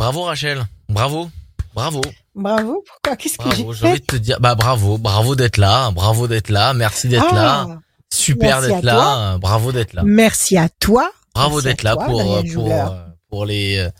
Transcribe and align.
Bravo 0.00 0.22
Rachel, 0.22 0.64
bravo, 0.88 1.30
bravo. 1.74 2.00
Bravo, 2.34 2.82
pourquoi? 2.86 3.16
Qu'est-ce 3.16 3.36
que 3.36 3.44
j'ai 3.54 3.64
Bravo, 3.64 3.74
j'ai 3.74 3.86
envie 3.86 4.00
de 4.00 4.06
te 4.06 4.16
dire, 4.16 4.40
bah 4.40 4.54
bravo, 4.54 4.96
bravo 4.96 5.36
d'être 5.36 5.58
là, 5.58 5.90
bravo 5.90 6.26
d'être 6.26 6.48
là, 6.48 6.72
merci 6.72 7.06
d'être 7.06 7.26
Ah, 7.32 7.34
là, 7.34 7.78
super 8.10 8.60
merci 8.62 8.72
à 8.72 8.76
d'être 8.76 8.84
là, 8.84 9.36
bravo 9.36 9.72
d'être 9.72 9.92
là, 9.92 10.02
Merci 10.06 10.56
à 10.56 10.70
toi. 10.70 11.12
bravo 11.34 11.60
d'être 11.60 11.82
là 11.82 11.96
toi, 11.96 12.06
pour 12.06 12.42
pour 12.54 12.72
euh, 12.72 12.86
pour 13.28 13.44
les 13.44 13.76
euh, 13.76 13.90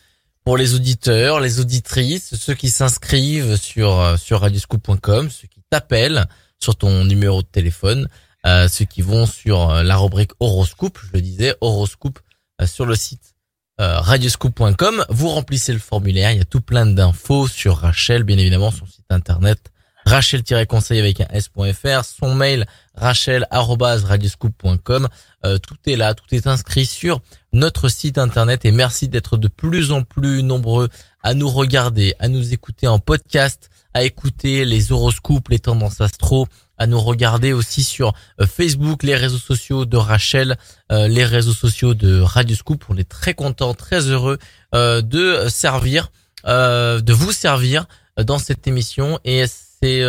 pour 0.43 0.57
les 0.57 0.75
auditeurs, 0.75 1.38
les 1.38 1.60
auditrices, 1.60 2.35
ceux 2.35 2.54
qui 2.54 2.71
s'inscrivent 2.71 3.56
sur 3.56 4.01
euh, 4.01 4.17
sur 4.17 4.40
radioscoop.com, 4.40 5.28
ceux 5.28 5.48
qui 5.48 5.60
t'appellent 5.69 6.24
sur 6.58 6.76
ton 6.76 7.04
numéro 7.04 7.42
de 7.42 7.46
téléphone, 7.46 8.08
euh, 8.46 8.69
ceux 8.69 8.87
qui 8.87 9.03
vont 9.03 9.26
sur 9.26 9.69
la 9.82 9.98
rubrique 9.98 10.32
horoscope, 10.40 10.98
je 11.08 11.10
le 11.12 11.21
disais, 11.21 11.54
horoscope 11.60 12.21
euh, 12.62 12.67
sur 12.67 12.87
le 12.87 12.94
site 12.94 13.35
radioscoop.com. 13.81 15.04
Vous 15.08 15.28
remplissez 15.28 15.72
le 15.72 15.78
formulaire, 15.78 16.33
il 16.33 16.38
y 16.38 16.42
a 16.42 16.45
tout 16.45 16.60
plein 16.60 16.87
d'infos 16.87 17.48
sur 17.48 17.78
Rachel, 17.78 18.24
bien 18.24 18.38
évidemment, 18.38 18.70
son 18.70 18.86
site 18.86 19.06
internet 19.10 19.70
rachel-conseil 20.06 20.98
avec 20.98 21.20
un 21.20 21.27
s.fr, 21.30 22.05
son 22.05 22.34
mail 22.34 22.66
rachel@radioscoop.com. 22.95 25.08
Euh, 25.45 25.58
tout 25.58 25.77
est 25.86 25.96
là, 25.96 26.14
tout 26.14 26.24
est 26.32 26.46
inscrit 26.46 26.86
sur 26.86 27.20
notre 27.52 27.88
site 27.88 28.16
internet 28.19 28.64
et 28.64 28.72
merci 28.72 29.08
d'être 29.08 29.36
de 29.36 29.48
plus 29.48 29.92
en 29.92 30.02
plus 30.02 30.42
nombreux 30.42 30.88
à 31.22 31.34
nous 31.34 31.48
regarder, 31.48 32.14
à 32.19 32.28
nous 32.28 32.52
écouter 32.52 32.88
en 32.88 32.98
podcast, 32.98 33.70
à 33.94 34.05
écouter 34.05 34.64
les 34.64 34.92
horoscopes, 34.92 35.48
les 35.48 35.58
tendances 35.58 36.00
astro, 36.00 36.47
à 36.80 36.87
nous 36.87 36.98
regarder 36.98 37.52
aussi 37.52 37.84
sur 37.84 38.15
euh, 38.41 38.47
Facebook, 38.47 39.02
les 39.02 39.15
réseaux 39.15 39.39
sociaux 39.39 39.84
de 39.84 39.98
Rachel, 39.98 40.57
euh, 40.91 41.09
les 41.09 41.27
réseaux 41.27 41.53
sociaux 41.53 41.93
de 41.93 42.20
Radioscoop. 42.20 42.84
On 42.89 42.97
est 42.97 43.09
très 43.09 43.34
content, 43.34 43.75
très 43.75 44.06
heureux 44.06 44.39
euh, 44.75 45.03
de 45.03 45.47
servir, 45.48 46.11
de 46.47 47.12
vous 47.12 47.33
servir 47.33 47.84
dans 48.16 48.39
cette 48.39 48.66
émission 48.66 49.20
et 49.25 49.45
c'est 49.47 50.03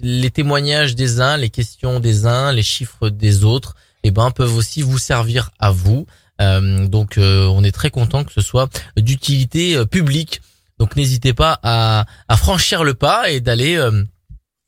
les 0.00 0.30
témoignages 0.30 0.94
des 0.94 1.20
uns, 1.20 1.36
les 1.36 1.50
questions 1.50 1.98
des 1.98 2.24
uns, 2.24 2.52
les 2.52 2.62
chiffres 2.62 3.08
des 3.08 3.42
autres, 3.42 3.74
et 4.04 4.12
ben 4.12 4.30
peuvent 4.30 4.56
aussi 4.56 4.80
vous 4.82 4.98
servir 4.98 5.50
à 5.58 5.72
vous. 5.72 6.06
Euh, 6.40 6.86
donc 6.86 7.18
euh, 7.18 7.46
on 7.46 7.64
est 7.64 7.72
très 7.72 7.90
content 7.90 8.22
que 8.22 8.32
ce 8.32 8.40
soit 8.40 8.68
d'utilité 8.96 9.84
publique. 9.86 10.40
Donc 10.78 10.94
n'hésitez 10.94 11.34
pas 11.34 11.58
à, 11.64 12.06
à 12.28 12.36
franchir 12.36 12.84
le 12.84 12.94
pas 12.94 13.30
et 13.30 13.40
d'aller 13.40 13.76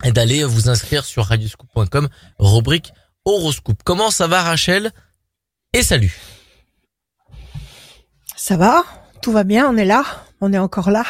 et 0.04 0.12
d'aller 0.12 0.44
vous 0.44 0.68
inscrire 0.68 1.04
sur 1.04 1.24
radioscoop.com 1.24 2.08
rubrique 2.38 2.92
horoscope. 3.24 3.82
Comment 3.84 4.10
ça 4.10 4.26
va 4.26 4.42
Rachel? 4.42 4.92
Et 5.72 5.82
salut. 5.82 6.16
Ça 8.36 8.56
va? 8.56 8.84
Tout 9.22 9.32
va 9.32 9.44
bien? 9.44 9.68
On 9.70 9.76
est 9.76 9.84
là? 9.84 10.04
On 10.40 10.52
est 10.52 10.58
encore 10.58 10.90
là? 10.90 11.04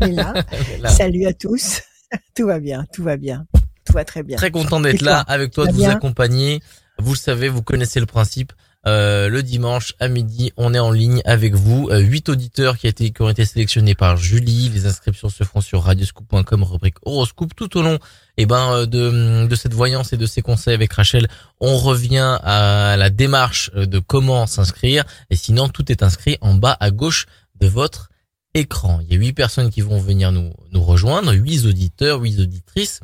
On 0.00 0.06
est 0.06 0.12
là. 0.12 0.34
Là, 0.80 0.88
Salut 0.88 1.26
à 1.26 1.32
tous. 1.32 1.82
Tout 2.36 2.46
va 2.46 2.60
bien, 2.60 2.84
tout 2.92 3.02
va 3.02 3.16
bien. 3.16 3.46
Tout 3.84 3.92
va 3.92 4.04
très 4.04 4.22
bien. 4.22 4.36
Très 4.36 4.52
content 4.52 4.78
d'être 4.78 5.02
là 5.02 5.18
avec 5.20 5.50
toi, 5.50 5.66
de 5.66 5.72
vous 5.72 5.84
accompagner. 5.84 6.60
Vous 6.98 7.14
le 7.14 7.18
savez, 7.18 7.48
vous 7.48 7.62
connaissez 7.62 7.98
le 7.98 8.06
principe. 8.06 8.52
Euh, 8.86 9.30
le 9.30 9.42
dimanche 9.42 9.94
à 9.98 10.08
midi, 10.08 10.52
on 10.56 10.74
est 10.74 10.78
en 10.78 10.90
ligne 10.90 11.22
avec 11.24 11.54
vous. 11.54 11.88
Euh, 11.90 12.00
Huit 12.00 12.28
auditeurs 12.28 12.76
qui, 12.76 12.92
ont 13.20 13.28
été 13.28 13.44
sélectionnés 13.44 13.94
par 13.94 14.16
Julie. 14.16 14.68
Les 14.68 14.86
inscriptions 14.86 15.30
se 15.30 15.42
font 15.44 15.62
sur 15.62 15.82
radioscoop.com, 15.82 16.62
rubrique 16.62 16.96
horoscope. 17.02 17.54
Tout 17.56 17.78
au 17.78 17.82
long 17.82 17.98
eh 18.36 18.44
ben, 18.46 18.72
euh, 18.72 18.86
de, 18.86 19.46
de 19.46 19.54
cette 19.56 19.72
voyance 19.72 20.12
et 20.12 20.18
de 20.18 20.26
ces 20.26 20.42
conseils 20.42 20.74
avec 20.74 20.92
Rachel, 20.92 21.28
on 21.60 21.78
revient 21.78 22.38
à 22.42 22.96
la 22.98 23.08
démarche 23.08 23.70
de 23.72 23.98
comment 23.98 24.46
s'inscrire. 24.46 25.04
Et 25.30 25.36
sinon, 25.36 25.68
tout 25.68 25.90
est 25.90 26.02
inscrit 26.02 26.36
en 26.42 26.54
bas 26.54 26.76
à 26.78 26.90
gauche 26.90 27.26
de 27.60 27.66
votre 27.66 28.10
écran. 28.52 29.00
Il 29.02 29.12
y 29.12 29.16
a 29.16 29.18
huit 29.18 29.32
personnes 29.32 29.70
qui 29.70 29.80
vont 29.80 29.98
venir 29.98 30.30
nous, 30.30 30.52
nous 30.72 30.82
rejoindre, 30.82 31.32
huit 31.32 31.64
auditeurs, 31.64 32.20
huit 32.20 32.38
auditrices 32.38 33.00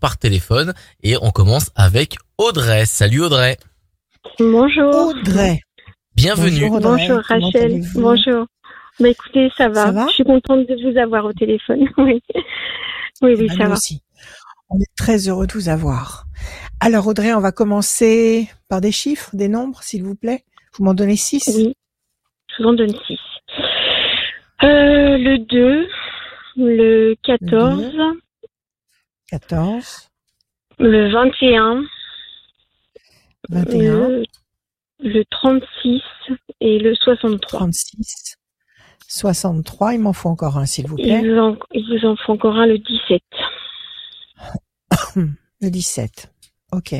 par 0.00 0.18
téléphone. 0.18 0.74
Et 1.02 1.16
on 1.22 1.30
commence 1.30 1.70
avec 1.76 2.16
Audrey. 2.36 2.84
Salut 2.84 3.22
Audrey. 3.22 3.56
Bonjour. 4.38 4.94
Audrey. 5.08 5.60
Bienvenue. 6.14 6.68
Bonjour, 6.68 6.76
Audrey. 6.76 7.08
Bonjour 7.08 7.22
Rachel. 7.24 7.80
Bonjour. 7.94 8.46
Bah 8.98 9.08
écoutez, 9.08 9.50
ça 9.56 9.68
va. 9.68 9.86
Ça 9.86 9.92
va? 9.92 10.06
Je 10.08 10.12
suis 10.12 10.24
contente 10.24 10.66
de 10.66 10.90
vous 10.90 10.98
avoir 10.98 11.24
au 11.26 11.32
téléphone. 11.32 11.88
oui. 11.98 12.22
Oui, 13.22 13.34
oui, 13.38 13.46
Ah, 13.50 13.54
ça 13.58 13.68
va. 13.68 13.74
aussi. 13.74 14.02
On 14.70 14.78
est 14.80 14.96
très 14.96 15.28
heureux 15.28 15.46
de 15.46 15.52
vous 15.52 15.68
avoir. 15.68 16.24
Alors 16.80 17.06
Audrey, 17.06 17.32
on 17.34 17.40
va 17.40 17.52
commencer 17.52 18.48
par 18.68 18.80
des 18.80 18.92
chiffres, 18.92 19.30
des 19.34 19.48
nombres, 19.48 19.82
s'il 19.82 20.02
vous 20.02 20.16
plaît. 20.16 20.44
Vous 20.76 20.84
m'en 20.84 20.94
donnez 20.94 21.16
six? 21.16 21.46
Oui. 21.56 21.74
Je 22.56 22.62
vous 22.62 22.68
en 22.70 22.72
donne 22.72 22.94
six. 23.06 23.18
Euh, 24.62 25.18
le 25.18 25.38
2, 25.38 25.86
le 26.56 27.14
14, 27.22 27.92
14, 29.30 30.10
le 30.78 31.12
21, 31.12 31.84
21, 33.50 34.08
le, 34.08 34.24
le 35.00 35.24
36 35.30 36.02
et 36.60 36.78
le 36.78 36.94
63. 36.94 37.58
36, 37.58 38.36
63. 39.08 39.94
Il 39.94 40.00
m'en 40.00 40.12
faut 40.12 40.28
encore 40.28 40.58
un, 40.58 40.66
s'il 40.66 40.86
vous 40.86 40.96
plaît. 40.96 41.20
Il 41.22 41.32
vous, 41.32 41.38
en, 41.38 41.56
il 41.72 41.86
vous 41.88 42.06
en 42.06 42.16
faut 42.16 42.32
encore 42.32 42.56
un, 42.56 42.66
le 42.66 42.78
17. 42.78 43.22
Le 45.62 45.70
17. 45.70 46.30
Ok. 46.72 46.94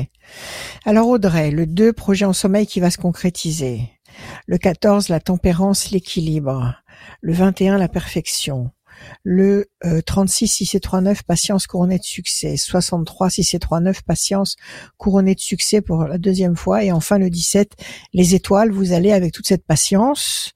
Alors 0.85 1.07
Audrey, 1.07 1.51
le 1.51 1.67
2, 1.67 1.93
projet 1.93 2.25
en 2.25 2.33
sommeil 2.33 2.65
qui 2.65 2.79
va 2.79 2.89
se 2.89 2.97
concrétiser. 2.97 3.81
Le 4.47 4.57
14, 4.57 5.09
la 5.09 5.19
tempérance, 5.19 5.91
l'équilibre. 5.91 6.73
Le 7.21 7.33
21, 7.33 7.77
la 7.77 7.87
perfection. 7.87 8.71
Le 9.23 9.67
euh, 9.85 10.01
36, 10.01 10.47
si 10.47 10.65
c'est 10.65 10.79
39, 10.79 11.23
patience 11.23 11.67
couronnée 11.67 11.99
de 11.99 12.03
succès. 12.03 12.57
63, 12.57 13.29
si 13.29 13.43
c'est 13.43 13.59
39, 13.59 14.01
patience 14.01 14.55
couronnée 14.97 15.35
de 15.35 15.39
succès 15.39 15.81
pour 15.81 16.05
la 16.05 16.17
deuxième 16.17 16.55
fois. 16.55 16.83
Et 16.83 16.91
enfin 16.91 17.19
le 17.19 17.29
17, 17.29 17.73
les 18.13 18.33
étoiles, 18.33 18.71
vous 18.71 18.93
allez 18.93 19.11
avec 19.11 19.33
toute 19.33 19.47
cette 19.47 19.65
patience 19.65 20.53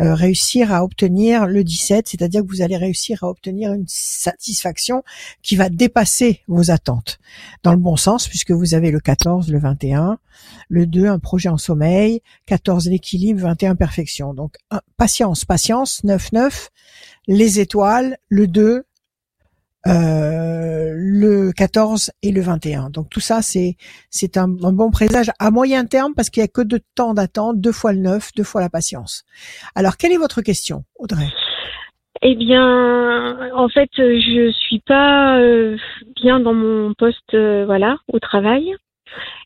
euh, 0.00 0.14
réussir 0.14 0.72
à 0.72 0.84
obtenir 0.84 1.46
le 1.46 1.64
17, 1.64 2.08
c'est-à-dire 2.08 2.42
que 2.42 2.48
vous 2.48 2.62
allez 2.62 2.78
réussir 2.78 3.22
à 3.24 3.28
obtenir 3.28 3.72
une 3.74 3.84
satisfaction 3.86 5.02
qui 5.42 5.56
va 5.56 5.68
dépasser 5.68 6.40
vos 6.48 6.70
attentes. 6.70 7.18
Dans 7.62 7.72
le 7.72 7.78
bon 7.78 7.96
sens, 7.96 8.26
puisque 8.26 8.52
vous 8.52 8.74
avez 8.74 8.90
le 8.90 9.00
14, 9.00 9.50
le 9.50 9.58
21, 9.58 10.18
le 10.68 10.86
2, 10.86 11.06
un 11.06 11.18
projet 11.18 11.50
en 11.50 11.58
sommeil, 11.58 12.22
14, 12.46 12.88
l'équilibre, 12.88 13.42
21, 13.42 13.76
perfection. 13.76 14.32
Donc, 14.34 14.56
patience, 14.96 15.44
patience, 15.44 16.02
9, 16.04 16.32
9, 16.32 16.70
les 17.28 17.60
étoiles, 17.60 18.16
le 18.28 18.46
2, 18.46 18.71
euh, 19.86 20.92
le 20.94 21.52
14 21.52 22.12
et 22.22 22.30
le 22.30 22.40
21. 22.40 22.90
Donc 22.90 23.10
tout 23.10 23.20
ça, 23.20 23.42
c'est 23.42 23.76
c'est 24.10 24.36
un, 24.36 24.48
bon 24.48 24.90
présage 24.90 25.30
à 25.38 25.50
moyen 25.50 25.84
terme 25.84 26.14
parce 26.14 26.30
qu'il 26.30 26.40
y 26.40 26.44
a 26.44 26.48
que 26.48 26.62
deux 26.62 26.80
temps 26.94 27.14
d'attente, 27.14 27.60
deux 27.60 27.72
fois 27.72 27.92
le 27.92 28.00
9, 28.00 28.30
deux 28.36 28.44
fois 28.44 28.60
la 28.60 28.68
patience. 28.68 29.24
Alors, 29.74 29.96
quelle 29.96 30.12
est 30.12 30.18
votre 30.18 30.42
question, 30.42 30.84
Audrey? 30.96 31.28
Eh 32.22 32.36
bien, 32.36 33.52
en 33.54 33.68
fait, 33.68 33.90
je 33.96 34.52
suis 34.52 34.80
pas 34.86 35.40
euh, 35.40 35.76
bien 36.14 36.38
dans 36.38 36.54
mon 36.54 36.94
poste, 36.94 37.34
euh, 37.34 37.64
voilà, 37.66 37.96
au 38.12 38.20
travail. 38.20 38.72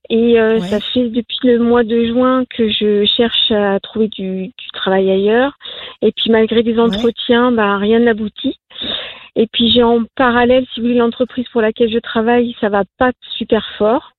Et 0.09 0.39
euh, 0.41 0.61
Ouais. 0.61 0.69
ça 0.71 0.81
fait 0.81 1.09
depuis 1.09 1.39
le 1.45 1.59
mois 1.59 1.83
de 1.83 2.05
juin 2.07 2.45
que 2.49 2.69
je 2.69 3.05
cherche 3.17 3.51
à 3.51 3.81
trouver 3.81 4.09
du, 4.09 4.47
du 4.49 4.69
travail 4.73 5.11
ailleurs. 5.11 5.53
Et 6.03 6.13
puis 6.13 6.31
malgré 6.31 6.63
des 6.63 6.79
entretiens, 6.79 7.51
bah, 7.53 7.77
rien 7.79 7.99
n'aboutit. 7.99 8.59
Et 9.35 9.47
puis 9.53 9.71
j'ai 9.71 9.83
en 9.83 10.05
parallèle, 10.17 10.65
si 10.73 10.81
vous 10.81 10.87
voulez, 10.87 10.99
l'entreprise 10.99 11.47
pour 11.53 11.61
laquelle 11.61 11.91
je 11.93 11.99
travaille, 11.99 12.55
ça 12.61 12.69
va 12.69 12.85
pas 12.99 13.13
super 13.37 13.67
fort. 13.77 14.13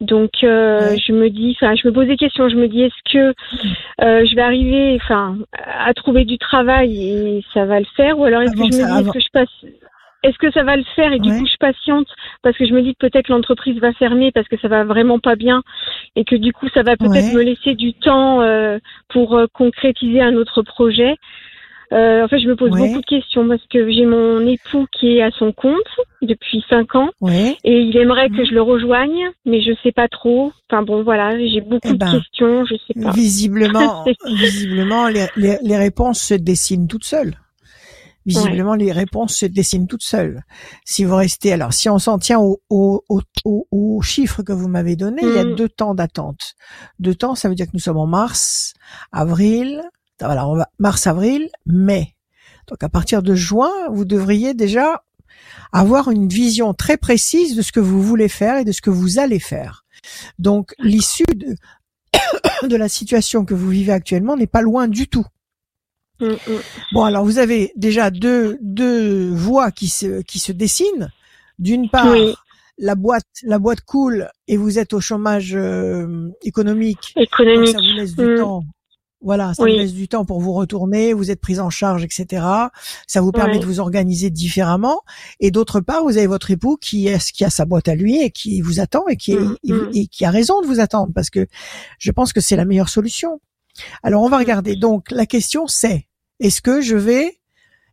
Donc 0.00 0.30
euh, 0.44 0.90
Ouais. 0.90 0.98
je 0.98 1.12
me 1.12 1.30
dis, 1.30 1.56
enfin, 1.56 1.74
je 1.74 1.88
me 1.88 1.92
pose 1.92 2.06
des 2.06 2.16
questions. 2.16 2.48
Je 2.48 2.56
me 2.56 2.68
dis, 2.68 2.82
est-ce 2.82 3.12
que 3.12 3.34
euh, 4.04 4.24
je 4.26 4.34
vais 4.36 4.42
arriver, 4.42 4.96
enfin, 5.02 5.36
à 5.52 5.92
trouver 5.94 6.24
du 6.24 6.38
travail 6.38 6.92
et 7.38 7.44
ça 7.52 7.64
va 7.64 7.80
le 7.80 7.86
faire, 7.96 8.18
ou 8.18 8.24
alors 8.24 8.42
est-ce 8.42 8.52
que 8.52 8.58
Avant 8.60 8.70
je 8.70 8.76
me 8.76 8.84
dis, 8.86 9.00
est-ce 9.00 9.12
que 9.12 9.20
je 9.20 9.30
passe, 9.32 9.64
est-ce 10.24 10.38
que 10.38 10.50
ça 10.50 10.64
va 10.64 10.76
le 10.76 10.84
faire? 10.96 11.12
Et 11.12 11.20
du 11.20 11.30
Ouais. 11.30 11.38
coup 11.38 11.46
je 11.46 11.56
patiente 11.58 12.08
parce 12.42 12.56
que 12.56 12.66
je 12.66 12.72
me 12.72 12.82
dis 12.82 12.94
que 12.94 13.06
peut-être 13.06 13.28
l'entreprise 13.28 13.78
va 13.78 13.92
fermer 13.92 14.32
parce 14.32 14.48
que 14.48 14.58
ça 14.58 14.68
va 14.68 14.84
vraiment 14.84 15.18
pas 15.18 15.36
bien 15.36 15.62
et 16.16 16.24
que 16.24 16.34
du 16.36 16.52
coup 16.52 16.68
ça 16.74 16.82
va 16.82 16.96
peut-être 16.96 17.28
Ouais. 17.28 17.34
me 17.34 17.42
laisser 17.42 17.74
du 17.74 17.92
temps 17.94 18.40
euh, 18.40 18.78
pour 19.08 19.36
euh, 19.36 19.46
concrétiser 19.52 20.20
un 20.20 20.34
autre 20.34 20.62
projet. 20.62 21.14
Euh, 21.92 22.24
en 22.24 22.28
fait, 22.28 22.40
je 22.40 22.48
me 22.48 22.56
pose 22.56 22.70
Ouais. 22.72 22.78
beaucoup 22.78 23.00
de 23.02 23.06
questions 23.06 23.46
parce 23.46 23.64
que 23.70 23.88
j'ai 23.90 24.06
mon 24.06 24.44
époux 24.48 24.86
qui 24.98 25.16
est 25.18 25.22
à 25.22 25.30
son 25.30 25.52
compte 25.52 25.78
depuis 26.22 26.64
cinq 26.68 26.94
ans 26.96 27.10
et 27.62 27.80
il 27.80 27.96
aimerait 27.96 28.30
que 28.30 28.44
je 28.44 28.52
le 28.52 28.62
rejoigne, 28.62 29.30
mais 29.44 29.60
je 29.60 29.72
sais 29.82 29.92
pas 29.92 30.08
trop. 30.08 30.52
Enfin 30.70 30.82
bon, 30.82 31.02
voilà, 31.02 31.38
j'ai 31.46 31.60
beaucoup 31.60 31.90
Eh 31.92 31.94
ben, 31.94 32.10
de 32.12 32.18
questions, 32.18 32.64
je 32.64 32.74
sais 32.86 33.00
pas. 33.00 33.10
Visiblement, 33.12 34.04
visiblement, 34.26 35.08
les, 35.08 35.26
les, 35.36 35.58
les 35.62 35.76
réponses 35.76 36.20
se 36.20 36.34
dessinent 36.34 36.88
toutes 36.88 37.04
seules. 37.04 37.34
Visiblement, 38.26 38.74
les 38.74 38.90
réponses 38.92 39.34
se 39.36 39.46
dessinent 39.46 39.86
toutes 39.86 40.02
seules. 40.02 40.42
Si 40.84 41.04
vous 41.04 41.14
restez, 41.16 41.52
alors, 41.52 41.72
si 41.74 41.88
on 41.90 41.98
s'en 41.98 42.18
tient 42.18 42.38
au, 42.40 42.62
au, 42.70 43.02
au, 43.10 43.20
au- 43.44 43.66
au 43.70 44.00
chiffre 44.02 44.42
que 44.42 44.52
vous 44.52 44.68
m'avez 44.68 44.96
donné, 44.96 45.20
il 45.22 45.34
y 45.34 45.38
a 45.38 45.44
Mm. 45.44 45.54
deux 45.56 45.68
temps 45.68 45.94
d'attente. 45.94 46.54
Deux 46.98 47.14
temps, 47.14 47.34
ça 47.34 47.48
veut 47.50 47.54
dire 47.54 47.66
que 47.66 47.72
nous 47.74 47.80
sommes 47.80 47.98
en 47.98 48.06
mars, 48.06 48.72
avril, 49.12 49.82
voilà, 50.20 50.48
on 50.48 50.56
va, 50.56 50.68
mars, 50.78 51.06
avril, 51.06 51.50
mai. 51.66 52.14
Donc 52.68 52.82
à 52.82 52.88
partir 52.88 53.22
de 53.22 53.34
juin, 53.34 53.72
vous 53.92 54.06
devriez 54.06 54.54
déjà 54.54 55.02
avoir 55.72 56.10
une 56.10 56.28
vision 56.28 56.72
très 56.72 56.96
précise 56.96 57.56
de 57.56 57.62
ce 57.62 57.72
que 57.72 57.80
vous 57.80 58.00
voulez 58.02 58.28
faire 58.28 58.56
et 58.58 58.64
de 58.64 58.72
ce 58.72 58.80
que 58.80 58.90
vous 58.90 59.18
allez 59.18 59.40
faire. 59.40 59.84
Donc 60.38 60.74
l'issue 60.78 61.24
de, 61.34 61.54
de 62.68 62.76
la 62.76 62.88
situation 62.88 63.44
que 63.44 63.52
vous 63.54 63.68
vivez 63.68 63.92
actuellement 63.92 64.36
n'est 64.36 64.46
pas 64.46 64.62
loin 64.62 64.88
du 64.88 65.08
tout. 65.08 65.26
Mm, 66.24 66.52
mm. 66.52 66.60
Bon, 66.92 67.04
alors 67.04 67.24
vous 67.24 67.38
avez 67.38 67.72
déjà 67.76 68.10
deux, 68.10 68.58
deux 68.60 69.30
voies 69.30 69.70
qui 69.70 69.88
se, 69.88 70.22
qui 70.22 70.38
se 70.38 70.52
dessinent. 70.52 71.10
D'une 71.58 71.88
part, 71.88 72.14
la 72.78 72.94
boîte, 72.94 73.26
la 73.42 73.58
boîte 73.58 73.82
coule 73.82 74.28
et 74.48 74.56
vous 74.56 74.78
êtes 74.78 74.92
au 74.92 75.00
chômage 75.00 75.54
euh, 75.54 76.30
économique. 76.42 77.12
Économique. 77.16 77.68
ça 77.68 77.78
vous 77.78 77.96
laisse 77.96 78.16
du 78.16 78.24
mm. 78.24 78.36
temps. 78.38 78.64
Voilà, 79.24 79.54
ça 79.54 79.62
vous 79.62 79.68
laisse 79.68 79.94
du 79.94 80.06
temps 80.06 80.26
pour 80.26 80.38
vous 80.38 80.52
retourner, 80.52 81.14
vous 81.14 81.30
êtes 81.30 81.40
prise 81.40 81.58
en 81.58 81.70
charge, 81.70 82.04
etc. 82.04 82.44
Ça 83.06 83.22
vous 83.22 83.32
permet 83.32 83.58
de 83.58 83.64
vous 83.64 83.80
organiser 83.80 84.28
différemment. 84.28 85.00
Et 85.40 85.50
d'autre 85.50 85.80
part, 85.80 86.02
vous 86.02 86.18
avez 86.18 86.26
votre 86.26 86.50
époux 86.50 86.76
qui, 86.76 87.08
est, 87.08 87.32
qui 87.32 87.42
a 87.42 87.48
sa 87.48 87.64
boîte 87.64 87.88
à 87.88 87.94
lui 87.94 88.20
et 88.20 88.30
qui 88.30 88.60
vous 88.60 88.80
attend 88.80 89.08
et 89.08 89.16
qui, 89.16 89.34
et 89.94 90.08
qui 90.08 90.24
a 90.26 90.30
raison 90.30 90.60
de 90.60 90.66
vous 90.66 90.78
attendre 90.78 91.10
parce 91.14 91.30
que 91.30 91.46
je 91.98 92.10
pense 92.12 92.34
que 92.34 92.42
c'est 92.42 92.54
la 92.54 92.66
meilleure 92.66 92.90
solution. 92.90 93.40
Alors 94.02 94.22
on 94.22 94.28
va 94.28 94.36
regarder. 94.36 94.76
Donc 94.76 95.10
la 95.10 95.24
question 95.24 95.66
c'est 95.66 96.06
est-ce 96.40 96.60
que 96.60 96.80
je 96.80 96.96
vais, 96.96 97.38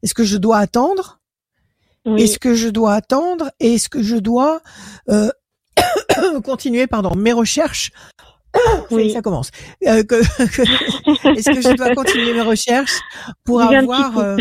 est-ce 0.04 0.14
que 0.14 0.24
je 0.24 0.38
dois 0.38 0.58
attendre? 0.58 1.20
Est-ce 2.06 2.40
que 2.40 2.56
je 2.56 2.68
dois 2.68 2.96
attendre? 2.96 3.52
Et 3.60 3.76
est-ce 3.76 3.88
que 3.90 4.02
je 4.02 4.16
dois 4.16 4.62
euh, 5.10 5.30
continuer, 6.44 6.88
pardon, 6.88 7.16
mes 7.16 7.34
recherches? 7.34 7.92
Oui. 8.92 9.12
Ça 9.12 9.22
commence. 9.22 9.50
Euh, 9.88 10.04
est-ce 10.10 11.52
que 11.54 11.62
je 11.62 11.76
dois 11.76 11.96
continuer 11.96 12.34
mes 12.34 12.42
recherches 12.42 13.00
pour 13.46 13.62
avoir 13.62 14.18
euh, 14.18 14.36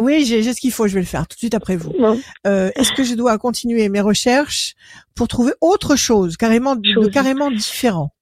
Oui, 0.00 0.24
j'ai 0.24 0.42
ce 0.42 0.58
qu'il 0.58 0.72
faut. 0.72 0.86
Je 0.88 0.94
vais 0.94 1.00
le 1.00 1.06
faire 1.06 1.26
tout 1.26 1.34
de 1.34 1.38
suite 1.38 1.54
après 1.54 1.76
vous. 1.76 1.92
Est-ce 2.44 2.92
que 2.92 3.04
je 3.04 3.14
dois 3.14 3.36
continuer 3.36 3.88
mes 3.90 4.00
recherches 4.00 4.74
pour 5.14 5.28
trouver 5.28 5.52
autre 5.60 5.94
chose, 5.94 6.38
carrément, 6.38 6.74
de, 6.74 7.08
carrément 7.08 7.50
différent? 7.50 8.14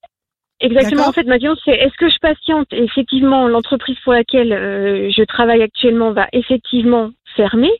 Exactement. 0.62 1.08
En 1.08 1.12
fait, 1.12 1.24
ma 1.24 1.38
question, 1.38 1.56
c'est 1.64 1.72
est-ce 1.72 1.96
que 1.98 2.08
je 2.08 2.18
patiente 2.20 2.68
Effectivement, 2.70 3.48
l'entreprise 3.48 3.96
pour 4.04 4.12
laquelle 4.12 4.52
euh, 4.52 5.10
je 5.10 5.24
travaille 5.24 5.60
actuellement 5.60 6.12
va 6.12 6.28
effectivement 6.32 7.10
fermer, 7.36 7.70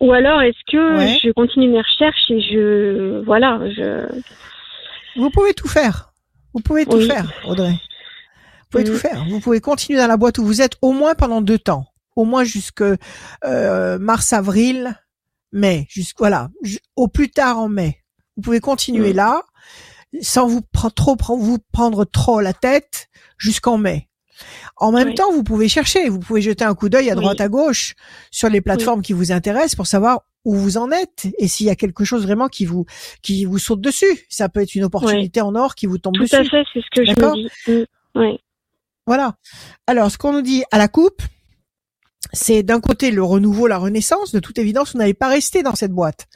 ou 0.00 0.12
alors 0.12 0.40
est-ce 0.40 0.58
que 0.70 0.98
je 1.22 1.30
continue 1.32 1.68
mes 1.68 1.82
recherches 1.82 2.30
et 2.30 2.40
je 2.40 3.22
voilà, 3.24 3.60
je. 3.76 4.06
Vous 5.16 5.30
pouvez 5.30 5.52
tout 5.52 5.68
faire. 5.68 6.12
Vous 6.54 6.60
pouvez 6.60 6.86
tout 6.86 7.00
faire, 7.00 7.30
Audrey. 7.44 7.72
Vous 7.72 8.78
pouvez 8.78 8.84
tout 8.84 8.96
faire. 8.96 9.24
Vous 9.28 9.40
pouvez 9.40 9.60
continuer 9.60 9.98
dans 9.98 10.06
la 10.06 10.16
boîte 10.16 10.38
où 10.38 10.44
vous 10.44 10.62
êtes 10.62 10.76
au 10.80 10.92
moins 10.92 11.14
pendant 11.14 11.42
deux 11.42 11.58
temps, 11.58 11.84
au 12.16 12.24
moins 12.24 12.44
jusque 12.44 12.82
euh, 13.44 13.98
mars, 13.98 14.32
avril, 14.32 14.98
mai, 15.52 15.86
jusqu'au 15.90 16.24
voilà, 16.24 16.48
au 16.96 17.08
plus 17.08 17.30
tard 17.30 17.58
en 17.58 17.68
mai. 17.68 17.98
Vous 18.36 18.42
pouvez 18.42 18.60
continuer 18.60 19.12
là 19.12 19.42
sans 20.20 20.46
vous 20.46 20.60
trop 20.94 21.16
vous 21.36 21.58
prendre 21.72 22.04
trop 22.04 22.40
la 22.40 22.52
tête 22.52 23.08
jusqu'en 23.38 23.78
mai. 23.78 24.08
En 24.76 24.92
même 24.92 25.14
temps, 25.14 25.30
vous 25.32 25.44
pouvez 25.44 25.68
chercher, 25.68 26.08
vous 26.08 26.18
pouvez 26.18 26.42
jeter 26.42 26.64
un 26.64 26.74
coup 26.74 26.88
d'œil 26.88 27.10
à 27.10 27.14
droite 27.14 27.40
à 27.40 27.48
gauche 27.48 27.94
sur 28.30 28.48
les 28.48 28.60
plateformes 28.60 29.02
qui 29.02 29.12
vous 29.12 29.30
intéressent 29.30 29.76
pour 29.76 29.86
savoir 29.86 30.22
où 30.44 30.56
vous 30.56 30.76
en 30.76 30.90
êtes 30.90 31.28
et 31.38 31.46
s'il 31.46 31.66
y 31.66 31.70
a 31.70 31.76
quelque 31.76 32.04
chose 32.04 32.24
vraiment 32.24 32.48
qui 32.48 32.64
vous 32.64 32.84
qui 33.22 33.44
vous 33.44 33.58
saute 33.58 33.80
dessus. 33.80 34.26
Ça 34.28 34.48
peut 34.48 34.60
être 34.60 34.74
une 34.74 34.84
opportunité 34.84 35.40
en 35.40 35.54
or 35.54 35.74
qui 35.74 35.86
vous 35.86 35.98
tombe 35.98 36.16
dessus. 36.16 36.30
Tout 36.30 36.36
à 36.36 36.44
fait, 36.44 36.64
c'est 36.72 36.80
ce 36.80 36.90
que 36.90 37.04
je 37.04 37.10
me 37.10 37.34
dis. 37.34 37.86
Mm, 38.14 38.36
voilà. 39.06 39.36
Alors, 39.86 40.10
ce 40.10 40.18
qu'on 40.18 40.32
nous 40.32 40.42
dit 40.42 40.64
à 40.70 40.78
la 40.78 40.88
coupe, 40.88 41.22
c'est 42.32 42.62
d'un 42.62 42.80
côté 42.80 43.10
le 43.10 43.22
renouveau, 43.22 43.66
la 43.66 43.78
renaissance. 43.78 44.32
De 44.32 44.40
toute 44.40 44.58
évidence, 44.58 44.92
vous 44.92 44.98
n'allez 44.98 45.14
pas 45.14 45.28
rester 45.28 45.62
dans 45.62 45.74
cette 45.74 45.92
boîte. 45.92 46.26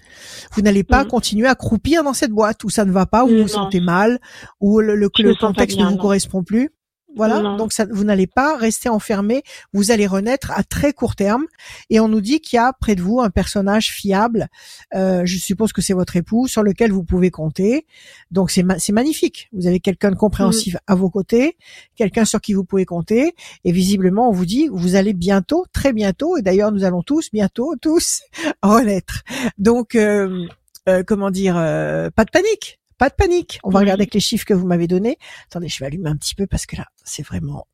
Vous 0.52 0.62
n'allez 0.62 0.84
pas 0.84 1.04
mm. 1.04 1.08
continuer 1.08 1.48
à 1.48 1.54
croupir 1.54 2.02
dans 2.02 2.12
cette 2.12 2.32
boîte 2.32 2.64
où 2.64 2.70
ça 2.70 2.84
ne 2.84 2.92
va 2.92 3.06
pas, 3.06 3.24
où 3.24 3.28
vous 3.28 3.42
vous 3.42 3.48
sentez 3.48 3.80
mal, 3.80 4.20
où 4.60 4.80
le, 4.80 4.94
le, 4.94 5.08
contexte 5.08 5.78
ne 5.78 5.86
vous 5.86 5.96
correspond 5.96 6.42
plus. 6.42 6.70
Voilà. 7.16 7.40
Donc 7.56 7.72
ça, 7.72 7.86
vous 7.90 8.04
n'allez 8.04 8.26
pas 8.26 8.56
rester 8.56 8.88
enfermé. 8.88 9.42
Vous 9.72 9.90
allez 9.90 10.06
renaître 10.06 10.52
à 10.52 10.62
très 10.62 10.92
court 10.92 11.16
terme. 11.16 11.46
Et 11.90 11.98
on 11.98 12.08
nous 12.08 12.20
dit 12.20 12.40
qu'il 12.40 12.56
y 12.56 12.60
a 12.60 12.72
près 12.72 12.94
de 12.94 13.02
vous 13.02 13.20
un 13.20 13.30
personnage 13.30 13.90
fiable. 13.90 14.48
Euh, 14.94 15.22
je 15.24 15.38
suppose 15.38 15.72
que 15.72 15.82
c'est 15.82 15.94
votre 15.94 16.16
époux 16.16 16.46
sur 16.46 16.62
lequel 16.62 16.92
vous 16.92 17.02
pouvez 17.02 17.30
compter. 17.30 17.86
Donc 18.30 18.50
c'est 18.50 18.92
magnifique. 18.92 19.48
Vous 19.52 19.66
avez 19.66 19.80
quelqu'un 19.80 20.10
de 20.10 20.16
compréhensif 20.16 20.74
mm. 20.74 20.78
à 20.86 20.94
vos 20.94 21.10
côtés, 21.10 21.56
quelqu'un 21.96 22.24
sur 22.24 22.40
qui 22.40 22.52
vous 22.52 22.64
pouvez 22.64 22.84
compter. 22.84 23.34
Et 23.64 23.72
visiblement, 23.72 24.28
on 24.28 24.32
vous 24.32 24.46
dit 24.46 24.68
vous 24.70 24.94
allez 24.94 25.14
bientôt, 25.14 25.64
très 25.72 25.92
bientôt. 25.92 26.36
Et 26.36 26.42
d'ailleurs, 26.42 26.70
nous 26.70 26.84
allons 26.84 27.02
tous 27.02 27.30
bientôt 27.32 27.74
tous 27.80 28.20
renaître. 28.62 29.22
Donc 29.58 29.94
euh, 29.94 30.46
euh, 30.88 31.02
comment 31.04 31.30
dire, 31.30 31.56
euh, 31.56 32.10
pas 32.10 32.24
de 32.24 32.30
panique. 32.30 32.78
Pas 32.98 33.08
de 33.08 33.14
panique. 33.14 33.58
On 33.62 33.70
va 33.70 33.80
regarder 33.80 34.02
avec 34.02 34.14
les 34.14 34.20
chiffres 34.20 34.46
que 34.46 34.54
vous 34.54 34.66
m'avez 34.66 34.86
donnés. 34.86 35.18
Attendez, 35.46 35.68
je 35.68 35.78
vais 35.80 35.86
allumer 35.86 36.08
un 36.08 36.16
petit 36.16 36.34
peu 36.34 36.46
parce 36.46 36.66
que 36.66 36.76
là, 36.76 36.86
c'est 37.04 37.22
vraiment 37.22 37.66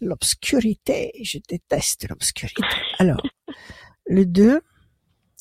l'obscurité. 0.00 1.12
Je 1.22 1.38
déteste 1.48 2.08
l'obscurité. 2.08 2.62
Alors, 2.98 3.22
le 4.06 4.26
2, 4.26 4.60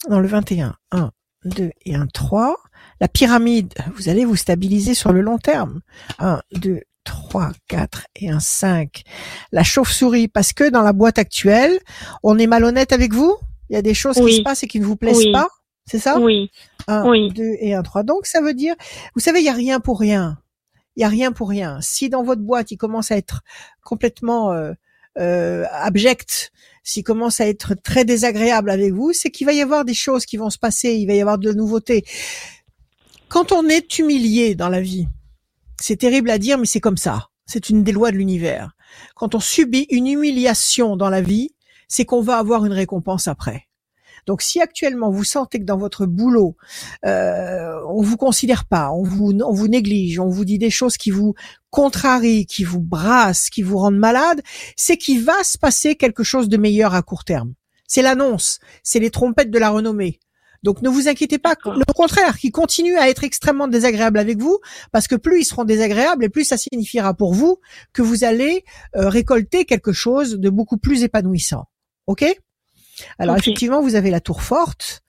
dans 0.09 0.19
le 0.19 0.27
21, 0.27 0.75
1, 0.91 1.11
2 1.45 1.71
et 1.85 1.95
1, 1.95 2.07
3. 2.07 2.55
La 2.99 3.07
pyramide, 3.07 3.73
vous 3.95 4.09
allez 4.09 4.25
vous 4.25 4.35
stabiliser 4.35 4.93
sur 4.95 5.13
le 5.13 5.21
long 5.21 5.37
terme. 5.37 5.81
1, 6.19 6.41
2, 6.53 6.81
3, 7.03 7.51
4 7.67 8.07
et 8.15 8.29
un 8.29 8.39
5. 8.39 9.03
La 9.51 9.63
chauve-souris, 9.63 10.27
parce 10.27 10.53
que 10.53 10.69
dans 10.69 10.81
la 10.81 10.93
boîte 10.93 11.19
actuelle, 11.19 11.77
on 12.23 12.39
est 12.39 12.47
malhonnête 12.47 12.91
avec 12.93 13.13
vous? 13.13 13.37
Il 13.69 13.73
y 13.73 13.77
a 13.77 13.81
des 13.81 13.93
choses 13.93 14.15
qui 14.15 14.37
se 14.37 14.41
passent 14.41 14.63
et 14.63 14.67
qui 14.67 14.79
ne 14.79 14.85
vous 14.85 14.95
plaisent 14.95 15.31
pas? 15.31 15.47
C'est 15.85 15.99
ça? 15.99 16.19
Oui. 16.19 16.51
Un, 16.87 17.09
oui. 17.09 17.31
deux 17.31 17.55
et 17.59 17.73
un 17.73 17.83
trois. 17.83 18.03
Donc 18.03 18.25
ça 18.25 18.41
veut 18.41 18.53
dire, 18.53 18.75
vous 19.15 19.21
savez, 19.21 19.39
il 19.39 19.45
y 19.45 19.49
a 19.49 19.53
rien 19.53 19.79
pour 19.79 19.99
rien. 19.99 20.37
Il 20.95 21.01
y 21.01 21.03
a 21.03 21.09
rien 21.09 21.31
pour 21.31 21.49
rien. 21.49 21.79
Si 21.81 22.09
dans 22.09 22.23
votre 22.23 22.41
boîte, 22.41 22.71
il 22.71 22.77
commence 22.77 23.11
à 23.11 23.17
être 23.17 23.41
complètement 23.83 24.51
euh, 24.51 24.73
euh, 25.17 25.65
abject, 25.71 26.51
s'il 26.83 27.03
commence 27.03 27.39
à 27.39 27.47
être 27.47 27.75
très 27.75 28.05
désagréable 28.05 28.69
avec 28.69 28.93
vous, 28.93 29.13
c'est 29.13 29.31
qu'il 29.31 29.45
va 29.45 29.53
y 29.53 29.61
avoir 29.61 29.85
des 29.85 29.93
choses 29.93 30.25
qui 30.25 30.37
vont 30.37 30.49
se 30.49 30.57
passer. 30.57 30.93
Il 30.93 31.07
va 31.07 31.13
y 31.13 31.21
avoir 31.21 31.37
de 31.37 31.51
nouveautés. 31.53 32.03
Quand 33.29 33.51
on 33.51 33.67
est 33.67 33.97
humilié 33.97 34.53
dans 34.53 34.69
la 34.69 34.81
vie, 34.81 35.07
c'est 35.79 35.95
terrible 35.95 36.29
à 36.29 36.37
dire, 36.37 36.57
mais 36.57 36.65
c'est 36.65 36.79
comme 36.79 36.97
ça. 36.97 37.29
C'est 37.45 37.69
une 37.69 37.83
des 37.83 37.91
lois 37.91 38.11
de 38.11 38.17
l'univers. 38.17 38.75
Quand 39.15 39.35
on 39.35 39.39
subit 39.39 39.87
une 39.89 40.07
humiliation 40.07 40.95
dans 40.95 41.09
la 41.09 41.21
vie, 41.21 41.55
c'est 41.87 42.05
qu'on 42.05 42.21
va 42.21 42.37
avoir 42.37 42.65
une 42.65 42.73
récompense 42.73 43.27
après. 43.27 43.67
Donc 44.25 44.41
si 44.41 44.61
actuellement 44.61 45.09
vous 45.09 45.23
sentez 45.23 45.59
que 45.59 45.65
dans 45.65 45.77
votre 45.77 46.05
boulot, 46.05 46.55
euh, 47.05 47.79
on 47.87 48.01
vous 48.01 48.17
considère 48.17 48.65
pas, 48.65 48.91
on 48.91 49.03
vous, 49.03 49.31
on 49.43 49.53
vous 49.53 49.67
néglige, 49.67 50.19
on 50.19 50.29
vous 50.29 50.45
dit 50.45 50.57
des 50.57 50.69
choses 50.69 50.97
qui 50.97 51.11
vous 51.11 51.33
contrarient, 51.69 52.45
qui 52.45 52.63
vous 52.63 52.81
brassent, 52.81 53.49
qui 53.49 53.61
vous 53.61 53.77
rendent 53.77 53.97
malade, 53.97 54.41
c'est 54.75 54.97
qu'il 54.97 55.23
va 55.23 55.43
se 55.43 55.57
passer 55.57 55.95
quelque 55.95 56.23
chose 56.23 56.49
de 56.49 56.57
meilleur 56.57 56.93
à 56.93 57.01
court 57.01 57.23
terme. 57.23 57.53
C'est 57.87 58.01
l'annonce, 58.01 58.59
c'est 58.83 58.99
les 58.99 59.11
trompettes 59.11 59.51
de 59.51 59.59
la 59.59 59.69
renommée. 59.69 60.19
Donc 60.63 60.81
ne 60.81 60.89
vous 60.89 61.09
inquiétez 61.09 61.37
pas, 61.37 61.55
le 61.65 61.93
contraire, 61.93 62.37
qui 62.37 62.49
continue 62.49 62.95
à 62.95 63.09
être 63.09 63.25
extrêmement 63.25 63.67
désagréable 63.67 64.17
avec 64.17 64.39
vous, 64.39 64.59
parce 64.91 65.07
que 65.07 65.15
plus 65.15 65.41
ils 65.41 65.45
seront 65.45 65.65
désagréables 65.65 66.23
et 66.23 66.29
plus 66.29 66.45
ça 66.45 66.57
signifiera 66.57 67.13
pour 67.13 67.33
vous 67.33 67.59
que 67.91 68.01
vous 68.01 68.23
allez 68.23 68.63
euh, 68.95 69.09
récolter 69.09 69.65
quelque 69.65 69.91
chose 69.91 70.39
de 70.39 70.49
beaucoup 70.49 70.77
plus 70.77 71.03
épanouissant. 71.03 71.65
Ok? 72.07 72.25
Alors 73.19 73.37
effectivement, 73.37 73.81
vous 73.81 73.95
avez 73.95 74.09
la 74.09 74.19
tour 74.19 74.41
forte. 74.41 75.03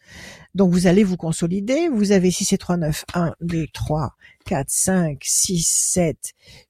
Donc 0.55 0.73
vous 0.73 0.87
allez 0.87 1.05
vous 1.05 1.17
consolider. 1.17 1.89
Vous 1.89 2.13
avez 2.13 2.31
6 2.31 2.53
et 2.53 2.59
3, 2.59 2.77
9. 2.77 3.05
1, 3.15 3.35
2, 3.41 3.67
3, 3.73 4.15
4, 4.47 4.67
5, 4.69 5.19
6, 5.23 5.67
7, 5.67 6.17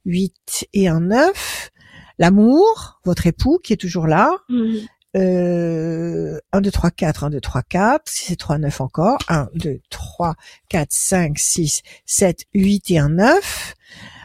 8 0.06 0.68
et 0.73 0.88
un 0.88 1.00
9. 1.00 1.71
L'amour, 2.18 3.00
votre 3.04 3.26
époux 3.26 3.59
qui 3.62 3.73
est 3.73 3.76
toujours 3.76 4.06
là. 4.06 4.30
Mmh. 4.49 4.75
Euh, 5.16 6.38
1, 6.52 6.61
2, 6.61 6.71
3, 6.71 6.90
4, 6.90 7.25
1, 7.25 7.30
2, 7.30 7.40
3, 7.40 7.62
4, 7.62 8.02
6 8.09 8.33
et 8.33 8.37
3, 8.37 8.59
9 8.59 8.80
encore. 8.80 9.18
1, 9.28 9.49
2, 9.54 9.80
3, 9.90 10.35
4, 10.68 10.88
5, 10.90 11.38
6, 11.38 11.83
7, 12.06 12.44
8 12.54 12.90
et 12.90 12.99
un 12.99 13.11
9. 13.11 13.75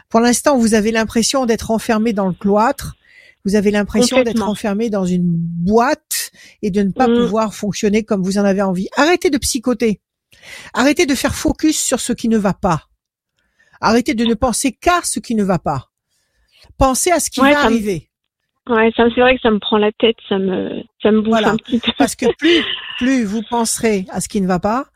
Pour 0.08 0.20
l'instant, 0.20 0.58
vous 0.58 0.74
avez 0.74 0.90
l'impression 0.90 1.46
d'être 1.46 1.70
enfermé 1.70 2.12
dans 2.12 2.26
le 2.26 2.34
cloître 2.34 2.96
vous 3.44 3.54
avez 3.54 3.70
l'impression 3.70 4.22
d'être 4.22 4.46
enfermé 4.48 4.90
dans 4.90 5.04
une 5.04 5.26
boîte 5.26 6.30
et 6.62 6.70
de 6.70 6.82
ne 6.82 6.92
pas 6.92 7.08
mm. 7.08 7.14
pouvoir 7.14 7.54
fonctionner 7.54 8.04
comme 8.04 8.22
vous 8.22 8.38
en 8.38 8.44
avez 8.44 8.62
envie. 8.62 8.88
Arrêtez 8.96 9.30
de 9.30 9.38
psychoter. 9.38 10.00
Arrêtez 10.74 11.06
de 11.06 11.14
faire 11.14 11.34
focus 11.34 11.78
sur 11.78 12.00
ce 12.00 12.12
qui 12.12 12.28
ne 12.28 12.38
va 12.38 12.54
pas. 12.54 12.84
Arrêtez 13.80 14.14
de 14.14 14.24
ne 14.24 14.34
penser 14.34 14.72
qu'à 14.72 15.00
ce 15.02 15.20
qui 15.20 15.34
ne 15.34 15.44
va 15.44 15.58
pas. 15.58 15.90
Pensez 16.76 17.10
à 17.10 17.20
ce 17.20 17.30
qui 17.30 17.40
va 17.40 17.60
arriver. 17.60 18.10
Ouais, 18.68 18.92
c'est 18.94 19.02
vrai 19.02 19.34
que 19.34 19.40
ça 19.40 19.50
me 19.50 19.58
prend 19.58 19.78
la 19.78 19.90
tête, 19.90 20.16
ça 20.28 20.38
me, 20.38 20.82
ça 21.02 21.10
me 21.10 21.22
bouffe 21.22 21.44
un 21.44 21.56
petit 21.56 21.78
peu. 21.78 21.92
Parce 21.98 22.14
que 22.14 22.26
plus, 22.36 22.62
plus 22.98 23.24
vous 23.24 23.42
penserez 23.48 24.06
à 24.10 24.20
ce 24.20 24.28
qui 24.28 24.40
ne 24.40 24.46
va 24.46 24.60
pas, 24.60 24.86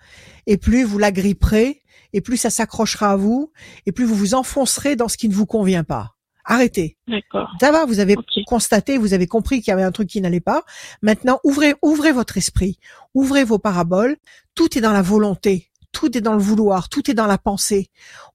et 0.46 0.58
plus 0.58 0.84
vous 0.84 0.98
l'agripperez, 0.98 1.80
et 2.12 2.20
plus 2.20 2.36
ça 2.36 2.50
s'accrochera 2.50 3.12
à 3.12 3.16
vous, 3.16 3.52
et 3.86 3.92
plus 3.92 4.04
vous 4.04 4.14
vous 4.14 4.34
enfoncerez 4.34 4.96
dans 4.96 5.08
ce 5.08 5.16
qui 5.16 5.28
ne 5.28 5.34
vous 5.34 5.46
convient 5.46 5.82
pas. 5.82 6.13
Arrêtez. 6.44 6.96
D'accord. 7.08 7.50
Ça 7.60 7.72
va, 7.72 7.86
vous 7.86 8.00
avez 8.00 8.16
constaté, 8.46 8.98
vous 8.98 9.14
avez 9.14 9.26
compris 9.26 9.60
qu'il 9.60 9.70
y 9.70 9.72
avait 9.72 9.82
un 9.82 9.92
truc 9.92 10.08
qui 10.08 10.20
n'allait 10.20 10.40
pas. 10.40 10.64
Maintenant, 11.02 11.40
ouvrez, 11.42 11.74
ouvrez 11.82 12.12
votre 12.12 12.36
esprit, 12.36 12.78
ouvrez 13.14 13.44
vos 13.44 13.58
paraboles. 13.58 14.16
Tout 14.54 14.76
est 14.76 14.80
dans 14.80 14.92
la 14.92 15.02
volonté, 15.02 15.70
tout 15.92 16.16
est 16.16 16.20
dans 16.20 16.34
le 16.34 16.40
vouloir, 16.40 16.88
tout 16.88 17.10
est 17.10 17.14
dans 17.14 17.26
la 17.26 17.38
pensée. 17.38 17.90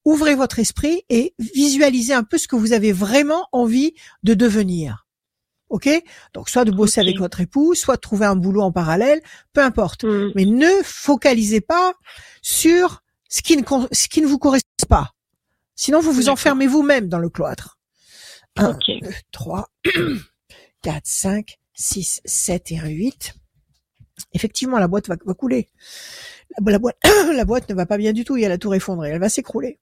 Ouvrez 0.05 0.33
votre 0.33 0.59
esprit 0.59 1.03
et 1.09 1.35
visualisez 1.37 2.13
un 2.13 2.23
peu 2.23 2.37
ce 2.37 2.47
que 2.47 2.55
vous 2.55 2.73
avez 2.73 2.91
vraiment 2.91 3.47
envie 3.51 3.93
de 4.23 4.33
devenir. 4.33 5.05
Ok? 5.69 5.87
Donc, 6.33 6.49
soit 6.49 6.65
de 6.65 6.71
bosser 6.71 6.99
avec 6.99 7.19
votre 7.19 7.41
époux, 7.41 7.75
soit 7.75 7.95
de 7.95 8.01
trouver 8.01 8.25
un 8.25 8.35
boulot 8.35 8.61
en 8.61 8.71
parallèle, 8.71 9.21
peu 9.53 9.61
importe. 9.61 10.03
Hmm. 10.03 10.31
Mais 10.35 10.45
ne 10.45 10.81
focalisez 10.83 11.61
pas 11.61 11.93
sur 12.41 13.03
ce 13.29 13.43
qui 13.43 13.55
ne, 13.55 13.63
ce 13.91 14.07
qui 14.07 14.21
ne 14.21 14.27
vous 14.27 14.39
correspond 14.39 14.67
pas. 14.87 15.11
Sinon, 15.75 16.01
vous 16.01 16.11
vous 16.11 16.29
enfermez 16.29 16.65
vous-même 16.65 17.07
dans 17.07 17.19
le 17.19 17.29
cloître. 17.29 17.78
1, 18.57 18.69
Ok. 18.71 18.85
2, 19.01 19.09
3, 19.31 19.69
4, 20.81 21.01
5, 21.05 21.57
6, 21.73 22.21
7 22.25 22.71
et 22.71 22.79
un 22.79 22.87
8. 22.87 23.33
Effectivement, 24.33 24.79
la 24.79 24.87
boîte 24.87 25.07
va, 25.07 25.15
va 25.25 25.33
couler. 25.33 25.69
La, 26.57 26.71
la 26.71 26.79
boîte, 26.79 26.97
la 27.33 27.45
boîte 27.45 27.69
ne 27.69 27.73
va 27.75 27.85
pas 27.85 27.97
bien 27.97 28.13
du 28.13 28.23
tout. 28.25 28.35
Il 28.37 28.41
y 28.41 28.45
a 28.45 28.49
la 28.49 28.57
tour 28.57 28.75
effondrée. 28.75 29.09
Elle 29.11 29.19
va 29.19 29.29
s'écrouler. 29.29 29.79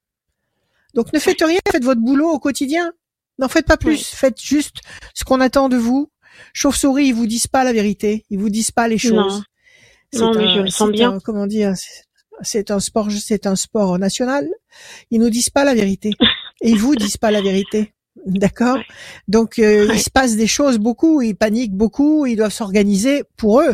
Donc 0.93 1.11
ne 1.13 1.19
faites 1.19 1.41
rien. 1.41 1.59
Faites 1.71 1.83
votre 1.83 2.01
boulot 2.01 2.29
au 2.29 2.39
quotidien. 2.39 2.93
N'en 3.39 3.47
faites 3.47 3.65
pas 3.65 3.77
plus. 3.77 3.91
Oui. 3.97 4.03
Faites 4.03 4.41
juste 4.41 4.77
ce 5.13 5.23
qu'on 5.23 5.41
attend 5.41 5.69
de 5.69 5.77
vous. 5.77 6.11
Chauve-souris, 6.53 7.07
ils 7.07 7.13
vous 7.15 7.27
disent 7.27 7.47
pas 7.47 7.63
la 7.63 7.73
vérité. 7.73 8.25
Ils 8.29 8.39
vous 8.39 8.49
disent 8.49 8.71
pas 8.71 8.87
les 8.87 8.97
choses. 8.97 9.11
Non. 10.13 10.31
Non, 10.31 10.33
mais 10.35 10.43
un- 10.45 10.55
je 10.55 10.59
le 10.61 10.69
sens 10.69 10.89
bien. 10.91 11.11
un- 11.13 11.19
comment 11.19 11.47
dire 11.47 11.73
c'est- 11.75 12.03
C'est 12.43 12.69
un 12.71 12.79
sport. 12.79 13.11
C'est 13.11 13.47
un 13.47 13.55
sport 13.55 13.97
national. 13.97 14.47
Ils 15.09 15.19
nous 15.19 15.29
disent 15.31 15.49
pas 15.49 15.63
la 15.63 15.73
vérité. 15.73 16.11
Et 16.61 16.69
ils 16.69 16.77
vous 16.79 16.95
disent 16.95 17.17
pas 17.17 17.31
la 17.31 17.41
vérité. 17.41 17.93
D'accord. 18.27 18.77
Donc 19.27 19.57
euh, 19.59 19.87
Ouais. 19.87 19.95
il 19.95 19.99
se 20.01 20.09
passe 20.09 20.35
des 20.35 20.47
choses 20.47 20.77
beaucoup. 20.77 21.21
Ils 21.21 21.35
paniquent 21.35 21.73
beaucoup. 21.75 22.25
Ils 22.25 22.35
doivent 22.35 22.53
s'organiser 22.53 23.23
pour 23.37 23.61
eux. 23.61 23.73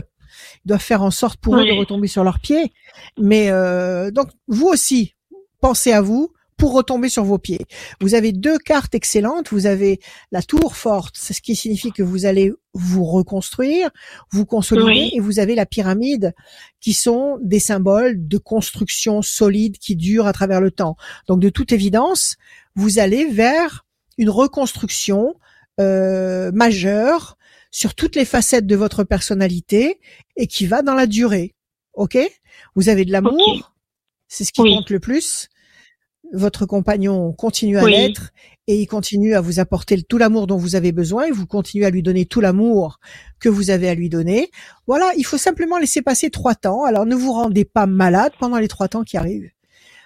Ils 0.66 0.70
doivent 0.70 0.82
faire 0.82 1.02
en 1.04 1.12
sorte 1.12 1.40
pour 1.40 1.56
eux 1.58 1.66
de 1.66 1.72
retomber 1.80 2.08
sur 2.08 2.24
leurs 2.24 2.40
pieds. 2.40 2.72
Mais 3.20 3.50
euh, 3.50 4.12
donc 4.12 4.28
vous 4.48 4.68
aussi 4.68 5.16
pensez 5.60 5.92
à 5.92 6.02
vous 6.02 6.32
pour 6.56 6.74
retomber 6.74 7.10
sur 7.10 7.24
vos 7.26 7.40
pieds. 7.40 7.66
Vous 8.00 8.14
avez 8.14 8.32
deux 8.32 8.58
cartes 8.60 8.94
excellentes. 8.96 9.50
Vous 9.50 9.66
avez 9.66 10.00
la 10.32 10.42
tour 10.44 10.76
forte, 10.76 11.16
c'est 11.18 11.34
ce 11.34 11.42
qui 11.42 11.56
signifie 11.56 11.92
que 11.92 12.04
vous 12.04 12.26
allez 12.26 12.54
vous 12.74 13.04
reconstruire, 13.06 13.90
vous 14.32 14.46
consolider, 14.46 14.86
Oui. 14.88 15.12
et 15.14 15.20
vous 15.20 15.40
avez 15.40 15.56
la 15.56 15.66
pyramide, 15.66 16.34
qui 16.80 16.94
sont 16.94 17.38
des 17.42 17.60
symboles 17.60 18.28
de 18.28 18.38
construction 18.38 19.22
solide 19.22 19.78
qui 19.78 19.96
durent 19.96 20.28
à 20.28 20.34
travers 20.34 20.62
le 20.62 20.72
temps. 20.72 20.96
Donc 21.28 21.40
de 21.40 21.50
toute 21.50 21.72
évidence, 21.72 22.38
vous 22.76 23.00
allez 23.00 23.26
vers 23.26 23.86
une 24.18 24.30
reconstruction 24.30 25.36
euh, 25.80 26.52
majeure 26.54 27.38
sur 27.72 27.96
toutes 27.96 28.16
les 28.16 28.26
facettes 28.26 28.68
de 28.68 28.76
votre 28.76 29.04
personnalité 29.04 30.00
et 30.38 30.48
qui 30.48 30.68
va 30.68 30.82
dans 30.82 30.94
la 30.94 31.08
durée. 31.08 31.56
Ok? 31.94 32.18
Vous 32.76 32.90
avez 32.90 33.06
de 33.06 33.12
l'amour, 33.12 33.74
c'est 34.28 34.44
ce 34.44 34.52
qui 34.52 34.62
Oui. 34.62 34.76
compte 34.76 34.90
le 34.90 35.00
plus. 35.00 35.50
Votre 36.32 36.66
compagnon 36.66 37.32
continue 37.34 37.78
à 37.78 37.84
Oui. 37.84 37.92
l'être 37.92 38.32
et 38.68 38.80
il 38.82 38.88
continue 38.88 39.36
à 39.36 39.42
vous 39.42 39.60
apporter 39.60 40.02
tout 40.02 40.18
l'amour 40.18 40.48
dont 40.48 40.58
vous 40.58 40.76
avez 40.76 40.92
besoin 40.92 41.26
et 41.26 41.32
vous 41.32 41.46
continuez 41.46 41.86
à 41.86 41.90
lui 41.92 42.02
donner 42.02 42.26
tout 42.26 42.42
l'amour 42.42 43.00
que 43.40 43.50
vous 43.50 43.70
avez 43.70 43.90
à 43.90 43.94
lui 43.94 44.10
donner. 44.10 44.50
Voilà, 44.88 45.12
il 45.18 45.26
faut 45.26 45.38
simplement 45.38 45.78
laisser 45.78 46.02
passer 46.02 46.30
trois 46.32 46.56
temps. 46.56 46.86
Alors 46.86 47.06
ne 47.06 47.16
vous 47.16 47.34
rendez 47.34 47.66
pas 47.66 47.86
malade 47.86 48.32
pendant 48.40 48.58
les 48.58 48.68
trois 48.68 48.88
temps 48.88 49.04
qui 49.04 49.18
arrivent. 49.18 49.50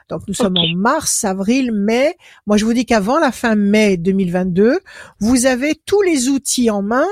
Donc 0.10 0.22
nous 0.28 0.34
sommes 0.34 0.58
en 0.58 0.68
mars, 0.76 1.26
avril, 1.26 1.72
mai. 1.74 2.16
Moi 2.46 2.58
je 2.58 2.66
vous 2.66 2.74
dis 2.74 2.86
qu'avant 2.86 3.20
la 3.20 3.32
fin 3.32 3.56
mai 3.56 3.98
2022, 3.98 4.80
vous 5.20 5.46
avez 5.46 5.76
tous 5.86 6.02
les 6.02 6.30
outils 6.30 6.70
en 6.70 6.82
main 6.82 7.06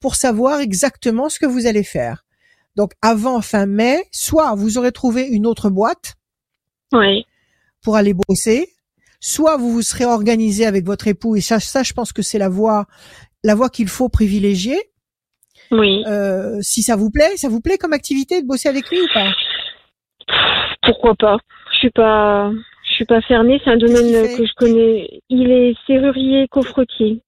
pour 0.00 0.14
savoir 0.14 0.60
exactement 0.60 1.28
ce 1.28 1.38
que 1.38 1.46
vous 1.46 1.66
allez 1.66 1.82
faire. 1.84 2.24
Donc 2.76 2.92
avant 3.02 3.40
fin 3.42 3.66
mai, 3.66 4.04
soit 4.10 4.54
vous 4.54 4.78
aurez 4.78 4.92
trouvé 4.92 5.26
une 5.26 5.46
autre 5.46 5.68
boîte 5.68 6.14
Oui. 6.92 7.26
pour 7.82 7.96
aller 7.96 8.14
bosser, 8.14 8.72
soit 9.20 9.58
vous 9.58 9.70
vous 9.72 9.82
serez 9.82 10.06
organisé 10.06 10.64
avec 10.64 10.86
votre 10.86 11.08
époux 11.08 11.36
et 11.36 11.42
ça, 11.42 11.60
ça 11.60 11.82
je 11.82 11.92
pense 11.92 12.12
que 12.12 12.22
c'est 12.22 12.38
la 12.38 12.48
voie, 12.48 12.86
la 13.44 13.54
voie 13.54 13.68
qu'il 13.68 13.88
faut 13.88 14.08
privilégier. 14.08 14.80
Oui. 15.72 16.02
Euh, 16.06 16.58
si 16.62 16.82
ça 16.82 16.96
vous 16.96 17.10
plaît, 17.10 17.36
ça 17.36 17.48
vous 17.48 17.60
plaît 17.60 17.76
comme 17.76 17.92
activité 17.92 18.40
de 18.40 18.46
bosser 18.46 18.68
avec 18.68 18.88
lui 18.90 19.00
ou 19.02 19.06
pas? 19.12 19.30
Pourquoi 20.82 21.14
pas? 21.14 21.36
Suis 21.80 21.90
pas. 21.90 22.52
Je 22.88 22.92
suis 22.94 23.04
pas 23.04 23.20
fermée. 23.22 23.60
C'est 23.64 23.70
un 23.70 23.76
domaine 23.76 24.36
que 24.36 24.44
je 24.46 24.52
connais. 24.56 25.20
Il 25.28 25.50
est 25.50 25.74
serrurier 25.86 26.46
coffretier. 26.48 27.20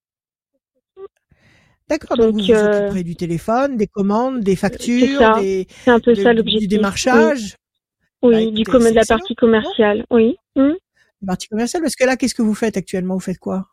D'accord, 1.88 2.16
donc, 2.16 2.32
Donc, 2.32 2.40
vous 2.40 2.46
vous 2.46 2.52
euh, 2.52 2.78
occuperez 2.80 3.02
du 3.04 3.16
téléphone, 3.16 3.76
des 3.76 3.86
commandes, 3.86 4.40
des 4.40 4.56
factures, 4.56 5.18
ça. 5.18 5.34
des, 5.40 5.66
C'est 5.68 5.90
un 5.90 6.00
peu 6.00 6.12
de- 6.14 6.20
ça 6.20 6.32
du 6.34 6.66
démarchage, 6.66 7.56
Oui, 8.22 8.32
Bah, 8.32 8.38
oui 8.38 8.52
du 8.52 8.64
commun- 8.64 8.90
de 8.90 8.94
la 8.94 9.04
partie 9.04 9.34
commerciale. 9.34 10.04
Oui. 10.10 10.36
Hmm. 10.56 10.72
des 11.20 11.26
parties 11.26 11.48
commerciales. 11.48 11.82
Parce 11.82 11.96
que 11.96 12.04
là, 12.06 12.16
qu'est-ce 12.16 12.34
que 12.34 12.42
vous 12.42 12.54
faites 12.54 12.76
actuellement? 12.76 13.14
Vous 13.14 13.20
faites 13.20 13.38
quoi? 13.38 13.66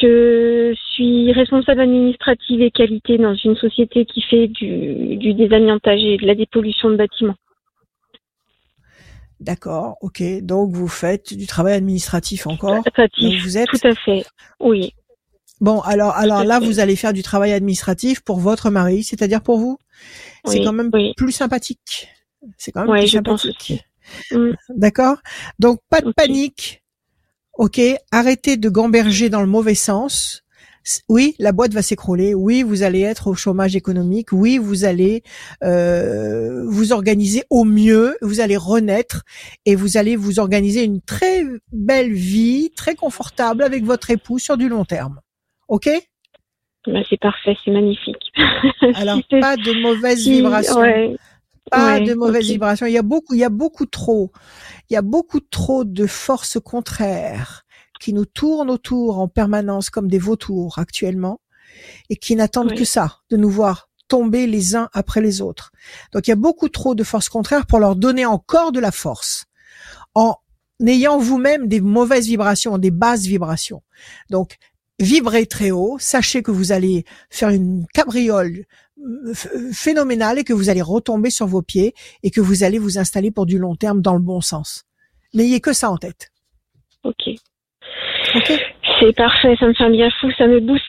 Je 0.00 0.74
suis 0.94 1.32
responsable 1.32 1.80
administrative 1.82 2.62
et 2.62 2.70
qualité 2.70 3.16
dans 3.18 3.34
une 3.34 3.56
société 3.56 4.06
qui 4.06 4.22
fait 4.22 4.48
du, 4.48 5.16
du 5.16 5.34
désamiantage 5.34 6.00
et 6.02 6.16
de 6.16 6.26
la 6.26 6.34
dépollution 6.34 6.90
de 6.90 6.96
bâtiments. 6.96 7.36
D'accord, 9.40 9.96
ok. 10.02 10.22
Donc 10.42 10.72
vous 10.72 10.88
faites 10.88 11.34
du 11.34 11.46
travail 11.46 11.74
administratif 11.74 12.46
encore. 12.46 12.70
Administratif, 12.86 13.42
vous 13.42 13.58
êtes. 13.58 13.68
tout 13.68 13.86
à 13.86 13.94
fait. 13.94 14.24
Oui. 14.60 14.92
Bon, 15.60 15.80
alors, 15.80 16.14
alors 16.14 16.44
là, 16.44 16.60
fait. 16.60 16.66
vous 16.66 16.78
allez 16.78 16.96
faire 16.96 17.12
du 17.12 17.22
travail 17.22 17.52
administratif 17.52 18.20
pour 18.20 18.38
votre 18.38 18.70
mari, 18.70 19.02
c'est-à-dire 19.02 19.42
pour 19.42 19.58
vous. 19.58 19.78
C'est 20.44 20.62
quand 20.62 20.72
même 20.72 20.90
oui. 20.92 21.12
plus 21.16 21.32
sympathique. 21.32 22.08
C'est 22.56 22.72
quand 22.72 22.82
même 22.82 22.90
Ouais, 22.90 23.00
plus 23.00 23.08
je 23.08 23.18
pense 23.18 23.42
sympathique. 23.42 23.84
Mm. 24.32 24.52
D'accord 24.70 25.18
Donc, 25.58 25.80
pas 25.88 26.00
de 26.00 26.12
panique. 26.12 26.82
Ok 27.54 27.80
Arrêtez 28.10 28.56
de 28.56 28.68
gamberger 28.70 29.28
dans 29.28 29.42
le 29.42 29.46
mauvais 29.46 29.74
sens. 29.74 30.42
Oui, 31.08 31.34
la 31.38 31.52
boîte 31.52 31.72
va 31.72 31.82
s'écrouler. 31.82 32.34
Oui, 32.34 32.62
vous 32.62 32.82
allez 32.82 33.00
être 33.00 33.26
au 33.28 33.34
chômage 33.34 33.76
économique. 33.76 34.32
Oui, 34.32 34.58
vous 34.58 34.84
allez 34.84 35.22
euh, 35.62 36.64
vous 36.66 36.92
organiser 36.92 37.44
au 37.50 37.64
mieux. 37.64 38.16
Vous 38.22 38.40
allez 38.40 38.56
renaître 38.56 39.22
et 39.66 39.74
vous 39.74 39.96
allez 39.96 40.16
vous 40.16 40.38
organiser 40.38 40.84
une 40.84 41.00
très 41.00 41.44
belle 41.72 42.12
vie, 42.12 42.70
très 42.76 42.94
confortable 42.94 43.62
avec 43.62 43.84
votre 43.84 44.10
époux 44.10 44.38
sur 44.38 44.56
du 44.56 44.68
long 44.68 44.84
terme. 44.84 45.20
Ok? 45.68 45.88
Ben, 46.86 47.04
c'est 47.10 47.20
parfait, 47.20 47.56
c'est 47.64 47.70
magnifique. 47.70 48.32
Alors 48.94 49.18
Si 49.18 49.40
pas 49.40 49.56
de 49.56 49.82
mauvaises 49.82 50.22
si- 50.22 50.32
vibrations. 50.32 50.80
ouais, 50.80 51.14
pas 51.70 51.98
ouais, 51.98 52.04
de 52.06 52.14
mauvaises 52.14 52.46
vibrations. 52.48 52.86
Il 52.86 52.92
y 52.92 52.98
a 52.98 53.02
beaucoup, 53.02 53.34
il 53.34 53.40
y 53.40 53.44
a 53.44 53.50
beaucoup 53.50 53.84
trop, 53.86 54.32
il 54.88 54.94
y 54.94 54.96
a 54.96 55.02
beaucoup 55.02 55.40
trop 55.40 55.84
de 55.84 56.06
forces 56.06 56.58
contraires 56.58 57.64
qui 58.00 58.12
nous 58.12 58.24
tournent 58.24 58.70
autour 58.70 59.18
en 59.20 59.28
permanence 59.28 59.90
comme 59.90 60.08
des 60.08 60.18
vautours 60.18 60.78
actuellement 60.80 61.40
et 62.08 62.16
qui 62.16 62.34
n'attendent 62.34 62.70
Oui. 62.72 62.76
que 62.78 62.84
ça, 62.84 63.18
de 63.30 63.36
nous 63.36 63.50
voir 63.50 63.88
tomber 64.08 64.48
les 64.48 64.74
uns 64.74 64.88
après 64.92 65.20
les 65.20 65.40
autres. 65.40 65.70
Donc 66.12 66.26
il 66.26 66.30
y 66.30 66.32
a 66.32 66.36
beaucoup 66.36 66.68
trop 66.68 66.96
de 66.96 67.04
forces 67.04 67.28
contraires 67.28 67.66
pour 67.66 67.78
leur 67.78 67.94
donner 67.94 68.26
encore 68.26 68.72
de 68.72 68.80
la 68.80 68.90
force 68.90 69.44
en 70.14 70.34
ayant 70.84 71.18
vous-même 71.18 71.68
des 71.68 71.80
mauvaises 71.80 72.26
vibrations, 72.26 72.76
des 72.78 72.90
basses 72.90 73.26
vibrations. 73.26 73.82
Donc 74.30 74.56
vibrez 74.98 75.46
très 75.46 75.70
haut, 75.70 75.96
sachez 76.00 76.42
que 76.42 76.50
vous 76.50 76.72
allez 76.72 77.04
faire 77.30 77.50
une 77.50 77.86
cabriole 77.94 78.64
euh, 78.98 79.32
ph- 79.32 79.72
phénoménale 79.72 80.38
et 80.40 80.44
que 80.44 80.52
vous 80.52 80.68
allez 80.70 80.82
retomber 80.82 81.30
sur 81.30 81.46
vos 81.46 81.62
pieds 81.62 81.94
et 82.24 82.30
que 82.32 82.40
vous 82.40 82.64
allez 82.64 82.78
vous 82.78 82.98
installer 82.98 83.30
pour 83.30 83.46
du 83.46 83.58
long 83.58 83.76
terme 83.76 84.00
dans 84.02 84.14
le 84.14 84.20
bon 84.20 84.40
sens. 84.40 84.84
N'ayez 85.34 85.60
que 85.60 85.72
ça 85.72 85.88
en 85.90 85.96
tête. 85.98 86.30
Ok. 87.04 87.30
C'est 89.00 89.14
parfait, 89.16 89.56
ça 89.58 89.66
me 89.66 89.74
fait 89.74 89.84
un 89.84 89.90
bien 89.90 90.10
fou, 90.20 90.30
ça 90.36 90.46
me 90.46 90.60
booste. 90.60 90.84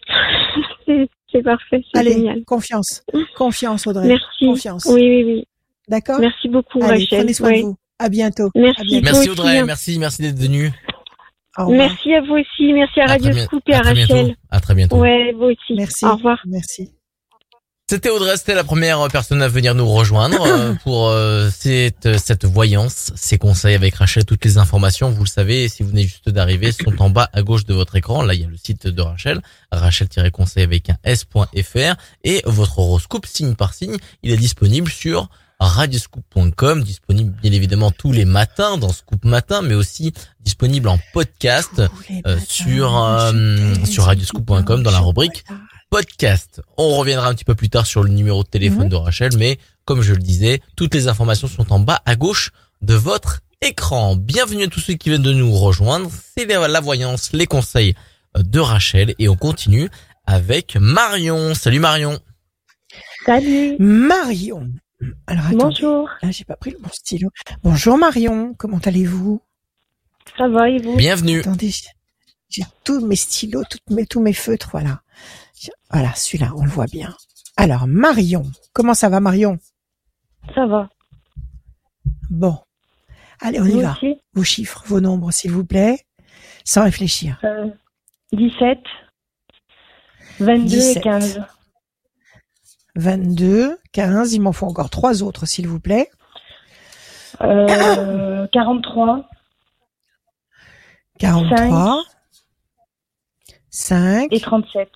c'est 1.31 1.43
parfait, 1.43 1.81
c'est 1.93 1.99
Allez, 1.99 2.13
génial. 2.13 2.43
confiance. 2.45 3.03
Confiance, 3.35 3.87
Audrey. 3.87 4.07
Merci. 4.07 4.45
Confiance. 4.45 4.85
Oui, 4.85 5.01
oui, 5.01 5.23
oui. 5.25 5.47
D'accord 5.87 6.19
Merci 6.19 6.49
beaucoup, 6.49 6.79
Allez, 6.83 7.03
Rachel. 7.03 7.19
prenez 7.19 7.33
soin 7.33 7.51
de 7.51 7.61
vous. 7.61 7.75
À 7.99 8.09
bientôt. 8.09 8.49
Merci. 8.55 8.81
À 8.81 8.83
bientôt. 8.83 9.05
Merci 9.05 9.29
Audrey, 9.29 9.57
hein. 9.59 9.65
merci, 9.65 9.99
merci 9.99 10.21
d'être 10.21 10.39
venu. 10.39 10.71
Au 11.57 11.67
revoir. 11.67 11.89
Merci 11.89 12.13
à 12.13 12.21
vous 12.21 12.35
aussi. 12.35 12.73
Merci 12.73 13.01
à 13.01 13.05
Radio 13.07 13.33
Scoop 13.33 13.63
et 13.67 13.73
à, 13.73 13.79
à 13.79 13.81
très 13.81 13.93
bientôt. 13.93 14.13
Rachel. 14.13 14.35
À 14.49 14.59
très 14.59 14.75
bientôt. 14.75 14.97
Ouais, 14.97 15.33
vous 15.33 15.45
aussi. 15.45 15.73
Merci. 15.75 16.05
Au 16.05 16.15
revoir. 16.15 16.41
Merci. 16.45 16.91
C'était 17.91 18.09
Audrey, 18.09 18.37
c'était 18.37 18.55
la 18.55 18.63
première 18.63 19.05
personne 19.09 19.41
à 19.41 19.49
venir 19.49 19.75
nous 19.75 19.85
rejoindre 19.85 20.41
euh, 20.45 20.73
pour 20.85 21.09
euh, 21.09 21.49
cette, 21.53 22.17
cette 22.19 22.45
voyance, 22.45 23.11
ces 23.15 23.37
conseils 23.37 23.75
avec 23.75 23.95
Rachel. 23.95 24.23
Toutes 24.23 24.45
les 24.45 24.57
informations, 24.57 25.11
vous 25.11 25.25
le 25.25 25.29
savez, 25.29 25.67
si 25.67 25.83
vous 25.83 25.89
venez 25.89 26.03
juste 26.03 26.29
d'arriver, 26.29 26.71
sont 26.71 27.01
en 27.01 27.09
bas 27.09 27.29
à 27.33 27.41
gauche 27.41 27.65
de 27.65 27.73
votre 27.73 27.97
écran. 27.97 28.21
Là, 28.21 28.33
il 28.33 28.39
y 28.39 28.45
a 28.45 28.47
le 28.47 28.55
site 28.55 28.87
de 28.87 29.01
Rachel, 29.01 29.41
rachel-conseil 29.73 30.63
avec 30.63 30.89
un 30.89 30.95
s.fr 31.03 31.95
et 32.23 32.41
votre 32.45 32.79
horoscope 32.79 33.25
signe 33.25 33.55
par 33.55 33.73
signe. 33.73 33.97
Il 34.23 34.31
est 34.31 34.37
disponible 34.37 34.89
sur 34.89 35.27
radioscoop.com, 35.59 36.83
disponible 36.83 37.35
bien 37.41 37.51
évidemment 37.51 37.91
tous 37.91 38.13
les 38.13 38.23
matins 38.23 38.77
dans 38.77 38.93
Scoop 38.93 39.25
Matin, 39.25 39.61
mais 39.63 39.73
aussi 39.75 40.13
disponible 40.39 40.87
en 40.87 40.97
podcast 41.11 41.81
euh, 42.25 42.37
sur 42.47 42.97
euh, 42.97 43.75
sur 43.83 44.05
radioscoop.com 44.05 44.81
dans 44.81 44.91
la 44.91 45.01
rubrique 45.01 45.43
podcast. 45.91 46.61
On 46.77 46.95
reviendra 46.95 47.27
un 47.27 47.35
petit 47.35 47.43
peu 47.43 47.53
plus 47.53 47.69
tard 47.69 47.85
sur 47.85 48.01
le 48.01 48.09
numéro 48.09 48.43
de 48.43 48.47
téléphone 48.47 48.87
de 48.87 48.95
Rachel, 48.95 49.31
mais 49.37 49.59
comme 49.83 50.01
je 50.01 50.13
le 50.13 50.21
disais, 50.21 50.61
toutes 50.77 50.95
les 50.95 51.09
informations 51.09 51.49
sont 51.49 51.71
en 51.73 51.79
bas 51.79 52.01
à 52.05 52.15
gauche 52.15 52.51
de 52.81 52.93
votre 52.93 53.41
écran. 53.59 54.15
Bienvenue 54.15 54.63
à 54.63 54.67
tous 54.67 54.79
ceux 54.79 54.93
qui 54.93 55.09
viennent 55.09 55.21
de 55.21 55.33
nous 55.33 55.51
rejoindre. 55.51 56.09
C'est 56.37 56.45
la 56.45 56.79
voyance, 56.79 57.33
les 57.33 57.45
conseils 57.45 57.93
de 58.37 58.59
Rachel 58.59 59.13
et 59.19 59.27
on 59.27 59.35
continue 59.35 59.89
avec 60.25 60.77
Marion. 60.77 61.53
Salut 61.55 61.79
Marion. 61.79 62.19
Salut. 63.25 63.75
Marion. 63.77 64.71
Alors 65.27 65.47
attendez. 65.47 65.57
Bonjour. 65.57 66.09
Là, 66.21 66.31
j'ai 66.31 66.45
pas 66.45 66.55
pris 66.55 66.71
le 66.71 66.77
bon 66.79 66.89
stylo. 66.93 67.29
Bonjour 67.63 67.97
Marion, 67.97 68.53
comment 68.57 68.79
allez-vous? 68.79 69.41
Ça 70.37 70.47
va 70.47 70.69
et 70.69 70.77
vous? 70.77 70.95
Bienvenue. 70.95 71.41
Attendez, 71.41 71.73
j'ai 72.49 72.63
tous 72.85 73.05
mes 73.05 73.17
stylos, 73.17 73.65
toutes 73.69 73.89
mes, 73.89 74.05
tous 74.05 74.21
mes 74.21 74.33
feutres, 74.33 74.69
voilà. 74.71 75.00
Voilà, 75.91 76.13
celui-là, 76.15 76.51
on 76.55 76.63
le 76.63 76.69
voit 76.69 76.85
bien. 76.85 77.15
Alors, 77.57 77.87
Marion, 77.87 78.43
comment 78.73 78.93
ça 78.93 79.09
va 79.09 79.19
Marion? 79.19 79.59
Ça 80.55 80.65
va. 80.65 80.89
Bon. 82.29 82.57
Allez, 83.41 83.59
on 83.59 83.65
y 83.65 83.81
va. 83.81 83.91
aussi? 83.91 84.17
Vos 84.33 84.43
chiffres, 84.43 84.83
vos 84.85 85.01
nombres, 85.01 85.31
s'il 85.31 85.51
vous 85.51 85.65
plaît, 85.65 86.05
sans 86.63 86.83
réfléchir. 86.83 87.39
Euh, 87.43 87.67
17, 88.33 88.79
22 90.39 90.65
17. 90.67 90.97
et 90.97 91.01
15. 91.01 91.43
22, 92.95 93.77
15, 93.93 94.33
il 94.33 94.41
m'en 94.41 94.51
faut 94.51 94.67
encore 94.67 94.89
trois 94.89 95.23
autres, 95.23 95.45
s'il 95.45 95.67
vous 95.67 95.79
plaît. 95.79 96.09
Euh, 97.41 98.47
43, 98.51 99.27
43, 101.19 102.03
5 103.69 104.27
et 104.31 104.39
37. 104.39 104.89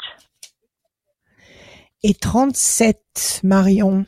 Et 2.05 2.13
37, 2.13 3.41
Marion. 3.43 4.05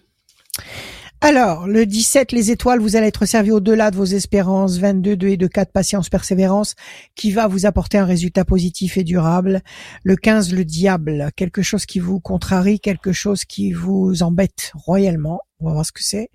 Alors, 1.19 1.65
le 1.65 1.87
17, 1.87 2.31
les 2.31 2.51
étoiles, 2.51 2.79
vous 2.79 2.95
allez 2.95 3.07
être 3.07 3.25
servi 3.25 3.49
au-delà 3.49 3.89
de 3.89 3.95
vos 3.95 4.05
espérances. 4.05 4.77
22, 4.77 5.17
2 5.17 5.27
et 5.29 5.37
2, 5.37 5.47
4, 5.47 5.71
patience, 5.71 6.07
persévérance, 6.07 6.75
qui 7.15 7.31
va 7.31 7.47
vous 7.47 7.65
apporter 7.65 7.97
un 7.97 8.05
résultat 8.05 8.45
positif 8.45 8.97
et 8.97 9.03
durable. 9.03 9.63
Le 10.03 10.15
15, 10.15 10.53
le 10.53 10.63
diable, 10.63 11.31
quelque 11.35 11.63
chose 11.63 11.87
qui 11.87 11.97
vous 11.97 12.19
contrarie, 12.19 12.79
quelque 12.79 13.13
chose 13.13 13.45
qui 13.45 13.71
vous 13.71 14.21
embête 14.21 14.71
royalement. 14.75 15.41
On 15.59 15.65
va 15.65 15.73
voir 15.73 15.85
ce 15.87 15.91
que 15.91 16.03
c'est. 16.03 16.29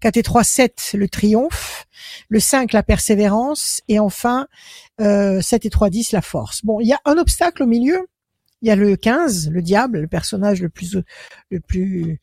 4 0.00 0.16
et 0.16 0.22
3, 0.22 0.44
7, 0.44 0.92
le 0.94 1.10
triomphe. 1.10 1.84
Le 2.30 2.40
5, 2.40 2.72
la 2.72 2.82
persévérance. 2.82 3.82
Et 3.88 3.98
enfin, 3.98 4.46
euh, 5.02 5.42
7 5.42 5.66
et 5.66 5.70
3, 5.70 5.90
10, 5.90 6.12
la 6.12 6.22
force. 6.22 6.64
Bon, 6.64 6.80
il 6.80 6.86
y 6.86 6.94
a 6.94 7.00
un 7.04 7.18
obstacle 7.18 7.64
au 7.64 7.66
milieu. 7.66 8.06
Il 8.62 8.68
y 8.68 8.70
a 8.70 8.76
le 8.76 8.96
15, 8.96 9.50
le 9.50 9.60
diable, 9.60 10.00
le 10.00 10.08
personnage 10.08 10.62
le 10.62 10.68
plus, 10.68 10.96
le 11.50 11.60
plus, 11.60 12.20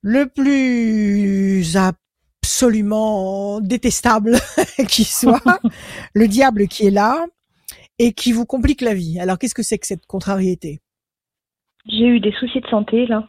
le 0.00 0.26
plus 0.26 1.76
absolument 1.76 3.60
détestable 3.60 4.38
qui 4.88 5.04
soit, 5.04 5.42
le 6.14 6.28
diable 6.28 6.68
qui 6.68 6.86
est 6.86 6.90
là 6.90 7.24
et 7.98 8.12
qui 8.12 8.32
vous 8.32 8.46
complique 8.46 8.80
la 8.80 8.94
vie. 8.94 9.18
Alors 9.18 9.38
qu'est-ce 9.38 9.54
que 9.54 9.62
c'est 9.62 9.78
que 9.78 9.86
cette 9.86 10.06
contrariété? 10.06 10.80
J'ai 11.86 12.06
eu 12.06 12.20
des 12.20 12.32
soucis 12.32 12.60
de 12.60 12.68
santé 12.68 13.06
là, 13.06 13.28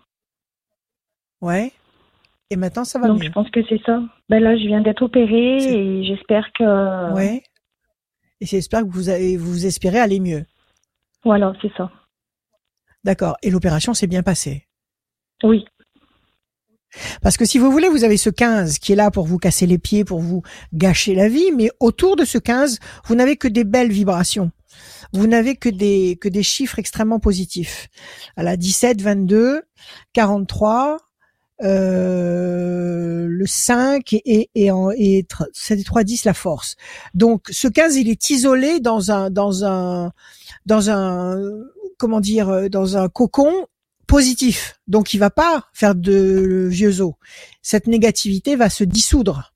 Ouais. 1.44 1.74
Et 2.50 2.56
maintenant 2.56 2.86
ça 2.86 3.00
va 3.00 3.08
donc 3.08 3.20
mieux. 3.20 3.28
je 3.28 3.32
pense 3.32 3.50
que 3.50 3.60
c'est 3.68 3.82
ça. 3.86 4.02
Ben 4.30 4.42
là, 4.42 4.56
je 4.56 4.66
viens 4.66 4.82
d'être 4.82 5.02
opérée 5.02 5.58
et 5.58 6.06
j'espère 6.06 6.52
que. 6.54 7.14
Ouais. 7.14 7.44
Et 8.40 8.46
j'espère 8.46 8.82
que 8.82 8.90
vous 8.90 9.10
avez, 9.10 9.36
vous 9.38 9.66
espérez 9.66 10.00
aller 10.00 10.20
mieux. 10.20 10.46
Voilà, 11.24 11.54
c'est 11.62 11.72
ça. 11.78 11.92
D'accord. 13.04 13.38
Et 13.42 13.50
l'opération 13.50 13.94
s'est 13.94 14.08
bien 14.08 14.24
passée? 14.24 14.68
Oui, 15.44 15.66
Parce 17.22 17.36
que 17.38 17.44
si 17.46 17.58
vous 17.58 17.72
voulez, 17.72 17.90
vous 17.90 18.04
avez 18.04 18.18
ce 18.18 18.30
15 18.30 18.78
qui 18.80 18.94
est 18.94 18.96
là 18.96 19.12
pour 19.12 19.26
vous 19.26 19.38
casser 19.40 19.66
les 19.66 19.78
pieds, 19.78 20.06
pour 20.06 20.20
vous 20.20 20.42
gâcher 20.74 21.16
la 21.16 21.28
vie, 21.28 21.52
mais 21.52 21.70
autour 21.80 22.16
de 22.16 22.24
ce 22.24 22.38
15, 22.38 22.80
vous 23.06 23.16
n'avez 23.16 23.36
que 23.36 23.48
des 23.48 23.64
belles 23.66 23.92
vibrations. 23.92 24.52
Vous 25.12 25.28
n'avez 25.28 25.56
que 25.56 25.70
des, 25.70 26.18
que 26.22 26.30
des 26.30 26.44
chiffres 26.44 26.80
extrêmement 26.80 27.20
positifs. 27.20 27.88
À 28.38 28.44
la 28.44 28.56
17, 28.58 29.02
22, 29.02 29.62
43, 30.14 30.98
euh, 31.64 33.26
le 33.30 33.46
5 33.46 34.14
et, 34.14 34.22
et, 34.26 34.50
et, 34.56 34.72
en- 34.72 34.92
et 34.92 35.24
tr- 35.30 35.48
7 35.54 35.80
et 35.80 35.84
3, 35.84 36.04
10, 36.04 36.26
la 36.26 36.34
force. 36.34 36.76
Donc, 37.14 37.48
ce 37.52 37.68
15, 37.68 37.96
il 37.98 38.10
est 38.10 38.30
isolé 38.30 38.80
dans 38.80 39.12
un, 39.12 39.30
dans 39.30 39.66
un, 39.66 40.12
dans 40.66 40.90
un, 40.90 41.36
comment 41.98 42.20
dire, 42.20 42.50
euh, 42.50 42.70
dans 42.70 42.98
un 42.98 43.10
cocon 43.10 43.68
positif. 44.08 44.80
Donc 44.88 45.14
il 45.14 45.18
va 45.20 45.30
pas 45.30 45.64
faire 45.74 45.96
de 45.96 46.68
vieux 46.70 47.02
os. 47.02 47.14
Cette 47.62 47.88
négativité 47.88 48.56
va 48.56 48.70
se 48.70 48.84
dissoudre. 48.84 49.54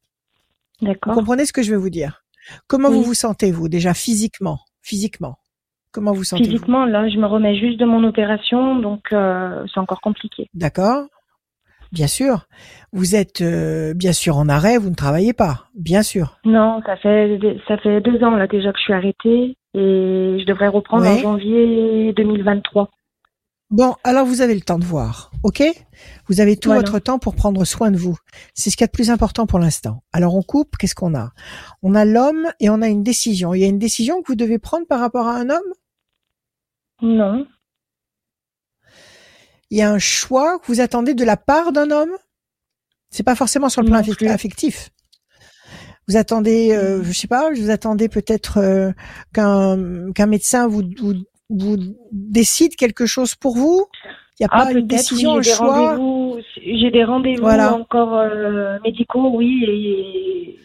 Vous 0.81 0.87
d'accord. 0.87 1.13
comprenez 1.13 1.45
ce 1.45 1.53
que 1.53 1.63
je 1.63 1.71
veux 1.71 1.77
vous 1.79 1.89
dire? 1.89 2.23
Comment 2.67 2.89
Oui. 2.89 2.95
vous 2.95 3.03
vous 3.03 3.13
sentez 3.13 3.51
vous 3.51 3.67
déjà 3.67 3.93
physiquement? 3.93 4.59
Physiquement. 4.81 5.37
Comment 5.91 6.13
vous 6.13 6.23
sentez-vous? 6.23 6.49
Physiquement, 6.51 6.85
là, 6.85 7.09
je 7.09 7.17
me 7.17 7.25
remets 7.25 7.57
juste 7.57 7.79
de 7.79 7.85
mon 7.85 8.03
opération, 8.03 8.75
donc 8.77 9.01
euh, 9.11 9.65
c'est 9.73 9.79
encore 9.79 10.01
compliqué. 10.01 10.47
D'accord 10.53 11.05
Bien 11.91 12.07
sûr. 12.07 12.45
Vous 12.91 13.15
êtes 13.15 13.41
euh, 13.41 13.93
bien 13.93 14.11
sûr 14.11 14.37
en 14.37 14.49
arrêt, 14.49 14.77
vous 14.77 14.89
ne 14.89 14.95
travaillez 14.95 15.33
pas. 15.33 15.65
Bien 15.75 16.03
sûr. 16.03 16.37
Non, 16.43 16.81
ça 16.85 16.97
fait 16.97 17.39
ça 17.67 17.77
fait 17.77 18.01
deux 18.01 18.21
ans 18.23 18.35
là 18.35 18.47
déjà 18.47 18.71
que 18.73 18.77
je 18.77 18.83
suis 18.83 18.93
arrêtée 18.93 19.57
et 19.77 20.39
je 20.39 20.45
devrais 20.45 20.67
reprendre 20.67 21.05
en 21.05 21.17
janvier 21.17 22.13
2023. 22.13 22.89
Bon, 23.69 23.95
alors 24.05 24.25
vous 24.25 24.39
avez 24.41 24.55
le 24.55 24.61
temps 24.61 24.79
de 24.79 24.85
voir, 24.85 25.29
ok? 25.43 25.61
Vous 26.27 26.39
avez 26.39 26.55
tout 26.55 26.69
Voilà. 26.69 26.81
votre 26.81 26.99
temps 26.99 27.19
pour 27.19 27.35
prendre 27.35 27.65
soin 27.65 27.91
de 27.91 27.97
vous. 27.97 28.17
C'est 28.53 28.69
ce 28.69 28.77
qu'il 28.77 28.83
y 28.83 28.85
a 28.85 28.87
de 28.87 28.91
plus 28.93 29.09
important 29.11 29.45
pour 29.45 29.59
l'instant. 29.59 30.03
Alors 30.13 30.35
on 30.35 30.41
coupe, 30.41 30.77
qu'est-ce 30.77 30.95
qu'on 30.95 31.13
a? 31.15 31.31
On 31.83 31.93
a 31.93 32.05
l'homme 32.05 32.47
et 32.61 32.69
on 32.69 32.81
a 32.81 32.87
une 32.87 33.03
décision. 33.03 33.53
Il 33.53 33.59
y 33.59 33.65
a 33.65 33.67
une 33.67 33.77
décision 33.79 34.21
que 34.21 34.27
vous 34.27 34.35
devez 34.35 34.57
prendre 34.57 34.87
par 34.87 35.01
rapport 35.01 35.27
à 35.27 35.35
un 35.35 35.49
homme? 35.49 35.73
Non, 37.01 37.45
Il 39.69 39.77
y 39.77 39.81
a 39.81 39.91
un 39.91 39.99
choix 39.99 40.59
que 40.59 40.67
vous 40.67 40.79
attendez 40.79 41.13
de 41.13 41.25
la 41.25 41.35
part 41.37 41.73
d'un 41.73 41.91
homme? 41.91 42.15
C'est 43.09 43.23
pas 43.23 43.35
forcément 43.35 43.67
sur 43.69 43.81
le 43.81 43.87
plan 43.87 43.97
affectif. 43.97 44.91
Vous 46.07 46.15
attendez, 46.15 46.71
euh, 46.71 47.03
je 47.03 47.11
sais 47.11 47.27
pas, 47.27 47.49
vous 47.51 47.69
attendez 47.69 48.07
peut-être 48.07 48.57
euh, 48.59 48.91
qu'un 49.33 50.11
qu'un 50.13 50.25
médecin 50.25 50.67
vous, 50.67 50.83
vous 50.99 51.13
vous 51.49 51.77
décide 52.11 52.75
quelque 52.75 53.05
chose 53.05 53.35
pour 53.35 53.55
vous? 53.57 53.85
Il 54.39 54.43
n'y 54.43 54.45
a 54.45 54.49
ah 54.49 54.65
pas 54.65 54.71
une 54.71 54.87
peut-être 54.87 54.87
décision, 54.87 55.31
oui, 55.31 55.39
un 55.39 55.41
j'ai 55.43 55.49
des 55.49 55.55
choix? 55.55 55.95
rendez-vous, 55.95 56.37
j'ai 56.55 56.91
des 56.91 57.03
rendez-vous 57.03 57.43
Voilà. 57.43 57.73
encore 57.73 58.13
euh, 58.15 58.77
médicaux, 58.83 59.31
oui, 59.33 59.63
et 59.67 60.59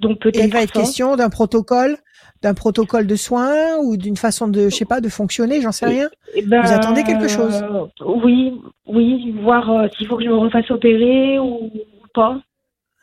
donc 0.00 0.18
Et 0.18 0.20
il 0.40 0.42
peut-être 0.42 0.52
va 0.52 0.62
être 0.62 0.72
question 0.72 1.16
d'un 1.16 1.30
protocole, 1.30 1.96
d'un 2.42 2.54
protocole 2.54 3.06
de 3.06 3.16
soins 3.16 3.78
ou 3.82 3.96
d'une 3.96 4.16
façon 4.16 4.46
de, 4.46 4.68
je 4.68 4.76
sais 4.76 4.84
pas, 4.84 5.00
de 5.00 5.08
fonctionner, 5.08 5.60
j'en 5.60 5.72
sais 5.72 5.86
rien. 5.86 6.08
Eh 6.34 6.42
ben, 6.42 6.60
Vous 6.60 6.72
attendez 6.72 7.02
quelque 7.02 7.28
chose? 7.28 7.64
euh, 7.64 7.86
Oui, 8.04 8.60
oui, 8.86 9.32
voir 9.42 9.70
euh, 9.70 9.88
s'il 9.96 10.06
faut 10.06 10.16
que 10.18 10.24
je 10.24 10.28
me 10.28 10.36
refasse 10.36 10.70
opérer 10.70 11.38
ou 11.38 11.70
pas. 12.14 12.40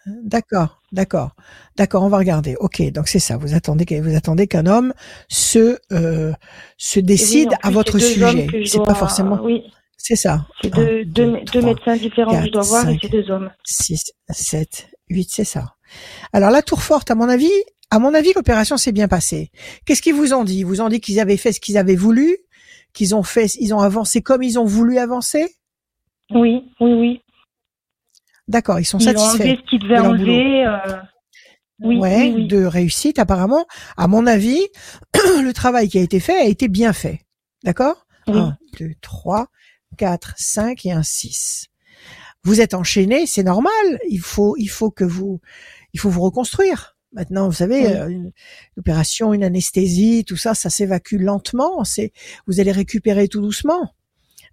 D'accord, 0.06 0.82
d'accord, 0.92 1.32
d'accord. 1.78 2.04
On 2.04 2.10
va 2.10 2.18
regarder. 2.18 2.56
Ok, 2.60 2.82
donc 2.92 3.08
c'est 3.08 3.20
ça. 3.20 3.38
Vous 3.38 3.54
attendez, 3.56 3.86
que- 3.86 4.02
vous 4.02 4.16
attendez 4.16 4.48
qu'un 4.48 4.66
homme 4.66 4.94
se 5.30 5.78
euh, 5.92 6.34
se 6.78 7.00
oui, 7.00 7.06
décide 7.06 7.50
à 7.62 7.70
votre 7.72 7.98
sujet. 8.00 8.48
C'est 8.66 8.78
dois- 8.78 8.88
pas 8.88 8.96
forcément. 8.96 9.40
Oui, 9.42 9.64
C'est 9.98 10.18
ça. 10.18 10.46
c'est 10.62 10.70
deux, 10.74 11.06
deux, 11.06 11.62
médecins 11.62 11.96
différents 11.96 12.40
que 12.42 12.48
je 12.48 12.52
dois 12.52 12.64
voir 12.64 12.90
et 12.90 13.00
c'est 13.02 13.10
deux 13.10 13.32
hommes. 13.32 13.50
6, 13.64 14.12
7, 14.30 14.88
8, 15.10 15.30
c'est 15.32 15.46
ça. 15.46 15.76
Alors 16.34 16.50
la 16.50 16.62
tour 16.62 16.82
forte, 16.82 17.10
à 17.10 17.16
mon 17.16 17.30
avis, 17.30 17.52
à 17.90 18.00
mon 18.00 18.14
avis, 18.14 18.34
l'opération 18.36 18.76
s'est 18.76 18.92
bien 18.92 19.08
passée. 19.08 19.52
Qu'est-ce 19.86 20.02
qu'ils 20.02 20.16
vous 20.16 20.34
ont 20.34 20.44
dit? 20.44 20.60
Ils 20.60 20.66
vous 20.66 20.82
ont 20.82 20.90
dit 20.90 21.00
qu'ils 21.00 21.20
avaient 21.22 21.38
fait 21.38 21.54
ce 21.54 21.62
qu'ils 21.62 21.78
avaient 21.78 21.96
voulu, 21.96 22.38
qu'ils 22.94 23.16
ont 23.16 23.24
fait, 23.24 23.54
ils 23.60 23.74
ont 23.74 23.80
avancé 23.80 24.22
comme 24.22 24.44
ils 24.44 24.60
ont 24.60 24.66
voulu 24.66 24.98
avancer? 24.98 25.56
Oui, 26.32 26.64
oui, 26.82 26.94
oui. 26.94 27.22
D'accord, 28.48 28.80
ils 28.80 28.86
sont 28.86 28.98
Ils 29.00 29.10
ont 29.10 29.18
satisfaits. 29.18 29.42
enlevé 29.44 29.58
ce 29.64 29.70
qu'ils 29.70 29.80
devaient 29.80 29.96
de 29.96 30.02
enlever. 30.02 30.66
euh, 30.68 30.98
oui, 31.82 31.98
ouais, 31.98 32.18
oui, 32.24 32.34
oui. 32.36 32.48
de 32.48 32.64
réussite 32.66 33.20
apparemment. 33.20 33.66
À 33.98 34.08
mon 34.08 34.28
avis, 34.28 34.60
le 35.16 35.52
travail 35.52 35.90
qui 35.90 35.98
a 35.98 36.02
été 36.02 36.20
fait 36.20 36.38
a 36.38 36.46
été 36.46 36.68
bien 36.68 36.94
fait. 36.94 37.22
D'accord? 37.64 38.06
Oui. 38.28 38.38
1, 38.38 38.58
2, 38.80 38.92
3, 39.02 39.48
4, 39.98 40.34
5 40.38 40.86
et 40.86 40.92
un 40.92 41.04
6. 41.04 41.68
Vous 42.44 42.60
êtes 42.62 42.74
enchaîné, 42.74 43.26
c'est 43.26 43.44
normal. 43.44 43.72
Il 44.10 44.20
faut, 44.20 44.56
il 44.58 44.68
faut 44.68 44.92
que 44.92 45.04
vous, 45.06 45.40
il 45.94 46.00
faut 46.00 46.10
vous 46.10 46.22
reconstruire. 46.22 46.98
Maintenant, 47.14 47.48
vous 47.48 47.54
savez, 47.54 47.86
Oui. 47.88 47.94
euh, 47.94 48.08
une 48.08 48.32
opération, 48.78 49.34
une 49.34 49.44
anesthésie, 49.44 50.26
tout 50.26 50.36
ça, 50.36 50.54
ça 50.56 50.70
s'évacue 50.70 51.16
lentement. 51.20 51.84
C'est, 51.84 52.12
vous 52.48 52.60
allez 52.60 52.72
récupérer 52.72 53.28
tout 53.28 53.40
doucement. 53.42 53.94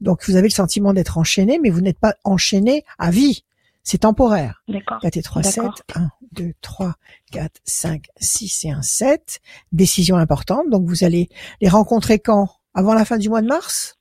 Donc, 0.00 0.24
vous 0.28 0.36
avez 0.36 0.48
le 0.48 0.52
sentiment 0.54 0.92
d'être 0.92 1.18
enchaîné, 1.18 1.58
mais 1.60 1.70
vous 1.70 1.80
n'êtes 1.80 1.98
pas 1.98 2.14
enchaîné 2.24 2.84
à 2.98 3.10
vie. 3.10 3.44
C'est 3.82 3.98
temporaire. 3.98 4.62
D'accord. 4.68 4.98
4 5.00 5.16
et 5.16 5.22
3, 5.22 5.42
7. 5.42 5.64
D'accord. 5.64 5.74
1, 5.94 6.10
2, 6.32 6.52
3, 6.60 6.94
4, 7.32 7.60
5, 7.64 8.04
6 8.16 8.64
et 8.64 8.70
un 8.70 8.82
7. 8.82 9.40
Décision 9.72 10.16
importante. 10.16 10.68
Donc, 10.68 10.84
vous 10.86 11.04
allez 11.04 11.28
les 11.60 11.68
rencontrer 11.68 12.18
quand? 12.18 12.48
Avant 12.74 12.94
la 12.94 13.04
fin 13.04 13.18
du 13.18 13.28
mois 13.28 13.42
de 13.42 13.48
mars? 13.48 13.96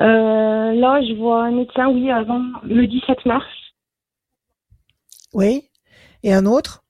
Euh, 0.00 0.04
là, 0.04 1.00
je 1.02 1.16
vois 1.18 1.44
un 1.44 1.52
médecin, 1.52 1.88
oui, 1.88 2.10
avant 2.10 2.42
le 2.64 2.86
17 2.86 3.24
mars. 3.24 3.46
Oui. 5.32 5.68
Et 6.22 6.32
un 6.34 6.44
autre? 6.44 6.84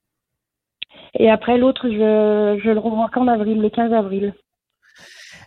Et 1.13 1.29
après, 1.29 1.57
l'autre, 1.57 1.87
je, 1.89 2.59
je 2.63 2.69
le 2.69 2.79
revois 2.79 3.09
qu'en 3.13 3.27
avril, 3.27 3.61
le 3.61 3.69
15 3.69 3.93
avril. 3.93 4.33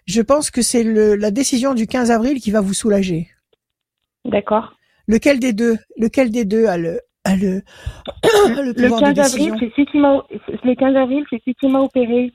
Je 0.07 0.23
pense 0.23 0.51
que 0.51 0.63
c'est 0.63 0.85
la 0.85 1.31
décision 1.31 1.75
du 1.75 1.87
15 1.87 2.11
avril 2.11 2.41
qui 2.41 2.53
va 2.53 2.61
vous 2.61 2.75
soulager. 2.75 3.29
D'accord. 4.25 4.76
Lequel 5.09 5.39
des 5.41 5.53
deux 5.53 5.79
Lequel 5.97 6.31
des 6.31 6.45
deux 6.45 6.67
a 6.67 6.77
le, 6.77 7.01
a 7.25 7.37
le, 7.37 7.63
le 8.25 8.67
Le 8.67 8.73
pouvoir 8.75 9.01
de 9.01 9.07
15 9.07 9.19
avril, 9.19 9.53
c'est 9.61 9.71
celui 9.71 9.87
qui 9.87 9.99
m'a, 9.99 10.25
le 10.65 10.75
15 10.75 10.97
avril, 10.97 11.25
c'est 11.31 11.41
celui 11.45 11.55
qui 11.55 11.69
m'a 11.69 11.81
opéré. 11.81 12.33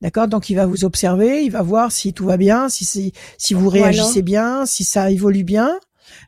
D'accord 0.00 0.26
Donc 0.28 0.50
il 0.50 0.54
va 0.56 0.66
vous 0.66 0.84
observer, 0.84 1.42
il 1.44 1.50
va 1.50 1.62
voir 1.62 1.92
si 1.92 2.12
tout 2.12 2.24
va 2.26 2.36
bien, 2.36 2.68
si 2.68 2.84
si, 2.84 3.12
si 3.38 3.54
vous 3.54 3.68
Voilà. 3.68 3.84
réagissez 3.86 4.22
bien, 4.22 4.66
si 4.66 4.84
ça 4.84 5.10
évolue 5.10 5.44
bien. 5.44 5.78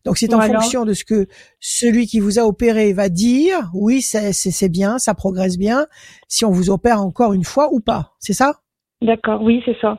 Donc 0.05 0.17
c'est 0.19 0.33
en 0.33 0.37
Voilà. 0.39 0.61
fonction 0.61 0.85
de 0.85 0.93
ce 0.93 1.05
que 1.05 1.27
celui 1.59 2.07
qui 2.07 2.21
vous 2.21 2.39
a 2.39 2.43
opéré 2.45 2.93
va 2.93 3.09
dire. 3.09 3.71
Oui, 3.75 4.01
c'est 4.03 4.69
bien, 4.69 4.99
ça 4.99 5.15
progresse 5.15 5.59
bien. 5.59 5.87
Si 6.29 6.45
on 6.45 6.51
vous 6.53 6.71
opère 6.71 7.01
encore 7.03 7.33
une 7.33 7.45
fois 7.45 7.73
ou 7.73 7.81
pas, 7.81 8.13
c'est 8.21 8.33
ça? 8.33 8.61
D'accord, 9.03 9.43
oui, 9.43 9.61
c'est 9.65 9.77
ça. 9.81 9.99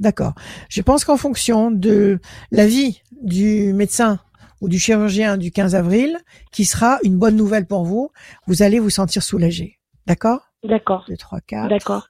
D'accord. 0.00 0.34
Je 0.68 0.80
pense 0.82 1.04
qu'en 1.04 1.16
fonction 1.16 1.70
de 1.70 2.18
l'avis 2.50 3.02
du 3.22 3.72
médecin 3.74 4.18
ou 4.60 4.68
du 4.68 4.78
chirurgien 4.78 5.36
du 5.36 5.50
15 5.52 5.74
avril, 5.74 6.18
qui 6.52 6.64
sera 6.64 6.98
une 7.04 7.18
bonne 7.18 7.36
nouvelle 7.36 7.66
pour 7.66 7.84
vous, 7.84 8.10
vous 8.46 8.62
allez 8.62 8.78
vous 8.78 8.90
sentir 8.90 9.22
soulagé. 9.22 9.78
D'accord? 10.06 10.40
D'accord, 10.64 11.04
2, 11.08 11.16
3, 11.16 11.40
4. 11.40 11.68
d'accord. 11.68 12.08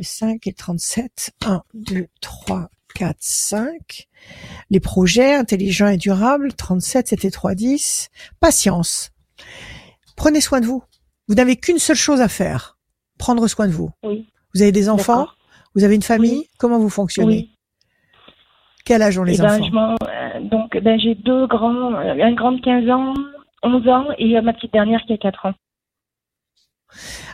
5 0.00 0.46
et 0.46 0.52
37. 0.52 1.30
1, 1.46 1.62
2, 1.74 2.06
3, 2.20 2.68
4, 2.94 3.16
5. 3.20 4.08
Les 4.70 4.80
projets 4.80 5.34
intelligents 5.34 5.88
et 5.88 5.96
durables. 5.96 6.52
37, 6.52 7.08
c'était 7.08 7.30
3, 7.30 7.54
10. 7.54 8.10
Patience. 8.40 9.10
Prenez 10.16 10.40
soin 10.40 10.60
de 10.60 10.66
vous. 10.66 10.82
Vous 11.28 11.34
n'avez 11.34 11.56
qu'une 11.56 11.78
seule 11.78 11.96
chose 11.96 12.20
à 12.20 12.28
faire. 12.28 12.78
Prendre 13.18 13.46
soin 13.48 13.68
de 13.68 13.72
vous. 13.72 13.90
Oui. 14.02 14.28
Vous 14.54 14.62
avez 14.62 14.72
des 14.72 14.88
enfants? 14.88 15.28
Vous 15.74 15.84
avez 15.84 15.94
une 15.94 16.02
famille 16.02 16.38
Oui. 16.38 16.48
Comment 16.58 16.78
vous 16.78 16.90
fonctionnez 16.90 17.28
Oui. 17.28 17.50
Quel 18.84 19.02
âge 19.02 19.18
ont 19.18 19.24
les 19.24 19.38
Eh 19.38 19.42
ben, 19.42 19.62
enfants 19.62 19.96
je 20.00 20.06
euh, 20.06 20.40
donc, 20.40 20.76
ben, 20.78 20.98
j'ai 21.00 21.14
deux 21.14 21.46
grands, 21.46 21.94
euh, 21.94 22.22
un 22.22 22.34
grand 22.34 22.52
de 22.52 22.60
15 22.60 22.90
ans, 22.90 23.14
11 23.62 23.88
ans, 23.88 24.06
et 24.18 24.36
euh, 24.36 24.42
ma 24.42 24.52
petite 24.52 24.72
dernière 24.72 25.00
qui 25.06 25.14
a 25.14 25.18
4 25.18 25.46
ans. 25.46 25.54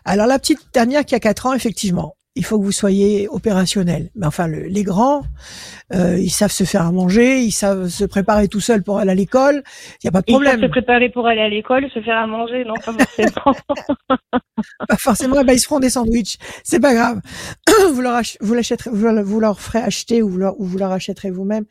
Alors 0.05 0.27
la 0.27 0.39
petite 0.39 0.73
dernière 0.73 1.05
qui 1.05 1.15
a 1.15 1.21
4 1.21 1.47
ans, 1.47 1.53
effectivement, 1.53 2.15
il 2.41 2.45
faut 2.47 2.59
que 2.59 2.65
vous 2.65 2.73
soyez 2.73 3.29
opérationnel. 3.29 4.09
Mais 4.15 4.25
enfin, 4.27 4.47
le- 4.47 4.63
les 4.63 4.83
grands, 4.83 5.21
euh, 5.93 6.19
ils 6.19 6.31
savent 6.31 6.51
se 6.51 6.65
faire 6.65 6.87
à 6.87 6.91
manger, 6.91 7.41
ils 7.43 7.53
savent 7.53 7.89
se 7.89 8.07
préparer 8.07 8.49
tout 8.49 8.61
seuls 8.61 8.83
pour 8.83 8.99
aller 8.99 9.11
à 9.11 9.15
l'école. 9.15 9.63
Il 10.03 10.07
n'y 10.07 10.09
a 10.09 10.11
pas 10.13 10.21
de 10.23 10.25
Ils 10.29 10.33
savent 10.33 10.41
problème. 10.43 10.61
se 10.63 10.67
préparer 10.71 11.11
pour 11.11 11.27
aller 11.27 11.43
à 11.43 11.51
l'école, 11.51 11.85
se 11.93 12.01
faire 12.01 12.17
à 12.17 12.27
manger, 12.27 12.65
non, 12.65 12.73
pas 12.83 12.95
forcément. 12.95 13.55
Pas 14.89 14.97
forcément, 14.97 15.45
bah, 15.45 15.53
ils 15.53 15.59
se 15.59 15.67
feront 15.67 15.81
des 15.81 15.91
sandwichs. 15.91 16.39
C'est 16.65 16.81
pas 16.81 16.95
grave. 16.95 17.21
vous 17.93 18.01
leur, 18.01 18.21
vous 18.41 18.55
l'achèterez, 18.55 18.89
vous, 18.91 19.05
leur- 19.05 19.23
vous 19.25 19.41
leur 19.41 19.61
ferez 19.61 19.81
acheter 19.81 20.23
ou 20.23 20.31
vous 20.31 20.39
leur, 20.39 20.59
ou 20.59 20.65
vous 20.65 20.79
leur 20.79 20.93
achèterez 20.93 21.31
vous-même 21.31 21.65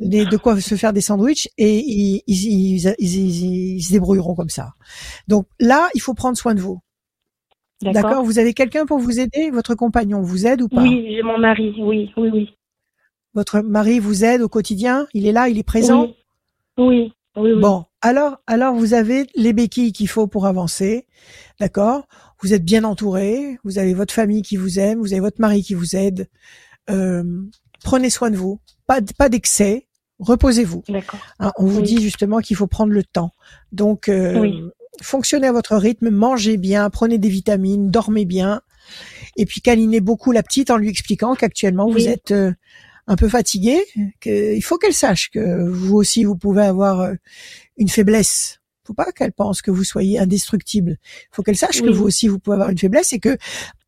des, 0.00 0.24
de 0.24 0.36
quoi 0.36 0.60
se 0.60 0.74
faire 0.74 0.92
des 0.92 1.00
sandwichs 1.00 1.48
et 1.58 1.78
ils, 1.78 2.22
ils- 2.26 2.94
ils- 2.98 3.74
ils 3.76 3.82
se 3.82 3.92
débrouilleront 3.92 4.34
comme 4.34 4.48
ça. 4.50 4.70
Donc 5.28 5.46
là, 5.60 5.88
il 5.94 6.00
faut 6.00 6.14
prendre 6.14 6.36
soin 6.36 6.54
de 6.56 6.60
vous. 6.60 6.80
D'accord 7.82 8.24
Vous 8.24 8.38
avez 8.38 8.54
quelqu'un 8.54 8.86
pour 8.86 8.98
vous 8.98 9.20
aider 9.20 9.50
Votre 9.50 9.74
compagnon 9.74 10.20
vous 10.20 10.46
aide 10.46 10.62
ou 10.62 10.68
pas? 10.68 10.82
Oui, 10.82 11.06
j'ai 11.14 11.22
mon 11.22 11.38
mari, 11.38 11.74
oui, 11.78 12.10
oui, 12.16 12.30
oui. 12.32 12.54
Votre 13.34 13.60
mari 13.60 14.00
vous 14.00 14.24
aide 14.24 14.42
au 14.42 14.48
quotidien? 14.48 15.06
Il 15.14 15.26
est 15.26 15.32
là, 15.32 15.48
il 15.48 15.58
est 15.58 15.62
présent? 15.62 16.08
Oui, 16.76 17.12
oui, 17.36 17.52
oui. 17.52 17.60
Bon, 17.60 17.84
alors, 18.00 18.38
alors 18.46 18.74
vous 18.74 18.94
avez 18.94 19.26
les 19.36 19.52
béquilles 19.52 19.92
qu'il 19.92 20.08
faut 20.08 20.26
pour 20.26 20.46
avancer, 20.46 21.06
d'accord? 21.60 22.06
Vous 22.42 22.52
êtes 22.52 22.64
bien 22.64 22.84
entouré, 22.84 23.58
vous 23.64 23.78
avez 23.78 23.94
votre 23.94 24.12
famille 24.12 24.42
qui 24.42 24.56
vous 24.56 24.78
aime, 24.78 24.98
vous 24.98 25.12
avez 25.12 25.20
votre 25.20 25.40
mari 25.40 25.62
qui 25.62 25.74
vous 25.74 25.94
aide. 25.94 26.28
Euh, 26.90 27.22
prenez 27.84 28.10
soin 28.10 28.30
de 28.30 28.36
vous, 28.36 28.60
pas 28.86 29.28
d'excès, 29.28 29.86
reposez-vous. 30.18 30.82
D'accord. 30.88 31.20
hein. 31.38 31.52
on 31.58 31.66
vous 31.66 31.82
dit 31.82 32.00
justement 32.00 32.38
qu'il 32.38 32.56
faut 32.56 32.66
prendre 32.66 32.92
le 32.92 33.04
temps. 33.04 33.32
Donc, 33.72 34.08
euh, 34.08 34.40
Oui. 34.40 34.62
Fonctionnez 35.02 35.46
à 35.46 35.52
votre 35.52 35.76
rythme, 35.76 36.10
mangez 36.10 36.56
bien, 36.56 36.90
prenez 36.90 37.18
des 37.18 37.28
vitamines, 37.28 37.90
dormez 37.90 38.24
bien, 38.24 38.62
et 39.36 39.46
puis 39.46 39.60
câlinez 39.60 40.00
beaucoup 40.00 40.32
la 40.32 40.42
petite 40.42 40.70
en 40.70 40.76
lui 40.76 40.88
expliquant 40.88 41.34
qu'actuellement 41.34 41.88
vous 41.90 42.08
êtes 42.08 42.32
euh, 42.32 42.52
un 43.06 43.16
peu 43.16 43.28
fatigué, 43.28 43.78
qu'il 44.20 44.62
faut 44.62 44.78
qu'elle 44.78 44.94
sache 44.94 45.30
que 45.30 45.68
vous 45.68 45.96
aussi 45.96 46.24
vous 46.24 46.36
pouvez 46.36 46.62
avoir 46.62 47.00
euh, 47.00 47.14
une 47.76 47.88
faiblesse. 47.88 48.60
Faut 48.84 48.94
pas 48.94 49.12
qu'elle 49.12 49.32
pense 49.32 49.60
que 49.60 49.70
vous 49.70 49.84
soyez 49.84 50.18
indestructible. 50.18 50.96
Faut 51.30 51.42
qu'elle 51.42 51.56
sache 51.56 51.82
que 51.82 51.90
vous 51.90 52.04
aussi 52.04 52.26
vous 52.26 52.38
pouvez 52.38 52.54
avoir 52.54 52.70
une 52.70 52.78
faiblesse 52.78 53.12
et 53.12 53.20
que 53.20 53.36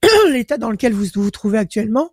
l'état 0.30 0.58
dans 0.58 0.70
lequel 0.70 0.92
vous 0.92 1.06
vous 1.14 1.30
trouvez 1.30 1.58
actuellement 1.58 2.12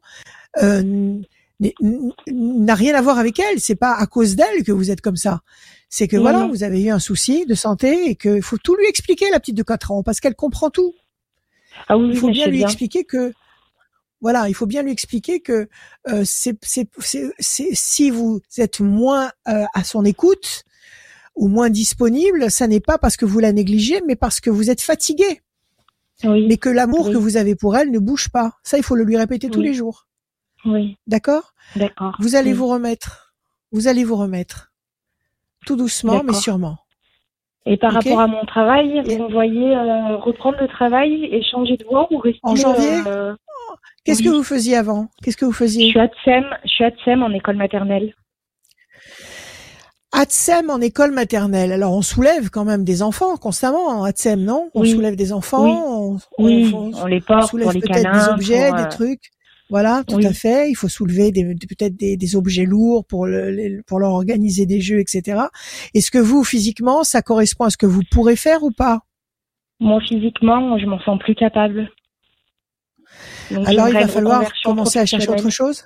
euh, 0.61 1.19
n'a 1.59 2.75
rien 2.75 2.95
à 2.95 3.01
voir 3.01 3.17
avec 3.17 3.39
elle. 3.39 3.59
C'est 3.59 3.75
pas 3.75 3.93
à 3.93 4.05
cause 4.05 4.35
d'elle 4.35 4.63
que 4.63 4.71
vous 4.71 4.89
êtes 4.89 5.01
comme 5.01 5.17
ça. 5.17 5.41
C'est 5.89 6.07
que 6.07 6.17
voilà, 6.17 6.47
vous 6.47 6.63
avez 6.63 6.81
eu 6.83 6.89
un 6.89 6.99
souci 6.99 7.45
de 7.45 7.55
santé 7.55 8.09
et 8.09 8.15
que 8.15 8.41
faut 8.41 8.57
tout 8.57 8.75
lui 8.75 8.85
expliquer 8.87 9.29
la 9.31 9.39
petite 9.39 9.55
de 9.55 9.63
4 9.63 9.91
ans 9.91 10.03
parce 10.03 10.19
qu'elle 10.19 10.35
comprend 10.35 10.69
tout. 10.69 10.93
Ah 11.87 11.97
oui, 11.97 12.09
Il 12.11 12.17
faut 12.17 12.29
bien 12.29 12.47
lui 12.47 12.57
bien. 12.57 12.67
expliquer 12.67 13.03
que 13.05 13.33
voilà, 14.19 14.49
il 14.49 14.53
faut 14.55 14.65
bien 14.65 14.81
lui 14.83 14.91
expliquer 14.91 15.39
que 15.41 15.69
euh, 16.09 16.23
c'est 16.25 16.57
c'est 16.63 16.89
c'est 17.39 17.69
si 17.73 18.09
vous 18.09 18.41
êtes 18.57 18.79
moins 18.81 19.31
euh, 19.47 19.63
à 19.73 19.83
son 19.83 20.03
écoute 20.03 20.63
ou 21.35 21.47
moins 21.47 21.69
disponible, 21.69 22.49
ça 22.49 22.67
n'est 22.67 22.79
pas 22.79 22.97
parce 22.97 23.15
que 23.15 23.25
vous 23.25 23.39
la 23.39 23.53
négligez, 23.53 24.01
mais 24.07 24.15
parce 24.15 24.39
que 24.41 24.49
vous 24.49 24.71
êtes 24.71 24.81
fatigué, 24.81 25.41
Oui, 26.23 26.47
mais 26.47 26.57
que 26.57 26.67
l'amour 26.69 27.05
Oui. 27.07 27.13
que 27.13 27.17
vous 27.17 27.37
avez 27.37 27.55
pour 27.55 27.77
elle 27.77 27.91
ne 27.91 27.99
bouge 27.99 28.29
pas. 28.29 28.53
Ça, 28.63 28.77
il 28.77 28.83
faut 28.83 28.95
le 28.95 29.03
lui 29.03 29.17
répéter 29.17 29.49
tous 29.51 29.61
les 29.61 29.73
jours. 29.75 30.07
oui, 30.65 30.97
D'accord? 31.05 31.53
D'accord. 31.75 32.17
Vous 32.19 32.35
allez 32.35 32.53
vous 32.53 32.65
remettre. 32.67 33.35
Vous 33.71 33.87
allez 33.87 34.03
vous 34.03 34.15
remettre. 34.15 34.66
Tout 35.65 35.75
doucement, 35.75 36.21
mais 36.23 36.33
sûrement. 36.33 36.77
Et 37.65 37.75
par 37.77 37.91
rapport 37.93 38.21
à 38.21 38.27
mon 38.27 38.45
travail, 38.45 39.01
Et- 39.05 39.17
vous 39.17 39.27
me 39.27 39.31
voyez 39.33 39.75
euh, 39.75 40.15
reprendre 40.17 40.57
le 40.61 40.67
travail 40.67 41.25
et 41.25 41.43
changer 41.43 41.75
de 41.77 41.83
voie 41.85 42.07
ou 42.11 42.17
rester 42.17 42.39
En 42.43 42.55
janvier 42.55 43.01
euh, 43.07 43.35
Qu'est-ce 44.05 44.19
Oui. 44.19 44.25
que 44.25 44.29
vous 44.35 44.43
faisiez 44.43 44.77
avant? 44.77 45.09
Qu'est-ce 45.21 45.35
que 45.35 45.43
vous 45.43 45.51
Je 45.51 45.57
faisiez 45.57 45.89
suis 45.89 45.99
à 45.99 46.07
Tsem, 46.07 46.45
je 46.63 46.69
suis 46.69 47.13
en 47.13 47.31
école 47.33 47.57
maternelle. 47.57 48.13
ATSEM 50.13 50.69
en 50.69 50.79
école 50.79 51.11
maternelle. 51.11 51.73
Alors 51.73 51.93
on 51.93 52.01
soulève 52.01 52.49
quand 52.49 52.63
même 52.63 52.85
des 52.85 53.03
enfants 53.03 53.35
constamment 53.35 53.85
en 53.87 54.03
ATSEM, 54.05 54.41
non? 54.41 54.69
On 54.73 54.85
soulève 54.85 55.15
des 55.17 55.33
enfants, 55.33 55.63
Oui. 55.65 55.71
on, 56.37 56.43
on- 56.45 56.91
on 57.03 57.05
les 57.05 57.17
on 57.17 57.21
porte 57.21 57.49
soulève 57.49 57.65
pour 57.67 57.73
les 57.73 57.81
peut-être 57.81 58.11
des 58.13 58.29
objets, 58.29 58.67
pour, 58.69 58.77
des 58.77 58.83
euh, 58.83 58.87
trucs. 58.89 59.23
Voilà, 59.69 60.03
tout 60.07 60.15
oui. 60.15 60.25
à 60.25 60.33
fait. 60.33 60.69
Il 60.69 60.75
faut 60.75 60.87
soulever 60.87 61.31
des- 61.31 61.43
peut-être 61.43 61.95
des, 61.95 62.15
des 62.15 62.35
objets 62.35 62.65
lourds 62.65 63.05
pour 63.05 63.25
le, 63.25 63.81
pour 63.85 63.99
leur 63.99 64.11
organiser 64.11 64.65
des 64.65 64.79
jeux, 64.79 64.99
etc. 64.99 65.41
Est-ce 65.93 66.09
que 66.11 66.17
vous 66.17 66.43
physiquement, 66.43 67.03
ça 67.03 67.21
correspond 67.21 67.65
à 67.65 67.69
ce 67.69 67.77
que 67.77 67.85
vous 67.85 68.01
pourrez 68.09 68.35
faire 68.35 68.63
ou 68.63 68.71
pas? 68.71 69.01
Moi, 69.79 69.99
physiquement, 70.07 70.77
je 70.79 70.85
m'en 70.85 70.99
sens 71.01 71.19
plus 71.19 71.35
capable. 71.35 71.89
Donc, 73.51 73.67
Alors 73.67 73.87
il 73.89 73.93
va 73.93 74.07
falloir 74.07 74.43
commencer 74.63 74.99
à 74.99 75.05
chercher 75.05 75.29
autre 75.29 75.49
chose? 75.49 75.83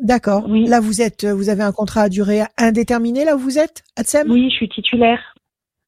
D'accord. 0.00 0.46
Oui. 0.48 0.66
Là 0.66 0.80
vous 0.80 1.02
êtes, 1.02 1.24
vous 1.24 1.48
avez 1.48 1.62
un 1.62 1.72
contrat 1.72 2.02
à 2.02 2.08
durée 2.08 2.42
indéterminée 2.56 3.24
là 3.24 3.36
où 3.36 3.38
vous 3.38 3.58
êtes, 3.58 3.82
ATSEM 3.96 4.30
Oui, 4.30 4.48
je 4.50 4.56
suis 4.56 4.68
titulaire 4.68 5.34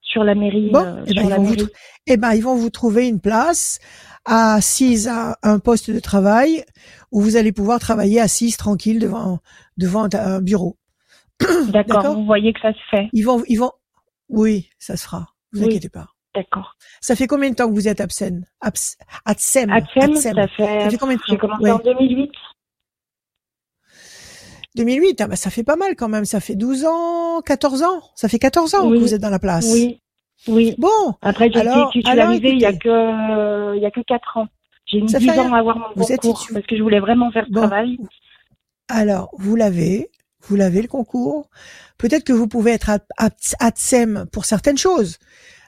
sur 0.02 0.24
la 0.24 0.34
mairie. 0.34 0.70
Bon, 0.70 0.84
euh, 0.84 1.04
eh 1.06 1.14
ben, 1.14 1.22
ils 1.22 1.46
vous 1.46 1.68
eh 2.06 2.16
ben, 2.16 2.34
ils 2.34 2.42
vont 2.42 2.54
vous 2.54 2.70
trouver 2.70 3.08
une 3.08 3.20
place 3.20 3.78
assise 4.26 5.08
à 5.08 5.36
un 5.42 5.58
poste 5.58 5.90
de 5.90 6.00
travail 6.00 6.64
où 7.14 7.20
vous 7.20 7.36
allez 7.36 7.52
pouvoir 7.52 7.78
travailler 7.78 8.20
assise 8.20 8.56
tranquille 8.58 8.98
devant 8.98 9.38
devant 9.78 10.08
un 10.12 10.40
bureau. 10.42 10.76
D'accord, 11.68 12.14
vous 12.16 12.26
voyez 12.26 12.52
que 12.52 12.60
ça 12.60 12.72
se 12.72 12.78
fait. 12.90 13.08
Ils 13.12 13.22
vont, 13.22 13.42
ils 13.48 13.56
vont, 13.56 13.72
oui, 14.28 14.68
ça 14.78 14.96
se 14.96 15.04
fera. 15.04 15.28
Vous 15.52 15.60
Oui. 15.60 15.66
inquiétez 15.66 15.88
pas. 15.88 16.08
D'accord. 16.34 16.74
Ça 17.00 17.14
fait 17.14 17.28
combien 17.28 17.48
de 17.50 17.54
temps 17.54 17.68
que 17.68 17.74
vous 17.74 17.86
êtes 17.86 18.00
absen, 18.00 18.44
abs, 18.60 18.96
Tsem, 19.36 19.70
Atsem. 19.70 20.16
ça 20.16 20.48
fait. 20.48 20.80
Ça 20.82 20.90
fait 20.90 20.98
combien 20.98 21.14
de 21.16 21.22
J'ai 21.28 21.36
temps? 21.36 21.40
commencé 21.48 21.62
Ouais. 21.62 21.70
en 21.70 21.78
2008. 21.78 22.30
2008, 24.76 25.20
ah 25.20 25.28
bah 25.28 25.36
ça 25.36 25.50
fait 25.50 25.62
pas 25.62 25.76
mal 25.76 25.94
quand 25.96 26.08
même. 26.08 26.24
Ça 26.24 26.40
fait 26.40 26.56
12 26.56 26.84
ans, 26.84 27.40
14 27.42 27.82
ans. 27.84 28.02
Ça 28.16 28.28
fait 28.28 28.40
14 28.40 28.74
ans 28.74 28.88
Oui. 28.88 28.96
que 28.98 29.02
vous 29.02 29.14
êtes 29.14 29.20
dans 29.20 29.30
la 29.30 29.38
place. 29.38 29.70
Oui, 29.72 30.00
oui. 30.48 30.74
Bon, 30.78 30.88
Après, 31.22 31.48
j'ai 31.52 31.60
Alors- 31.60 31.92
titularisée 31.92 32.50
il 32.50 32.58
y 32.60 32.66
a 32.66 32.72
que 32.72 33.76
il 33.76 33.82
y 33.82 33.86
a 33.86 33.90
que 33.92 34.00
quatre 34.00 34.36
ans. 34.36 34.48
J'ai 34.86 35.00
mis 35.00 35.08
Ça 35.08 35.18
10 35.18 35.26
fait 35.30 35.38
ans 35.38 35.52
à 35.54 35.58
avoir 35.58 35.78
mon 35.78 35.88
Vous 35.96 36.04
concours 36.06 36.46
parce 36.52 36.66
que 36.66 36.76
je 36.76 36.82
voulais 36.82 37.00
vraiment 37.00 37.30
faire 37.30 37.46
ce 37.46 37.52
Bon. 37.52 37.60
travail. 37.62 37.98
alors 38.88 39.30
vous 39.38 39.56
l'avez, 39.56 40.10
vous 40.42 40.56
l'avez 40.56 40.82
le 40.82 40.88
concours. 40.88 41.48
Peut-être 41.98 42.24
que 42.24 42.32
vous 42.32 42.48
pouvez 42.48 42.72
être 42.72 42.90
ATSEM 43.58 44.26
pour 44.32 44.44
certaines 44.44 44.78
choses 44.78 45.18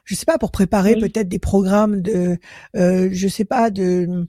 je 0.07 0.15
sais 0.15 0.25
pas, 0.25 0.39
pour 0.39 0.53
préparer 0.53 0.95
peut-être 0.95 1.29
des 1.29 1.41
programmes 1.41 2.01
de, 2.01 2.39
euh, 2.77 3.09
je 3.11 3.27
sais 3.27 3.45
pas, 3.45 3.71
de, 3.71 4.27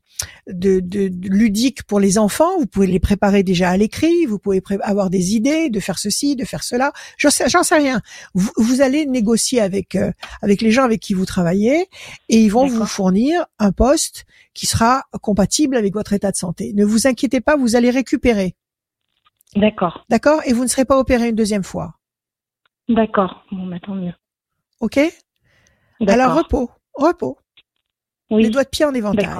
de, 0.47 0.79
de, 0.79 1.11
ludique 1.29 1.83
pour 1.83 1.99
les 1.99 2.17
enfants. 2.17 2.57
Vous 2.57 2.65
pouvez 2.65 2.87
les 2.87 2.99
préparer 2.99 3.43
déjà 3.43 3.69
à 3.69 3.77
l'écrit. 3.77 4.25
Vous 4.25 4.39
pouvez 4.39 4.61
avoir 4.81 5.11
des 5.11 5.35
idées 5.35 5.69
de 5.69 5.79
faire 5.79 5.99
ceci, 5.99 6.35
de 6.35 6.45
faire 6.45 6.63
cela. 6.63 6.93
J'en 7.17 7.29
sais, 7.29 7.47
j'en 7.47 7.61
sais 7.61 7.77
rien. 7.77 8.01
Vous, 8.33 8.49
vous, 8.57 8.81
allez 8.81 9.05
négocier 9.05 9.61
avec 9.61 9.95
euh, 9.95 10.11
avec 10.41 10.61
les 10.61 10.71
gens 10.71 10.83
avec 10.83 10.99
qui 10.99 11.13
vous 11.13 11.25
travaillez 11.25 11.85
et 12.27 12.41
ils 12.41 12.51
vont 12.51 12.65
vous 12.65 12.85
fournir 12.87 13.45
un 13.59 13.71
poste 13.71 14.25
qui 14.55 14.65
sera 14.65 15.03
compatible 15.21 15.77
avec 15.77 15.93
votre 15.93 16.13
état 16.13 16.31
de 16.31 16.37
santé. 16.37 16.73
Ne 16.73 16.85
vous 16.85 17.05
inquiétez 17.05 17.39
pas, 17.39 17.55
vous 17.55 17.75
allez 17.75 17.91
récupérer. 17.91 18.55
D'accord. 19.55 20.05
D'accord? 20.09 20.41
Et 20.45 20.53
vous 20.53 20.63
ne 20.63 20.67
serez 20.67 20.85
pas 20.85 20.97
opéré 20.97 21.29
une 21.29 21.35
deuxième 21.35 21.63
fois. 21.63 21.93
D'accord. 22.89 23.45
Bon, 23.51 23.67
bah, 23.67 23.77
tant 23.79 23.93
mieux. 23.93 24.13
Ok? 24.79 24.99
Alors 26.05 26.35
repos, 26.35 26.69
repos. 26.93 27.37
Les 28.29 28.49
doigts 28.49 28.63
de 28.63 28.69
pied 28.69 28.85
en 28.85 28.93
éventail. 28.93 29.37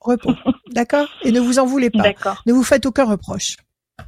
Repos. 0.00 0.32
D'accord? 0.70 1.08
Et 1.22 1.32
ne 1.32 1.40
vous 1.40 1.58
en 1.58 1.66
voulez 1.66 1.90
pas. 1.90 2.12
Ne 2.46 2.52
vous 2.52 2.62
faites 2.62 2.86
aucun 2.86 3.04
reproche. 3.04 3.56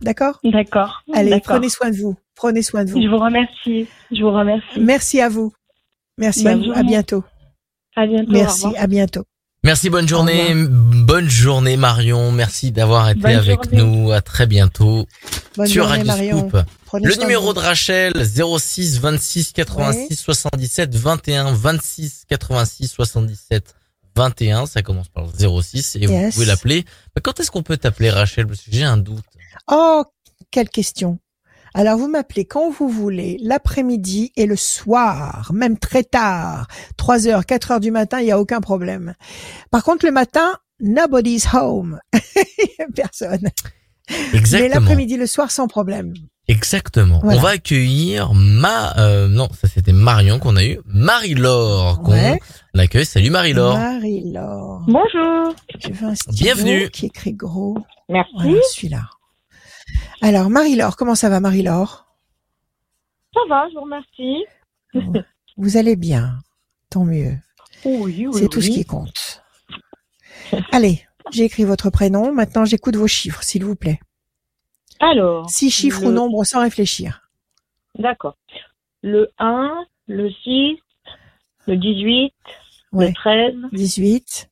D'accord? 0.03 0.39
D'accord. 0.45 1.03
Allez, 1.15 1.41
prenez 1.41 1.69
soin 1.69 1.91
de 1.91 1.97
vous. 1.97 2.17
Prenez 2.35 2.63
soin 2.63 2.85
de 2.85 2.91
vous. 2.91 3.01
Je 3.01 3.09
vous 3.09 3.19
remercie. 3.19 3.89
Je 4.13 4.23
vous 4.23 4.31
remercie. 4.31 4.81
Merci 4.81 5.21
à 5.21 5.29
vous. 5.29 5.53
Merci 6.19 6.47
à 6.47 6.57
vous. 6.57 6.73
À 6.73 6.83
bientôt. 6.83 7.25
À 7.97 8.07
bientôt. 8.07 8.31
Merci. 8.31 8.67
À 8.77 8.87
bientôt. 8.87 9.25
Merci, 9.65 9.91
bonne 9.91 10.09
journée. 10.09 10.55
Bonne 10.55 11.29
journée 11.29 11.77
Marion. 11.77 12.31
Merci 12.31 12.71
d'avoir 12.71 13.11
été 13.11 13.27
avec 13.27 13.73
nous. 13.73 14.13
À 14.13 14.21
très 14.21 14.47
bientôt 14.47 15.07
bonne 15.57 15.67
sur 15.67 15.89
Radio 15.89 16.07
Marion. 16.07 16.49
Scoop. 16.49 16.63
Le 16.95 17.15
numéro 17.17 17.53
de 17.53 17.59
Rachel 17.59 18.13
06 18.25 19.01
26 19.01 19.53
86 19.53 20.17
77 20.17 20.95
21 20.95 21.53
26 21.53 22.25
86 22.29 22.89
77 22.89 23.75
21. 24.15 24.67
Ça 24.67 24.83
commence 24.83 25.09
par 25.09 25.27
06 25.29 25.97
et 25.97 26.07
vous 26.07 26.31
pouvez 26.31 26.47
l'appeler. 26.47 26.85
Quand 27.23 27.41
est-ce 27.41 27.51
qu'on 27.51 27.65
peut 27.65 27.77
t'appeler 27.77 28.11
Rachel? 28.11 28.47
Parce 28.47 28.61
que 28.61 28.71
j'ai 28.71 28.85
un 28.85 28.97
doute. 28.97 29.25
Oh, 29.71 30.05
quelle 30.53 30.69
question. 30.69 31.19
Alors 31.79 31.97
vous 31.97 32.09
m'appelez 32.09 32.45
quand 32.45 32.73
vous 32.73 32.89
voulez, 32.89 33.37
l'après-midi 33.41 34.33
et 34.35 34.47
le 34.47 34.57
soir, 34.57 35.53
même 35.55 35.79
très 35.79 36.03
tard, 36.03 36.67
3 36.97 37.29
heures, 37.29 37.47
4 37.47 37.71
heures 37.71 37.79
du 37.79 37.93
matin, 37.93 38.19
il 38.19 38.25
n'y 38.25 38.33
a 38.33 38.41
aucun 38.41 38.61
problème. 38.61 39.15
Par 39.71 39.85
contre, 39.85 40.05
le 40.05 40.11
matin, 40.11 40.57
nobody's 40.81 41.47
home. 41.55 42.01
Personne. 42.97 43.47
Exactement. 44.35 44.69
Mais 44.69 44.75
l'après-midi, 44.75 45.17
le 45.17 45.29
soir, 45.29 45.53
sans 45.53 45.69
problème. 45.69 46.15
Exactement. 46.49 47.21
On 47.23 47.39
va 47.39 47.51
accueillir 47.51 48.35
ma 48.35 48.99
euh, 48.99 49.29
non, 49.29 49.49
ça 49.53 49.69
c'était 49.69 49.93
Marion 49.93 50.41
qu'on 50.41 50.57
a 50.57 50.65
eu, 50.65 50.81
Marie-Laure 50.85 52.03
qu'on 52.03 52.39
accueille. 52.77 53.07
Salut 53.07 53.31
Marie-Laure. 53.31 53.79
Marie-Laure. 53.79 54.83
Bonjour. 54.89 55.55
Bienvenue. 56.31 56.91
Qui 56.91 57.07
écrit 57.07 57.35
gros? 57.35 57.79
Merci. 58.09 58.33
Voilà, 58.35 58.63
celui-là. 58.73 59.03
Alors 60.21 60.51
Marie-Laure, 60.51 60.97
comment 60.97 61.15
ça 61.15 61.29
va 61.29 61.41
Marie-Laure? 61.41 62.07
Ça 63.35 63.41
va, 63.49 63.69
je 63.69 63.75
vous 63.75 63.83
remercie. 63.83 64.45
Vous 65.57 65.77
allez 65.77 65.97
bien, 65.97 66.39
tant 66.91 67.05
mieux. 67.05 67.37
Oui, 67.85 68.27
oui, 68.27 68.29
C'est 68.33 68.49
tout 68.49 68.61
ce 68.61 68.71
qui 68.71 68.85
compte. 68.85 69.43
Allez, 70.73 71.07
j'ai 71.31 71.45
écrit 71.45 71.65
votre 71.65 71.91
prénom. 71.91 72.33
Maintenant, 72.33 72.65
j'écoute 72.65 72.97
vos 72.97 73.07
chiffres, 73.07 73.43
s'il 73.43 73.65
vous 73.65 73.77
plaît. 73.77 74.01
Alors. 75.01 75.49
Six 75.49 75.71
chiffres 75.71 76.05
ou 76.05 76.11
nombres 76.11 76.45
sans 76.45 76.61
réfléchir. 76.61 77.29
D'accord. 77.97 78.37
Le 79.03 79.31
1, 79.39 79.85
le 80.07 80.31
6, 80.31 80.79
le 81.67 81.77
18, 81.77 82.35
le 82.93 83.13
13. 83.13 83.55
18, 83.73 84.51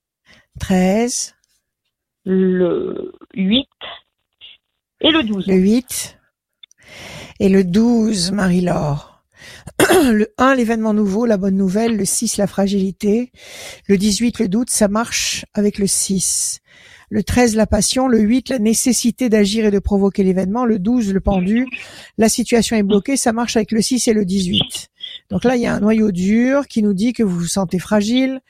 13. 0.60 1.34
Le 2.24 3.12
8 3.34 3.68
et 5.06 5.12
le 5.12 5.22
12. 5.22 5.46
Le 5.46 5.54
8 5.54 6.18
et 7.38 7.48
le 7.48 7.64
12, 7.64 8.32
Marie-Laure. 8.32 9.24
Le 10.12 10.32
1, 10.38 10.54
l'événement 10.54 10.94
nouveau, 10.94 11.26
la 11.26 11.36
bonne 11.36 11.56
nouvelle. 11.56 11.96
Le 11.96 12.04
6, 12.04 12.38
la 12.38 12.46
fragilité. 12.46 13.30
Le 13.86 13.98
18, 13.98 14.40
le 14.40 14.48
doute, 14.48 14.70
ça 14.70 14.88
marche 14.88 15.44
avec 15.54 15.78
le 15.78 15.86
6 15.86 16.60
le 17.08 17.22
13 17.22 17.54
la 17.54 17.66
passion, 17.66 18.08
le 18.08 18.18
8 18.18 18.48
la 18.48 18.58
nécessité 18.58 19.28
d'agir 19.28 19.64
et 19.64 19.70
de 19.70 19.78
provoquer 19.78 20.24
l'événement, 20.24 20.64
le 20.64 20.78
12 20.78 21.12
le 21.12 21.20
pendu, 21.20 21.66
la 22.18 22.28
situation 22.28 22.76
est 22.76 22.82
bloquée, 22.82 23.16
ça 23.16 23.32
marche 23.32 23.56
avec 23.56 23.70
le 23.72 23.80
6 23.80 24.08
et 24.08 24.12
le 24.12 24.24
18. 24.24 24.60
Donc 25.30 25.44
là, 25.44 25.56
il 25.56 25.62
y 25.62 25.66
a 25.66 25.74
un 25.74 25.80
noyau 25.80 26.10
dur 26.10 26.66
qui 26.66 26.82
nous 26.82 26.94
dit 26.94 27.12
que 27.12 27.22
vous 27.22 27.38
vous 27.38 27.46
sentez 27.46 27.78
fragile, 27.78 28.40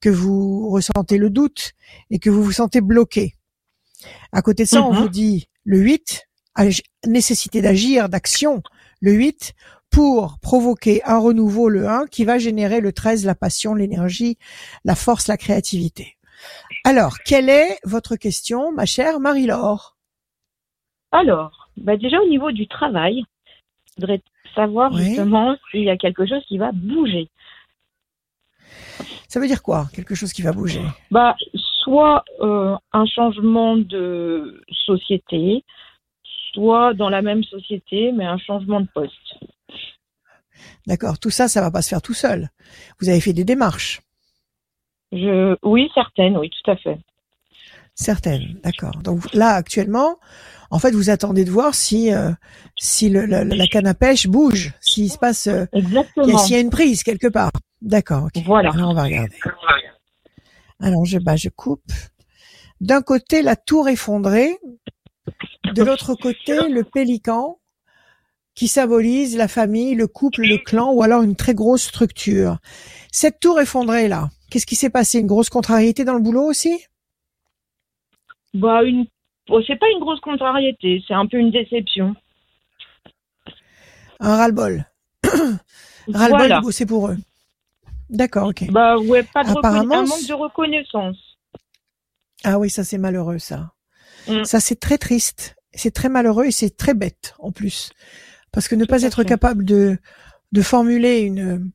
que 0.00 0.08
vous 0.08 0.70
ressentez 0.70 1.18
le 1.18 1.30
doute 1.30 1.72
et 2.10 2.18
que 2.18 2.30
vous 2.30 2.42
vous 2.42 2.52
sentez 2.52 2.80
bloqué. 2.80 3.34
À 4.32 4.42
côté 4.42 4.64
de 4.64 4.68
ça, 4.68 4.82
on 4.82 4.92
mhm. 4.92 5.00
vous 5.00 5.08
dit 5.08 5.48
le 5.66 5.78
8, 5.78 6.28
nécessité 7.06 7.60
d'agir, 7.60 8.08
d'action, 8.08 8.62
le 9.00 9.12
8, 9.12 9.52
pour 9.90 10.38
provoquer 10.40 11.02
un 11.04 11.18
renouveau, 11.18 11.68
le 11.68 11.88
1, 11.88 12.06
qui 12.06 12.24
va 12.24 12.38
générer 12.38 12.80
le 12.80 12.92
13, 12.92 13.26
la 13.26 13.34
passion, 13.34 13.74
l'énergie, 13.74 14.38
la 14.84 14.94
force, 14.94 15.26
la 15.26 15.36
créativité. 15.36 16.16
Alors, 16.84 17.18
quelle 17.24 17.48
est 17.48 17.78
votre 17.84 18.14
question, 18.16 18.72
ma 18.72 18.86
chère 18.86 19.18
Marie-Laure? 19.20 19.96
Alors, 21.10 21.70
bah 21.76 21.96
déjà 21.96 22.20
au 22.20 22.28
niveau 22.28 22.52
du 22.52 22.68
travail, 22.68 23.24
je 23.88 23.92
voudrais 24.00 24.22
savoir 24.54 24.96
justement 24.96 25.56
s'il 25.70 25.82
y 25.82 25.90
a 25.90 25.96
quelque 25.96 26.26
chose 26.26 26.42
qui 26.46 26.58
va 26.58 26.70
bouger. 26.72 27.28
Ça 29.28 29.40
veut 29.40 29.48
dire 29.48 29.62
quoi, 29.62 29.88
quelque 29.92 30.14
chose 30.14 30.32
qui 30.32 30.42
va 30.42 30.52
bouger? 30.52 30.82
Bah, 31.10 31.34
soit 31.86 32.24
euh, 32.40 32.76
un 32.92 33.06
changement 33.06 33.76
de 33.76 34.60
société, 34.84 35.64
soit 36.52 36.94
dans 36.94 37.08
la 37.08 37.22
même 37.22 37.44
société, 37.44 38.10
mais 38.12 38.26
un 38.26 38.38
changement 38.38 38.80
de 38.80 38.88
poste. 38.92 39.34
D'accord. 40.86 41.18
Tout 41.20 41.30
ça, 41.30 41.46
ça 41.46 41.60
va 41.60 41.70
pas 41.70 41.82
se 41.82 41.90
faire 41.90 42.02
tout 42.02 42.14
seul. 42.14 42.48
Vous 43.00 43.08
avez 43.08 43.20
fait 43.20 43.32
des 43.32 43.44
démarches. 43.44 44.00
Je, 45.12 45.56
oui, 45.62 45.88
certaines, 45.94 46.36
oui, 46.36 46.50
tout 46.50 46.70
à 46.70 46.76
fait. 46.76 46.98
Certaines, 47.94 48.58
d'accord. 48.64 48.96
Donc 49.02 49.32
là, 49.32 49.50
actuellement, 49.50 50.18
en 50.70 50.78
fait, 50.80 50.90
vous 50.90 51.08
attendez 51.08 51.44
de 51.44 51.50
voir 51.50 51.74
si 51.74 52.12
euh, 52.12 52.32
si 52.76 53.08
le, 53.08 53.24
la 53.24 53.66
canne 53.68 53.86
à 53.86 53.94
pêche 53.94 54.26
bouge, 54.26 54.74
s'il 54.80 55.10
se 55.10 55.18
passe, 55.18 55.46
euh, 55.46 55.64
s'il 55.72 56.52
y 56.52 56.56
a 56.56 56.60
une 56.60 56.70
prise 56.70 57.04
quelque 57.04 57.28
part. 57.28 57.52
D'accord. 57.80 58.28
Voilà. 58.44 58.70
Alors 58.72 58.90
on 58.90 58.94
va 58.94 59.04
regarder. 59.04 59.36
Alors 60.80 61.04
je 61.04 61.18
bah 61.18 61.36
je 61.36 61.48
coupe. 61.48 61.92
D'un 62.80 63.02
côté 63.02 63.42
la 63.42 63.56
tour 63.56 63.88
effondrée, 63.88 64.58
de 65.74 65.82
l'autre 65.82 66.14
côté 66.14 66.68
le 66.68 66.84
pélican 66.84 67.58
qui 68.54 68.68
symbolise 68.68 69.36
la 69.36 69.48
famille, 69.48 69.94
le 69.94 70.06
couple, 70.06 70.42
le 70.42 70.58
clan 70.58 70.92
ou 70.92 71.02
alors 71.02 71.22
une 71.22 71.36
très 71.36 71.54
grosse 71.54 71.82
structure. 71.82 72.58
Cette 73.12 73.40
tour 73.40 73.60
effondrée 73.60 74.08
là, 74.08 74.30
Qu'est-ce 74.50 74.66
qui 74.66 74.76
s'est 74.76 74.90
passé? 74.90 75.18
Une 75.18 75.26
grosse 75.26 75.50
contrariété 75.50 76.04
dans 76.04 76.14
le 76.14 76.20
boulot 76.20 76.44
aussi? 76.44 76.86
Bah 78.54 78.82
une 78.84 79.06
c'est 79.66 79.78
pas 79.78 79.88
une 79.94 80.00
grosse 80.00 80.20
contrariété, 80.20 81.04
c'est 81.06 81.14
un 81.14 81.26
peu 81.26 81.36
une 81.36 81.52
déception. 81.52 82.16
Un 84.18 84.36
ras-le-bol. 84.36 84.84
ras-le-bol 86.12 86.60
bosser 86.62 86.86
pour 86.86 87.08
eux. 87.08 87.16
D'accord, 88.10 88.48
ok. 88.48 88.70
Bah 88.70 88.96
ouais, 88.98 89.22
pas 89.22 89.44
de 89.44 89.50
Apparemment, 89.50 89.96
un 89.96 90.06
manque 90.06 90.26
de 90.26 90.34
reconnaissance. 90.34 91.16
Ah 92.44 92.58
oui, 92.58 92.70
ça 92.70 92.84
c'est 92.84 92.98
malheureux 92.98 93.38
ça. 93.38 93.72
Mm. 94.28 94.44
Ça 94.44 94.60
c'est 94.60 94.78
très 94.78 94.98
triste, 94.98 95.56
c'est 95.72 95.92
très 95.92 96.08
malheureux 96.08 96.46
et 96.46 96.50
c'est 96.50 96.76
très 96.76 96.94
bête 96.94 97.34
en 97.38 97.52
plus. 97.52 97.90
Parce 98.52 98.68
que 98.68 98.74
ne 98.74 98.84
pas 98.84 99.02
être 99.02 99.24
capable 99.24 99.64
de 99.64 99.98
de 100.52 100.62
formuler 100.62 101.20
une 101.20 101.70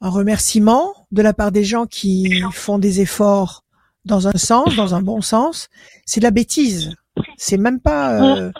un 0.00 0.08
remerciement 0.08 0.94
de 1.10 1.22
la 1.22 1.34
part 1.34 1.52
des 1.52 1.64
gens 1.64 1.86
qui 1.86 2.42
font 2.52 2.78
des 2.78 3.00
efforts 3.00 3.64
dans 4.04 4.28
un 4.28 4.36
sens, 4.36 4.74
dans 4.76 4.94
un 4.94 5.02
bon 5.02 5.20
sens, 5.20 5.68
c'est 6.06 6.20
de 6.20 6.24
la 6.24 6.30
bêtise. 6.30 6.94
C'est 7.36 7.58
même 7.58 7.80
pas, 7.80 8.38
euh, 8.38 8.50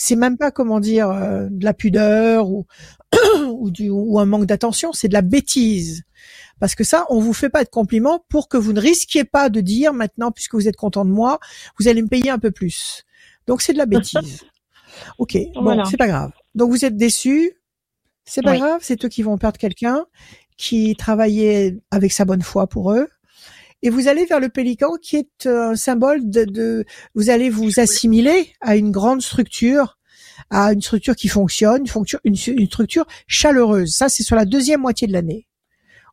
c'est 0.00 0.14
même 0.14 0.38
pas 0.38 0.52
comment 0.52 0.78
dire 0.78 1.10
euh, 1.10 1.48
de 1.50 1.64
la 1.64 1.74
pudeur 1.74 2.48
ou 2.48 2.66
ou, 3.48 3.72
du, 3.72 3.90
ou 3.90 4.20
un 4.20 4.26
manque 4.26 4.46
d'attention, 4.46 4.92
c'est 4.92 5.08
de 5.08 5.12
la 5.12 5.22
bêtise. 5.22 6.04
Parce 6.60 6.76
que 6.76 6.84
ça, 6.84 7.04
on 7.08 7.18
vous 7.18 7.32
fait 7.32 7.48
pas 7.48 7.64
de 7.64 7.68
compliments 7.68 8.24
pour 8.28 8.48
que 8.48 8.56
vous 8.56 8.72
ne 8.72 8.80
risquiez 8.80 9.24
pas 9.24 9.48
de 9.48 9.60
dire 9.60 9.92
maintenant, 9.92 10.30
puisque 10.30 10.54
vous 10.54 10.68
êtes 10.68 10.76
content 10.76 11.04
de 11.04 11.10
moi, 11.10 11.40
vous 11.80 11.88
allez 11.88 12.00
me 12.00 12.06
payer 12.06 12.30
un 12.30 12.38
peu 12.38 12.52
plus. 12.52 13.04
Donc 13.48 13.60
c'est 13.60 13.72
de 13.72 13.78
la 13.78 13.86
bêtise. 13.86 14.44
Ok, 15.18 15.38
bon, 15.54 15.84
c'est 15.84 15.96
pas 15.96 16.08
grave. 16.08 16.32
Donc 16.56 16.70
vous 16.70 16.84
êtes 16.84 16.96
déçus, 16.96 17.52
c'est 18.24 18.42
pas 18.42 18.56
grave, 18.56 18.80
c'est 18.82 19.04
eux 19.04 19.08
qui 19.08 19.22
vont 19.22 19.38
perdre 19.38 19.56
quelqu'un 19.56 20.06
qui 20.56 20.96
travaillait 20.96 21.78
avec 21.92 22.10
sa 22.10 22.24
bonne 22.24 22.42
foi 22.42 22.66
pour 22.66 22.90
eux. 22.92 23.06
Et 23.82 23.90
vous 23.90 24.08
allez 24.08 24.24
vers 24.24 24.40
le 24.40 24.48
pélican 24.48 24.94
qui 25.00 25.16
est 25.16 25.46
un 25.46 25.76
symbole 25.76 26.28
de, 26.28 26.44
de 26.44 26.84
vous 27.14 27.30
allez 27.30 27.48
vous 27.50 27.78
assimiler 27.78 28.52
à 28.60 28.76
une 28.76 28.90
grande 28.90 29.22
structure 29.22 29.98
à 30.50 30.72
une 30.72 30.80
structure 30.80 31.14
qui 31.14 31.28
fonctionne, 31.28 31.84
une, 32.24 32.36
une, 32.46 32.66
structure 32.66 33.06
chaleureuse. 33.26 33.94
Ça, 33.94 34.08
c'est 34.08 34.22
sur 34.22 34.36
la 34.36 34.44
deuxième 34.44 34.80
moitié 34.80 35.06
de 35.06 35.12
l'année. 35.12 35.46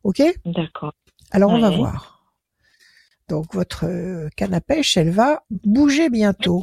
OK? 0.04 0.22
D'accord. 0.44 0.92
Alors, 1.30 1.50
on 1.52 1.60
va 1.60 1.70
voir. 1.70 2.34
Donc, 3.28 3.52
votre 3.54 3.86
euh, 3.86 4.28
canne 4.36 4.54
à 4.54 4.60
pêche, 4.60 4.96
elle 4.96 5.10
va 5.10 5.42
bouger 5.50 6.10
bientôt. 6.10 6.62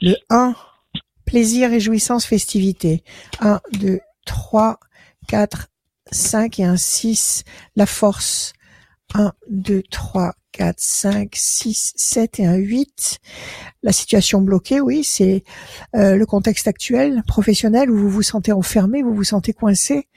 Le 0.00 0.14
1, 0.30 0.54
plaisir, 1.24 1.70
réjouissance, 1.70 2.24
festivité. 2.24 3.02
1, 3.40 3.60
2, 3.72 4.00
3, 4.24 4.78
4, 5.26 5.68
5 6.10 6.60
et 6.60 6.64
un 6.64 6.76
6. 6.76 7.44
La 7.76 7.86
force. 7.86 8.52
1, 9.14 9.32
2, 9.50 9.82
3, 9.90 10.32
4, 10.52 10.74
5, 10.78 11.30
6, 11.32 11.92
7 11.96 12.40
et 12.40 12.46
un 12.46 12.56
8. 12.56 13.18
La 13.82 13.92
situation 13.92 14.40
bloquée, 14.40 14.80
oui, 14.80 15.04
c'est 15.04 15.44
euh, 15.94 16.16
le 16.16 16.26
contexte 16.26 16.68
actuel, 16.68 17.22
professionnel, 17.26 17.90
où 17.90 17.96
vous 17.96 18.10
vous 18.10 18.22
sentez 18.22 18.52
enfermé, 18.52 19.02
vous 19.02 19.14
vous 19.14 19.24
sentez 19.24 19.52
coincé. 19.52 20.08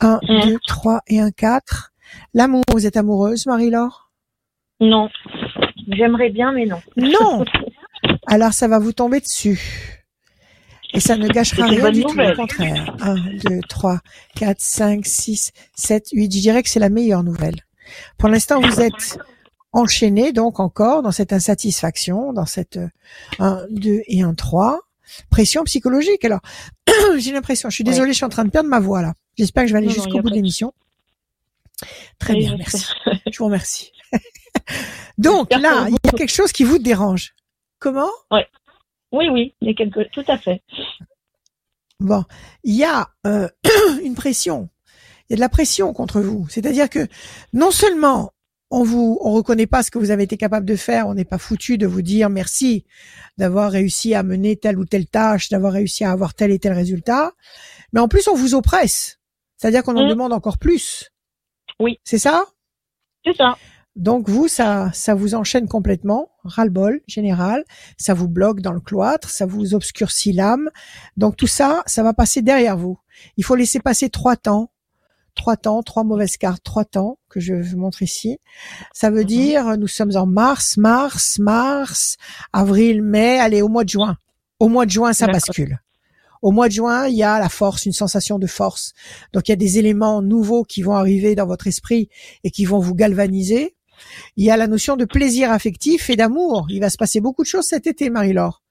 1, 0.00 0.20
2, 0.22 0.58
3 0.66 1.00
et 1.08 1.20
un 1.20 1.30
4. 1.30 1.92
L'amour, 2.34 2.62
vous 2.72 2.86
êtes 2.86 2.96
amoureuse, 2.96 3.46
Marie-Laure? 3.46 4.10
Non. 4.80 5.08
J'aimerais 5.88 6.30
bien, 6.30 6.52
mais 6.52 6.66
non. 6.66 6.80
Non 6.96 7.44
Alors 8.26 8.52
ça 8.52 8.68
va 8.68 8.78
vous 8.78 8.92
tomber 8.92 9.20
dessus. 9.20 9.96
Et 10.92 11.00
ça 11.00 11.16
ne 11.16 11.28
gâchera 11.28 11.66
rien 11.66 11.90
du 11.90 12.02
tout, 12.02 12.18
au 12.18 12.34
contraire. 12.34 12.96
1, 13.00 13.14
2, 13.44 13.60
3, 13.68 13.98
4, 14.36 14.60
5, 14.60 15.06
6, 15.06 15.52
7, 15.74 16.08
8. 16.12 16.32
Je 16.32 16.40
dirais 16.40 16.62
que 16.62 16.68
c'est 16.68 16.80
la 16.80 16.88
meilleure 16.88 17.22
nouvelle. 17.22 17.65
Pour 18.18 18.28
l'instant, 18.28 18.60
vous 18.60 18.80
êtes 18.80 19.18
enchaîné 19.72 20.32
donc 20.32 20.60
encore 20.60 21.02
dans 21.02 21.12
cette 21.12 21.32
insatisfaction, 21.32 22.32
dans 22.32 22.46
cette 22.46 22.78
1, 23.38 23.66
2 23.70 24.02
et 24.06 24.22
1, 24.22 24.34
3. 24.34 24.80
Pression 25.30 25.64
psychologique. 25.64 26.24
Alors, 26.24 26.40
j'ai 27.18 27.32
l'impression, 27.32 27.70
je 27.70 27.74
suis 27.74 27.84
désolée, 27.84 28.12
je 28.12 28.16
suis 28.16 28.24
en 28.24 28.30
train 28.30 28.44
de 28.44 28.50
perdre 28.50 28.68
ma 28.68 28.80
voix 28.80 29.02
là. 29.02 29.14
J'espère 29.36 29.64
que 29.64 29.68
je 29.68 29.72
vais 29.74 29.78
aller 29.78 29.90
jusqu'au 29.90 30.20
bout 30.20 30.30
de 30.30 30.34
l'émission. 30.34 30.72
Très 32.18 32.34
bien, 32.34 32.56
merci. 32.56 32.86
Je 33.30 33.38
vous 33.38 33.44
remercie. 33.44 33.92
donc 35.18 35.52
là, 35.52 35.88
il 35.88 35.92
y 35.92 36.08
a 36.08 36.12
quelque 36.16 36.32
chose 36.32 36.52
qui 36.52 36.64
vous 36.64 36.78
dérange. 36.78 37.34
Comment? 37.78 38.08
Oui, 38.30 38.40
oui, 39.12 39.28
oui, 39.28 39.54
il 39.60 39.68
y 39.68 39.70
a 39.72 39.74
quelque... 39.74 40.08
tout 40.10 40.24
à 40.26 40.38
fait. 40.38 40.62
Bon, 42.00 42.24
il 42.64 42.76
y 42.76 42.84
a 42.84 43.08
euh, 43.26 43.48
une 44.02 44.14
pression 44.14 44.70
il 45.28 45.32
y 45.32 45.34
a 45.34 45.36
de 45.36 45.40
la 45.40 45.48
pression 45.48 45.92
contre 45.92 46.20
vous. 46.20 46.46
C'est-à-dire 46.48 46.88
que 46.88 47.06
non 47.52 47.70
seulement 47.70 48.32
on 48.70 48.82
vous, 48.82 49.18
on 49.22 49.32
reconnaît 49.32 49.66
pas 49.66 49.82
ce 49.82 49.90
que 49.90 49.98
vous 49.98 50.10
avez 50.10 50.24
été 50.24 50.36
capable 50.36 50.66
de 50.66 50.76
faire, 50.76 51.06
on 51.06 51.14
n'est 51.14 51.24
pas 51.24 51.38
foutu 51.38 51.78
de 51.78 51.86
vous 51.86 52.02
dire 52.02 52.30
merci 52.30 52.84
d'avoir 53.38 53.70
réussi 53.70 54.14
à 54.14 54.22
mener 54.22 54.56
telle 54.56 54.78
ou 54.78 54.84
telle 54.84 55.06
tâche, 55.06 55.48
d'avoir 55.48 55.72
réussi 55.72 56.04
à 56.04 56.10
avoir 56.10 56.34
tel 56.34 56.50
et 56.50 56.58
tel 56.58 56.72
résultat, 56.72 57.32
mais 57.92 58.00
en 58.00 58.08
plus 58.08 58.26
on 58.28 58.34
vous 58.34 58.54
oppresse. 58.54 59.20
C'est-à-dire 59.56 59.82
qu'on 59.82 59.96
en 59.96 60.06
mmh. 60.06 60.10
demande 60.10 60.32
encore 60.32 60.58
plus. 60.58 61.10
Oui. 61.78 61.98
C'est 62.04 62.18
ça? 62.18 62.44
C'est 63.24 63.36
ça. 63.36 63.56
Donc 63.96 64.28
vous, 64.28 64.46
ça, 64.46 64.90
ça 64.92 65.14
vous 65.14 65.34
enchaîne 65.34 65.68
complètement, 65.68 66.30
ras-le-bol 66.44 67.00
général, 67.06 67.64
ça 67.96 68.12
vous 68.12 68.28
bloque 68.28 68.60
dans 68.60 68.72
le 68.72 68.80
cloître, 68.80 69.30
ça 69.30 69.46
vous 69.46 69.74
obscurcit 69.74 70.32
l'âme. 70.32 70.70
Donc 71.16 71.36
tout 71.36 71.46
ça, 71.46 71.82
ça 71.86 72.02
va 72.02 72.12
passer 72.12 72.42
derrière 72.42 72.76
vous. 72.76 72.98
Il 73.38 73.44
faut 73.44 73.54
laisser 73.54 73.80
passer 73.80 74.10
trois 74.10 74.36
temps, 74.36 74.70
trois 75.36 75.56
temps, 75.56 75.82
trois 75.82 76.02
mauvaises 76.02 76.36
cartes, 76.36 76.64
trois 76.64 76.84
temps 76.84 77.18
que 77.28 77.38
je 77.38 77.54
vous 77.54 77.76
montre 77.76 78.02
ici. 78.02 78.38
Ça 78.92 79.10
veut 79.10 79.20
mhm. 79.20 79.26
dire, 79.26 79.78
nous 79.78 79.86
sommes 79.86 80.16
en 80.16 80.26
mars, 80.26 80.76
mars, 80.76 81.38
mars, 81.38 82.16
avril, 82.52 83.02
mai, 83.02 83.38
allez, 83.38 83.62
au 83.62 83.68
mois 83.68 83.84
de 83.84 83.90
juin. 83.90 84.16
Au 84.58 84.68
mois 84.68 84.86
de 84.86 84.90
juin, 84.90 85.12
ça 85.12 85.26
bascule. 85.26 85.78
Au 86.42 86.50
mois 86.50 86.68
de 86.68 86.72
juin, 86.72 87.06
il 87.06 87.16
y 87.16 87.22
a 87.22 87.38
la 87.38 87.48
force, 87.48 87.86
une 87.86 87.92
sensation 87.92 88.38
de 88.38 88.46
force. 88.46 88.92
Donc 89.32 89.48
il 89.48 89.52
y 89.52 89.54
a 89.54 89.56
des 89.56 89.78
éléments 89.78 90.22
nouveaux 90.22 90.64
qui 90.64 90.82
vont 90.82 90.94
arriver 90.94 91.34
dans 91.34 91.46
votre 91.46 91.66
esprit 91.66 92.08
et 92.44 92.50
qui 92.50 92.64
vont 92.64 92.78
vous 92.78 92.94
galvaniser. 92.94 93.74
Il 94.36 94.44
y 94.44 94.50
a 94.50 94.56
la 94.56 94.66
notion 94.66 94.96
de 94.96 95.04
plaisir 95.04 95.50
affectif 95.50 96.10
et 96.10 96.16
d'amour. 96.16 96.66
Il 96.68 96.80
va 96.80 96.90
se 96.90 96.96
passer 96.96 97.20
beaucoup 97.20 97.42
de 97.42 97.48
choses 97.48 97.66
cet 97.66 97.86
été, 97.86 98.10
Marie-Laure. 98.10 98.62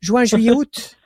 Juin, 0.00 0.24
juillet, 0.24 0.50
août. 0.54 0.96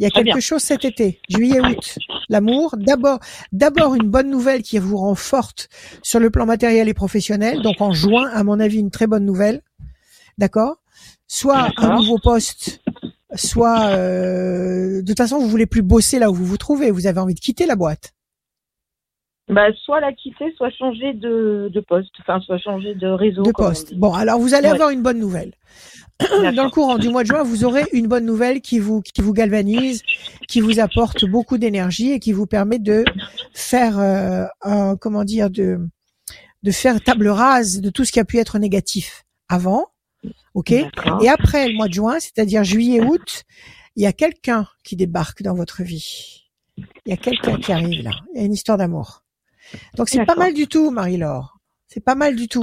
Il 0.00 0.04
y 0.04 0.06
a 0.06 0.10
quelque 0.10 0.40
chose 0.40 0.62
cet 0.62 0.86
été, 0.86 1.20
juillet, 1.28 1.60
août. 1.60 1.98
L'amour, 2.30 2.74
d'abord, 2.78 3.18
d'abord 3.52 3.94
une 3.94 4.08
bonne 4.08 4.30
nouvelle 4.30 4.62
qui 4.62 4.78
vous 4.78 4.96
rend 4.96 5.14
forte 5.14 5.68
sur 6.02 6.18
le 6.20 6.30
plan 6.30 6.46
matériel 6.46 6.88
et 6.88 6.94
professionnel. 6.94 7.60
Donc 7.60 7.82
en 7.82 7.92
juin, 7.92 8.30
à 8.32 8.42
mon 8.42 8.60
avis, 8.60 8.78
une 8.78 8.90
très 8.90 9.06
bonne 9.06 9.26
nouvelle. 9.26 9.60
D'accord? 10.38 10.76
Soit 11.26 11.68
un 11.76 11.96
nouveau 11.96 12.16
poste, 12.18 12.80
soit 13.34 13.90
euh, 13.90 15.02
de 15.02 15.06
toute 15.06 15.18
façon, 15.18 15.38
vous 15.38 15.48
voulez 15.48 15.66
plus 15.66 15.82
bosser 15.82 16.18
là 16.18 16.30
où 16.30 16.34
vous 16.34 16.46
vous 16.46 16.56
trouvez. 16.56 16.90
Vous 16.90 17.06
avez 17.06 17.20
envie 17.20 17.34
de 17.34 17.40
quitter 17.40 17.66
la 17.66 17.76
boîte. 17.76 18.14
Bah, 19.50 19.66
soit 19.84 20.00
la 20.00 20.14
quitter, 20.14 20.50
soit 20.56 20.70
changer 20.70 21.12
de, 21.12 21.84
poste, 21.86 22.12
enfin, 22.20 22.40
soit 22.40 22.58
changer 22.58 22.94
de 22.94 23.08
réseau. 23.08 23.42
De 23.42 23.52
poste. 23.52 23.94
Bon, 23.94 24.14
alors 24.14 24.38
vous 24.38 24.54
allez 24.54 24.68
avoir 24.68 24.88
une 24.88 25.02
bonne 25.02 25.18
nouvelle. 25.18 25.52
Dans 26.54 26.64
le 26.64 26.70
courant 26.70 26.98
du 26.98 27.08
mois 27.08 27.22
de 27.22 27.28
juin, 27.28 27.42
vous 27.42 27.64
aurez 27.64 27.84
une 27.92 28.06
bonne 28.06 28.24
nouvelle 28.24 28.60
qui 28.60 28.78
vous 28.78 29.00
qui 29.00 29.20
vous 29.22 29.32
galvanise, 29.32 30.02
qui 30.48 30.60
vous 30.60 30.78
apporte 30.80 31.24
beaucoup 31.24 31.58
d'énergie 31.58 32.12
et 32.12 32.20
qui 32.20 32.32
vous 32.32 32.46
permet 32.46 32.78
de 32.78 33.04
faire 33.54 33.98
euh, 33.98 34.44
un, 34.62 34.96
comment 34.96 35.24
dire 35.24 35.50
de 35.50 35.80
de 36.62 36.70
faire 36.70 37.00
table 37.00 37.28
rase 37.28 37.80
de 37.80 37.90
tout 37.90 38.04
ce 38.04 38.12
qui 38.12 38.20
a 38.20 38.24
pu 38.24 38.38
être 38.38 38.58
négatif 38.58 39.24
avant, 39.48 39.86
ok? 40.54 40.72
Et 40.72 41.28
après 41.28 41.68
le 41.68 41.74
mois 41.74 41.88
de 41.88 41.94
juin, 41.94 42.20
c'est-à-dire 42.20 42.64
juillet 42.64 43.00
août, 43.00 43.44
il 43.96 44.02
y 44.02 44.06
a 44.06 44.12
quelqu'un 44.12 44.66
qui 44.84 44.96
débarque 44.96 45.42
dans 45.42 45.54
votre 45.54 45.82
vie. 45.82 46.48
Il 46.76 47.10
y 47.10 47.12
a 47.12 47.16
quelqu'un 47.16 47.58
qui 47.58 47.72
arrive 47.72 48.02
là. 48.02 48.12
Il 48.34 48.40
y 48.40 48.42
a 48.42 48.46
une 48.46 48.52
histoire 48.52 48.78
d'amour. 48.78 49.22
Donc 49.96 50.08
c'est 50.08 50.24
pas 50.24 50.34
mal 50.34 50.54
du 50.54 50.66
tout, 50.66 50.90
Marie-Laure. 50.90 51.58
C'est 51.88 52.04
pas 52.04 52.14
mal 52.14 52.36
du 52.36 52.48
tout. 52.48 52.62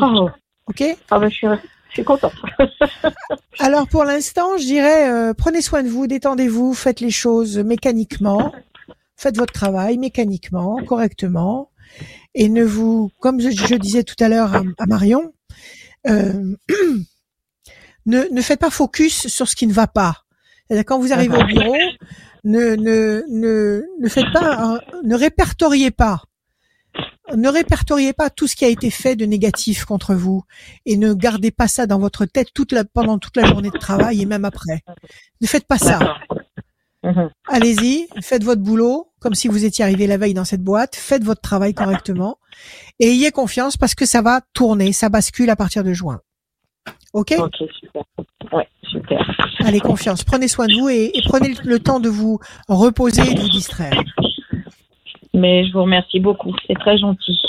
Ok? 0.67 0.83
Ah 1.09 1.19
ben, 1.19 1.29
je, 1.29 1.35
suis, 1.35 1.47
je 1.89 1.93
suis 1.93 2.03
contente. 2.03 2.33
Alors 3.59 3.87
pour 3.87 4.03
l'instant, 4.03 4.57
je 4.57 4.63
dirais, 4.63 5.09
euh, 5.09 5.33
prenez 5.33 5.61
soin 5.61 5.83
de 5.83 5.89
vous, 5.89 6.07
détendez-vous, 6.07 6.73
faites 6.73 6.99
les 6.99 7.11
choses 7.11 7.57
mécaniquement, 7.57 8.53
faites 9.15 9.37
votre 9.37 9.53
travail 9.53 9.97
mécaniquement, 9.97 10.77
correctement, 10.85 11.69
et 12.35 12.49
ne 12.49 12.63
vous, 12.63 13.11
comme 13.19 13.39
je, 13.39 13.75
disais 13.75 14.03
tout 14.03 14.21
à 14.23 14.29
l'heure 14.29 14.55
à, 14.55 14.85
Marion, 14.85 15.33
euh, 16.07 16.55
ne, 18.05 18.23
ne 18.31 18.41
faites 18.41 18.59
pas 18.59 18.69
focus 18.69 19.27
sur 19.27 19.47
ce 19.47 19.55
qui 19.55 19.67
ne 19.67 19.73
va 19.73 19.87
pas. 19.87 20.23
Quand 20.85 20.99
vous 20.99 21.13
arrivez 21.13 21.37
au 21.37 21.45
bureau, 21.45 21.77
ne, 22.43 22.75
ne, 22.75 23.23
ne, 23.29 23.83
ne 23.99 24.09
faites 24.09 24.31
pas, 24.33 24.79
ne 25.03 25.15
répertoriez 25.15 25.91
pas 25.91 26.23
ne 27.35 27.49
répertoriez 27.49 28.13
pas 28.13 28.29
tout 28.29 28.47
ce 28.47 28.55
qui 28.55 28.65
a 28.65 28.69
été 28.69 28.89
fait 28.89 29.15
de 29.15 29.25
négatif 29.25 29.85
contre 29.85 30.15
vous 30.15 30.43
et 30.85 30.97
ne 30.97 31.13
gardez 31.13 31.51
pas 31.51 31.67
ça 31.67 31.85
dans 31.85 31.99
votre 31.99 32.25
tête 32.25 32.49
toute 32.53 32.71
la, 32.71 32.85
pendant 32.85 33.19
toute 33.19 33.35
la 33.35 33.45
journée 33.45 33.69
de 33.69 33.77
travail 33.77 34.21
et 34.21 34.25
même 34.25 34.45
après. 34.45 34.81
Ne 35.41 35.47
faites 35.47 35.67
pas 35.67 35.77
ça. 35.77 35.99
Allez-y, 37.47 38.07
faites 38.21 38.43
votre 38.43 38.61
boulot 38.61 39.11
comme 39.19 39.33
si 39.33 39.47
vous 39.47 39.65
étiez 39.65 39.83
arrivé 39.83 40.07
la 40.07 40.17
veille 40.17 40.33
dans 40.33 40.45
cette 40.45 40.63
boîte, 40.63 40.95
faites 40.95 41.23
votre 41.23 41.41
travail 41.41 41.73
correctement 41.73 42.37
et 42.99 43.07
ayez 43.07 43.31
confiance 43.31 43.77
parce 43.77 43.95
que 43.95 44.05
ça 44.05 44.21
va 44.21 44.41
tourner, 44.53 44.93
ça 44.93 45.09
bascule 45.09 45.49
à 45.49 45.55
partir 45.55 45.83
de 45.83 45.93
juin. 45.93 46.21
Ok? 47.13 47.33
Ok, 47.37 47.55
super. 47.79 48.03
Ouais, 48.51 48.67
super. 48.83 49.19
Allez, 49.59 49.79
confiance. 49.79 50.23
Prenez 50.23 50.47
soin 50.47 50.67
de 50.67 50.73
vous 50.79 50.89
et 50.89 51.11
prenez 51.25 51.55
le 51.63 51.79
temps 51.79 51.99
de 51.99 52.09
vous 52.09 52.39
reposer 52.67 53.21
et 53.21 53.33
de 53.33 53.41
vous 53.41 53.49
distraire. 53.49 53.93
Mais 55.37 55.67
je 55.67 55.73
vous 55.73 55.83
remercie 55.83 56.19
beaucoup. 56.19 56.53
C'est 56.65 56.73
très 56.73 56.97
gentil. 56.97 57.39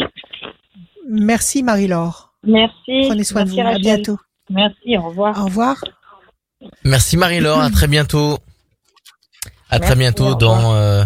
Merci 1.09 1.63
Marie-Laure. 1.63 2.35
Merci. 2.45 3.07
Prenez 3.07 3.25
soin 3.25 3.45
de 3.45 3.51
vous. 3.51 3.61
À 3.61 3.79
bientôt. 3.79 4.19
Merci. 4.51 4.97
Au 4.99 5.09
revoir. 5.09 5.41
Au 5.41 5.47
revoir. 5.47 5.77
Merci 6.85 7.17
Marie-Laure. 7.17 7.61
À 7.61 7.71
très 7.71 7.89
bientôt. 7.89 8.39
À 9.71 9.81
très 9.81 9.97
bientôt 9.97 10.35
dans 10.35 10.75
euh, 10.75 11.05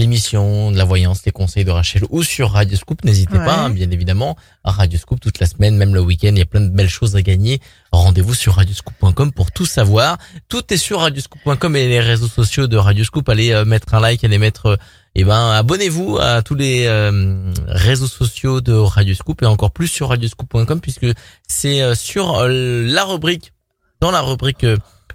l'émission 0.00 0.72
de 0.72 0.76
la 0.76 0.84
voyance, 0.84 1.24
les 1.24 1.32
conseils 1.32 1.64
de 1.64 1.70
Rachel 1.70 2.02
ou 2.10 2.22
sur 2.22 2.50
Radio 2.50 2.76
Scoop. 2.76 3.04
N'hésitez 3.04 3.38
pas, 3.38 3.56
hein, 3.56 3.70
bien 3.70 3.90
évidemment, 3.90 4.36
à 4.64 4.72
Radio 4.72 4.98
Scoop 4.98 5.20
toute 5.20 5.38
la 5.38 5.46
semaine, 5.46 5.76
même 5.76 5.94
le 5.94 6.00
week-end. 6.00 6.30
Il 6.32 6.38
y 6.38 6.42
a 6.42 6.46
plein 6.46 6.60
de 6.60 6.68
belles 6.68 6.88
choses 6.88 7.16
à 7.16 7.22
gagner. 7.22 7.60
Rendez-vous 7.92 8.34
sur 8.34 8.54
radioscoop.com 8.54 9.32
pour 9.32 9.52
tout 9.52 9.66
savoir. 9.66 10.18
Tout 10.48 10.72
est 10.72 10.76
sur 10.76 11.00
radioscoop.com 11.00 11.76
et 11.76 11.88
les 11.88 12.00
réseaux 12.00 12.28
sociaux 12.28 12.66
de 12.66 12.76
Radio 12.76 13.04
Scoop. 13.04 13.28
Allez 13.28 13.52
euh, 13.52 13.64
mettre 13.64 13.94
un 13.94 14.00
like, 14.00 14.24
allez 14.24 14.38
mettre 14.38 14.78
eh 15.16 15.24
ben 15.24 15.50
abonnez-vous 15.50 16.18
à 16.18 16.42
tous 16.42 16.54
les 16.54 16.86
euh, 16.86 17.52
réseaux 17.66 18.06
sociaux 18.06 18.60
de 18.60 18.72
Radio 18.72 19.14
Scoop 19.14 19.42
et 19.42 19.46
encore 19.46 19.72
plus 19.72 19.88
sur 19.88 20.10
radioscoop.com 20.10 20.80
puisque 20.80 21.06
c'est 21.48 21.82
euh, 21.82 21.96
sur 21.96 22.38
euh, 22.38 22.84
la 22.86 23.04
rubrique 23.04 23.52
dans 24.00 24.12
la 24.12 24.20
rubrique 24.20 24.64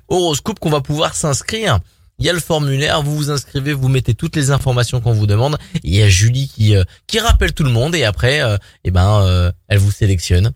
horoscope 0.09 0.59
qu'on 0.59 0.69
va 0.69 0.81
pouvoir 0.81 1.15
s'inscrire. 1.15 1.79
Il 2.17 2.25
y 2.25 2.29
a 2.29 2.33
le 2.33 2.39
formulaire, 2.39 3.01
vous 3.01 3.15
vous 3.15 3.31
inscrivez, 3.31 3.73
vous 3.73 3.89
mettez 3.89 4.13
toutes 4.13 4.35
les 4.35 4.51
informations 4.51 5.01
qu'on 5.01 5.13
vous 5.13 5.27
demande. 5.27 5.57
il 5.83 5.95
y 5.95 6.01
a 6.01 6.07
Julie 6.07 6.47
qui 6.47 6.75
qui 7.07 7.19
rappelle 7.19 7.53
tout 7.53 7.63
le 7.63 7.71
monde 7.71 7.95
et 7.95 8.05
après 8.05 8.41
eh 8.83 8.91
ben 8.91 9.51
elle 9.67 9.79
vous 9.79 9.91
sélectionne 9.91 10.53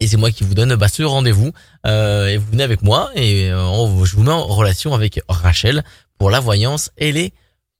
et 0.00 0.06
c'est 0.06 0.16
moi 0.16 0.30
qui 0.30 0.44
vous 0.44 0.54
donne 0.54 0.74
bah, 0.74 0.88
ce 0.88 1.02
rendez-vous 1.02 1.52
euh, 1.86 2.26
et 2.26 2.36
vous 2.36 2.50
venez 2.50 2.64
avec 2.64 2.82
moi 2.82 3.10
et 3.14 3.48
je 3.48 4.16
vous 4.16 4.22
mets 4.22 4.30
en 4.30 4.44
relation 4.44 4.92
avec 4.92 5.20
Rachel 5.28 5.84
pour 6.18 6.30
la 6.30 6.40
voyance 6.40 6.90
et 6.98 7.12
les 7.12 7.32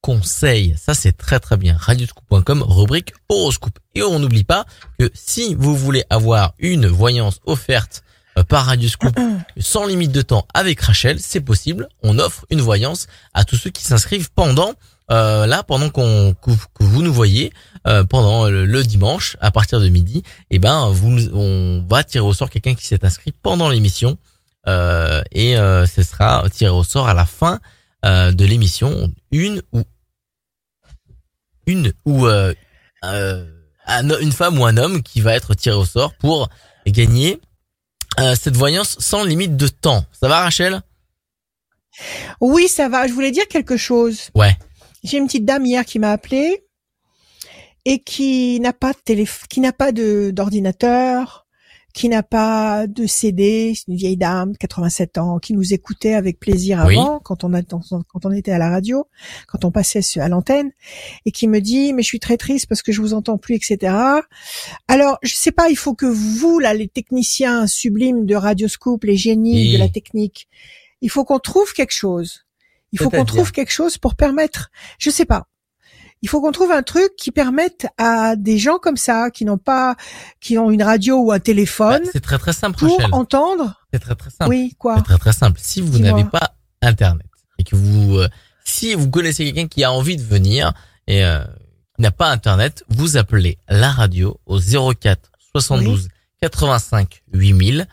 conseils. 0.04 0.74
Ça, 0.76 0.92
c'est 0.92 1.16
très 1.16 1.40
très 1.40 1.56
bien. 1.56 1.78
Radioscoop.com, 1.78 2.62
rubrique 2.62 3.14
horoscope. 3.30 3.78
Et 3.94 4.02
on 4.02 4.18
n'oublie 4.18 4.44
pas 4.44 4.66
que 4.98 5.10
si 5.14 5.54
vous 5.54 5.74
voulez 5.74 6.04
avoir 6.10 6.52
une 6.58 6.86
voyance 6.86 7.40
offerte 7.46 8.02
euh, 8.02 8.13
par 8.48 8.66
Radioscoop 8.66 9.18
sans 9.58 9.86
limite 9.86 10.12
de 10.12 10.22
temps 10.22 10.46
avec 10.54 10.80
Rachel, 10.80 11.20
c'est 11.20 11.40
possible. 11.40 11.88
On 12.02 12.18
offre 12.18 12.46
une 12.50 12.60
voyance 12.60 13.06
à 13.32 13.44
tous 13.44 13.56
ceux 13.56 13.70
qui 13.70 13.84
s'inscrivent 13.84 14.30
pendant 14.32 14.74
euh, 15.10 15.46
là 15.46 15.62
pendant 15.62 15.90
qu'on 15.90 16.34
que, 16.34 16.50
vous 16.80 17.02
nous 17.02 17.12
voyez 17.12 17.52
euh, 17.86 18.04
pendant 18.04 18.48
le, 18.48 18.82
dimanche 18.82 19.36
à 19.40 19.50
partir 19.50 19.78
de 19.78 19.88
midi, 19.88 20.22
eh 20.50 20.58
ben 20.58 20.88
vous 20.88 21.28
on 21.34 21.84
va 21.86 22.02
tirer 22.04 22.24
au 22.24 22.32
sort 22.32 22.48
quelqu'un 22.48 22.74
qui 22.74 22.86
s'est 22.86 23.04
inscrit 23.04 23.32
pendant 23.42 23.68
l'émission 23.68 24.16
euh, 24.66 25.22
et 25.30 25.56
ce 25.56 26.02
sera 26.02 26.48
tiré 26.50 26.70
au 26.70 26.84
sort 26.84 27.06
à 27.06 27.14
la 27.14 27.26
fin 27.26 27.60
de 28.02 28.44
l'émission 28.44 29.12
une 29.30 29.60
ou 29.72 29.82
une 31.66 31.92
ou 32.06 32.26
une 32.26 32.54
femme 34.32 34.58
ou 34.58 34.64
un 34.64 34.78
homme 34.78 35.02
qui 35.02 35.20
va 35.20 35.34
être 35.34 35.52
tiré 35.52 35.76
au 35.76 35.84
sort 35.84 36.14
pour 36.14 36.48
gagner 36.86 37.42
cette 38.36 38.56
voyance 38.56 38.96
sans 38.98 39.24
limite 39.24 39.56
de 39.56 39.68
temps. 39.68 40.04
Ça 40.20 40.28
va 40.28 40.40
Rachel? 40.40 40.80
Oui, 42.40 42.68
ça 42.68 42.88
va. 42.88 43.06
Je 43.06 43.12
voulais 43.12 43.30
dire 43.30 43.48
quelque 43.48 43.76
chose. 43.76 44.30
Ouais. 44.34 44.56
J'ai 45.02 45.18
une 45.18 45.26
petite 45.26 45.44
dame 45.44 45.66
hier 45.66 45.84
qui 45.84 45.98
m'a 45.98 46.12
appelé 46.12 46.64
et 47.84 48.00
qui 48.00 48.58
n'a 48.60 48.72
pas 48.72 48.92
de 48.92 48.98
téléphone, 49.04 49.46
qui 49.48 49.60
n'a 49.60 49.72
pas 49.72 49.92
de 49.92 50.30
d'ordinateur, 50.32 51.43
qui 51.94 52.08
n'a 52.08 52.24
pas 52.24 52.88
de 52.88 53.06
CD, 53.06 53.72
c'est 53.74 53.86
une 53.86 53.96
vieille 53.96 54.16
dame, 54.16 54.56
87 54.56 55.16
ans, 55.16 55.38
qui 55.38 55.54
nous 55.54 55.72
écoutait 55.72 56.14
avec 56.14 56.40
plaisir 56.40 56.80
avant, 56.80 57.20
quand 57.20 57.44
on 57.44 57.54
a, 57.54 57.62
quand 57.62 58.26
on 58.26 58.32
était 58.32 58.50
à 58.50 58.58
la 58.58 58.68
radio, 58.68 59.06
quand 59.46 59.64
on 59.64 59.70
passait 59.70 60.00
à 60.18 60.28
l'antenne, 60.28 60.72
et 61.24 61.30
qui 61.30 61.46
me 61.46 61.60
dit, 61.60 61.92
mais 61.92 62.02
je 62.02 62.08
suis 62.08 62.18
très 62.18 62.36
triste 62.36 62.66
parce 62.66 62.82
que 62.82 62.90
je 62.90 63.00
vous 63.00 63.14
entends 63.14 63.38
plus, 63.38 63.54
etc. 63.54 63.94
Alors, 64.88 65.18
je 65.22 65.34
sais 65.36 65.52
pas, 65.52 65.70
il 65.70 65.76
faut 65.76 65.94
que 65.94 66.06
vous, 66.06 66.58
là, 66.58 66.74
les 66.74 66.88
techniciens 66.88 67.68
sublimes 67.68 68.26
de 68.26 68.34
Radioscoop, 68.34 69.04
les 69.04 69.16
génies 69.16 69.74
de 69.74 69.78
la 69.78 69.88
technique, 69.88 70.48
il 71.00 71.10
faut 71.10 71.24
qu'on 71.24 71.38
trouve 71.38 71.72
quelque 71.74 71.94
chose. 71.94 72.44
Il 72.90 72.98
faut 72.98 73.10
qu'on 73.10 73.24
trouve 73.24 73.52
quelque 73.52 73.72
chose 73.72 73.98
pour 73.98 74.16
permettre, 74.16 74.70
je 74.98 75.10
sais 75.10 75.26
pas. 75.26 75.46
Il 76.24 76.26
faut 76.26 76.40
qu'on 76.40 76.52
trouve 76.52 76.72
un 76.72 76.82
truc 76.82 77.16
qui 77.18 77.30
permette 77.30 77.86
à 77.98 78.34
des 78.34 78.56
gens 78.56 78.78
comme 78.78 78.96
ça, 78.96 79.28
qui 79.30 79.44
n'ont 79.44 79.58
pas, 79.58 79.94
qui 80.40 80.56
ont 80.56 80.70
une 80.70 80.82
radio 80.82 81.18
ou 81.18 81.32
un 81.32 81.38
téléphone. 81.38 82.00
Bah, 82.02 82.10
c'est 82.14 82.22
très 82.22 82.38
très 82.38 82.54
simple, 82.54 82.78
pour 82.78 82.98
entendre. 83.12 83.78
C'est 83.92 83.98
très 83.98 84.14
très 84.14 84.30
simple. 84.30 84.48
Oui, 84.48 84.74
quoi. 84.78 84.96
C'est 84.96 85.02
très 85.02 85.18
très 85.18 85.32
simple. 85.34 85.60
Si 85.62 85.82
vous 85.82 85.98
n'avez 85.98 86.24
pas 86.24 86.54
Internet 86.80 87.26
et 87.58 87.64
que 87.64 87.76
vous, 87.76 88.16
euh, 88.16 88.26
si 88.64 88.94
vous 88.94 89.10
connaissez 89.10 89.44
quelqu'un 89.44 89.68
qui 89.68 89.84
a 89.84 89.92
envie 89.92 90.16
de 90.16 90.22
venir 90.22 90.72
et 91.06 91.26
euh, 91.26 91.44
qui 91.94 92.00
n'a 92.00 92.10
pas 92.10 92.30
Internet, 92.30 92.84
vous 92.88 93.18
appelez 93.18 93.58
la 93.68 93.90
radio 93.90 94.40
au 94.46 94.58
04 94.58 95.30
72 95.52 96.08
85 96.40 97.22
8000 97.34 97.86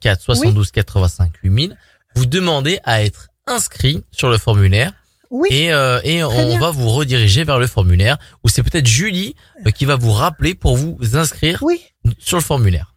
04 0.00 0.22
72 0.22 0.70
85 0.70 1.32
8000. 1.42 1.76
Vous 2.14 2.24
demandez 2.24 2.80
à 2.84 3.02
être 3.02 3.28
inscrit 3.46 4.04
sur 4.10 4.30
le 4.30 4.38
formulaire. 4.38 4.94
Oui. 5.32 5.48
Et, 5.50 5.72
euh, 5.72 5.98
et 6.04 6.22
on 6.22 6.58
va 6.58 6.70
vous 6.70 6.90
rediriger 6.90 7.42
vers 7.42 7.58
le 7.58 7.66
formulaire 7.66 8.18
où 8.44 8.50
c'est 8.50 8.62
peut-être 8.62 8.86
Julie 8.86 9.34
euh, 9.66 9.70
qui 9.70 9.86
va 9.86 9.96
vous 9.96 10.12
rappeler 10.12 10.54
pour 10.54 10.76
vous 10.76 10.98
inscrire 11.14 11.58
oui. 11.62 11.80
sur 12.18 12.36
le 12.36 12.42
formulaire. 12.42 12.94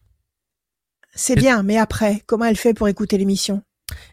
C'est 1.15 1.37
bien, 1.37 1.63
mais 1.63 1.77
après, 1.77 2.23
comment 2.25 2.43
elle 2.43 2.57
fait 2.57 2.73
pour 2.73 2.89
écouter 2.89 3.17
l'émission? 3.17 3.61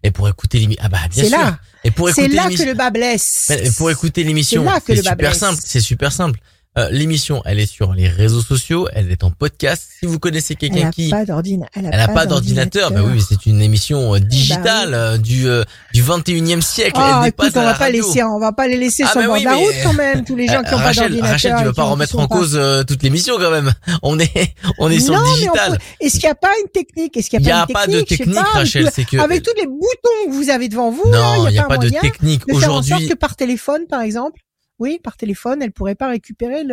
Et 0.05 0.13
pour 0.13 0.29
écouter 0.29 0.61
l'émission, 0.61 0.85
ah 0.85 0.89
bah 0.89 0.99
bien 1.11 1.25
sûr. 1.25 1.37
Là. 1.37 1.59
Et 1.83 1.91
pour 1.91 2.11
c'est 2.11 2.29
là 2.29 2.49
que 2.49 2.63
le 2.63 2.75
bas 2.75 2.91
blesse. 2.91 3.51
pour 3.77 3.91
écouter 3.91 4.23
l'émission, 4.23 4.65
c'est 4.87 5.03
super 5.03 5.35
simple. 5.35 5.61
C'est 5.65 5.81
super 5.81 6.13
simple. 6.13 6.39
Euh, 6.79 6.89
l'émission, 6.91 7.43
elle 7.45 7.61
est 7.61 7.71
sur 7.71 7.93
les 7.93 8.09
réseaux 8.09 8.41
sociaux, 8.41 8.89
elle 8.95 9.13
est 9.13 9.25
en 9.25 9.31
podcast. 9.31 9.91
Si 10.01 10.07
vous 10.07 10.19
connaissez 10.19 10.55
quelqu'un 10.55 10.91
qui 10.91 11.11
pas 11.11 11.21
elle, 11.21 11.91
elle 11.93 12.01
a, 12.01 12.09
pas 12.09 12.25
d'ordinateur, 12.25 12.91
mais 12.91 13.01
oui, 13.01 13.21
c'est 13.21 13.45
une 13.45 13.61
émission 13.61 14.15
euh, 14.15 14.19
bah 14.19 14.25
digitale 14.25 14.95
euh, 14.95 15.19
du 15.19 15.45
du 15.93 16.03
21e 16.03 16.63
siècle. 16.63 16.99
Oh, 16.99 17.25
écoute, 17.27 17.53
on 17.57 17.63
va 17.63 17.75
pas 17.75 17.91
laisser, 17.91 18.23
on 18.23 18.39
va 18.39 18.53
pas 18.53 18.69
les 18.69 18.79
laisser 18.79 19.03
ah 19.07 19.13
sur 19.13 19.21
le 19.21 19.27
bord 19.27 19.39
de 19.39 19.45
la 19.45 19.55
route 19.57 19.75
quand 19.83 19.93
même. 19.93 20.25
Tous 20.25 20.35
les 20.35 20.47
gens 20.49 20.63
qui 20.63 20.73
ont 20.73 20.79
pas 20.79 20.95
d'ordinateur. 20.95 21.31
Rachel, 21.31 21.55
tu 21.59 21.65
vas 21.65 21.73
pas 21.75 21.85
remettre 21.85 22.19
en 22.19 22.27
cause 22.27 22.59
toute 22.89 23.03
l'émission 23.03 23.37
quand 23.39 23.51
même. 23.51 23.71
On 24.03 24.19
est 24.19 24.55
on 24.79 24.91
est 24.91 24.99
sur 24.99 25.15
le 25.15 25.35
digital. 25.35 25.79
Est-ce 26.01 26.15
qu'il 26.15 26.25
y 26.25 26.29
a 26.29 26.35
pas 26.35 26.53
une 26.63 26.71
technique? 26.71 27.15
Est-ce 27.19 27.29
qu'il 27.29 27.43
y 27.43 27.51
a, 27.51 27.67
pas, 27.67 27.87
de 27.87 28.01
technique, 28.01 28.39
Rachel 28.39 28.91
C'est 28.95 29.05
que 29.05 29.19
avec 29.19 29.43
tous 29.43 29.55
les 29.59 29.67
boutons 29.67 30.27
que 30.27 30.33
vous 30.33 30.49
avez 30.49 30.71
devant 30.71 30.91
vous, 30.91 31.11
non, 31.11 31.47
il 31.49 31.55
y 31.55 31.59
a 31.59 31.65
pas 31.65 31.77
de 31.77 31.91
technique 31.91 32.43
aujourd'hui. 32.51 33.09
Que 33.09 33.15
par 33.15 33.37
téléphone, 33.37 33.83
par 33.91 34.01
exemple. 34.01 34.41
Oui, 34.83 34.99
par 35.01 35.17
téléphone, 35.17 35.63
elle 35.63 35.71
pourrait 35.71 35.95
pas 35.95 36.09
récupérer 36.09 36.65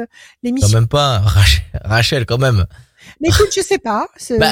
l'émission. 0.42 0.68
Quand 0.68 0.74
même 0.74 0.88
pas, 0.88 1.22
Rachel, 1.84 2.26
quand 2.26 2.40
même. 2.40 2.66
Mais 3.22 3.30
écoute, 3.30 3.50
je 3.56 3.62
sais 3.62 3.78
pas. 3.78 4.08
Bah, 4.40 4.48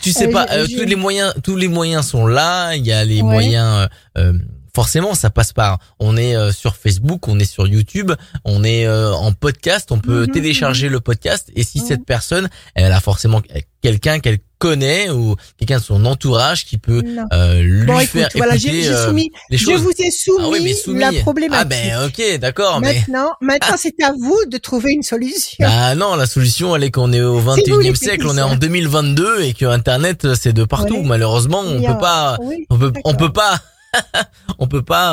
tu 0.00 0.12
sais 0.12 0.28
euh, 0.28 0.32
pas. 0.32 0.46
Euh, 0.52 0.64
tous 0.64 0.84
les 0.84 0.94
moyens, 0.94 1.34
tous 1.42 1.56
les 1.56 1.66
moyens 1.66 2.06
sont 2.06 2.28
là. 2.28 2.76
Il 2.76 2.86
y 2.86 2.92
a 2.92 3.04
les 3.04 3.22
moyens. 3.22 3.88
Euh, 4.16 4.32
forcément, 4.72 5.14
ça 5.14 5.28
passe 5.28 5.52
par. 5.52 5.80
On 5.98 6.16
est 6.16 6.52
sur 6.52 6.76
Facebook, 6.76 7.26
on 7.26 7.40
est 7.40 7.50
sur 7.50 7.66
YouTube, 7.66 8.12
on 8.44 8.62
est 8.62 8.88
en 8.88 9.32
podcast. 9.32 9.90
On 9.90 9.98
peut 9.98 10.26
mhm, 10.26 10.30
télécharger 10.30 10.86
mhm. 10.86 10.92
le 10.92 11.00
podcast. 11.00 11.50
Et 11.56 11.64
si 11.64 11.80
cette 11.80 12.04
personne, 12.04 12.48
elle 12.76 12.92
a 12.92 13.00
forcément 13.00 13.42
quelqu'un 13.82 14.20
qu'elle 14.20 14.38
connaît 14.60 15.10
ou 15.10 15.34
quelqu'un 15.58 15.78
de 15.78 15.82
son 15.82 16.04
entourage 16.04 16.66
qui 16.66 16.78
peut 16.78 17.02
euh, 17.32 17.62
lui 17.62 17.86
bon, 17.86 17.98
écoute, 17.98 18.10
faire 18.10 18.28
voilà, 18.36 18.54
écouter 18.54 18.88
euh, 18.88 19.06
soumis, 19.06 19.32
les 19.48 19.58
choses. 19.58 19.72
Je 19.72 19.78
vous 19.78 19.90
ai 19.98 20.10
soumis, 20.10 20.70
ah 20.70 20.74
soumis, 20.74 21.00
la 21.00 21.12
problématique. 21.14 21.60
Ah 21.60 21.64
ben 21.64 22.06
ok, 22.06 22.38
d'accord. 22.38 22.80
Maintenant, 22.80 23.32
mais... 23.40 23.54
maintenant 23.54 23.76
c'est 23.78 24.00
à 24.02 24.12
vous 24.12 24.38
de 24.46 24.58
trouver 24.58 24.92
une 24.92 25.02
solution. 25.02 25.66
Ah 25.66 25.94
non, 25.94 26.14
la 26.14 26.26
solution 26.26 26.76
elle 26.76 26.84
est 26.84 26.90
qu'on 26.90 27.12
est 27.12 27.22
au 27.22 27.40
21e 27.40 27.94
siècle, 27.94 28.26
on 28.28 28.36
est 28.36 28.42
en 28.42 28.54
2022 28.54 29.42
et 29.42 29.54
que 29.54 29.64
Internet 29.64 30.34
c'est 30.34 30.52
de 30.52 30.64
partout. 30.64 31.02
Malheureusement, 31.02 31.62
on 31.66 31.80
peut 31.82 31.98
pas, 31.98 32.36
on 32.38 32.48
peut, 32.48 32.60
on 32.68 32.78
peut 32.78 32.92
pas. 32.92 33.00
on 33.04 33.14
peut 33.14 33.32
pas 33.32 33.60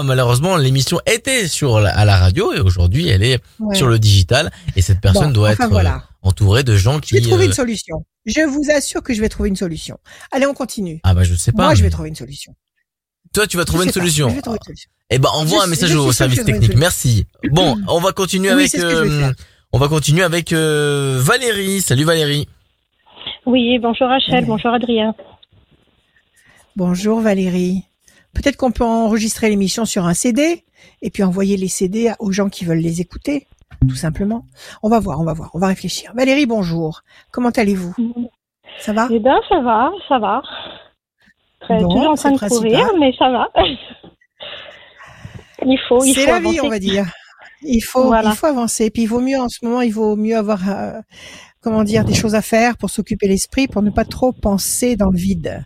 malheureusement 0.03 0.57
l'émission 0.57 0.99
était 1.05 1.47
sur 1.47 1.80
la, 1.80 1.97
à 1.97 2.05
la 2.05 2.17
radio 2.17 2.53
et 2.53 2.59
aujourd'hui 2.59 3.07
elle 3.07 3.23
est 3.23 3.39
sur 3.73 3.88
le 3.88 3.99
digital 3.99 4.51
et 4.75 4.82
cette 4.82 5.01
personne 5.01 5.34
doit 5.34 5.51
être 5.51 5.61
euh, 5.61 5.97
entourée 6.21 6.63
de 6.63 6.75
gens 6.75 6.99
qui 6.99 7.15
Je 7.15 7.21
vais 7.21 7.28
trouver 7.28 7.45
une 7.45 7.53
solution. 7.53 8.05
Je 8.25 8.41
vous 8.41 8.69
assure 8.69 9.01
que 9.01 9.13
je 9.13 9.21
vais 9.21 9.30
trouver 9.30 9.49
une 9.49 9.55
solution. 9.55 9.97
Allez, 10.32 10.45
on 10.45 10.53
continue. 10.53 10.99
Ah 11.03 11.13
bah 11.13 11.23
je 11.23 11.34
sais 11.34 11.51
pas. 11.51 11.63
Moi, 11.63 11.75
je 11.75 11.84
vais 11.84 11.89
trouver 11.89 12.09
une 12.09 12.15
solution. 12.15 12.53
Toi, 13.34 13.47
tu 13.47 13.57
vas 13.57 13.65
trouver 13.65 13.86
une 13.86 13.91
solution. 13.91 14.34
Eh 15.09 15.19
ben, 15.19 15.30
envoie 15.30 15.63
un 15.63 15.67
message 15.67 15.95
au 15.95 16.11
service 16.11 16.43
technique. 16.43 16.75
Merci. 16.75 17.25
Bon, 17.51 17.78
on 17.88 17.99
va 17.99 18.11
continuer 18.11 18.49
avec. 18.49 18.75
Euh, 18.75 19.32
on 19.71 19.80
va 19.80 19.88
continuer 19.88 20.23
avec 20.23 20.53
euh, 20.53 21.17
Valérie. 21.21 21.82
Salut 21.82 22.03
Valérie. 22.03 22.47
Oui, 23.45 23.80
bonjour 23.80 24.07
Rachel, 24.07 24.45
bonjour 24.45 24.73
Adrien. 24.73 25.15
Bonjour 26.75 27.21
Valérie. 27.21 27.87
Peut-être 28.38 28.56
qu'on 28.56 28.72
peut 28.72 28.84
enregistrer 28.84 29.50
l'émission 29.50 29.86
sur 29.86 30.06
un 30.06 30.14
CD 30.14 30.64
et 31.02 31.10
puis 31.10 31.24
envoyer 31.24 31.58
les 31.58 31.68
CD 31.68 32.14
aux 32.20 32.32
gens 32.32 32.50
qui 32.50 32.66
veulent 32.66 32.78
les 32.78 33.02
écouter 33.02 33.48
tout 33.90 33.96
simplement. 33.96 34.46
On 34.84 34.90
va 34.90 35.00
voir, 35.00 35.20
on 35.20 35.24
va 35.24 35.34
voir, 35.34 35.50
on 35.56 35.60
va 35.60 35.68
réfléchir. 35.68 36.12
Valérie, 36.16 36.46
bonjour. 36.46 37.02
Comment 37.32 37.50
allez-vous? 37.50 37.96
Ça 38.80 38.94
va? 38.94 39.08
Eh 39.12 39.20
bien, 39.20 39.40
ça 39.50 39.60
va, 39.62 39.90
ça 40.08 40.20
va. 40.20 40.42
Très, 41.62 41.80
toujours 41.80 42.10
en 42.10 42.16
train 42.16 42.32
de 42.32 42.38
courir, 42.38 42.92
mais 43.00 43.12
ça 43.18 43.30
va. 43.30 43.50
il 45.66 45.80
faut, 45.88 46.04
il 46.04 46.14
faut. 46.14 46.22
C'est 46.22 46.28
la 46.28 46.40
vie, 46.40 46.60
on 46.62 46.70
va 46.70 46.78
dire. 46.80 47.06
Il 47.64 47.82
faut, 47.82 48.14
il 48.14 48.36
faut 48.36 48.46
avancer. 48.46 48.86
Et 48.86 48.92
puis, 48.92 49.04
il 49.04 49.08
vaut 49.08 49.20
mieux 49.20 49.40
en 49.40 49.50
ce 49.50 49.66
moment, 49.66 49.82
il 49.82 49.92
vaut 49.92 50.16
mieux 50.16 50.38
avoir, 50.38 50.70
euh, 50.70 51.00
comment 51.60 51.84
dire, 51.84 52.06
des 52.06 52.14
choses 52.14 52.36
à 52.36 52.44
faire 52.44 52.78
pour 52.78 52.92
s'occuper 52.92 53.28
l'esprit, 53.28 53.68
pour 53.68 53.82
ne 53.82 53.90
pas 53.90 54.06
trop 54.06 54.32
penser 54.32 54.96
dans 54.96 55.10
le 55.10 55.18
vide. 55.18 55.64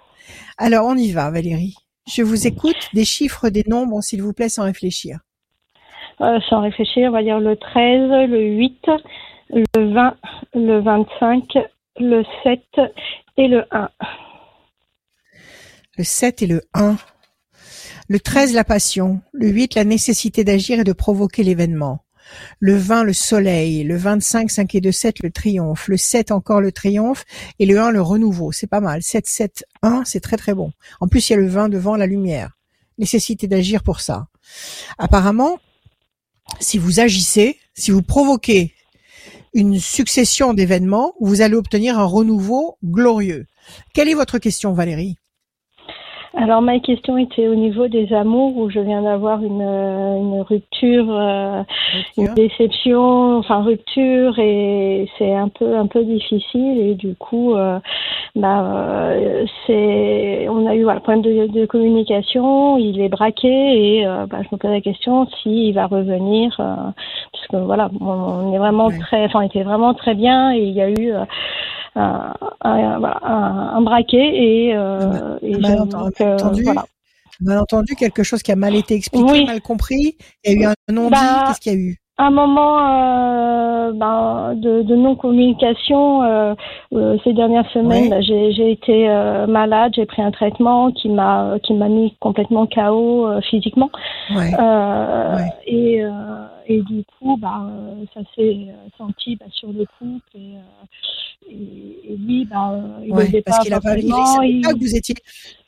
Alors, 0.58 0.86
on 0.86 0.96
y 0.96 1.12
va, 1.12 1.30
Valérie. 1.32 1.76
Je 2.08 2.24
vous 2.24 2.47
écoute. 2.47 2.89
Des 2.93 3.06
chiffres, 3.06 3.49
des 3.49 3.64
nombres, 3.68 4.02
s'il 4.02 4.22
vous 4.22 4.34
plaît, 4.34 4.49
sans 4.49 4.64
réfléchir. 4.64 5.20
Euh, 6.22 6.39
sans 6.49 6.62
réfléchir, 6.62 7.10
on 7.10 7.14
va 7.14 7.24
dire 7.24 7.39
le 7.39 7.56
13, 7.56 8.30
le 8.30 8.41
8, 8.41 8.86
le 9.49 9.93
20, 9.93 10.16
le 10.54 10.82
25, 10.82 11.43
le 11.99 12.24
7 12.43 12.60
et 13.38 13.47
le 13.47 13.66
1. 13.72 13.89
Le 15.97 16.04
7 16.04 16.41
et 16.43 16.47
le 16.47 16.62
1. 16.74 16.95
Le 18.08 18.20
13, 18.20 18.54
la 18.54 18.64
passion. 18.64 19.22
Le 19.32 19.47
8, 19.47 19.76
la 19.76 19.84
nécessité 19.84 20.43
d'agir 20.43 20.80
et 20.80 20.84
de 20.84 20.93
provoquer 20.93 21.43
l'événement. 21.43 22.04
Le 22.60 22.76
20, 22.76 23.04
le 23.04 23.14
soleil. 23.14 23.84
Le 23.84 23.98
25, 23.98 24.50
5 24.50 24.76
et 24.76 24.82
2, 24.82 24.92
7, 24.92 25.24
le 25.24 25.32
triomphe. 25.32 25.88
Le 25.88 25.98
7, 25.98 26.32
encore 26.32 26.62
le 26.62 26.72
triomphe. 26.72 27.26
Et 27.60 27.66
le 27.66 27.80
1, 27.80 27.92
le 27.92 28.02
renouveau. 28.02 28.52
C'est 28.52 28.68
pas 28.68 28.82
mal. 28.82 29.02
7, 29.02 29.28
7, 29.28 29.64
1, 29.82 30.04
c'est 30.06 30.20
très 30.20 30.38
très 30.38 30.54
bon. 30.54 30.72
En 31.00 31.08
plus, 31.08 31.30
il 31.30 31.34
y 31.34 31.36
a 31.36 31.40
le 31.40 31.48
20 31.48 31.70
devant 31.70 31.96
la 31.96 32.06
lumière. 32.06 32.58
Nécessité 32.98 33.48
d'agir 33.48 33.84
pour 33.84 34.00
ça. 34.00 34.28
Apparemment, 34.98 35.60
si 36.60 36.78
vous 36.78 37.00
agissez, 37.00 37.58
si 37.74 37.92
vous 37.92 38.02
provoquez 38.02 38.74
une 39.54 39.80
succession 39.80 40.54
d'événements, 40.54 41.14
vous 41.20 41.42
allez 41.42 41.56
obtenir 41.56 42.00
un 42.00 42.06
renouveau 42.06 42.78
glorieux. 42.84 43.48
Quelle 43.94 44.10
est 44.10 44.14
votre 44.14 44.40
question, 44.40 44.74
Valérie? 44.74 45.18
Alors 46.38 46.62
ma 46.62 46.80
question 46.80 47.18
était 47.18 47.50
au 47.50 47.56
niveau 47.56 47.90
des 47.90 48.14
amours 48.14 48.56
où 48.56 48.70
je 48.70 48.80
viens 48.80 49.02
d'avoir 49.02 49.44
une, 49.44 49.62
euh, 49.62 50.18
une 50.18 50.42
rupture, 50.42 51.06
euh, 51.10 51.62
une 52.18 52.34
déception, 52.36 53.38
enfin 53.38 53.62
rupture 53.62 54.40
et 54.40 55.10
c'est 55.18 55.34
un 55.34 55.50
peu 55.50 55.76
un 55.76 55.88
peu 55.88 56.06
difficile 56.06 56.80
et 56.80 56.96
du 56.96 57.16
coup 57.16 57.56
euh, 57.56 57.80
bah 58.36 59.14
c'est 59.68 60.48
on 60.50 60.68
a 60.68 60.76
eu 60.76 60.90
un 60.90 61.00
problème 61.02 61.22
de, 61.22 61.48
de, 61.48 61.66
communication, 61.66 62.78
il 62.78 63.02
est 63.02 63.10
braqué 63.10 63.50
et 64.00 64.06
bah, 64.06 64.38
je 64.42 64.48
me 64.54 64.58
pose 64.58 64.72
la 64.72 64.80
question 64.80 65.28
s'il 65.44 65.74
va 65.74 65.88
revenir 65.88 66.56
parce 66.58 67.48
que 67.52 67.58
voilà 67.58 67.90
on, 68.00 68.54
est 68.54 68.58
vraiment 68.58 68.90
très 68.90 69.26
enfin 69.26 69.40
on 69.40 69.48
était 69.48 69.64
vraiment 69.64 69.94
très 69.94 70.16
bien 70.16 70.54
et 70.54 70.62
il 70.62 70.74
y 70.74 70.82
a 70.82 70.90
eu 70.90 71.12
un, 71.96 72.34
un, 72.62 73.82
braquet 73.82 74.18
et, 74.18 74.72
euh, 74.76 75.38
et 75.42 75.58
mal 75.58 75.82
entendu, 75.82 76.64
voilà. 76.64 76.86
mal 77.42 77.60
entendu 77.60 77.96
quelque 77.96 78.24
chose 78.24 78.42
qui 78.42 78.52
a 78.52 78.56
mal 78.56 78.76
été 78.76 78.96
expliqué, 78.96 79.46
mal 79.46 79.62
compris. 79.62 80.16
Il 80.44 80.54
y 80.54 80.66
a 80.66 80.70
eu 80.70 80.74
un 80.88 80.94
non-dit. 80.94 81.12
Bah, 81.12 81.46
Qu'est-ce 81.48 81.60
qu'il 81.60 81.74
y 81.74 81.76
a 81.76 81.80
eu? 81.80 82.02
un 82.22 82.30
moment 82.30 82.78
euh, 82.80 83.92
ben, 83.94 84.54
de, 84.56 84.84
de 84.84 84.96
non-communication 84.96 86.24
euh, 86.24 86.54
euh, 86.94 87.18
ces 87.24 87.34
dernières 87.34 87.70
semaines. 87.72 88.22
J'ai 88.22 88.72
été 88.72 89.10
euh, 89.10 89.48
malade, 89.48 89.94
j'ai 89.96 90.06
pris 90.06 90.22
un 90.22 90.32
traitement 90.32 90.92
qui 90.92 91.10
m'a 91.10 91.56
qui 91.64 91.74
m'a 91.74 91.89
mis 91.89 92.16
complètement 92.20 92.68
KO 92.68 93.28
euh, 93.28 93.42
physiquement. 93.42 93.89
Et, 95.66 96.04
et 96.72 96.82
du 96.82 97.04
coup, 97.18 97.38
bah, 97.38 97.68
ça 98.14 98.22
s'est 98.36 98.68
senti 98.98 99.36
bah, 99.36 99.46
sur 99.52 99.72
le 99.72 99.86
couple 99.98 100.36
et, 100.36 100.56
et, 101.50 102.16
lui, 102.18 102.46
bah, 102.46 102.80
il 103.04 103.12
ouais, 103.12 103.42
parce 103.42 103.60
qu'il 103.60 103.74
a 103.74 103.82
pas, 103.82 103.98
il, 103.98 104.06
il, 104.06 104.62
pas 104.62 104.74
que 104.74 104.80
vous 104.80 104.96
étiez. 104.96 105.16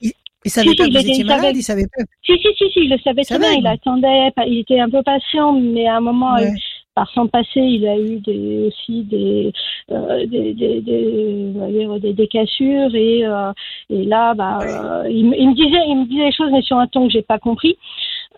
Il, 0.02 0.12
il 0.46 0.52
savait 0.52 0.70
si, 0.70 0.76
pas 0.76 0.84
si, 0.84 0.92
que 0.92 0.98
vous 0.98 1.10
étiez 1.10 1.24
malade, 1.24 1.42
savait... 1.42 1.58
il 1.58 1.64
savait 1.64 1.88
pas. 1.96 2.04
Si, 2.26 2.34
si, 2.38 2.48
si, 2.58 2.72
si, 2.72 2.80
il 2.82 2.90
le 2.90 2.98
savait 3.00 3.24
très 3.24 3.40
bien. 3.40 3.52
Il 3.54 3.68
attendait, 3.68 4.32
il 4.48 4.60
était 4.60 4.80
un 4.80 4.90
peu 4.90 5.02
patient, 5.04 5.54
mais 5.54 5.88
à 5.88 5.98
un 5.98 6.02
moment, 6.02 6.36
ouais. 6.36 6.52
par 6.96 7.10
son 7.12 7.28
passé, 7.28 7.60
il 7.62 7.88
a 7.88 7.98
eu 7.98 8.20
des, 8.20 8.68
aussi 8.68 9.04
des, 9.04 9.54
euh, 9.92 10.26
des, 10.28 10.54
des, 10.54 10.82
des, 10.82 12.14
des 12.14 12.28
cassures 12.28 12.94
et, 12.94 13.26
euh, 13.26 13.52
et 13.90 14.04
là, 14.04 14.34
bah, 14.34 14.60
ouais. 14.60 14.68
euh, 14.68 15.10
il, 15.10 15.34
il, 15.38 15.50
me 15.50 15.56
disait, 15.56 15.84
il 15.88 15.96
me 15.96 16.06
disait 16.06 16.26
des 16.26 16.34
choses, 16.34 16.52
mais 16.52 16.62
sur 16.62 16.78
un 16.78 16.88
ton 16.88 17.08
que 17.08 17.14
j'ai 17.14 17.22
pas 17.22 17.40
compris. 17.40 17.78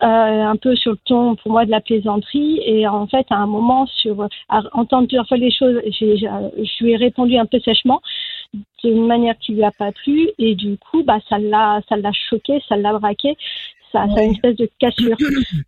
Euh, 0.02 0.06
un 0.06 0.56
peu 0.56 0.76
sur 0.76 0.92
le 0.92 0.98
ton 1.06 1.36
pour 1.36 1.52
moi 1.52 1.64
de 1.64 1.70
la 1.70 1.80
plaisanterie. 1.80 2.60
Et 2.66 2.86
en 2.86 3.06
fait 3.06 3.24
à 3.30 3.36
un 3.36 3.46
moment 3.46 3.86
sur 3.86 4.28
à 4.50 4.60
entendre 4.72 5.06
plusieurs 5.08 5.26
fois 5.26 5.38
les 5.38 5.50
choses 5.50 5.80
je 5.86 6.84
lui 6.84 6.92
ai 6.92 6.96
répondu 6.96 7.38
un 7.38 7.46
peu 7.46 7.58
sèchement 7.60 8.02
d'une 8.84 9.06
manière 9.06 9.38
qui 9.38 9.54
lui 9.54 9.64
a 9.64 9.70
pas 9.70 9.92
plu. 9.92 10.28
Et 10.38 10.54
du 10.54 10.76
coup 10.76 11.02
bah 11.02 11.18
ça 11.30 11.38
l'a 11.38 11.80
ça 11.88 11.96
l'a 11.96 12.12
choqué 12.12 12.62
ça 12.68 12.76
l'a 12.76 12.92
braqué. 12.98 13.36
Ça, 13.90 14.04
ça 14.14 14.20
a 14.20 14.24
une 14.24 14.32
espèce 14.32 14.56
de 14.56 14.68
cassure. 14.78 15.16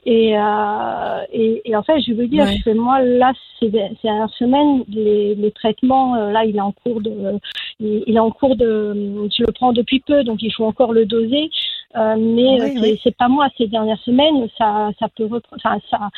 Et, 0.04 0.36
euh, 0.36 1.20
et, 1.32 1.62
et 1.64 1.76
en 1.76 1.82
fait 1.82 2.00
je 2.02 2.12
veux 2.12 2.26
dire 2.26 2.44
ouais. 2.44 2.58
que 2.62 2.70
moi 2.70 3.00
là 3.00 3.32
c'est 3.58 3.70
c'est 4.02 4.08
une 4.08 4.28
semaine 4.38 4.84
les, 4.88 5.36
les 5.36 5.52
traitements 5.52 6.16
euh, 6.16 6.32
là 6.32 6.44
il 6.44 6.54
est 6.56 6.60
en 6.60 6.72
cours 6.72 7.00
de 7.00 7.38
il, 7.80 8.02
il, 8.06 8.16
est 8.16 8.20
en 8.20 8.30
cours 8.30 8.56
de 8.56 9.28
je 9.34 9.42
le 9.42 9.52
prends 9.52 9.72
depuis 9.72 10.00
peu 10.00 10.22
donc 10.24 10.42
il 10.42 10.52
faut 10.52 10.66
encore 10.66 10.92
le 10.92 11.06
doser 11.06 11.48
euh, 11.96 12.16
mais 12.18 12.60
oui, 12.60 13.00
c'est 13.02 13.08
oui. 13.10 13.14
pas 13.18 13.28
moi 13.28 13.48
ces 13.56 13.66
dernières 13.66 14.00
semaines 14.00 14.46
ça 14.58 14.90
ça 14.98 15.06
peut 15.16 15.24
reprendre 15.24 15.62
enfin 15.64 15.78
ça 15.90 16.10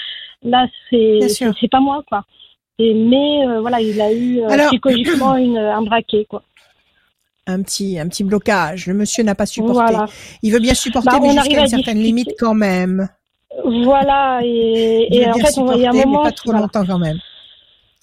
là 0.43 0.67
c'est 0.89 1.21
c'est 1.29 1.71
pas 1.71 1.79
moi 1.79 2.03
quoi 2.09 2.25
et 2.79 2.93
mais 2.93 3.47
euh, 3.47 3.61
voilà 3.61 3.81
il 3.81 4.01
a 4.01 4.13
eu 4.13 4.41
euh, 4.41 4.49
Alors... 4.49 4.69
psychologiquement 4.69 5.37
une 5.37 5.59
un 5.59 5.83
braquet 5.83 6.27
quoi 6.29 6.43
un 7.47 7.63
petit, 7.63 7.99
un 7.99 8.07
petit 8.07 8.23
blocage. 8.23 8.87
Le 8.87 8.95
monsieur 8.95 9.25
n'a 9.25 9.35
pas 9.35 9.47
supporté. 9.47 9.73
Voilà. 9.73 10.07
Il 10.43 10.53
veut 10.53 10.61
bien 10.61 10.75
supporter, 10.75 11.19
bah, 11.19 11.19
mais 11.21 11.33
jusqu'à 11.33 11.63
une 11.63 11.67
certaine 11.67 11.99
limite 11.99 12.35
quand 12.39 12.55
même. 12.55 13.09
Voilà, 13.65 14.41
et, 14.45 15.09
et 15.11 15.29
en 15.29 15.35
fait, 15.35 15.57
il 15.57 15.81
y 15.81 15.87
a 15.87 15.91
un 15.91 15.93
moment. 15.93 16.23
pas 16.23 16.31
trop 16.31 16.53
longtemps 16.53 16.87
quand 16.87 16.99
même. 16.99 17.19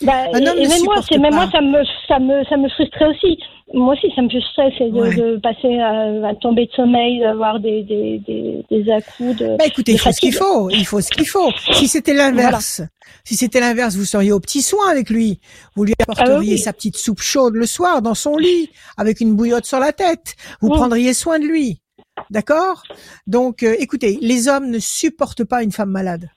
Bah, 0.04 0.28
et, 0.32 0.38
et 0.38 0.68
même 0.68 0.84
moi, 0.84 1.02
même 1.12 1.34
moi, 1.34 1.50
ça 1.52 1.60
me, 1.62 1.84
ça 2.08 2.20
me, 2.20 2.44
ça 2.46 2.58
me 2.58 2.70
frustrait 2.70 3.06
aussi. 3.06 3.40
Moi 3.74 3.96
aussi, 3.96 4.08
ça 4.16 4.22
me 4.22 4.30
frustrait, 4.30 4.72
c'est 4.78 4.92
de, 4.92 4.98
ouais. 4.98 5.16
de, 5.16 5.38
passer 5.38 5.80
à, 5.80 6.28
à, 6.30 6.36
tomber 6.36 6.68
de 6.68 6.72
sommeil, 6.72 7.20
d'avoir 7.20 7.60
des, 7.60 7.84
des, 7.84 8.22
des, 8.26 8.64
des 8.70 8.92
à-coups 8.92 9.36
de. 9.38 9.58
Bah 9.58 9.66
écoutez, 9.66 9.94
il 9.94 10.00
faut 10.00 10.12
ce 10.12 10.20
qu'il 10.20 10.34
faut. 10.34 10.70
Il 10.70 10.86
faut 10.86 11.02
ce 11.02 11.10
qu'il 11.10 11.28
faut. 11.28 11.52
Si 11.74 11.88
c'était 11.88 12.14
l'inverse, 12.14 12.78
voilà. 12.78 12.92
si 13.26 13.36
c'était 13.36 13.60
l'inverse, 13.60 13.96
vous 13.96 14.06
seriez 14.06 14.32
au 14.32 14.40
petit 14.40 14.62
soin 14.62 14.90
avec 14.90 15.10
lui. 15.10 15.40
Vous 15.76 15.84
lui 15.84 15.94
apporteriez 16.00 16.34
ah 16.34 16.40
oui. 16.40 16.58
sa 16.60 16.74
petite 16.74 16.98
soupe 16.98 17.22
chaude 17.22 17.56
le 17.56 17.66
soir 17.66 18.04
dans 18.04 18.16
son 18.16 18.38
lit, 18.38 18.70
avec 18.98 19.20
une 19.20 19.36
bouillotte 19.36 19.66
sur 19.66 19.80
la 19.80 19.94
tête. 19.94 20.36
Vous 20.62 20.70
oui. 20.70 20.78
prendriez 20.78 21.14
soin 21.14 21.40
de 21.40 21.46
lui. 21.46 21.82
D'accord? 22.30 22.84
Donc, 23.26 23.64
euh, 23.64 23.76
écoutez, 23.80 24.18
les 24.22 24.48
hommes 24.48 24.70
ne 24.70 24.80
supportent 24.80 25.44
pas 25.44 25.64
une 25.64 25.72
femme 25.72 25.92
malade. 25.92 26.30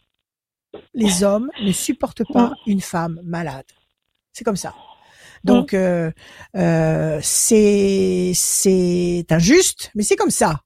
Les 0.94 1.22
hommes 1.22 1.50
ne 1.62 1.72
supportent 1.72 2.30
pas 2.32 2.52
une 2.66 2.80
femme 2.80 3.20
malade. 3.24 3.66
C'est 4.32 4.44
comme 4.44 4.56
ça. 4.56 4.74
Donc 5.42 5.74
euh, 5.74 6.10
euh, 6.56 7.18
c'est 7.22 8.32
c'est 8.34 9.24
injuste, 9.30 9.90
mais 9.94 10.02
c'est 10.02 10.16
comme 10.16 10.30
ça. 10.30 10.60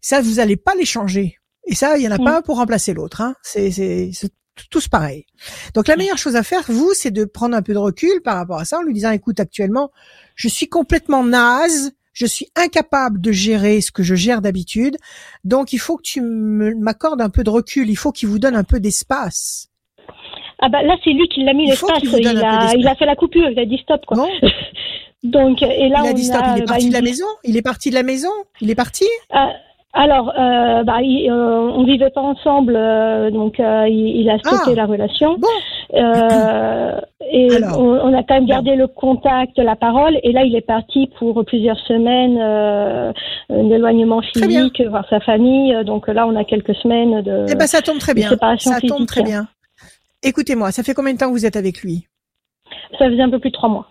Ça 0.00 0.20
vous 0.20 0.40
allez 0.40 0.56
pas 0.56 0.74
les 0.74 0.84
changer. 0.84 1.36
Et 1.66 1.74
ça, 1.74 1.96
il 1.96 2.02
y 2.02 2.08
en 2.08 2.10
a 2.10 2.18
pas 2.18 2.38
un 2.38 2.42
pour 2.42 2.56
remplacer 2.56 2.92
l'autre. 2.92 3.20
Hein. 3.20 3.34
C'est 3.42 3.70
c'est 3.70 4.32
tous 4.70 4.88
pareil. 4.88 5.26
Donc 5.74 5.88
la 5.88 5.96
meilleure 5.96 6.18
chose 6.18 6.36
à 6.36 6.42
faire, 6.42 6.64
vous, 6.68 6.92
c'est 6.94 7.10
de 7.10 7.24
prendre 7.24 7.56
un 7.56 7.62
peu 7.62 7.72
de 7.72 7.78
recul 7.78 8.20
par 8.22 8.36
rapport 8.36 8.58
à 8.58 8.64
ça 8.64 8.78
en 8.78 8.82
lui 8.82 8.92
disant, 8.92 9.10
écoute, 9.10 9.40
actuellement, 9.40 9.90
je 10.34 10.48
suis 10.48 10.68
complètement 10.68 11.24
naze, 11.24 11.92
je 12.12 12.26
suis 12.26 12.48
incapable 12.56 13.20
de 13.20 13.32
gérer 13.32 13.80
ce 13.80 13.92
que 13.92 14.02
je 14.02 14.14
gère 14.14 14.40
d'habitude, 14.40 14.96
donc 15.44 15.72
il 15.72 15.78
faut 15.78 15.96
que 15.96 16.02
tu 16.02 16.20
m'accordes 16.20 17.20
un 17.20 17.30
peu 17.30 17.44
de 17.44 17.50
recul, 17.50 17.88
il 17.88 17.96
faut 17.96 18.12
qu'il 18.12 18.28
vous 18.28 18.38
donne 18.38 18.56
un 18.56 18.64
peu 18.64 18.80
d'espace. 18.80 19.68
Ah 20.62 20.68
bah 20.68 20.82
là 20.82 20.96
c'est 21.02 21.10
lui 21.10 21.26
qui 21.28 21.42
l'a 21.42 21.54
mis 21.54 21.66
l'espace. 21.66 22.00
Il, 22.02 22.10
il, 22.18 22.26
a, 22.26 22.74
il 22.76 22.86
a 22.86 22.94
fait 22.94 23.06
la 23.06 23.16
coupure, 23.16 23.48
il 23.48 23.58
a 23.58 23.64
dit 23.64 23.78
stop 23.78 24.04
quoi. 24.06 24.16
Bon. 24.18 24.28
Donc 25.22 25.62
et 25.62 25.88
là 25.88 26.02
il 26.04 26.08
a 26.08 26.12
dit 26.12 26.24
stop. 26.24 26.42
A, 26.42 26.56
il 26.56 26.62
est 26.62 26.66
parti 26.66 26.84
bah, 26.84 26.88
de 26.88 26.92
la 26.92 27.02
maison. 27.02 27.26
Il 27.44 27.56
est 27.56 27.62
parti 27.62 27.90
de 27.90 27.94
la 27.94 28.02
maison. 28.02 28.30
Il 28.60 28.70
est 28.70 28.74
parti. 28.74 29.04
Euh, 29.34 29.38
alors, 29.92 30.32
euh, 30.38 30.84
bah, 30.84 31.02
il, 31.02 31.28
euh, 31.28 31.34
on 31.34 31.82
vivait 31.84 32.10
pas 32.10 32.20
ensemble, 32.20 32.76
euh, 32.76 33.30
donc 33.32 33.58
euh, 33.58 33.88
il, 33.88 34.20
il, 34.20 34.30
a 34.30 34.38
stoppé 34.38 34.70
ah, 34.70 34.74
la 34.74 34.86
relation. 34.86 35.36
Bon. 35.36 35.48
Et 37.32 37.48
on, 37.74 37.78
on, 37.78 38.14
a 38.16 38.22
quand 38.22 38.34
même 38.34 38.46
gardé 38.46 38.76
le 38.76 38.86
contact, 38.86 39.58
la 39.58 39.74
parole. 39.74 40.18
Et 40.22 40.30
là, 40.30 40.44
il 40.44 40.54
est 40.54 40.66
parti 40.66 41.10
pour 41.18 41.44
plusieurs 41.44 41.78
semaines 41.86 43.12
d'éloignement 43.48 44.22
physique, 44.22 44.80
voir 44.88 45.04
sa 45.10 45.18
famille. 45.20 45.76
Donc 45.84 46.06
là, 46.06 46.26
on 46.26 46.36
a 46.36 46.44
quelques 46.44 46.74
semaines 46.76 47.22
de. 47.22 47.46
Eh 47.48 47.56
ben, 47.56 47.66
ça 47.66 47.82
tombe 47.82 47.98
très 47.98 48.14
bien. 48.14 48.30
Ça 48.58 48.80
tombe 48.80 49.06
très 49.06 49.24
bien. 49.24 49.48
Écoutez-moi, 50.22 50.70
ça 50.70 50.84
fait 50.84 50.94
combien 50.94 51.14
de 51.14 51.18
temps 51.18 51.28
que 51.28 51.32
vous 51.32 51.46
êtes 51.46 51.56
avec 51.56 51.82
lui? 51.82 52.06
Ça 52.98 53.08
faisait 53.08 53.22
un 53.22 53.30
peu 53.30 53.40
plus 53.40 53.50
de 53.50 53.56
trois 53.56 53.68
mois. 53.68 53.88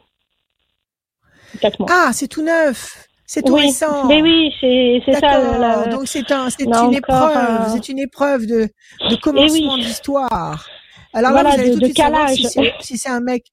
Quatre 1.59 1.79
mois. 1.79 1.89
Ah, 1.91 2.11
c'est 2.13 2.27
tout 2.27 2.43
neuf. 2.43 3.08
C'est 3.31 3.43
tout 3.43 3.53
oui. 3.53 3.67
récent. 3.67 4.07
Mais 4.07 4.23
oui, 4.23 4.51
c'est 4.59 5.13
ça. 5.19 5.59
La... 5.59 5.85
Donc 5.85 6.07
c'est 6.07 6.31
un, 6.31 6.49
c'est 6.49 6.63
une 6.63 6.95
épreuve, 6.95 7.37
euh... 7.37 7.69
c'est 7.71 7.87
une 7.87 7.99
épreuve 7.99 8.47
de, 8.47 8.67
de 9.07 9.15
commencement 9.17 9.75
oui. 9.75 9.85
d'histoire. 9.85 10.67
Alors 11.13 11.33
voilà, 11.33 11.49
là, 11.51 11.55
vous 11.55 11.61
allez 11.61 11.69
de, 11.69 11.73
tout 11.75 11.79
de, 11.81 11.85
suite 11.85 11.97
savoir 11.97 12.29
si, 12.29 12.47
si 12.79 12.97
c'est 12.97 13.09
un 13.09 13.19
mec. 13.19 13.45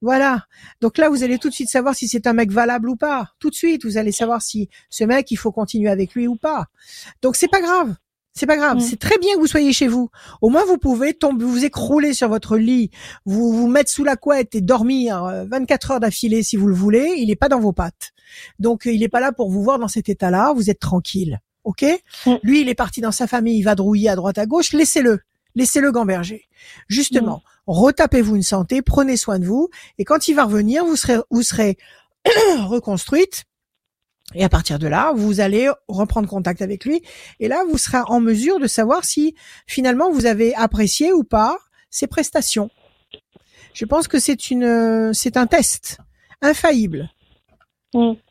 Voilà. 0.00 0.44
Donc 0.80 0.98
là, 0.98 1.08
vous 1.08 1.24
allez 1.24 1.38
tout 1.38 1.48
de 1.48 1.54
suite 1.54 1.68
savoir 1.68 1.96
si 1.96 2.06
c'est 2.06 2.28
un 2.28 2.32
mec 2.32 2.52
valable 2.52 2.88
ou 2.88 2.94
pas. 2.94 3.26
Tout 3.40 3.50
de 3.50 3.56
suite, 3.56 3.84
vous 3.84 3.98
allez 3.98 4.12
savoir 4.12 4.40
si 4.40 4.68
ce 4.88 5.02
mec, 5.02 5.28
il 5.32 5.36
faut 5.36 5.50
continuer 5.50 5.90
avec 5.90 6.14
lui 6.14 6.28
ou 6.28 6.36
pas. 6.36 6.66
Donc 7.20 7.34
c'est 7.34 7.48
pas 7.48 7.60
grave. 7.60 7.96
C'est 8.36 8.46
pas 8.46 8.56
grave, 8.56 8.78
mmh. 8.78 8.80
c'est 8.80 8.98
très 8.98 9.16
bien 9.18 9.34
que 9.34 9.38
vous 9.38 9.46
soyez 9.46 9.72
chez 9.72 9.86
vous. 9.86 10.10
Au 10.42 10.48
moins 10.48 10.64
vous 10.64 10.76
pouvez 10.76 11.14
tomber, 11.14 11.44
vous 11.44 11.64
écrouler 11.64 12.14
sur 12.14 12.28
votre 12.28 12.56
lit, 12.56 12.90
vous 13.24 13.52
vous 13.52 13.68
mettre 13.68 13.90
sous 13.90 14.02
la 14.02 14.16
couette 14.16 14.56
et 14.56 14.60
dormir 14.60 15.22
24 15.48 15.90
euh, 15.90 15.94
heures 15.94 16.00
d'affilée 16.00 16.42
si 16.42 16.56
vous 16.56 16.66
le 16.66 16.74
voulez. 16.74 17.14
Il 17.16 17.28
n'est 17.28 17.36
pas 17.36 17.48
dans 17.48 17.60
vos 17.60 17.72
pattes, 17.72 18.10
donc 18.58 18.88
euh, 18.88 18.92
il 18.92 19.00
n'est 19.00 19.08
pas 19.08 19.20
là 19.20 19.30
pour 19.30 19.50
vous 19.50 19.62
voir 19.62 19.78
dans 19.78 19.86
cet 19.86 20.08
état-là. 20.08 20.52
Vous 20.52 20.68
êtes 20.68 20.80
tranquille, 20.80 21.40
ok 21.62 21.84
mmh. 22.26 22.32
Lui, 22.42 22.62
il 22.62 22.68
est 22.68 22.74
parti 22.74 23.00
dans 23.00 23.12
sa 23.12 23.28
famille, 23.28 23.56
il 23.56 23.62
va 23.62 23.76
drouiller 23.76 24.08
à 24.08 24.16
droite 24.16 24.38
à 24.38 24.46
gauche. 24.46 24.72
Laissez-le, 24.72 25.20
laissez-le 25.54 25.92
gamberger. 25.92 26.48
Justement, 26.88 27.36
mmh. 27.36 27.40
retapez-vous 27.68 28.34
une 28.34 28.42
santé, 28.42 28.82
prenez 28.82 29.16
soin 29.16 29.38
de 29.38 29.46
vous, 29.46 29.68
et 29.98 30.04
quand 30.04 30.26
il 30.26 30.34
va 30.34 30.42
revenir, 30.42 30.84
vous 30.84 30.96
serez, 30.96 31.18
vous 31.30 31.44
serez 31.44 31.78
reconstruite 32.66 33.44
et 34.32 34.42
à 34.42 34.48
partir 34.48 34.78
de 34.78 34.86
là, 34.86 35.12
vous 35.14 35.40
allez 35.40 35.70
reprendre 35.88 36.28
contact 36.28 36.62
avec 36.62 36.84
lui. 36.84 37.02
Et 37.40 37.48
là, 37.48 37.62
vous 37.68 37.78
serez 37.78 37.98
en 38.06 38.20
mesure 38.20 38.58
de 38.58 38.66
savoir 38.66 39.04
si 39.04 39.34
finalement 39.66 40.10
vous 40.10 40.26
avez 40.26 40.54
apprécié 40.54 41.12
ou 41.12 41.24
pas 41.24 41.58
ses 41.90 42.06
prestations. 42.06 42.70
Je 43.74 43.84
pense 43.84 44.08
que 44.08 44.18
c'est 44.18 44.50
une, 44.50 45.12
c'est 45.12 45.36
un 45.36 45.46
test 45.46 45.98
infaillible. 46.40 47.10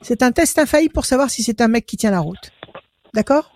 C'est 0.01 0.23
un 0.23 0.31
test 0.31 0.59
infaillible 0.59 0.93
pour 0.93 1.05
savoir 1.05 1.29
si 1.29 1.43
c'est 1.43 1.61
un 1.61 1.67
mec 1.67 1.85
qui 1.85 1.95
tient 1.95 2.11
la 2.11 2.19
route. 2.19 2.51
D'accord? 3.13 3.52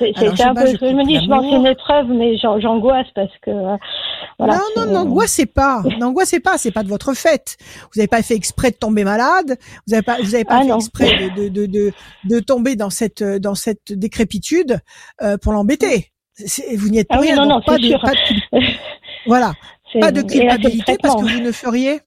C'est 0.00 0.42
un 0.42 0.54
peu 0.54 0.66
je 0.66 0.94
me 0.94 1.04
dis. 1.04 1.16
Je 1.16 1.20
c'est 1.20 1.56
une 1.56 1.66
épreuve, 1.66 2.06
mais 2.08 2.36
j'angoisse 2.38 3.06
parce 3.14 3.32
que. 3.42 3.50
Euh, 3.50 3.76
voilà, 4.38 4.58
non, 4.76 4.86
non, 4.86 4.92
n'angoissez 4.92 5.46
pas. 5.46 5.82
N'angoissez 5.98 6.40
pas. 6.40 6.56
C'est 6.56 6.70
pas 6.70 6.82
de 6.82 6.88
votre 6.88 7.12
fait. 7.12 7.56
Vous 7.92 7.98
n'avez 7.98 8.08
pas 8.08 8.22
fait 8.22 8.34
exprès 8.34 8.70
de 8.70 8.76
tomber 8.76 9.04
malade. 9.04 9.58
Vous 9.86 9.92
n'avez 9.92 10.02
pas, 10.02 10.16
vous 10.22 10.34
avez 10.34 10.44
pas 10.44 10.60
ah, 10.60 10.64
fait 10.64 10.74
exprès 10.74 11.30
de, 11.36 11.48
de, 11.48 11.66
de, 11.66 11.92
de, 12.24 12.40
tomber 12.40 12.76
dans 12.76 12.90
cette, 12.90 13.22
dans 13.22 13.54
cette 13.54 13.92
décrépitude 13.92 14.80
euh, 15.22 15.36
pour 15.36 15.52
l'embêter. 15.52 16.12
Vous 16.76 16.88
n'y 16.88 16.98
êtes 16.98 17.08
pas. 17.08 17.20
Ah 17.22 17.34
non, 17.36 17.46
non, 17.46 17.60
pas, 17.60 17.76
de, 17.76 18.00
pas 18.00 18.12
de, 18.12 18.66
voilà. 19.26 19.52
Pas 20.00 20.12
de 20.12 20.22
culpabilité 20.22 20.96
parce 21.02 21.16
que 21.16 21.28
vous 21.28 21.40
ne 21.40 21.52
feriez 21.52 22.00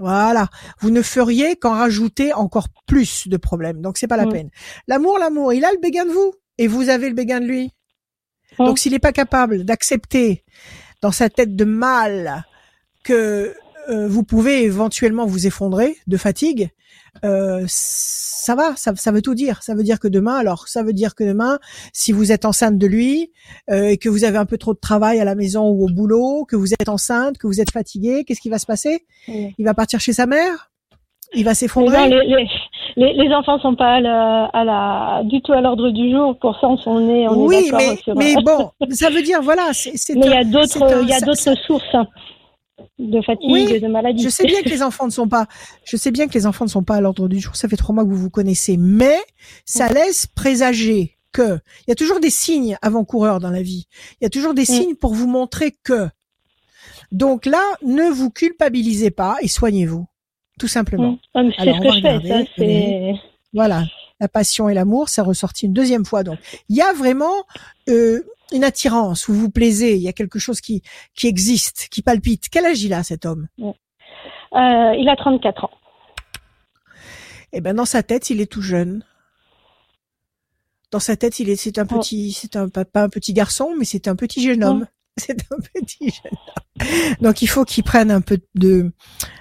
voilà, 0.00 0.48
vous 0.80 0.90
ne 0.90 1.02
feriez 1.02 1.54
qu'en 1.54 1.74
rajouter 1.74 2.32
encore 2.32 2.66
plus 2.84 3.28
de 3.28 3.36
problèmes. 3.36 3.80
Donc 3.80 3.96
c'est 3.96 4.08
pas 4.08 4.16
la 4.16 4.26
mm. 4.26 4.32
peine. 4.32 4.50
L'amour, 4.88 5.18
l'amour, 5.18 5.52
il 5.52 5.64
a 5.64 5.70
le 5.70 5.78
béguin 5.78 6.04
de 6.04 6.10
vous 6.10 6.32
et 6.58 6.66
vous 6.66 6.88
avez 6.88 7.08
le 7.08 7.14
béguin 7.14 7.40
de 7.40 7.46
lui? 7.46 7.70
Donc 8.58 8.78
s'il 8.78 8.92
n'est 8.92 8.98
pas 8.98 9.12
capable 9.12 9.64
d'accepter 9.64 10.44
dans 11.02 11.12
sa 11.12 11.28
tête 11.28 11.56
de 11.56 11.64
mal 11.64 12.44
que 13.02 13.54
euh, 13.90 14.08
vous 14.08 14.24
pouvez 14.24 14.62
éventuellement 14.62 15.26
vous 15.26 15.46
effondrer 15.46 15.96
de 16.06 16.16
fatigue, 16.16 16.70
euh, 17.24 17.64
ça 17.68 18.54
va, 18.54 18.74
ça, 18.76 18.94
ça, 18.96 19.12
veut 19.12 19.22
tout 19.22 19.34
dire. 19.34 19.62
Ça 19.62 19.74
veut 19.74 19.82
dire 19.82 20.00
que 20.00 20.08
demain, 20.08 20.36
alors 20.36 20.68
ça 20.68 20.82
veut 20.82 20.92
dire 20.92 21.14
que 21.14 21.24
demain, 21.24 21.58
si 21.92 22.12
vous 22.12 22.32
êtes 22.32 22.44
enceinte 22.44 22.78
de 22.78 22.86
lui 22.86 23.32
euh, 23.70 23.88
et 23.88 23.98
que 23.98 24.08
vous 24.08 24.24
avez 24.24 24.38
un 24.38 24.46
peu 24.46 24.58
trop 24.58 24.74
de 24.74 24.78
travail 24.78 25.20
à 25.20 25.24
la 25.24 25.34
maison 25.34 25.68
ou 25.68 25.84
au 25.84 25.92
boulot, 25.92 26.44
que 26.44 26.56
vous 26.56 26.72
êtes 26.72 26.88
enceinte, 26.88 27.38
que 27.38 27.46
vous 27.46 27.60
êtes 27.60 27.70
fatiguée, 27.70 28.24
qu'est-ce 28.24 28.40
qui 28.40 28.50
va 28.50 28.58
se 28.58 28.66
passer? 28.66 29.04
Il 29.28 29.64
va 29.64 29.74
partir 29.74 30.00
chez 30.00 30.12
sa 30.12 30.26
mère? 30.26 30.70
Il 31.34 31.44
va 31.44 31.54
s'effondrer 31.54 32.08
les, 32.08 32.46
les, 32.96 33.12
les, 33.12 33.34
enfants 33.34 33.58
sont 33.58 33.74
pas 33.74 33.94
à 33.94 34.00
la, 34.00 34.44
à 34.46 34.64
la, 34.64 35.22
du 35.24 35.42
tout 35.42 35.52
à 35.52 35.60
l'ordre 35.60 35.90
du 35.90 36.10
jour. 36.12 36.38
Pour 36.38 36.58
ça, 36.60 36.68
on 36.86 37.08
est, 37.08 37.26
on 37.26 37.46
oui, 37.46 37.70
mais, 37.72 37.98
mais 38.14 38.34
bon, 38.42 38.70
ça 38.90 39.10
veut 39.10 39.22
dire 39.22 39.42
voilà. 39.42 39.72
c'est 39.72 39.92
mais 40.14 40.26
il 40.26 40.32
y 40.32 40.36
a 40.36 40.44
d'autres, 40.44 41.02
il 41.02 41.08
y 41.08 41.12
a 41.12 41.20
d'autres 41.20 41.56
sources. 41.66 41.94
Hein 41.94 42.06
de 42.98 43.20
fatigue, 43.22 43.82
de 43.82 43.88
maladie. 43.88 44.22
Je 44.22 44.28
sais 44.28 44.46
bien 44.46 44.62
que 44.62 44.68
les 44.68 44.82
enfants 44.88 45.06
ne 45.06 45.12
sont 45.12 45.28
pas, 45.28 45.46
je 45.84 45.96
sais 45.96 46.10
bien 46.10 46.26
que 46.28 46.34
les 46.34 46.46
enfants 46.46 46.64
ne 46.64 46.70
sont 46.70 46.84
pas 46.84 46.96
à 46.96 47.00
l'ordre 47.00 47.28
du 47.28 47.40
jour. 47.40 47.56
Ça 47.56 47.68
fait 47.68 47.76
trois 47.76 47.94
mois 47.94 48.04
que 48.04 48.10
vous 48.10 48.16
vous 48.16 48.30
connaissez, 48.30 48.76
mais 48.76 49.18
ça 49.64 49.88
laisse 49.88 50.26
présager 50.26 51.16
que 51.32 51.58
il 51.80 51.88
y 51.88 51.92
a 51.92 51.96
toujours 51.96 52.20
des 52.20 52.30
signes 52.30 52.76
avant-coureurs 52.82 53.40
dans 53.40 53.50
la 53.50 53.62
vie. 53.62 53.86
Il 54.20 54.24
y 54.24 54.26
a 54.26 54.30
toujours 54.30 54.54
des 54.54 54.64
signes 54.64 54.94
pour 54.94 55.14
vous 55.14 55.26
montrer 55.26 55.74
que. 55.82 56.08
Donc 57.12 57.46
là, 57.46 57.62
ne 57.82 58.10
vous 58.10 58.30
culpabilisez 58.30 59.10
pas 59.10 59.36
et 59.40 59.48
soignez-vous, 59.48 60.06
tout 60.58 60.68
simplement. 60.68 61.18
Fais. 62.56 63.12
Ça, 63.14 63.20
voilà, 63.52 63.84
la 64.20 64.28
passion 64.28 64.68
et 64.68 64.74
l'amour, 64.74 65.08
ça 65.08 65.22
ressorti 65.22 65.66
une 65.66 65.72
deuxième 65.72 66.04
fois. 66.04 66.22
Donc, 66.22 66.38
il 66.68 66.76
y 66.76 66.82
a 66.82 66.92
vraiment 66.92 67.44
euh, 67.88 68.20
une 68.52 68.64
attirance, 68.64 69.28
vous 69.28 69.34
vous 69.34 69.50
plaisez, 69.50 69.96
il 69.96 70.02
y 70.02 70.08
a 70.08 70.12
quelque 70.12 70.38
chose 70.38 70.60
qui, 70.60 70.82
qui 71.14 71.26
existe, 71.26 71.88
qui 71.90 72.02
palpite. 72.02 72.48
Quel 72.50 72.66
âge 72.66 72.82
il 72.82 72.92
a 72.92 73.02
cet 73.02 73.26
homme? 73.26 73.48
Euh, 73.60 74.94
Il 74.96 75.08
a 75.08 75.16
34 75.16 75.64
ans. 75.64 75.70
Eh 77.52 77.60
ben 77.60 77.74
dans 77.74 77.84
sa 77.84 78.02
tête, 78.02 78.30
il 78.30 78.40
est 78.40 78.50
tout 78.50 78.62
jeune. 78.62 79.04
Dans 80.90 80.98
sa 80.98 81.16
tête, 81.16 81.38
il 81.38 81.48
est 81.50 81.56
c'est 81.56 81.78
un 81.78 81.86
petit 81.86 82.32
c'est 82.32 82.56
un 82.56 82.68
pas 82.68 82.84
un 83.02 83.08
petit 83.08 83.32
garçon, 83.32 83.74
mais 83.78 83.84
c'est 83.84 84.08
un 84.08 84.16
petit 84.16 84.42
jeune 84.42 84.64
homme. 84.64 84.86
C'est 85.18 85.40
un 85.52 85.56
petit 85.74 86.10
jeune 86.10 86.32
homme. 86.32 87.14
Donc 87.20 87.42
il 87.42 87.46
faut 87.46 87.64
qu'il 87.64 87.84
prenne 87.84 88.10
un 88.10 88.20
peu 88.20 88.40
de 88.54 88.92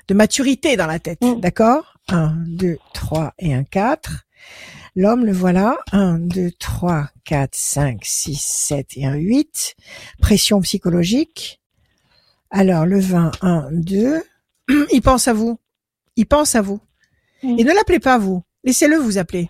de 0.08 0.14
maturité 0.14 0.76
dans 0.78 0.88
la 0.88 1.00
tête, 1.00 1.20
d'accord? 1.40 1.98
1 2.10 2.36
2 2.48 2.78
3 2.94 3.34
et 3.40 3.54
un 3.54 3.64
4. 3.64 4.26
L'homme, 4.96 5.26
le 5.26 5.32
voilà. 5.32 5.78
1, 5.92 6.20
2, 6.20 6.52
3, 6.60 7.10
4, 7.26 7.56
5, 7.56 8.06
6, 8.06 8.40
7 8.40 8.88
et 8.98 9.06
un 9.06 9.16
8. 9.16 9.76
Pression 10.20 10.62
psychologique. 10.62 11.60
Alors, 12.52 12.86
le 12.86 13.00
20, 13.00 13.32
1, 13.42 13.70
2. 13.72 14.24
Il 14.92 15.02
pense 15.02 15.28
à 15.28 15.34
vous. 15.34 15.60
Il 16.16 16.28
pense 16.28 16.54
à 16.54 16.62
vous. 16.62 16.80
Et 17.42 17.64
ne 17.64 17.74
l'appelez 17.74 18.00
pas 18.00 18.20
vous. 18.20 18.44
Laissez-le 18.64 18.98
vous 18.98 19.18
appeler. 19.18 19.50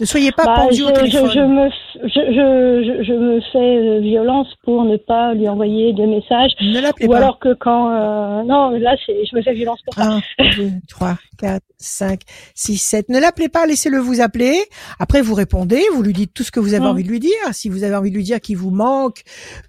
Ne 0.00 0.06
soyez 0.06 0.30
pas 0.30 0.44
bah, 0.44 0.54
pendu 0.56 0.82
au 0.82 0.90
téléphone. 0.92 1.30
Je, 1.32 1.40
me, 1.40 1.70
je, 2.04 3.04
je, 3.04 3.12
me 3.12 3.40
fais 3.52 3.58
euh, 3.58 4.00
violence 4.00 4.46
pour 4.62 4.84
ne 4.84 4.96
pas 4.96 5.34
lui 5.34 5.48
envoyer 5.48 5.92
de 5.92 6.04
messages. 6.04 6.52
Ne 6.60 6.80
l'appelez 6.80 7.08
pas. 7.08 7.14
Ou 7.14 7.16
alors 7.16 7.38
que 7.40 7.52
quand... 7.54 7.90
Euh, 7.90 8.44
non, 8.44 8.70
là, 8.78 8.94
je 9.08 9.36
me 9.36 9.42
fais 9.42 9.54
violence 9.54 9.80
pour 9.84 9.94
ça. 9.94 10.20
1, 10.38 10.56
2, 10.56 10.70
3, 10.88 11.18
4, 11.38 11.62
5, 11.78 12.20
6, 12.54 12.78
7. 12.78 13.08
Ne 13.08 13.18
l'appelez 13.18 13.48
pas, 13.48 13.66
laissez-le 13.66 13.98
vous 13.98 14.20
appeler. 14.20 14.56
Après, 15.00 15.20
vous 15.20 15.34
répondez, 15.34 15.82
vous 15.92 16.02
lui 16.02 16.12
dites 16.12 16.32
tout 16.32 16.44
ce 16.44 16.52
que 16.52 16.60
vous 16.60 16.74
avez 16.74 16.84
hum. 16.84 16.92
envie 16.92 17.02
de 17.02 17.08
lui 17.08 17.20
dire. 17.20 17.32
Si 17.50 17.68
vous 17.68 17.82
avez 17.82 17.96
envie 17.96 18.10
de 18.10 18.16
lui 18.16 18.24
dire 18.24 18.40
qu'il 18.40 18.56
vous 18.56 18.70
manque, 18.70 19.22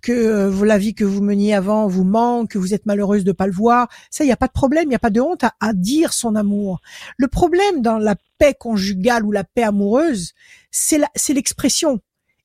que 0.04 0.12
euh, 0.12 0.66
la 0.66 0.78
vie 0.78 0.94
que 0.94 1.06
vous 1.06 1.24
meniez 1.24 1.56
avant 1.56 1.88
vous 1.88 2.04
manque, 2.04 2.52
que 2.52 2.60
vous 2.60 2.76
êtes 2.76 2.86
malheureuse 2.86 3.24
de 3.24 3.32
pas 3.32 3.48
le 3.48 3.54
voir, 3.54 3.88
ça, 4.12 4.24
il 4.24 4.28
n'y 4.28 4.34
a 4.34 4.38
pas 4.38 4.48
de 4.48 4.52
problème, 4.52 4.84
il 4.86 4.90
n'y 4.90 4.96
a 4.96 5.00
pas 5.00 5.10
de 5.10 5.22
honte 5.22 5.44
à, 5.44 5.54
à 5.60 5.74
dire 5.74 6.14
son 6.14 6.36
amour. 6.36 6.82
Le 7.18 7.28
problème 7.28 7.82
dans 7.82 7.98
la 7.98 8.14
paix 8.40 8.56
conjugale 8.58 9.26
ou 9.26 9.32
la 9.32 9.44
paix 9.44 9.64
amoureuse, 9.64 10.34
c'est 10.72 11.34
l'expression. 11.34 12.00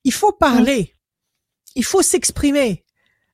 Il 0.04 0.12
faut 0.12 0.32
parler. 0.32 0.94
Il 1.76 1.84
faut 1.84 2.02
s'exprimer 2.02 2.84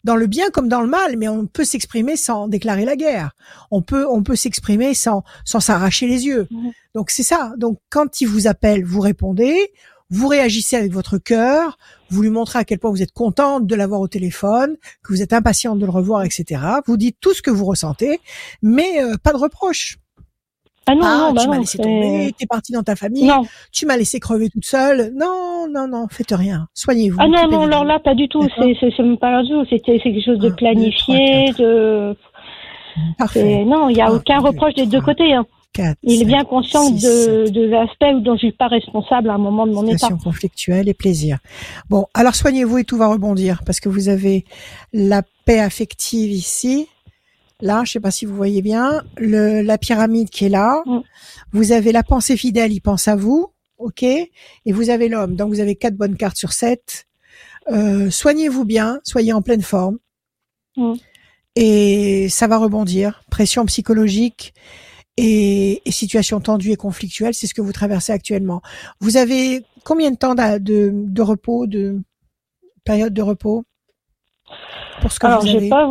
dans 0.04 0.16
le 0.16 0.26
bien 0.26 0.50
comme 0.50 0.68
dans 0.68 0.80
le 0.80 0.88
mal, 0.88 1.16
mais 1.16 1.28
on 1.28 1.46
peut 1.46 1.64
s'exprimer 1.64 2.16
sans 2.16 2.48
déclarer 2.48 2.84
la 2.84 2.96
guerre. 2.96 3.32
On 3.70 3.82
peut, 3.82 4.06
on 4.06 4.22
peut 4.22 4.36
s'exprimer 4.36 4.94
sans, 4.94 5.24
sans 5.44 5.60
s'arracher 5.60 6.06
les 6.06 6.26
yeux. 6.26 6.48
Donc 6.94 7.10
c'est 7.10 7.22
ça. 7.22 7.52
Donc 7.58 7.80
quand 7.90 8.20
il 8.20 8.26
vous 8.26 8.46
appelle, 8.46 8.84
vous 8.84 9.00
répondez, 9.00 9.72
vous 10.10 10.26
réagissez 10.26 10.76
avec 10.76 10.92
votre 10.92 11.18
cœur, 11.18 11.78
vous 12.10 12.22
lui 12.22 12.30
montrez 12.30 12.58
à 12.58 12.64
quel 12.64 12.78
point 12.78 12.90
vous 12.90 13.02
êtes 13.02 13.12
contente 13.12 13.66
de 13.66 13.74
l'avoir 13.76 14.00
au 14.00 14.08
téléphone, 14.08 14.76
que 15.04 15.12
vous 15.12 15.22
êtes 15.22 15.32
impatiente 15.32 15.78
de 15.78 15.84
le 15.84 15.92
revoir, 15.92 16.24
etc. 16.24 16.62
Vous 16.86 16.96
dites 16.96 17.18
tout 17.20 17.32
ce 17.32 17.42
que 17.42 17.50
vous 17.50 17.64
ressentez, 17.64 18.20
mais 18.60 19.02
euh, 19.02 19.16
pas 19.22 19.32
de 19.32 19.38
reproches. 19.38 19.99
Ah 20.86 20.94
non, 20.94 21.02
non, 21.02 21.32
bah 21.32 21.42
tu 21.42 21.48
m'as 21.48 21.58
laissé 21.58 21.78
tomber, 21.78 22.34
t'es 22.36 22.46
partie 22.46 22.72
dans 22.72 22.82
ta 22.82 22.96
famille, 22.96 23.26
non. 23.26 23.42
tu 23.70 23.86
m'as 23.86 23.96
laissé 23.96 24.18
crever 24.18 24.48
toute 24.48 24.64
seule. 24.64 25.12
Non, 25.14 25.66
non, 25.70 25.86
non, 25.86 26.06
faites 26.10 26.32
rien. 26.32 26.68
Soignez-vous. 26.74 27.18
Ah 27.20 27.28
non, 27.28 27.48
non, 27.48 27.62
alors 27.62 27.84
là, 27.84 27.98
pas 27.98 28.14
du 28.14 28.28
tout. 28.28 28.42
C'est, 28.56 28.74
c'est, 28.80 29.02
même 29.02 29.18
pas 29.18 29.42
tout. 29.42 29.64
C'était, 29.68 30.00
c'est 30.02 30.12
quelque 30.12 30.24
chose 30.24 30.38
de 30.38 30.50
planifié, 30.50 31.52
de. 31.58 32.16
Parfait. 33.18 33.64
Non, 33.64 33.88
il 33.88 33.94
n'y 33.94 34.02
a 34.02 34.12
aucun 34.12 34.38
reproche 34.38 34.74
des 34.74 34.86
deux 34.86 35.00
côtés. 35.00 35.32
Hein. 35.34 35.46
il 36.02 36.22
est 36.22 36.24
bien 36.24 36.44
conscient 36.44 36.90
de, 36.90 37.48
de 37.48 37.66
l'aspect 37.66 38.14
dont 38.20 38.34
je 38.34 38.38
suis 38.38 38.52
pas 38.52 38.66
responsable 38.66 39.30
à 39.30 39.34
un 39.34 39.38
moment 39.38 39.66
de 39.66 39.72
mon 39.72 39.86
état. 39.86 40.08
conflictuelle 40.22 40.88
et 40.88 40.94
plaisir. 40.94 41.38
Bon, 41.88 42.06
alors 42.14 42.34
soignez-vous 42.34 42.78
et 42.78 42.84
tout 42.84 42.96
va 42.96 43.06
rebondir 43.06 43.62
parce 43.64 43.80
que 43.80 43.88
vous 43.88 44.08
avez 44.08 44.44
la 44.92 45.22
paix 45.44 45.60
affective 45.60 46.30
ici, 46.32 46.88
Là, 47.62 47.82
je 47.84 47.92
sais 47.92 48.00
pas 48.00 48.10
si 48.10 48.24
vous 48.24 48.34
voyez 48.34 48.62
bien, 48.62 49.02
le, 49.16 49.62
la 49.62 49.78
pyramide 49.78 50.30
qui 50.30 50.46
est 50.46 50.50
là. 50.50 50.82
Mm. 50.86 51.00
Vous 51.52 51.72
avez 51.72 51.92
la 51.92 52.02
pensée 52.02 52.36
fidèle, 52.36 52.72
il 52.72 52.80
pense 52.80 53.08
à 53.08 53.16
vous, 53.16 53.52
ok 53.78 54.02
Et 54.02 54.30
vous 54.66 54.90
avez 54.90 55.08
l'homme. 55.08 55.36
Donc 55.36 55.52
vous 55.52 55.60
avez 55.60 55.76
quatre 55.76 55.96
bonnes 55.96 56.16
cartes 56.16 56.36
sur 56.36 56.52
sept. 56.52 57.06
Euh, 57.70 58.10
soignez-vous 58.10 58.64
bien, 58.64 59.00
soyez 59.04 59.32
en 59.32 59.42
pleine 59.42 59.62
forme. 59.62 59.98
Mm. 60.76 60.94
Et 61.56 62.28
ça 62.28 62.46
va 62.46 62.58
rebondir. 62.58 63.22
Pression 63.30 63.66
psychologique 63.66 64.54
et, 65.16 65.82
situation 65.90 66.40
tendue 66.40 66.72
et 66.72 66.76
conflictuelle, 66.76 67.34
c'est 67.34 67.46
ce 67.46 67.54
que 67.54 67.60
vous 67.60 67.72
traversez 67.72 68.12
actuellement. 68.12 68.62
Vous 69.00 69.16
avez 69.16 69.64
combien 69.84 70.10
de 70.10 70.16
temps 70.16 70.34
de, 70.34 70.58
de, 70.58 71.22
repos, 71.22 71.66
de 71.66 72.00
période 72.84 73.12
de 73.12 73.22
repos 73.22 73.64
pour 75.00 75.12
ce 75.12 75.20
que 75.20 75.26
vous 75.26 75.56
avez 75.56 75.68
pas, 75.68 75.86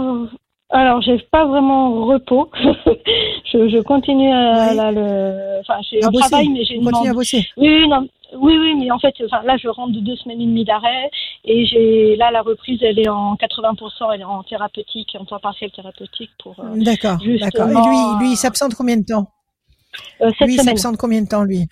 alors, 0.72 1.02
j'ai 1.02 1.18
pas 1.32 1.46
vraiment 1.46 2.06
repos. 2.06 2.50
je, 2.64 3.70
je, 3.70 3.82
continue 3.82 4.32
à, 4.32 4.74
là, 4.76 4.92
le, 4.92 5.60
enfin, 5.62 5.80
j'ai 5.90 6.04
un 6.04 6.12
travail, 6.12 6.50
mais 6.50 6.64
j'ai 6.64 6.80
continue 6.80 7.10
à 7.10 7.14
bosser. 7.14 7.48
Oui, 7.58 7.88
non, 7.88 8.08
oui, 8.34 8.56
oui, 8.60 8.76
mais 8.76 8.92
en 8.92 9.00
fait, 9.00 9.16
enfin, 9.26 9.42
là, 9.44 9.58
je 9.58 9.68
rentre 9.68 9.94
de 9.94 10.00
deux 10.00 10.16
semaines 10.18 10.42
et 10.42 10.46
demie 10.46 10.66
d'arrêt 10.66 11.10
et 11.44 11.66
j'ai 11.66 12.16
là 12.18 12.30
la 12.30 12.44
reprise, 12.44 12.80
elle 12.84 13.00
est 13.00 13.10
en 13.10 13.34
80%, 13.36 14.14
elle 14.14 14.22
est 14.22 14.24
en 14.24 14.44
thérapeutique, 14.44 15.16
en 15.20 15.26
temps 15.26 15.40
partiel 15.40 15.72
thérapeutique 15.72 16.30
pour. 16.42 16.60
Euh, 16.60 16.76
d'accord, 16.76 17.18
d'accord. 17.40 17.70
Et 17.70 17.74
lui, 17.74 18.26
lui, 18.26 18.32
il 18.34 18.38
s'absente 18.38 18.76
combien 18.76 18.98
de 18.98 19.06
temps? 19.06 19.28
Euh, 20.22 20.30
Lui, 20.42 20.54
il 20.54 20.62
s'absente 20.62 20.98
combien 20.98 21.22
de 21.24 21.28
temps, 21.28 21.44
lui? 21.44 21.68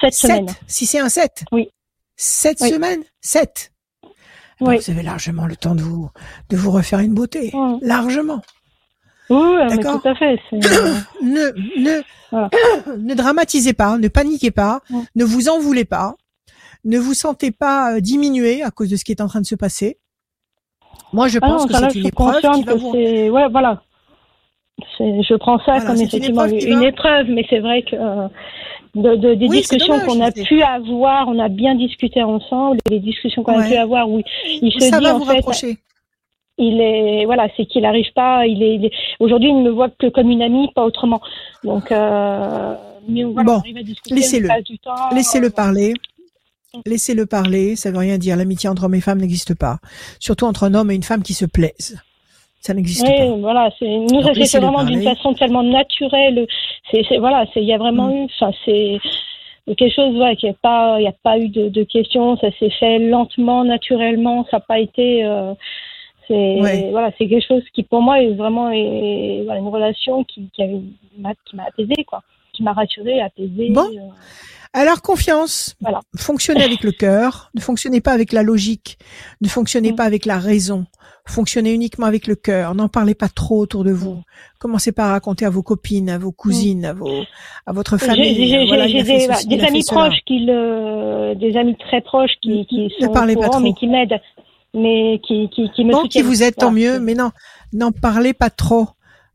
Sept, 0.00 0.12
semaines. 0.12 0.50
Si 0.66 0.84
c'est 0.84 1.00
un 1.00 1.08
sept? 1.08 1.44
Oui. 1.50 1.68
Sept 2.14 2.58
semaines? 2.58 3.04
Sept? 3.22 3.72
Oui. 4.60 4.78
Vous 4.78 4.90
avez 4.90 5.02
largement 5.02 5.46
le 5.46 5.56
temps 5.56 5.74
de 5.74 5.82
vous, 5.82 6.10
de 6.48 6.56
vous 6.56 6.70
refaire 6.70 7.00
une 7.00 7.14
beauté. 7.14 7.52
Largement. 7.82 8.42
Oui, 9.30 9.78
tout 9.80 10.08
à 10.08 10.14
fait. 10.16 10.38
ne, 10.52 11.80
ne, 11.80 12.96
ne 12.98 13.14
dramatisez 13.14 13.72
pas, 13.72 13.96
ne 13.96 14.08
paniquez 14.08 14.50
pas, 14.50 14.80
ne 15.14 15.24
vous 15.24 15.48
en 15.48 15.58
voulez 15.60 15.84
pas, 15.84 16.16
ne 16.84 16.98
vous 16.98 17.14
sentez 17.14 17.52
pas 17.52 17.94
euh, 17.94 18.00
diminué 18.00 18.62
à 18.62 18.70
cause 18.70 18.90
de 18.90 18.96
ce 18.96 19.04
qui 19.04 19.12
est 19.12 19.20
en 19.20 19.28
train 19.28 19.40
de 19.40 19.46
se 19.46 19.54
passer. 19.54 19.98
Moi, 21.12 21.28
je 21.28 21.38
ah 21.42 21.46
pense 21.46 21.66
que 21.66 21.74
c'est 21.74 21.98
une 21.98 22.06
épreuve 22.06 22.40
qui 22.40 22.62
va 22.64 22.74
vous... 22.74 22.90
Ouais, 22.90 23.48
voilà. 23.50 23.82
Je 24.98 25.36
prends 25.36 25.58
ça 25.64 25.80
comme 25.80 25.96
effectivement 25.96 26.46
une, 26.46 26.82
épreuve, 26.82 27.26
mais 27.28 27.44
c'est 27.50 27.60
vrai 27.60 27.82
que 27.82 27.96
euh, 27.96 28.28
de, 28.94 29.16
de 29.16 29.34
des 29.34 29.48
discussions 29.48 30.00
qu'on 30.00 30.20
a 30.20 30.32
pu 30.32 30.62
avoir, 30.62 31.28
on 31.28 31.38
a 31.38 31.48
bien 31.48 31.74
discuté 31.74 32.22
ensemble, 32.22 32.78
les 32.88 33.00
discussions 33.00 33.42
qu'on 33.42 33.58
a 33.58 33.66
pu 33.66 33.74
avoir 33.76 34.08
où 34.10 34.20
il 34.62 34.72
se 34.72 34.80
ça 34.80 34.98
dit 34.98 35.04
va 35.04 35.14
en 35.14 35.18
vous 35.18 35.24
fait, 35.24 35.36
rapprocher. 35.36 35.78
il 36.58 36.80
est 36.80 37.24
voilà, 37.24 37.48
c'est 37.56 37.66
qu'il 37.66 37.82
n'arrive 37.82 38.12
pas, 38.14 38.46
il 38.46 38.62
est, 38.62 38.90
aujourd'hui 39.20 39.50
il 39.50 39.56
ne 39.58 39.62
me 39.62 39.70
voit 39.70 39.90
que 39.90 40.08
comme 40.08 40.30
une 40.30 40.42
amie, 40.42 40.68
pas 40.74 40.84
autrement. 40.84 41.20
Donc 41.64 41.92
euh, 41.92 42.74
mais 43.08 43.24
voilà, 43.24 43.44
Bon, 43.46 43.52
on 43.54 43.58
arrive 43.60 43.76
à 43.78 43.82
discuter, 43.82 44.14
laissez-le. 44.14 44.48
temps, 44.82 44.94
Laissez-le 45.14 45.46
euh, 45.48 45.50
parler. 45.50 45.94
Laissez-le 46.86 47.26
parler, 47.26 47.74
ça 47.74 47.90
veut 47.90 47.98
rien 47.98 48.16
dire. 48.16 48.36
L'amitié 48.36 48.68
entre 48.68 48.84
hommes 48.84 48.94
et 48.94 49.00
femmes 49.00 49.18
n'existe 49.18 49.54
pas. 49.54 49.78
Surtout 50.20 50.44
entre 50.46 50.62
un 50.64 50.74
homme 50.74 50.90
et 50.92 50.94
une 50.94 51.02
femme 51.02 51.22
qui 51.22 51.34
se 51.34 51.44
plaisent. 51.44 51.98
Ça 52.60 52.74
n'existe 52.74 53.06
Oui, 53.06 53.16
pas. 53.16 53.24
voilà, 53.36 53.70
c'est 53.78 53.88
nous 53.88 54.06
Donc, 54.22 54.36
ça 54.36 54.60
vraiment 54.60 54.84
d'une 54.84 55.02
façon 55.02 55.32
tellement 55.32 55.62
naturelle. 55.62 56.46
C'est 56.90 57.16
voilà, 57.18 57.46
c'est 57.54 57.62
il 57.62 57.66
y 57.68 57.72
a 57.72 57.78
vraiment 57.78 58.08
Mm. 58.08 58.16
eu, 58.16 58.24
enfin 58.24 58.52
c'est 58.64 58.98
quelque 59.66 59.94
chose 59.94 60.14
ouais, 60.16 60.36
qui 60.36 60.46
est 60.46 60.58
pas, 60.60 60.96
il 60.98 61.02
n'y 61.02 61.08
a 61.08 61.14
pas 61.22 61.38
eu 61.38 61.48
de, 61.48 61.68
de 61.68 61.82
questions, 61.84 62.36
ça 62.36 62.48
s'est 62.58 62.70
fait 62.70 62.98
lentement, 62.98 63.64
naturellement, 63.64 64.44
ça 64.50 64.58
n'a 64.58 64.60
pas 64.60 64.78
été. 64.78 65.24
euh, 65.24 65.54
c'est 66.28 66.60
Ouais. 66.60 66.88
voilà, 66.90 67.10
c'est 67.18 67.26
quelque 67.28 67.46
chose 67.46 67.62
qui 67.74 67.82
pour 67.82 68.02
moi 68.02 68.20
est 68.20 68.28
vraiment 68.34 68.70
est, 68.70 69.42
voilà, 69.44 69.60
une 69.60 69.68
relation 69.68 70.22
qui 70.24 70.48
a- 70.58 70.66
qui 70.66 71.56
m'a 71.56 71.64
apaisée 71.66 72.04
quoi, 72.04 72.22
qui 72.52 72.62
m'a 72.62 72.72
rassurée, 72.74 73.20
apaisée. 73.22 73.70
Bon. 73.70 73.82
euh, 73.82 74.08
Alors 74.72 75.02
confiance. 75.02 75.74
Voilà. 75.80 76.00
Fonctionnez 76.16 76.62
avec 76.62 76.84
le 76.84 76.92
cœur. 76.92 77.50
Ne 77.54 77.60
fonctionnez 77.60 78.00
pas 78.00 78.12
avec 78.12 78.32
la 78.32 78.42
logique. 78.44 78.98
Ne 79.40 79.48
fonctionnez 79.48 79.92
Mm. 79.92 79.96
pas 79.96 80.04
avec 80.04 80.26
la 80.26 80.38
raison. 80.38 80.86
Fonctionnez 81.26 81.72
uniquement 81.72 82.06
avec 82.06 82.26
le 82.28 82.34
cœur. 82.36 82.74
N'en 82.76 82.88
parlez 82.88 83.14
pas 83.14 83.28
trop 83.28 83.58
autour 83.58 83.82
de 83.84 83.90
vous. 83.90 84.22
Commencez 84.60 84.92
pas 84.92 85.06
à 85.06 85.10
raconter 85.10 85.44
à 85.44 85.50
vos 85.50 85.62
copines, 85.62 86.08
à 86.08 86.18
vos 86.18 86.30
cousines, 86.32 86.84
à 86.84 86.92
vos, 86.92 87.22
à 87.66 87.72
votre 87.72 87.98
famille. 87.98 88.48
j'ai- 88.48 88.66
Voilà, 88.66 88.86
des, 88.86 89.00
ceci, 89.04 89.60
amis 89.66 89.82
cela. 89.82 90.00
proches 90.02 90.18
qui 90.26 90.44
le, 90.46 91.34
des 91.34 91.56
amis 91.56 91.76
très 91.76 92.00
proches 92.00 92.32
qui, 92.40 92.64
qui 92.66 92.90
Ne 93.00 93.06
sont 93.06 93.12
parlez 93.12 93.34
pas 93.36 93.48
trop. 93.48 93.60
mais 93.60 93.72
qui 93.74 93.86
m'aident, 93.88 94.20
mais 94.74 95.20
qui, 95.26 95.48
qui, 95.50 95.68
qui 95.74 95.84
me 95.84 95.92
Bon, 95.92 95.98
qui 95.98 96.02
soutiennent. 96.04 96.26
vous 96.26 96.42
êtes, 96.44 96.56
tant 96.56 96.70
mieux, 96.72 97.00
mais 97.00 97.14
non, 97.14 97.30
n'en 97.72 97.90
parlez 97.92 98.32
pas 98.34 98.50
trop. 98.50 98.88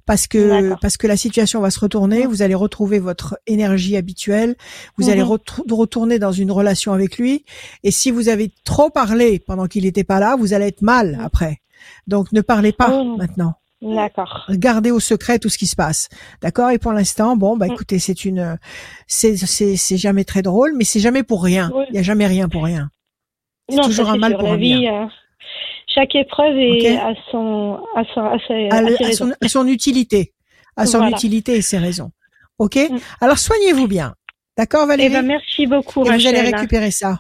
Parce 0.06 0.28
que, 0.28 0.74
parce 0.82 0.97
que 0.97 1.08
la 1.08 1.18
situation 1.18 1.62
va 1.62 1.72
se 1.72 1.80
retourner, 1.80 2.24
Mhm. 2.26 2.30
vous 2.30 2.41
allez 2.43 2.53
retrouver 2.56 2.99
votre 2.99 3.39
énergie 3.47 3.97
habituelle, 3.97 4.56
vous 4.97 5.06
Mhm. 5.06 5.12
allez 5.12 5.22
retrou- 5.24 5.74
retourner 5.74 6.20
dans 6.20 6.32
une 6.32 6.51
relation 6.51 6.93
avec 6.93 7.18
lui, 7.18 7.43
et 7.84 7.89
si 7.91 8.12
vous 8.12 8.30
avez 8.30 8.51
trop 8.64 8.89
parlé 8.91 9.39
pendant 9.39 9.66
qu'il 9.66 9.84
n'était 9.84 10.03
pas 10.03 10.20
là, 10.20 10.36
vous 10.36 10.53
allez 10.53 10.68
être 10.68 10.84
mal 10.84 11.14
Mhm. 11.18 11.26
après. 11.26 11.58
Donc 12.08 12.32
ne 12.34 12.41
parlez 12.41 12.72
pas 12.72 12.89
Mhm. 13.03 13.18
maintenant. 13.18 13.56
D'accord. 13.82 14.45
Gardez 14.49 14.89
au 14.91 14.99
secret 14.99 15.38
tout 15.38 15.49
ce 15.49 15.58
qui 15.58 15.68
se 15.68 15.76
passe. 15.76 16.10
D'accord? 16.41 16.70
Et 16.72 16.80
pour 16.80 16.91
l'instant, 16.93 17.36
bon, 17.36 17.58
bah, 17.58 17.66
Mhm. 17.68 17.74
écoutez, 17.74 17.99
c'est 17.99 18.26
une, 18.26 18.58
c'est, 19.08 19.36
c'est, 19.38 19.76
c'est 19.76 19.97
jamais 19.97 20.24
très 20.24 20.41
drôle, 20.41 20.74
mais 20.76 20.84
c'est 20.86 20.99
jamais 20.99 21.24
pour 21.24 21.43
rien. 21.43 21.72
Oui. 21.76 21.84
Il 21.89 21.95
y 21.95 21.99
a 21.99 22.03
jamais 22.03 22.26
rien 22.26 22.47
pour 22.47 22.64
rien. 22.64 22.89
C'est 23.70 23.82
toujours 23.82 24.10
un 24.10 24.18
mal 24.18 24.34
pour 24.38 24.43
la 24.47 24.53
un 24.53 24.58
vie. 24.58 24.80
bien. 24.80 25.03
euh, 25.03 25.08
chaque 25.96 26.14
épreuve 26.16 26.56
est 26.58 26.91
Ok. 26.91 27.00
à 27.02 27.14
son, 27.32 27.80
à 27.96 28.04
son, 28.14 28.22
à 28.22 28.38
ses, 28.48 28.70
à, 28.70 28.76
à 28.76 28.82
le- 28.82 28.96
ses 28.98 29.06
à 29.06 29.12
son, 29.14 29.34
à 29.41 29.48
son 29.48 29.68
utilité, 29.68 30.34
à 30.78 30.86
son 30.86 30.98
Voilà. 31.00 31.16
utilité 31.16 31.56
et 31.56 31.62
ses 31.62 31.78
raisons. 31.78 32.12
Ok 32.60 32.76
Mm. 32.76 32.98
Alors 33.22 33.38
soignez-vous 33.39 33.88
bien, 33.88 34.14
d'accord 34.58 34.84
Eh 34.86 34.88
Valérie 34.89 35.14
ben, 35.14 35.26
merci 35.26 35.66
beaucoup, 35.68 36.02
Et 36.02 36.10
vous 36.10 36.28
allez 36.28 36.39
Rachel. 36.39 36.56
récupérer 36.56 36.91
ça. 36.91 37.20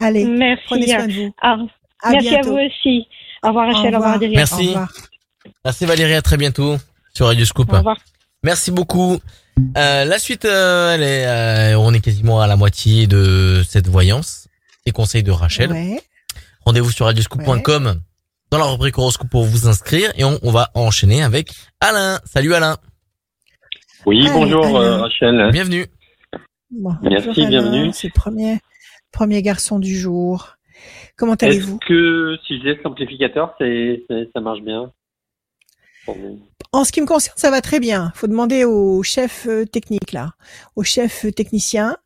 Allez, 0.00 0.24
Merci. 0.24 0.62
prenez 0.66 0.86
soin 0.88 1.06
de 1.06 1.12
vous. 1.12 1.34
Ah, 1.40 1.56
À 2.02 2.10
merci 2.10 2.28
bientôt. 2.30 2.48
à 2.48 2.52
vous 2.52 2.58
aussi. 2.58 3.06
Au 3.42 3.48
revoir, 3.48 3.68
Au 3.68 3.72
Rachel. 3.72 3.94
Au 3.94 3.98
revoir, 3.98 4.14
revoir. 4.14 4.14
Adrien. 4.14 4.36
Merci. 4.36 4.64
Au 4.64 4.68
revoir. 4.68 4.92
Merci 5.64 5.86
Valérie, 5.86 6.14
à 6.14 6.22
très 6.22 6.36
bientôt 6.36 6.76
sur 7.14 7.26
Radio 7.26 7.44
Scoop. 7.44 7.72
Au 7.72 7.76
revoir. 7.78 7.96
Merci 8.44 8.70
beaucoup. 8.72 9.18
Euh, 9.76 10.04
la 10.04 10.18
suite, 10.18 10.44
euh, 10.44 10.94
elle 10.94 11.02
est, 11.02 11.26
euh, 11.26 11.78
on 11.78 11.92
est 11.94 12.00
quasiment 12.00 12.40
à 12.40 12.46
la 12.46 12.56
moitié 12.56 13.06
de 13.06 13.62
cette 13.68 13.86
voyance 13.88 14.48
et 14.86 14.90
conseils 14.92 15.22
de 15.22 15.30
Rachel. 15.30 15.70
Ouais. 15.72 16.00
Rendez-vous 16.64 16.90
sur 16.90 17.06
radioscoop.com 17.06 18.00
dans 18.50 18.58
la 18.58 18.64
rubrique 18.66 18.98
horoscope 18.98 19.30
pour 19.30 19.44
vous 19.44 19.66
inscrire 19.66 20.12
et 20.16 20.24
on, 20.24 20.38
on 20.42 20.50
va 20.50 20.70
enchaîner 20.74 21.22
avec 21.22 21.52
Alain. 21.80 22.20
Salut 22.24 22.54
Alain, 22.54 22.76
Oui, 24.06 24.20
Allez, 24.20 24.30
bonjour 24.32 24.76
euh, 24.78 24.98
Rachel. 24.98 25.50
bienvenue. 25.52 25.86
Bon, 26.70 26.94
Merci, 27.02 27.28
bonjour, 27.28 27.46
bienvenue. 27.48 27.90
C'est 27.92 28.08
le 28.08 28.12
premier, 28.12 28.58
premier 29.10 29.42
garçon 29.42 29.78
du 29.78 29.96
jour. 29.98 30.56
Comment 31.16 31.34
allez-vous 31.34 31.78
Est-ce 31.82 31.88
que 31.88 32.36
si 32.46 32.58
je 32.58 32.64
laisse 32.64 32.78
l'amplificateur, 32.84 33.54
ça 33.58 34.40
marche 34.40 34.60
bien 34.62 34.92
En 36.72 36.84
ce 36.84 36.92
qui 36.92 37.00
me 37.00 37.06
concerne, 37.06 37.36
ça 37.38 37.50
va 37.50 37.60
très 37.60 37.80
bien. 37.80 38.12
Faut 38.14 38.26
demander 38.26 38.64
au 38.64 39.02
chef 39.02 39.46
euh, 39.48 39.64
technique 39.64 40.12
là, 40.12 40.32
au 40.76 40.82
chef 40.82 41.24
euh, 41.26 41.32
technicien, 41.32 41.96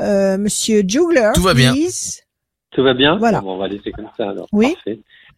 euh, 0.00 0.38
Monsieur 0.38 0.82
Jugler. 0.86 1.30
Tout 1.34 1.42
va 1.42 1.54
bien. 1.54 1.72
please. 1.72 2.22
Tout 2.70 2.82
va 2.82 2.94
bien 2.94 3.16
Voilà. 3.18 3.40
Bon, 3.40 3.54
On 3.54 3.58
va 3.58 3.68
laisser 3.68 3.92
comme 3.92 4.10
ça 4.16 4.30
alors. 4.30 4.46
Oui. 4.52 4.76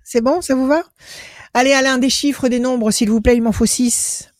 C'est 0.02 0.20
bon, 0.20 0.40
ça 0.40 0.54
vous 0.54 0.66
va? 0.66 0.82
Allez, 1.54 1.72
Alain, 1.72 1.98
des 1.98 2.10
chiffres, 2.10 2.48
des 2.48 2.60
nombres, 2.60 2.90
s'il 2.90 3.10
vous 3.10 3.20
plaît. 3.20 3.36
Il 3.36 3.42
m'en 3.42 3.52
faut 3.52 3.66
six. 3.66 4.32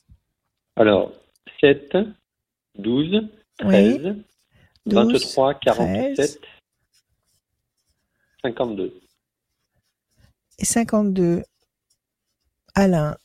Alors, 0.76 1.12
7, 1.61 1.97
12, 2.78 3.28
13, 3.59 4.01
Oui. 4.05 4.22
23, 4.86 5.55
13. 5.55 5.76
47, 5.76 6.41
52. 8.43 9.01
et 10.59 10.64
52. 10.64 11.43
Alain. 12.74 13.16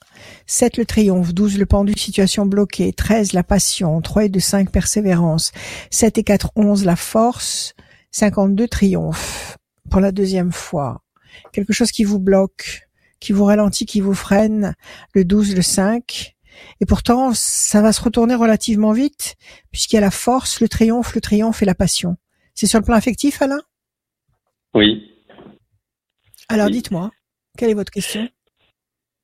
7 0.48 0.78
le 0.78 0.86
triomphe, 0.86 1.34
12 1.34 1.58
le 1.60 1.66
pendu, 1.66 1.94
situation 1.98 2.46
bloquée, 2.46 2.94
13 2.94 3.34
la 3.34 3.44
passion, 3.44 4.02
3 4.02 4.26
et 4.26 4.30
2, 4.30 4.40
5 4.40 4.72
persévérance, 4.72 5.52
7 5.92 6.18
et 6.18 6.24
4, 6.24 6.52
11 6.56 6.86
la 6.86 6.96
force, 6.96 7.74
52 8.16 8.70
triomphe 8.70 9.58
pour 9.90 10.00
la 10.00 10.14
deuxième 10.14 10.54
fois. 10.54 11.04
Quelque 11.52 11.74
chose 11.74 11.92
qui 11.92 12.06
vous 12.06 12.18
bloque, 12.18 12.88
qui 13.20 13.34
vous 13.34 13.44
ralentit, 13.44 13.86
qui 13.86 14.00
vous 14.00 14.14
freine, 14.14 14.74
le 15.14 15.26
12, 15.26 15.54
le 15.54 15.62
5. 15.62 16.34
Et 16.80 16.86
pourtant, 16.86 17.34
ça 17.34 17.82
va 17.82 17.92
se 17.92 18.02
retourner 18.02 18.36
relativement 18.36 18.94
vite, 18.94 19.36
puisqu'il 19.74 19.96
y 19.96 19.98
a 19.98 20.02
la 20.02 20.12
force, 20.12 20.62
le 20.62 20.70
triomphe, 20.70 21.14
le 21.14 21.20
triomphe 21.20 21.62
et 21.62 21.66
la 21.66 21.76
passion. 21.76 22.16
C'est 22.54 22.68
sur 22.68 22.80
le 22.80 22.86
plan 22.86 22.96
affectif, 22.96 23.42
Alain? 23.42 23.62
Oui. 24.74 25.12
Alors 26.48 26.68
Oui. 26.68 26.72
dites-moi, 26.72 27.12
quelle 27.58 27.70
est 27.70 27.74
votre 27.74 27.92
question? 27.92 28.30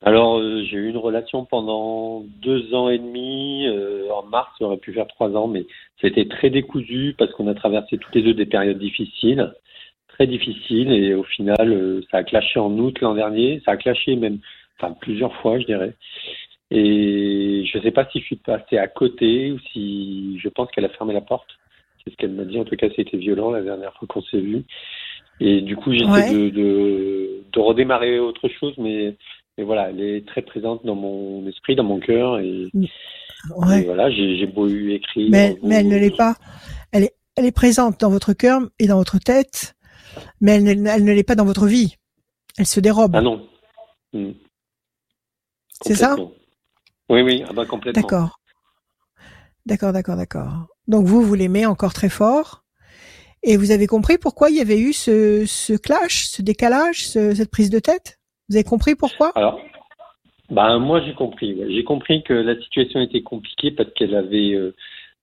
Alors, 0.04 0.40
euh, 0.40 0.64
j'ai 0.64 0.78
eu 0.78 0.90
une 0.90 0.98
relation 0.98 1.46
pendant 1.46 2.22
deux 2.42 2.74
ans 2.74 2.90
et 2.90 2.98
demi. 2.98 3.68
euh, 3.68 4.10
en 4.12 4.24
mars, 4.24 4.50
ça 4.58 4.66
aurait 4.66 4.78
pu 4.78 4.94
faire 4.94 5.08
trois 5.08 5.30
ans, 5.38 5.48
mais 5.48 5.66
c'était 6.02 6.26
très 6.28 6.50
décousu 6.50 7.14
parce 7.18 7.32
qu'on 7.34 7.48
a 7.48 7.54
traversé 7.54 7.98
toutes 7.98 8.16
les 8.16 8.24
deux 8.24 8.34
des 8.34 8.48
périodes 8.48 8.80
difficiles, 8.80 9.54
très 10.08 10.26
difficiles, 10.26 10.92
et 10.92 11.14
au 11.14 11.24
final, 11.24 11.72
euh, 11.72 12.02
ça 12.10 12.18
a 12.18 12.24
clashé 12.24 12.60
en 12.60 12.72
août 12.80 13.00
l'an 13.02 13.14
dernier. 13.14 13.62
Ça 13.66 13.72
a 13.72 13.78
clashé 13.78 14.16
même, 14.16 14.40
enfin 14.80 14.96
plusieurs 15.00 15.36
fois, 15.36 15.60
je 15.60 15.66
dirais. 15.66 15.94
Et 16.72 17.66
je 17.66 17.78
ne 17.78 17.84
sais 17.84 17.92
pas 17.92 18.08
si 18.12 18.20
je 18.20 18.26
suis 18.26 18.36
passé 18.38 18.78
à 18.78 18.88
côté 18.88 19.52
ou 19.52 19.60
si 19.72 20.40
je 20.40 20.50
pense 20.50 20.72
qu'elle 20.72 20.86
a 20.86 20.90
fermé 20.90 21.14
la 21.14 21.22
porte. 21.22 21.50
C'est 22.04 22.12
ce 22.12 22.16
qu'elle 22.18 22.32
m'a 22.32 22.46
dit. 22.46 22.58
En 22.60 22.64
tout 22.64 22.76
cas, 22.76 22.88
c'était 22.96 23.18
violent 23.18 23.52
la 23.52 23.62
dernière 23.62 23.94
fois 23.96 24.08
qu'on 24.08 24.22
s'est 24.24 24.40
vu. 24.40 24.64
Et 25.40 25.62
du 25.62 25.76
coup, 25.76 25.92
j'essaie 25.92 26.10
Ouais. 26.10 26.32
de, 26.32 26.50
de, 26.50 27.30
de 27.52 27.60
redémarrer 27.60 28.20
autre 28.20 28.48
chose, 28.48 28.74
mais 28.78 29.16
voilà, 29.64 29.90
elle 29.90 30.02
est 30.02 30.28
très 30.28 30.42
présente 30.42 30.86
dans 30.86 30.96
mon 30.96 31.48
esprit, 31.48 31.76
dans 31.76 31.84
mon 31.84 32.00
cœur. 32.00 32.40
Et, 32.40 32.70
et 32.74 33.86
voilà, 33.86 34.10
j'ai 34.12 34.46
beau 34.46 34.68
eu 34.68 34.94
écrit. 34.94 35.30
Mais, 35.30 35.58
elle 35.72 35.88
ne 35.88 35.98
l'est 35.98 36.16
pas. 36.16 36.36
Elle 36.92 37.04
est, 37.06 37.16
elle 37.36 37.46
est 37.46 37.52
présente 37.52 38.00
dans 38.00 38.10
votre 38.10 38.34
cœur 38.34 38.62
et 38.80 38.88
dans 38.88 38.98
votre 38.98 39.18
tête, 39.20 39.76
mais 40.42 40.56
elle 40.56 40.64
ne, 40.82 40.90
elle 40.90 41.04
ne 41.06 41.14
l'est 41.14 41.24
pas 41.24 41.36
dans 41.36 41.46
votre 41.46 41.68
vie. 41.68 41.96
Elle 42.58 42.68
se 42.68 42.80
dérobe. 42.80 43.16
Ah 43.16 43.22
non. 43.22 43.48
Hmm. 44.14 44.32
C'est 45.84 45.96
ça? 45.96 46.16
Oui, 47.10 47.22
oui, 47.22 47.44
ah 47.48 47.54
bah 47.54 47.66
complètement. 47.66 48.02
D'accord. 48.02 48.40
D'accord, 49.66 49.94
d'accord, 49.94 50.16
d'accord. 50.16 50.68
Donc 50.88 51.06
vous, 51.08 51.22
vous 51.22 51.34
l'aimez 51.34 51.66
encore 51.66 51.94
très 51.94 52.10
fort. 52.10 52.64
Et 53.44 53.58
vous 53.58 53.72
avez 53.72 53.88
compris 53.88 54.20
pourquoi 54.20 54.52
il 54.52 54.58
y 54.58 54.62
avait 54.62 54.80
eu 54.80 54.94
ce, 54.94 55.46
ce 55.48 55.74
clash, 55.74 56.28
ce 56.28 56.44
décalage, 56.44 57.08
ce- 57.08 57.34
cette 57.34 57.50
prise 57.50 57.72
de 57.72 57.80
tête? 57.80 58.20
Vous 58.52 58.58
avez 58.58 58.66
compris 58.66 58.96
pourquoi? 58.96 59.32
Alors, 59.36 59.62
bah, 60.50 60.78
moi 60.78 61.02
j'ai 61.06 61.14
compris. 61.14 61.58
J'ai 61.70 61.86
compris 61.86 62.22
que 62.22 62.34
la 62.34 62.60
situation 62.60 63.00
était 63.00 63.22
compliquée 63.22 63.72
parce 63.72 63.90
qu'elle 63.94 64.14
avait 64.14 64.54
euh, 64.56 64.76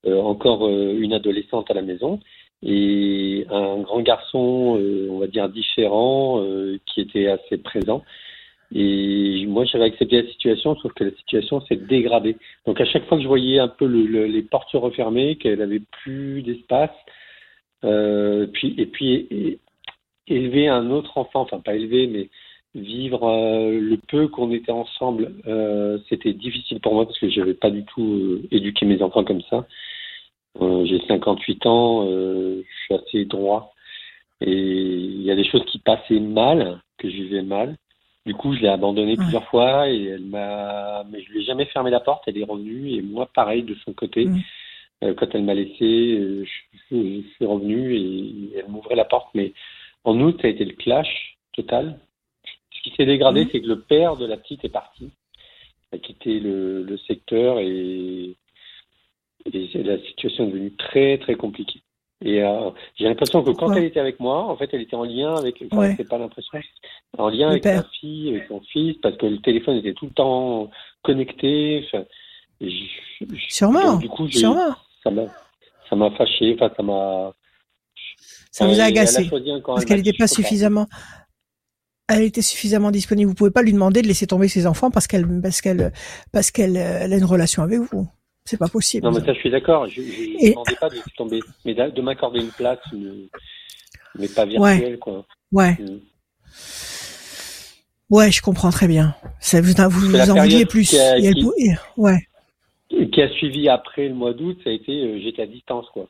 euh, 0.06 0.18
encore 0.22 0.66
euh, 0.66 0.96
une 0.98 1.12
adolescente 1.12 1.70
à 1.70 1.74
la 1.74 1.82
maison 1.82 2.20
et 2.62 3.44
un 3.50 3.80
grand 3.82 4.00
garçon, 4.00 4.80
on 5.10 5.18
va 5.18 5.26
dire 5.26 5.50
différent, 5.50 6.42
qui 6.86 7.02
était 7.02 7.28
assez 7.28 7.58
présent. 7.58 8.02
Et 8.74 9.44
moi 9.46 9.64
j'avais 9.66 9.84
accepté 9.84 10.22
la 10.22 10.28
situation, 10.28 10.74
sauf 10.76 10.92
que 10.94 11.04
la 11.04 11.12
situation 11.12 11.60
s'est 11.66 11.76
dégradée. 11.76 12.36
Donc 12.66 12.80
à 12.80 12.86
chaque 12.86 13.04
fois 13.06 13.18
que 13.18 13.22
je 13.22 13.28
voyais 13.28 13.58
un 13.58 13.68
peu 13.68 13.86
le- 13.86 14.06
le- 14.06 14.24
les 14.26 14.42
portes 14.42 14.70
se 14.72 14.76
refermer, 14.78 15.36
qu'elle 15.36 15.60
avait 15.62 15.82
plus 16.02 16.42
d'espace, 16.42 16.90
puis 17.82 18.74
et 18.78 18.86
puis 18.86 19.60
élever 20.26 20.66
un 20.66 20.90
autre 20.90 21.16
enfant, 21.16 21.42
enfin 21.42 21.60
pas 21.60 21.74
élever, 21.76 22.08
mais 22.08 22.28
vivre 22.78 23.28
euh, 23.28 23.78
le 23.80 23.96
peu 23.96 24.28
qu'on 24.28 24.52
était 24.52 24.72
ensemble, 24.72 25.32
euh, 25.46 25.98
c'était 26.08 26.32
difficile 26.32 26.80
pour 26.80 26.94
moi 26.94 27.04
parce 27.06 27.18
que 27.18 27.28
je 27.28 27.40
n'avais 27.40 27.54
pas 27.54 27.70
du 27.70 27.84
tout 27.84 28.02
euh, 28.02 28.48
éduqué 28.50 28.86
mes 28.86 29.02
enfants 29.02 29.24
comme 29.24 29.42
ça. 29.42 29.66
j'ai 30.60 31.00
58 31.06 31.66
ans, 31.66 32.06
je 32.06 32.62
suis 32.84 32.94
assez 32.94 33.24
droit. 33.24 33.74
Et 34.40 34.52
il 34.52 35.22
y 35.22 35.30
a 35.30 35.36
des 35.36 35.44
choses 35.44 35.64
qui 35.66 35.78
passaient 35.78 36.20
mal, 36.20 36.80
que 36.98 37.10
je 37.10 37.16
vivais 37.16 37.42
mal. 37.42 37.76
Du 38.24 38.34
coup, 38.34 38.54
je 38.54 38.60
l'ai 38.60 38.68
abandonnée 38.68 39.16
plusieurs 39.16 39.48
fois 39.48 39.88
et 39.88 40.04
elle 40.04 40.24
m'a, 40.24 41.04
mais 41.10 41.22
je 41.22 41.30
lui 41.30 41.40
ai 41.40 41.44
jamais 41.44 41.64
fermé 41.66 41.90
la 41.90 42.00
porte. 42.00 42.24
Elle 42.26 42.38
est 42.38 42.44
revenue 42.44 42.90
et 42.90 43.02
moi, 43.02 43.28
pareil 43.34 43.62
de 43.62 43.74
son 43.84 43.92
côté. 43.92 44.26
Mm. 44.26 45.14
Quand 45.14 45.28
elle 45.32 45.44
m'a 45.44 45.54
laissé, 45.54 46.44
je, 46.44 47.22
suis 47.36 47.46
revenu 47.46 47.94
et 47.96 48.58
elle 48.58 48.68
m'ouvrait 48.68 48.96
la 48.96 49.04
porte. 49.04 49.28
Mais 49.34 49.52
en 50.04 50.20
août, 50.20 50.38
ça 50.40 50.48
a 50.48 50.50
été 50.50 50.64
le 50.64 50.74
clash 50.74 51.36
total. 51.52 51.98
Ce 52.78 52.82
qui 52.82 52.96
s'est 52.96 53.06
dégradé, 53.06 53.44
mm. 53.44 53.48
c'est 53.52 53.60
que 53.60 53.66
le 53.66 53.80
père 53.80 54.16
de 54.16 54.26
la 54.26 54.36
petite 54.36 54.64
est 54.64 54.70
parti, 54.70 55.10
a 55.92 55.98
quitté 55.98 56.40
le, 56.40 56.82
le 56.82 56.98
secteur 56.98 57.58
et, 57.60 58.36
et 59.46 59.82
la 59.82 59.98
situation 60.00 60.44
est 60.44 60.48
devenue 60.48 60.74
très 60.76 61.18
très 61.18 61.34
compliquée. 61.34 61.82
Et 62.24 62.42
euh, 62.42 62.70
j'ai 62.96 63.04
l'impression 63.04 63.44
que 63.44 63.52
quand 63.52 63.72
elle 63.74 63.84
était 63.84 64.00
avec 64.00 64.18
moi, 64.18 64.44
en 64.44 64.56
fait, 64.56 64.68
elle 64.72 64.80
était 64.80 64.96
en 64.96 65.04
lien 65.04 65.36
avec, 65.36 65.62
enfin, 65.70 65.94
c'est 65.96 66.08
pas 66.08 66.18
l'impression, 66.18 66.58
en 67.16 67.28
lien 67.28 67.50
avec 67.50 67.62
sa 67.62 67.84
fille, 68.00 68.30
avec 68.30 68.48
son 68.48 68.60
fils, 68.60 68.96
parce 69.00 69.16
que 69.16 69.26
le 69.26 69.38
téléphone 69.38 69.76
était 69.76 69.92
tout 69.92 70.06
le 70.06 70.12
temps 70.12 70.68
connecté. 71.02 71.86
Enfin, 71.86 72.04
sûrement. 73.48 73.96
du 73.98 74.08
coup, 74.08 74.28
sûrement. 74.28 74.74
Ça 75.04 75.10
m'a, 75.12 75.26
ça 75.88 75.94
m'a 75.94 76.10
fâché. 76.10 76.54
Enfin, 76.54 76.72
ça 76.76 76.82
m'a. 76.82 77.32
Ça 78.50 78.66
vous 78.66 78.80
a 78.80 78.84
agacé 78.84 79.30
parce 79.64 79.84
qu'elle 79.84 79.98
n'était 79.98 80.18
pas 80.18 80.26
suffisamment. 80.26 80.86
Elle 82.08 82.22
était 82.22 82.42
suffisamment 82.42 82.90
disponible. 82.90 83.28
Vous 83.28 83.34
pouvez 83.34 83.50
pas 83.50 83.62
lui 83.62 83.72
demander 83.72 84.02
de 84.02 84.06
laisser 84.06 84.26
tomber 84.26 84.48
ses 84.48 84.66
enfants 84.66 84.90
parce 84.90 85.06
qu'elle, 85.06 85.26
parce 85.42 85.60
qu'elle, 85.60 85.92
parce 86.32 86.50
qu'elle 86.50 86.76
a 86.76 87.06
une 87.06 87.24
relation 87.24 87.62
avec 87.62 87.80
vous. 87.80 88.08
C'est 88.44 88.56
pas 88.56 88.68
possible. 88.68 89.04
Non, 89.04 89.12
mais 89.12 89.20
ça, 89.20 89.34
je 89.34 89.40
suis 89.40 89.50
d'accord. 89.50 89.86
Je 89.88 90.00
ne 90.00 90.50
demandais 90.50 90.76
pas 90.80 90.88
de 90.88 90.96
tomber, 91.18 91.40
mais 91.66 91.74
de 91.74 92.00
m'accorder 92.00 92.40
une 92.40 92.50
place, 92.50 92.78
mais 94.18 94.26
pas 94.28 94.46
virtuelle, 94.46 94.98
quoi. 94.98 95.26
Ouais. 95.52 95.76
Mm. 95.78 95.98
Ouais, 98.10 98.30
je 98.30 98.40
comprends 98.40 98.70
très 98.70 98.88
bien. 98.88 99.14
Ça 99.38 99.60
vous, 99.60 99.74
vous, 99.90 100.08
vous 100.08 100.30
en 100.30 100.40
vouliez 100.40 100.64
plus. 100.64 100.88
Qui 100.88 100.98
a, 100.98 101.20
qui, 101.20 101.44
ouais. 101.98 102.26
qui 102.88 103.20
a 103.20 103.28
suivi 103.32 103.68
après 103.68 104.08
le 104.08 104.14
mois 104.14 104.32
d'août, 104.32 104.56
ça 104.64 104.70
a 104.70 104.72
été 104.72 104.92
euh, 104.92 105.20
j'étais 105.22 105.42
à 105.42 105.46
distance, 105.46 105.86
quoi. 105.92 106.08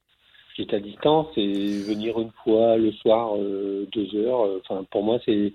J'étais 0.57 0.77
à 0.77 0.81
distance 0.81 1.27
et 1.37 1.83
venir 1.83 2.21
une 2.21 2.31
fois 2.45 2.77
le 2.77 2.93
soir, 2.93 3.37
euh, 3.37 3.89
deux 3.93 4.15
heures. 4.17 4.43
Euh, 4.43 4.63
enfin, 4.69 4.85
pour 4.91 5.03
moi, 5.03 5.19
c'est. 5.25 5.53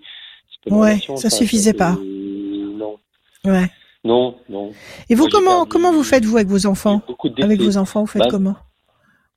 Ouais, 0.69 0.99
ça 1.15 1.29
suffisait 1.29 1.73
pas. 1.73 1.97
non. 2.01 2.95
Ouais. 3.45 3.69
Non, 4.05 4.35
non. 4.49 4.71
Et 5.09 5.15
vous, 5.15 5.27
comment, 5.29 5.65
comment 5.65 5.93
vous 5.93 6.03
faites, 6.03 6.25
vous, 6.25 6.35
avec 6.35 6.49
vos 6.49 6.65
enfants 6.65 7.01
Avec 7.41 7.61
vos 7.61 7.77
enfants, 7.77 8.01
vous 8.01 8.07
faites 8.07 8.23
bah, 8.23 8.27
comment 8.29 8.55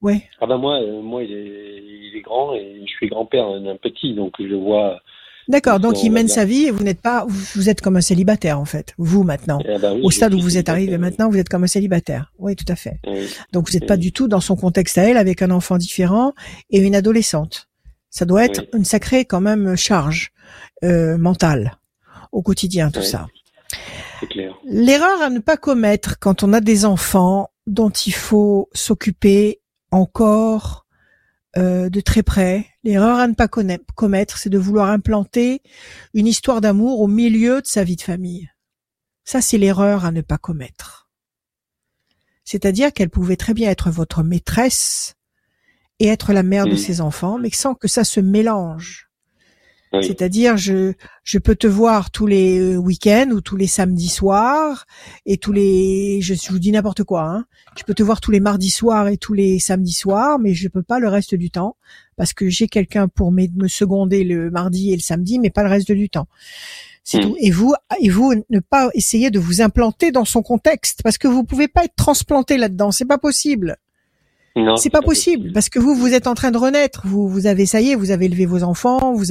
Ouais. 0.02 0.24
Ah 0.40 0.46
ben 0.46 0.58
moi, 0.58 0.80
euh, 0.80 1.00
moi 1.02 1.22
il, 1.22 1.32
est, 1.32 1.82
il 1.82 2.16
est 2.16 2.20
grand 2.20 2.54
et 2.54 2.82
je 2.84 2.90
suis 2.92 3.08
grand-père 3.08 3.60
d'un 3.60 3.76
petit, 3.76 4.14
donc 4.14 4.34
je 4.38 4.54
vois. 4.54 4.98
D'accord, 5.48 5.78
donc 5.78 6.02
il 6.02 6.10
mène 6.10 6.26
sa 6.26 6.44
vie 6.44 6.64
et 6.64 6.70
vous 6.72 6.82
n'êtes 6.82 7.00
pas, 7.00 7.24
vous 7.28 7.68
êtes 7.70 7.80
comme 7.80 7.96
un 7.96 8.00
célibataire 8.00 8.58
en 8.58 8.64
fait, 8.64 8.94
vous 8.98 9.22
maintenant. 9.22 9.60
Eh 9.64 9.78
ben 9.78 10.00
Au 10.02 10.10
stade 10.10 10.34
où 10.34 10.40
vous 10.40 10.58
êtes 10.58 10.68
arrivé 10.68 10.98
maintenant, 10.98 11.30
vous 11.30 11.38
êtes 11.38 11.48
comme 11.48 11.62
un 11.62 11.68
célibataire. 11.68 12.32
Oui, 12.38 12.56
tout 12.56 12.64
à 12.68 12.74
fait. 12.74 12.98
Donc 13.52 13.68
vous 13.68 13.78
n'êtes 13.78 13.86
pas 13.86 13.96
du 13.96 14.12
tout 14.12 14.26
dans 14.26 14.40
son 14.40 14.56
contexte 14.56 14.98
à 14.98 15.02
elle, 15.02 15.16
avec 15.16 15.42
un 15.42 15.52
enfant 15.52 15.78
différent 15.78 16.32
et 16.70 16.80
une 16.80 16.96
adolescente. 16.96 17.68
Ça 18.10 18.24
doit 18.24 18.44
être 18.44 18.64
une 18.72 18.84
sacrée 18.84 19.24
quand 19.24 19.40
même 19.40 19.76
charge 19.76 20.32
euh, 20.84 21.18
mentale 21.18 21.78
au 22.32 22.42
quotidien, 22.42 22.90
tout 22.90 23.02
ça. 23.02 23.26
L'erreur 24.64 25.22
à 25.22 25.30
ne 25.30 25.38
pas 25.38 25.56
commettre 25.56 26.18
quand 26.18 26.42
on 26.42 26.52
a 26.52 26.60
des 26.60 26.84
enfants 26.84 27.50
dont 27.66 27.90
il 27.90 28.14
faut 28.14 28.68
s'occuper 28.72 29.60
encore 29.90 30.86
euh, 31.56 31.88
de 31.88 32.00
très 32.00 32.22
près, 32.22 32.66
l'erreur 32.84 33.18
à 33.18 33.26
ne 33.28 33.34
pas 33.34 33.48
commettre, 33.48 34.36
c'est 34.38 34.50
de 34.50 34.58
vouloir 34.58 34.90
implanter 34.90 35.62
une 36.12 36.26
histoire 36.26 36.60
d'amour 36.60 37.00
au 37.00 37.06
milieu 37.06 37.62
de 37.62 37.66
sa 37.66 37.82
vie 37.82 37.96
de 37.96 38.02
famille. 38.02 38.50
Ça, 39.24 39.40
c'est 39.40 39.58
l'erreur 39.58 40.04
à 40.04 40.12
ne 40.12 40.20
pas 40.20 40.38
commettre. 40.38 41.08
C'est-à-dire 42.44 42.92
qu'elle 42.92 43.10
pouvait 43.10 43.36
très 43.36 43.54
bien 43.54 43.70
être 43.70 43.90
votre 43.90 44.22
maîtresse 44.22 45.15
et 46.00 46.08
être 46.08 46.32
la 46.32 46.42
mère 46.42 46.66
de 46.66 46.74
mm. 46.74 46.78
ses 46.78 47.00
enfants, 47.00 47.38
mais 47.38 47.50
sans 47.50 47.74
que 47.74 47.88
ça 47.88 48.04
se 48.04 48.20
mélange. 48.20 49.06
C'est-à-dire, 50.02 50.56
je, 50.56 50.92
je 51.24 51.38
peux 51.38 51.54
te 51.54 51.66
voir 51.66 52.10
tous 52.10 52.26
les 52.26 52.58
euh, 52.58 52.76
week-ends 52.76 53.30
ou 53.30 53.40
tous 53.40 53.56
les 53.56 53.66
samedis 53.66 54.08
soirs 54.08 54.86
et 55.24 55.38
tous 55.38 55.52
les, 55.52 56.20
je, 56.20 56.34
vous 56.50 56.58
dis 56.58 56.72
n'importe 56.72 57.04
quoi, 57.04 57.22
hein. 57.22 57.44
Je 57.78 57.84
peux 57.84 57.94
te 57.94 58.02
voir 58.02 58.20
tous 58.20 58.30
les 58.30 58.40
mardis 58.40 58.70
soirs 58.70 59.08
et 59.08 59.16
tous 59.16 59.32
les 59.32 59.58
samedis 59.58 59.92
soirs, 59.92 60.38
mais 60.38 60.54
je 60.54 60.68
peux 60.68 60.82
pas 60.82 60.98
le 60.98 61.08
reste 61.08 61.34
du 61.34 61.50
temps 61.50 61.76
parce 62.16 62.32
que 62.32 62.48
j'ai 62.48 62.68
quelqu'un 62.68 63.08
pour 63.08 63.32
me 63.32 63.68
seconder 63.68 64.24
le 64.24 64.50
mardi 64.50 64.92
et 64.92 64.96
le 64.96 65.02
samedi, 65.02 65.38
mais 65.38 65.50
pas 65.50 65.62
le 65.62 65.70
reste 65.70 65.92
du 65.92 66.08
temps. 66.08 66.26
C'est 67.04 67.18
hmm. 67.18 67.22
tout. 67.22 67.36
Et 67.38 67.50
vous, 67.50 67.74
et 68.00 68.08
vous, 68.08 68.34
ne 68.50 68.60
pas 68.60 68.90
essayer 68.94 69.30
de 69.30 69.38
vous 69.38 69.60
implanter 69.60 70.10
dans 70.10 70.24
son 70.24 70.42
contexte 70.42 71.02
parce 71.02 71.18
que 71.18 71.28
vous 71.28 71.44
pouvez 71.44 71.68
pas 71.68 71.84
être 71.84 71.94
transplanté 71.96 72.56
là-dedans. 72.56 72.90
C'est 72.90 73.04
pas 73.04 73.18
possible. 73.18 73.76
C'est 74.76 74.90
pas 74.90 75.02
possible 75.02 75.52
parce 75.52 75.68
que 75.68 75.78
vous 75.78 75.94
vous 75.94 76.14
êtes 76.14 76.26
en 76.26 76.34
train 76.34 76.50
de 76.50 76.56
renaître. 76.56 77.06
Vous 77.06 77.28
vous 77.28 77.46
avez 77.46 77.66
ça 77.66 77.80
y 77.80 77.90
est, 77.90 77.94
vous 77.94 78.10
avez 78.10 78.24
élevé 78.24 78.46
vos 78.46 78.62
enfants, 78.62 79.12
vous 79.12 79.24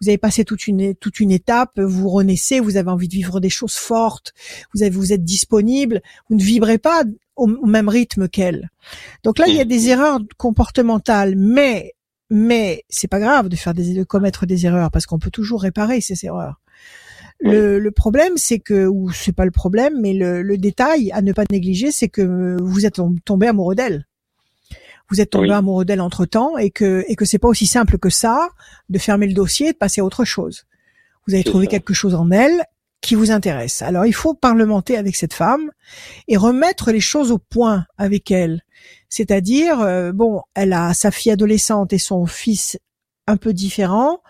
vous 0.00 0.08
avez 0.08 0.18
passé 0.18 0.44
toute 0.44 0.68
une 0.68 0.94
toute 0.94 1.18
une 1.18 1.32
étape, 1.32 1.80
vous 1.80 2.08
renaissez, 2.08 2.60
vous 2.60 2.76
avez 2.76 2.90
envie 2.90 3.08
de 3.08 3.14
vivre 3.14 3.40
des 3.40 3.50
choses 3.50 3.74
fortes, 3.74 4.32
vous 4.74 4.82
avez 4.82 4.90
vous 4.90 5.12
êtes 5.12 5.24
disponible, 5.24 6.00
vous 6.28 6.36
ne 6.36 6.42
vibrez 6.42 6.78
pas 6.78 7.02
au, 7.34 7.46
même 7.46 7.88
rythme 7.88 8.28
qu'elle. 8.28 8.70
Donc 9.24 9.38
là, 9.38 9.46
il 9.48 9.54
y 9.54 9.60
a 9.60 9.64
des 9.64 9.88
erreurs 9.88 10.20
comportementales, 10.36 11.34
mais 11.36 11.94
mais 12.30 12.84
c'est 12.88 13.08
pas 13.08 13.20
grave 13.20 13.48
de 13.48 13.56
faire 13.56 13.74
des 13.74 13.94
de 13.94 14.04
commettre 14.04 14.46
des 14.46 14.64
erreurs 14.64 14.90
parce 14.92 15.06
qu'on 15.06 15.18
peut 15.18 15.30
toujours 15.30 15.62
réparer 15.62 16.00
ces 16.00 16.24
erreurs. 16.24 16.60
Le, 17.40 17.78
le, 17.78 17.90
problème, 17.92 18.32
c'est 18.34 18.58
que, 18.58 18.88
ou 18.88 19.12
c'est 19.12 19.32
pas 19.32 19.44
le 19.44 19.52
problème, 19.52 20.00
mais 20.00 20.12
le, 20.12 20.42
le, 20.42 20.58
détail 20.58 21.12
à 21.12 21.22
ne 21.22 21.32
pas 21.32 21.44
négliger, 21.52 21.92
c'est 21.92 22.08
que 22.08 22.56
vous 22.60 22.84
êtes 22.84 23.00
tombé 23.24 23.46
amoureux 23.46 23.76
d'elle 23.76 24.07
vous 25.10 25.20
êtes 25.20 25.30
tombé 25.30 25.50
amoureux 25.50 25.84
d'elle 25.84 26.00
entre 26.00 26.26
temps 26.26 26.58
et 26.58 26.70
que 26.70 27.04
et 27.08 27.16
que 27.16 27.24
c'est 27.24 27.38
pas 27.38 27.48
aussi 27.48 27.66
simple 27.66 27.98
que 27.98 28.10
ça 28.10 28.48
de 28.88 28.98
fermer 28.98 29.26
le 29.26 29.34
dossier 29.34 29.68
et 29.68 29.72
de 29.72 29.78
passer 29.78 30.00
à 30.00 30.04
autre 30.04 30.24
chose. 30.24 30.64
Vous 31.26 31.34
avez 31.34 31.44
trouvé 31.44 31.66
quelque 31.66 31.94
chose 31.94 32.14
en 32.14 32.30
elle 32.30 32.64
qui 33.00 33.14
vous 33.14 33.30
intéresse. 33.30 33.82
Alors 33.82 34.06
il 34.06 34.14
faut 34.14 34.34
parlementer 34.34 34.96
avec 34.96 35.16
cette 35.16 35.34
femme 35.34 35.70
et 36.26 36.36
remettre 36.36 36.90
les 36.90 37.00
choses 37.00 37.30
au 37.30 37.38
point 37.38 37.86
avec 37.96 38.30
elle. 38.30 38.62
C'est-à-dire, 39.08 39.80
euh, 39.80 40.12
bon, 40.12 40.42
elle 40.54 40.72
a 40.72 40.92
sa 40.94 41.10
fille 41.10 41.32
adolescente 41.32 41.92
et 41.92 41.98
son 41.98 42.26
fils 42.26 42.78
un 43.26 43.36
peu 43.36 43.52
différents. 43.52 44.22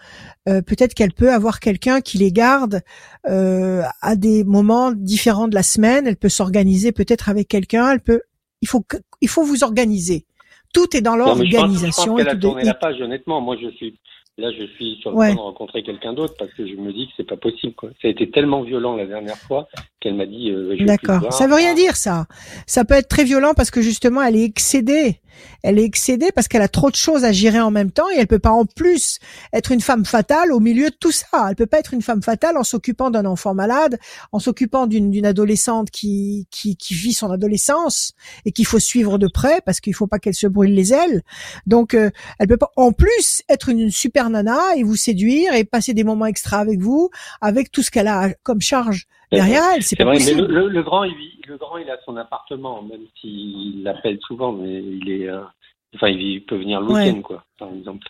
Euh, 0.49 0.61
peut-être 0.61 0.95
qu'elle 0.95 1.13
peut 1.13 1.33
avoir 1.33 1.61
quelqu'un 1.61 2.01
qui 2.01 2.19
les 2.19 2.33
garde 2.33 2.83
euh, 3.29 3.83
à 4.03 4.17
des 4.17 4.45
moments 4.45 4.93
différents 4.93 5.49
de 5.49 5.55
la 5.55 5.63
semaine. 5.63 6.07
Elle 6.07 6.17
peut 6.17 6.29
s'organiser 6.29 6.93
peut-être 6.93 7.29
avec 7.29 7.49
quelqu'un. 7.49 7.93
Elle 7.93 8.01
peut. 8.01 8.23
Il 8.61 8.69
faut 8.69 8.85
il 9.21 9.29
faut 9.29 9.45
vous 9.45 9.63
organiser. 9.63 10.27
Tout 10.73 10.97
est 10.97 11.01
dans 11.01 11.17
l'organisation. 11.17 12.03
Je 12.03 12.09
pense, 12.09 12.17
qu'elle 12.19 12.29
a 12.29 12.37
tourné 12.37 12.65
la 12.65 12.75
page, 12.75 13.01
honnêtement. 13.01 13.41
Moi, 13.41 13.57
je 13.61 13.69
suis 13.71 13.99
là, 14.39 14.51
je 14.53 14.65
suis 14.77 14.99
sur 15.01 15.11
le 15.11 15.17
point 15.17 15.35
de 15.35 15.39
rencontrer 15.39 15.83
quelqu'un 15.83 16.13
d'autre 16.13 16.35
parce 16.39 16.53
que 16.53 16.67
je 16.67 16.75
me 16.75 16.93
dis 16.93 17.07
que 17.09 17.13
c'est 17.17 17.29
pas 17.29 17.37
possible. 17.37 17.75
Quoi. 17.75 17.91
Ça 18.01 18.09
a 18.09 18.11
été 18.11 18.31
tellement 18.31 18.63
violent 18.63 18.97
la 18.97 19.07
dernière 19.07 19.37
fois 19.37 19.69
qu'elle 20.01 20.15
m'a 20.15 20.27
dit. 20.27 20.51
Euh, 20.51 20.77
D'accord. 20.81 21.33
Ça 21.33 21.47
veut 21.47 21.57
rien 21.57 21.75
dire 21.75 21.97
ça. 21.97 22.27
Ça 22.67 22.85
peut 22.85 22.95
être 22.95 23.09
très 23.09 23.25
violent 23.25 23.53
parce 23.55 23.71
que 23.71 23.83
justement, 23.83 24.23
elle 24.23 24.37
est 24.37 24.45
excédée 24.45 25.21
elle 25.63 25.79
est 25.79 25.85
excédée 25.85 26.31
parce 26.35 26.49
qu'elle 26.49 26.63
a 26.63 26.69
trop 26.69 26.91
de 26.91 26.97
choses 26.97 27.25
à 27.25 27.33
gérer 27.33 27.61
en 27.61 27.71
même 27.71 27.91
temps 27.91 28.09
et 28.15 28.19
elle 28.19 28.27
peut 28.27 28.39
pas 28.39 28.51
en 28.51 28.65
plus 28.65 29.19
être 29.53 29.73
une 29.73 29.81
femme 29.81 30.05
fatale 30.05 30.53
au 30.53 30.61
milieu 30.61 30.91
de 30.91 30.97
tout 30.99 31.13
ça. 31.13 31.47
Elle 31.49 31.57
peut 31.57 31.67
pas 31.67 31.79
être 31.79 31.95
une 31.95 32.03
femme 32.03 32.23
fatale 32.23 32.57
en 32.57 32.65
s'occupant 32.65 33.11
d'un 33.11 33.27
enfant 33.27 33.55
malade, 33.55 33.99
en 34.33 34.39
s'occupant 34.39 34.87
d'une 34.87 35.27
adolescente 35.27 35.91
qui, 35.91 36.47
qui, 36.51 36.77
qui 36.77 36.95
vit 36.95 37.13
son 37.13 37.31
adolescence 37.31 38.13
et 38.45 38.53
qu'il 38.53 38.67
faut 38.67 38.79
suivre 38.79 39.19
de 39.19 39.29
près 39.29 39.61
parce 39.65 39.81
qu'il 39.81 39.95
faut 39.95 40.07
pas 40.07 40.19
qu'elle 40.19 40.35
se 40.35 40.47
brûle 40.47 40.75
les 40.75 40.93
ailes. 40.93 41.23
Donc 41.67 41.95
euh, 41.95 42.11
elle 42.39 42.49
peut 42.49 42.57
pas 42.57 42.71
en 42.77 42.93
plus 42.93 43.43
être 43.49 43.69
une, 43.69 43.91
super 43.91 44.31
nana 44.31 44.59
et 44.77 44.83
vous 44.83 44.97
séduire 44.97 45.55
et 45.55 45.65
passer 45.65 45.95
des 45.95 46.05
moments 46.05 46.27
extra 46.27 46.59
avec 46.59 46.81
vous 46.81 47.11
avec 47.41 47.71
tout 47.71 47.83
ce 47.83 47.91
qu'elle 47.91 48.09
a 48.09 48.31
comme 48.43 48.61
charge 48.61 49.07
derrière 49.31 49.63
elle. 49.75 49.83
C'est 49.83 49.97
pas 49.97 50.05
vrai, 50.05 50.15
possible. 50.15 50.43
Mais 50.43 50.49
le, 50.49 50.69
le, 50.69 50.83
grand, 50.83 51.05
il 51.05 51.15
vit, 51.17 51.41
le 51.47 51.57
grand, 51.57 51.79
il 51.79 51.91
a 51.91 51.99
son 52.05 52.17
appartement, 52.17 52.83
même 52.83 53.07
s'il 53.21 53.83
l'appelle 53.83 54.19
souvent, 54.27 54.53
mais 54.53 54.83
il 54.83 55.11
est, 55.11 55.29
euh, 55.29 55.43
enfin, 55.95 56.09
il 56.09 56.45
peut 56.45 56.57
venir 56.57 56.81
le 56.81 56.87
week-end, 56.87 57.23
quoi, 57.23 57.45
par 57.59 57.69
exemple. 57.73 58.07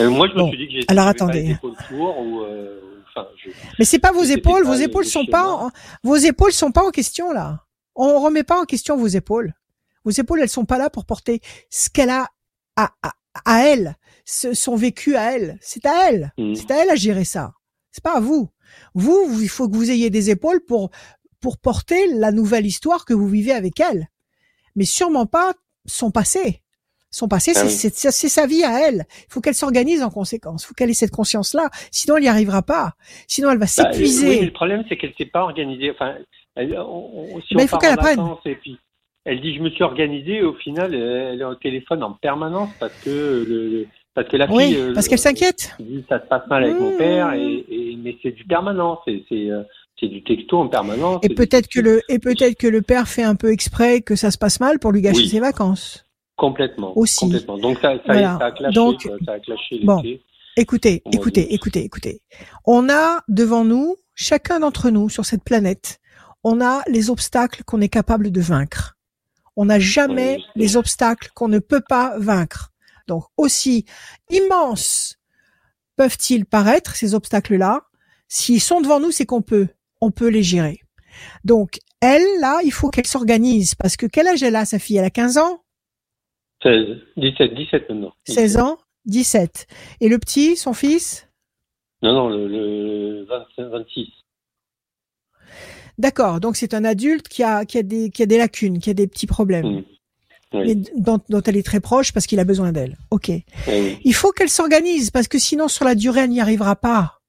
Euh, 0.00 0.10
moi, 0.10 0.28
je 0.28 0.40
me 0.40 0.48
suis 0.48 0.58
dit 0.58 0.66
que 0.66 0.72
j'étais 0.80 0.92
alors 0.92 1.06
attendez. 1.06 1.56
ou, 1.92 2.40
euh, 2.42 2.80
enfin, 3.08 3.26
je, 3.36 3.50
mais 3.78 3.84
c'est 3.84 3.98
pas 3.98 4.12
vos 4.12 4.22
épaules, 4.22 4.64
vos 4.64 4.74
épaules 4.74 5.04
sont 5.04 5.26
pas, 5.26 5.46
en, 5.46 5.70
vos 6.04 6.16
épaules 6.16 6.52
sont 6.52 6.72
pas 6.72 6.82
en 6.82 6.90
question 6.90 7.32
là. 7.32 7.64
On 7.96 8.20
remet 8.20 8.44
pas 8.44 8.58
en 8.58 8.64
question 8.64 8.96
vos 8.96 9.08
épaules. 9.08 9.52
Vos 10.04 10.12
épaules, 10.12 10.40
elles 10.40 10.48
sont 10.48 10.64
pas 10.64 10.78
là 10.78 10.88
pour 10.88 11.04
porter 11.04 11.40
ce 11.68 11.90
qu'elle 11.90 12.08
a 12.08 12.28
à, 12.76 12.90
à, 13.02 13.12
à 13.44 13.66
elle, 13.66 13.96
ce, 14.24 14.54
son 14.54 14.76
vécu 14.76 15.16
à 15.16 15.34
elle. 15.34 15.58
C'est 15.60 15.84
à 15.84 16.08
elle. 16.08 16.32
Mmh. 16.38 16.54
C'est 16.54 16.70
à 16.70 16.82
elle 16.82 16.90
à 16.90 16.94
gérer 16.94 17.24
ça. 17.24 17.52
C'est 17.90 18.02
pas 18.02 18.16
à 18.16 18.20
vous. 18.20 18.48
Vous, 18.94 19.38
il 19.40 19.48
faut 19.48 19.68
que 19.68 19.76
vous 19.76 19.90
ayez 19.90 20.10
des 20.10 20.30
épaules 20.30 20.60
pour 20.64 20.90
pour 21.40 21.58
porter 21.58 22.06
la 22.14 22.32
nouvelle 22.32 22.66
histoire 22.66 23.04
que 23.04 23.14
vous 23.14 23.28
vivez 23.28 23.52
avec 23.52 23.80
elle. 23.80 24.08
Mais 24.76 24.84
sûrement 24.84 25.26
pas 25.26 25.54
son 25.86 26.10
passé. 26.10 26.62
Son 27.12 27.26
passé, 27.26 27.52
ah 27.56 27.66
c'est 27.66 28.10
sa 28.10 28.46
vie 28.46 28.62
à 28.62 28.86
elle. 28.86 29.04
Il 29.18 29.32
faut 29.32 29.40
qu'elle 29.40 29.54
s'organise 29.54 30.00
en 30.04 30.10
conséquence. 30.10 30.62
Il 30.62 30.66
faut 30.68 30.74
qu'elle 30.74 30.90
ait 30.90 30.94
cette 30.94 31.10
conscience-là. 31.10 31.68
Sinon, 31.90 32.16
elle 32.16 32.22
n'y 32.22 32.28
arrivera 32.28 32.62
pas. 32.62 32.92
Sinon, 33.26 33.50
elle 33.50 33.58
va 33.58 33.62
bah, 33.62 33.66
s'épuiser. 33.66 34.44
le 34.44 34.52
problème, 34.52 34.84
c'est 34.88 34.96
qu'elle 34.96 35.12
s'est 35.18 35.24
pas 35.24 35.40
organisée. 35.40 35.90
Enfin, 35.90 36.14
elle, 36.54 36.68
si 37.48 37.54
il 37.54 37.68
faut 37.68 37.78
qu'elle 37.78 37.94
apprenne. 37.94 38.20
Et 38.44 38.54
puis, 38.54 38.78
elle 39.24 39.40
dit, 39.40 39.56
je 39.56 39.60
me 39.60 39.70
suis 39.70 39.82
organisée. 39.82 40.36
Et 40.36 40.42
au 40.44 40.54
final, 40.54 40.94
elle 40.94 41.40
est 41.40 41.44
au 41.44 41.56
téléphone 41.56 42.04
en 42.04 42.12
permanence 42.12 42.70
parce 42.78 42.94
que 43.00 43.44
le, 43.48 43.88
parce 44.20 44.28
que 44.30 44.36
la 44.36 44.46
fille, 44.46 44.56
oui, 44.56 44.94
parce 44.94 45.08
qu'elle 45.08 45.18
s'inquiète. 45.18 45.76
Ça 46.08 46.20
se 46.20 46.26
passe 46.26 46.46
mal 46.48 46.64
avec 46.64 46.78
mon 46.78 46.96
père, 46.96 47.32
et, 47.32 47.64
et 47.68 47.98
mais 48.02 48.16
c'est 48.22 48.32
du 48.32 48.44
permanent. 48.44 49.00
C'est 49.04 49.24
c'est 49.98 50.08
du 50.08 50.22
texto 50.24 50.58
en 50.58 50.68
permanence. 50.68 51.20
Et 51.22 51.28
peut-être 51.34 51.68
que 51.68 51.80
le 51.80 52.00
et 52.08 52.18
peut-être 52.18 52.56
que 52.56 52.66
le 52.66 52.82
père 52.82 53.06
fait 53.06 53.22
un 53.22 53.34
peu 53.34 53.52
exprès 53.52 54.00
que 54.00 54.16
ça 54.16 54.30
se 54.30 54.38
passe 54.38 54.60
mal 54.60 54.78
pour 54.78 54.92
lui 54.92 55.02
gâcher 55.02 55.26
ses 55.26 55.40
vacances. 55.40 56.06
Complètement. 56.36 56.96
Aussi. 56.96 57.20
Complètement. 57.20 57.58
Donc 57.58 57.78
ça, 57.80 57.94
ça, 58.06 58.14
ça 58.14 58.46
a 58.46 58.50
clashé. 58.50 58.74
Donc, 58.74 59.02
ça 59.02 59.32
a 59.32 59.38
clashé 59.40 59.80
bon, 59.84 60.02
écoutez, 60.56 61.02
écoutez, 61.12 61.52
écoutez, 61.54 61.84
écoutez. 61.84 62.22
On 62.64 62.88
a 62.88 63.20
devant 63.28 63.64
nous, 63.64 63.96
chacun 64.14 64.60
d'entre 64.60 64.90
nous 64.90 65.10
sur 65.10 65.26
cette 65.26 65.44
planète, 65.44 66.00
on 66.42 66.62
a 66.62 66.80
les 66.88 67.10
obstacles 67.10 67.62
qu'on 67.64 67.82
est 67.82 67.90
capable 67.90 68.30
de 68.30 68.40
vaincre. 68.40 68.96
On 69.56 69.66
n'a 69.66 69.78
jamais 69.78 70.38
les 70.56 70.78
obstacles 70.78 71.28
qu'on 71.34 71.48
ne 71.48 71.58
peut 71.58 71.82
pas 71.86 72.14
vaincre. 72.18 72.70
Donc 73.10 73.24
aussi 73.36 73.84
immenses 74.30 75.18
peuvent-ils 75.96 76.46
paraître 76.46 76.96
ces 76.96 77.14
obstacles-là, 77.14 77.82
s'ils 78.26 78.62
sont 78.62 78.80
devant 78.80 79.00
nous, 79.00 79.10
c'est 79.10 79.26
qu'on 79.26 79.42
peut 79.42 79.68
on 80.00 80.10
peut 80.10 80.28
les 80.28 80.42
gérer. 80.42 80.80
Donc, 81.44 81.78
elle, 82.00 82.24
là, 82.40 82.60
il 82.64 82.72
faut 82.72 82.88
qu'elle 82.88 83.06
s'organise. 83.06 83.74
Parce 83.74 83.96
que 83.96 84.06
quel 84.06 84.26
âge 84.28 84.42
elle 84.42 84.56
a, 84.56 84.64
sa 84.64 84.78
fille? 84.78 84.96
Elle 84.96 85.04
a 85.04 85.10
15 85.10 85.36
ans? 85.36 85.62
16, 86.62 86.98
17, 87.16 87.54
17 87.54 87.90
maintenant. 87.90 88.12
16 88.26 88.56
ans 88.58 88.78
17. 89.06 89.66
Et 90.00 90.08
le 90.08 90.18
petit, 90.18 90.56
son 90.56 90.72
fils? 90.72 91.28
Non, 92.02 92.12
non, 92.14 92.28
le, 92.30 93.26
26. 93.58 94.08
D'accord, 95.98 96.40
donc 96.40 96.56
c'est 96.56 96.72
un 96.72 96.84
adulte 96.84 97.28
qui 97.28 97.42
a, 97.42 97.66
qui, 97.66 97.76
a 97.76 97.82
des, 97.82 98.08
qui 98.10 98.22
a 98.22 98.26
des 98.26 98.38
lacunes, 98.38 98.78
qui 98.78 98.88
a 98.88 98.94
des 98.94 99.06
petits 99.06 99.26
problèmes. 99.26 99.80
Mmh. 99.80 99.84
Dont, 100.52 101.42
elle 101.46 101.56
est 101.56 101.66
très 101.66 101.80
proche 101.80 102.12
parce 102.12 102.26
qu'il 102.26 102.40
a 102.40 102.44
besoin 102.44 102.72
d'elle. 102.72 102.96
Ok. 103.10 103.30
Il 103.68 104.14
faut 104.14 104.32
qu'elle 104.32 104.48
s'organise 104.48 105.10
parce 105.10 105.28
que 105.28 105.38
sinon 105.38 105.68
sur 105.68 105.84
la 105.84 105.94
durée 105.94 106.22
elle 106.22 106.30
n'y 106.30 106.40
arrivera 106.40 106.76
pas. 106.76 107.20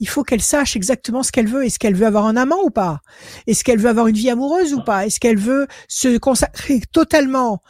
Il 0.00 0.08
faut 0.08 0.24
qu'elle 0.24 0.42
sache 0.42 0.76
exactement 0.76 1.22
ce 1.22 1.32
qu'elle 1.32 1.46
veut. 1.46 1.64
Est-ce 1.64 1.78
qu'elle 1.78 1.94
veut 1.94 2.06
avoir 2.06 2.26
un 2.26 2.36
amant 2.36 2.62
ou 2.64 2.70
pas? 2.70 3.00
Est-ce 3.46 3.62
qu'elle 3.62 3.78
veut 3.78 3.88
avoir 3.88 4.08
une 4.08 4.16
vie 4.16 4.28
amoureuse 4.28 4.74
ou 4.74 4.82
pas? 4.82 5.06
Est-ce 5.06 5.20
qu'elle 5.20 5.38
veut 5.38 5.66
se 5.88 6.18
consacrer 6.18 6.80
totalement 6.92 7.62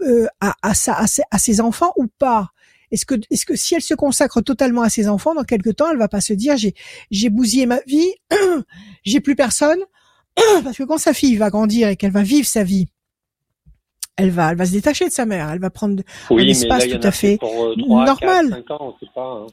euh, 0.00 0.26
à, 0.40 0.54
à, 0.62 0.72
à, 1.30 1.38
ses 1.38 1.60
enfants 1.60 1.92
ou 1.96 2.06
pas? 2.06 2.50
Est-ce 2.92 3.04
que, 3.04 3.14
est-ce 3.30 3.46
que 3.46 3.56
si 3.56 3.74
elle 3.74 3.82
se 3.82 3.94
consacre 3.94 4.42
totalement 4.42 4.82
à 4.82 4.90
ses 4.90 5.08
enfants, 5.08 5.34
dans 5.34 5.44
quelque 5.44 5.70
temps, 5.70 5.90
elle 5.90 5.98
va 5.98 6.08
pas 6.08 6.20
se 6.20 6.34
dire 6.34 6.56
j'ai, 6.56 6.74
j'ai 7.10 7.30
bousillé 7.30 7.66
ma 7.66 7.80
vie, 7.86 8.12
j'ai 9.04 9.20
plus 9.20 9.34
personne, 9.34 9.80
parce 10.64 10.76
que 10.76 10.84
quand 10.84 10.98
sa 10.98 11.14
fille 11.14 11.36
va 11.36 11.50
grandir 11.50 11.88
et 11.88 11.96
qu'elle 11.96 12.12
va 12.12 12.22
vivre 12.22 12.46
sa 12.46 12.64
vie, 12.64 12.88
elle 14.16 14.30
va, 14.30 14.50
elle 14.50 14.56
va 14.56 14.66
se 14.66 14.72
détacher 14.72 15.06
de 15.06 15.12
sa 15.12 15.26
mère, 15.26 15.50
elle 15.50 15.60
va 15.60 15.70
prendre 15.70 16.02
un 16.30 16.36
espace 16.38 16.88
tout 16.88 17.00
à 17.02 17.10
fait 17.10 17.38
euh, 17.42 17.74
normal, 17.76 18.64
hein. 19.16 19.46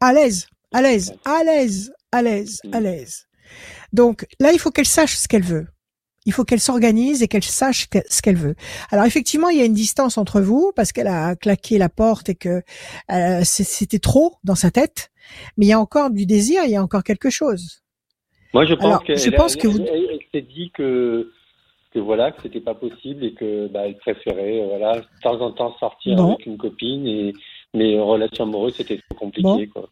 à 0.00 0.12
l'aise 0.12 0.46
à 0.72 0.82
l'aise, 0.82 1.14
à 1.24 1.44
l'aise, 1.44 1.92
à 2.12 2.22
l'aise, 2.22 2.60
à 2.72 2.80
l'aise. 2.80 3.26
Donc 3.92 4.26
là, 4.38 4.52
il 4.52 4.58
faut 4.58 4.70
qu'elle 4.70 4.86
sache 4.86 5.16
ce 5.16 5.28
qu'elle 5.28 5.42
veut. 5.42 5.66
Il 6.26 6.32
faut 6.32 6.44
qu'elle 6.44 6.60
s'organise 6.60 7.22
et 7.22 7.28
qu'elle 7.28 7.42
sache 7.42 7.88
ce 8.08 8.22
qu'elle 8.22 8.36
veut. 8.36 8.54
Alors 8.90 9.06
effectivement, 9.06 9.48
il 9.48 9.58
y 9.58 9.62
a 9.62 9.64
une 9.64 9.74
distance 9.74 10.18
entre 10.18 10.40
vous 10.40 10.70
parce 10.76 10.92
qu'elle 10.92 11.06
a 11.06 11.34
claqué 11.34 11.78
la 11.78 11.88
porte 11.88 12.28
et 12.28 12.34
que 12.34 12.62
euh, 13.10 13.40
c'était 13.42 13.98
trop 13.98 14.36
dans 14.44 14.54
sa 14.54 14.70
tête. 14.70 15.10
Mais 15.56 15.66
il 15.66 15.68
y 15.70 15.72
a 15.72 15.80
encore 15.80 16.10
du 16.10 16.26
désir, 16.26 16.62
il 16.64 16.70
y 16.70 16.76
a 16.76 16.82
encore 16.82 17.04
quelque 17.04 17.30
chose. 17.30 17.80
Moi, 18.52 18.66
je 18.66 18.74
pense 18.74 19.00
je 19.06 19.30
pense 19.30 19.56
que 19.56 19.66
vous... 19.66 19.78
elle, 19.80 20.18
s'est 20.32 20.42
dit 20.42 20.70
que 20.74 21.32
que 21.92 21.98
voilà 21.98 22.30
que 22.30 22.42
c'était 22.42 22.60
pas 22.60 22.74
possible 22.74 23.24
et 23.24 23.34
que 23.34 23.68
bah, 23.68 23.86
elle 23.86 23.96
préférait 23.98 24.64
voilà 24.66 25.00
de 25.00 25.04
temps 25.22 25.40
en 25.40 25.52
temps 25.52 25.76
sortir 25.78 26.20
avec 26.20 26.46
une 26.46 26.56
copine 26.56 27.06
et 27.06 27.32
mais 27.74 27.98
relation 27.98 28.44
amoureuse 28.44 28.74
c'était 28.74 28.98
trop 29.08 29.18
compliqué 29.18 29.68
quoi. 29.68 29.88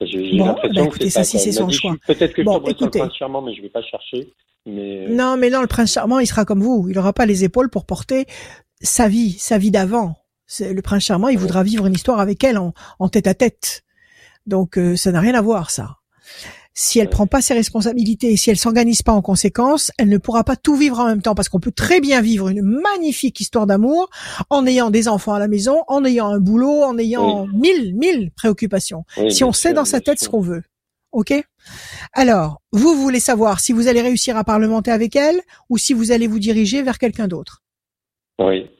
J'ai 0.00 0.38
bon, 0.38 0.46
l'impression 0.46 0.82
bah, 0.82 0.88
écoutez, 0.88 1.04
que 1.06 1.10
ça, 1.10 1.24
si 1.24 1.38
c'est 1.38 1.52
son 1.52 1.68
choix. 1.70 1.96
Peut-être 2.06 2.32
que 2.32 2.42
bon, 2.42 2.62
je 2.64 2.70
écoutez. 2.70 3.00
le 3.00 3.04
prince 3.06 3.16
charmant, 3.16 3.42
mais 3.42 3.52
je 3.54 3.62
vais 3.62 3.68
pas 3.68 3.82
chercher. 3.82 4.32
Mais... 4.64 5.06
Euh, 5.06 5.08
non, 5.08 5.36
mais 5.36 5.50
non, 5.50 5.60
le 5.60 5.66
prince 5.66 5.92
charmant, 5.92 6.20
il 6.20 6.26
sera 6.26 6.44
comme 6.44 6.62
vous. 6.62 6.86
Il 6.88 6.94
n'aura 6.94 7.12
pas 7.12 7.26
les 7.26 7.42
épaules 7.42 7.68
pour 7.68 7.84
porter 7.84 8.26
sa 8.80 9.08
vie, 9.08 9.32
sa 9.32 9.58
vie 9.58 9.72
d'avant. 9.72 10.14
Le 10.60 10.80
prince 10.82 11.04
charmant, 11.04 11.28
il 11.28 11.38
voudra 11.38 11.64
vivre 11.64 11.86
une 11.86 11.94
histoire 11.94 12.20
avec 12.20 12.44
elle 12.44 12.58
en, 12.58 12.74
en 13.00 13.08
tête 13.08 13.26
à 13.26 13.34
tête. 13.34 13.82
Donc, 14.46 14.78
euh, 14.78 14.94
ça 14.94 15.10
n'a 15.10 15.20
rien 15.20 15.34
à 15.34 15.42
voir, 15.42 15.70
ça 15.70 15.97
si 16.80 17.00
elle 17.00 17.08
prend 17.08 17.26
pas 17.26 17.40
ses 17.40 17.54
responsabilités 17.54 18.30
et 18.30 18.36
si 18.36 18.50
elle 18.50 18.56
s'organise 18.56 19.02
pas 19.02 19.10
en 19.10 19.20
conséquence, 19.20 19.90
elle 19.98 20.08
ne 20.08 20.16
pourra 20.16 20.44
pas 20.44 20.54
tout 20.54 20.76
vivre 20.76 21.00
en 21.00 21.06
même 21.06 21.22
temps 21.22 21.34
parce 21.34 21.48
qu'on 21.48 21.58
peut 21.58 21.72
très 21.72 22.00
bien 22.00 22.22
vivre 22.22 22.48
une 22.48 22.62
magnifique 22.62 23.40
histoire 23.40 23.66
d'amour 23.66 24.08
en 24.48 24.64
ayant 24.64 24.90
des 24.90 25.08
enfants 25.08 25.34
à 25.34 25.40
la 25.40 25.48
maison, 25.48 25.82
en 25.88 26.04
ayant 26.04 26.28
un 26.28 26.38
boulot, 26.38 26.84
en 26.84 26.96
ayant 26.96 27.48
mille, 27.48 27.96
mille 27.96 28.30
préoccupations. 28.36 29.02
si 29.28 29.42
on 29.42 29.52
sait 29.52 29.72
dans 29.72 29.84
sa 29.84 30.00
tête 30.00 30.20
ce 30.20 30.28
qu'on 30.28 30.40
veut. 30.40 30.62
OK? 31.10 31.34
Alors, 32.12 32.60
vous 32.70 32.94
voulez 32.94 33.18
savoir 33.18 33.58
si 33.58 33.72
vous 33.72 33.88
allez 33.88 34.00
réussir 34.00 34.36
à 34.36 34.44
parlementer 34.44 34.92
avec 34.92 35.16
elle 35.16 35.40
ou 35.68 35.78
si 35.78 35.94
vous 35.94 36.12
allez 36.12 36.28
vous 36.28 36.38
diriger 36.38 36.82
vers 36.82 36.98
quelqu'un 36.98 37.26
d'autre? 37.26 37.64
Oui. 38.38 38.70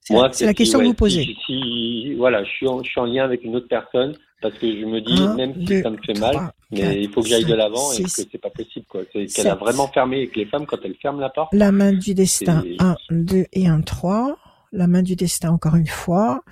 C'est 0.00 0.46
la 0.46 0.54
question 0.54 0.78
que 0.78 0.84
vous 0.86 0.94
posez. 0.94 1.26
Si, 1.44 2.14
voilà, 2.14 2.42
je 2.44 2.48
suis, 2.48 2.66
je 2.84 2.88
suis 2.88 3.00
en 3.00 3.04
lien 3.04 3.24
avec 3.24 3.44
une 3.44 3.54
autre 3.54 3.68
personne 3.68 4.16
parce 4.40 4.54
que 4.58 4.66
je 4.66 4.84
me 4.84 5.00
dis, 5.00 5.20
même 5.36 5.54
si 5.66 5.82
ça 5.82 5.90
me 5.90 5.98
fait 5.98 6.18
mal, 6.18 6.52
mais 6.70 7.02
il 7.02 7.10
faut 7.10 7.22
que 7.22 7.28
j'aille 7.28 7.44
de 7.44 7.54
l'avant 7.54 7.92
et 7.92 8.02
que 8.02 8.08
c'est 8.08 8.38
pas 8.38 8.50
possible, 8.50 8.86
quoi. 8.88 9.02
C'est 9.12 9.26
qu'elle 9.26 9.48
a 9.48 9.56
vraiment 9.56 9.88
fermé 9.88 10.22
et 10.22 10.28
que 10.28 10.38
les 10.38 10.46
femmes, 10.46 10.66
quand 10.66 10.78
elles 10.84 10.96
ferment 11.00 11.20
la 11.20 11.30
porte. 11.30 11.52
La 11.52 11.72
main 11.72 11.92
du 11.92 12.14
destin, 12.14 12.64
1, 12.78 12.96
2 13.10 13.46
et 13.52 13.66
1, 13.66 13.80
3. 13.80 14.36
La 14.70 14.86
main 14.86 15.02
du 15.02 15.16
destin 15.16 15.50
encore 15.50 15.76
une 15.76 15.86
fois. 15.86 16.42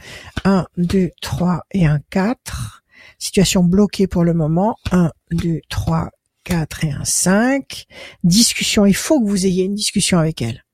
1, 0.45 0.67
2, 0.79 1.11
3 1.21 1.63
et 1.73 1.87
1, 1.87 2.01
4. 2.11 2.83
Situation 3.19 3.63
bloquée 3.63 4.07
pour 4.07 4.25
le 4.25 4.35
moment. 4.35 4.77
1, 4.91 5.11
2, 5.33 5.61
3, 5.69 6.11
4 6.45 6.85
et 6.85 6.93
1, 6.93 7.05
5. 7.05 7.85
Discussion, 8.25 8.87
il 8.87 8.97
faut 8.97 9.21
que 9.21 9.29
vous 9.29 9.47
ayez 9.47 9.65
une 9.65 9.75
discussion 9.75 10.19
avec 10.19 10.43
elle. 10.43 10.65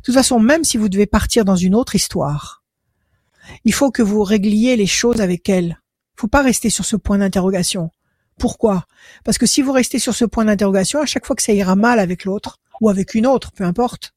De 0.00 0.04
toute 0.04 0.14
façon, 0.14 0.38
même 0.38 0.62
si 0.62 0.76
vous 0.76 0.90
devez 0.90 1.06
partir 1.06 1.46
dans 1.46 1.56
une 1.56 1.74
autre 1.74 1.94
histoire, 1.94 2.62
il 3.64 3.72
faut 3.72 3.90
que 3.90 4.02
vous 4.02 4.22
régliez 4.22 4.76
les 4.76 4.86
choses 4.86 5.20
avec 5.22 5.48
elle 5.48 5.78
faut 6.16 6.28
pas 6.28 6.42
rester 6.42 6.70
sur 6.70 6.84
ce 6.84 6.96
point 6.96 7.18
d'interrogation. 7.18 7.90
Pourquoi? 8.38 8.84
Parce 9.24 9.38
que 9.38 9.46
si 9.46 9.62
vous 9.62 9.72
restez 9.72 9.98
sur 9.98 10.14
ce 10.14 10.24
point 10.24 10.44
d'interrogation, 10.44 11.00
à 11.00 11.06
chaque 11.06 11.26
fois 11.26 11.36
que 11.36 11.42
ça 11.42 11.52
ira 11.52 11.76
mal 11.76 11.98
avec 11.98 12.24
l'autre 12.24 12.58
ou 12.80 12.88
avec 12.88 13.14
une 13.14 13.26
autre, 13.26 13.52
peu 13.52 13.64
importe, 13.64 14.12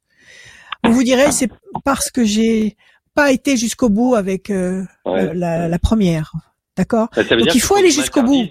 vous 0.83 0.93
vous 0.93 1.03
direz 1.03 1.31
c'est 1.31 1.49
parce 1.83 2.09
que 2.09 2.23
j'ai 2.23 2.75
pas 3.13 3.31
été 3.31 3.57
jusqu'au 3.57 3.89
bout 3.89 4.15
avec 4.15 4.49
euh, 4.49 4.83
la, 5.05 5.79
première. 5.79 6.31
D'accord? 6.75 7.07
Bah, 7.15 7.23
Donc 7.23 7.55
il 7.55 7.61
faut 7.61 7.75
aller 7.75 7.89
jusqu'au 7.89 8.23
bout. 8.23 8.47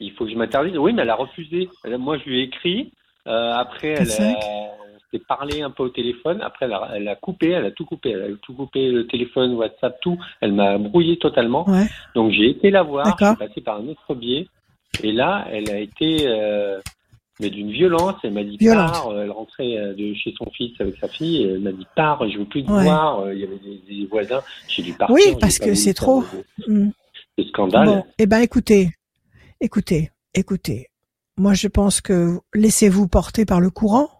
Il 0.00 0.12
faut 0.12 0.24
que 0.24 0.30
je 0.30 0.36
m'interdise. 0.36 0.76
Oui, 0.78 0.92
mais 0.92 1.02
elle 1.02 1.10
a 1.10 1.14
refusé. 1.14 1.68
Moi, 1.84 2.18
je 2.18 2.30
lui 2.30 2.40
ai 2.40 2.42
écrit. 2.44 2.92
Euh, 3.26 3.52
après, 3.52 3.88
elle 3.88 4.10
a, 4.10 4.34
s'est 5.12 5.22
parlé 5.26 5.62
un 5.62 5.70
peu 5.70 5.84
au 5.84 5.88
téléphone. 5.88 6.40
Après, 6.42 6.66
elle 6.66 6.72
a, 6.72 6.90
elle 6.94 7.08
a, 7.08 7.16
coupé, 7.16 7.50
elle 7.50 7.64
a 7.64 7.70
tout 7.70 7.84
coupé. 7.84 8.10
Elle 8.10 8.32
a 8.32 8.36
tout 8.42 8.54
coupé, 8.54 8.90
le 8.90 9.06
téléphone, 9.06 9.54
WhatsApp, 9.54 10.00
tout. 10.00 10.18
Elle 10.40 10.52
m'a 10.52 10.78
brouillé 10.78 11.18
totalement. 11.18 11.66
Donc, 12.14 12.32
j'ai 12.32 12.50
été 12.50 12.70
la 12.70 12.82
voir. 12.82 13.16
Je 13.18 13.26
suis 13.26 13.36
passé 13.36 13.60
par 13.60 13.78
un 13.78 13.88
autre 13.88 14.14
biais. 14.14 14.46
Et 15.02 15.12
là, 15.12 15.46
elle 15.50 15.70
a 15.70 15.78
été, 15.78 16.26
euh, 16.26 16.80
mais 17.40 17.50
d'une 17.50 17.70
violence. 17.70 18.16
Elle 18.24 18.32
m'a 18.32 18.44
dit 18.44 18.58
pars. 18.58 19.08
Euh, 19.08 19.24
elle 19.24 19.30
rentrait 19.30 19.76
euh, 19.76 19.94
de 19.94 20.14
chez 20.14 20.34
son 20.36 20.50
fils 20.50 20.72
avec 20.80 20.96
sa 20.96 21.08
fille. 21.08 21.42
elle 21.42 21.60
m'a 21.60 21.72
dit 21.72 21.86
pars, 21.96 22.28
je 22.28 22.38
veux 22.38 22.44
plus 22.44 22.64
te 22.64 22.70
voir. 22.70 23.32
Il 23.32 23.38
y 23.38 23.44
avait 23.44 23.58
des, 23.88 24.06
voisins. 24.06 24.42
J'ai 24.68 24.82
dû 24.82 24.92
partir. 24.92 25.14
Oui, 25.14 25.36
parce 25.40 25.58
que 25.58 25.74
c'est 25.74 25.94
trop. 25.94 26.24
Le 26.66 26.74
hmm. 26.74 26.92
scandale. 27.48 27.86
Bon, 27.86 28.04
eh 28.18 28.26
ben, 28.26 28.40
écoutez, 28.40 28.90
écoutez, 29.60 30.10
écoutez. 30.34 30.88
Moi, 31.36 31.54
je 31.54 31.68
pense 31.68 32.02
que 32.02 32.38
laissez-vous 32.52 33.08
porter 33.08 33.46
par 33.46 33.60
le 33.60 33.70
courant 33.70 34.19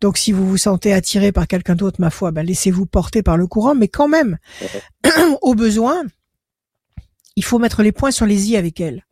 donc 0.00 0.18
si 0.18 0.32
vous 0.32 0.46
vous 0.46 0.56
sentez 0.56 0.92
attiré 0.92 1.32
par 1.32 1.46
quelqu'un 1.46 1.74
d'autre, 1.74 2.00
ma 2.00 2.10
foi, 2.10 2.30
ben, 2.30 2.44
laissez-vous 2.44 2.86
porter 2.86 3.22
par 3.22 3.36
le 3.36 3.46
courant, 3.46 3.74
mais 3.74 3.88
quand 3.88 4.08
même, 4.08 4.38
au 5.42 5.54
besoin, 5.54 6.04
il 7.36 7.44
faut 7.44 7.58
mettre 7.58 7.82
les 7.82 7.92
points 7.92 8.10
sur 8.10 8.26
les 8.26 8.50
i 8.50 8.56
avec 8.56 8.80
elle. 8.80 9.04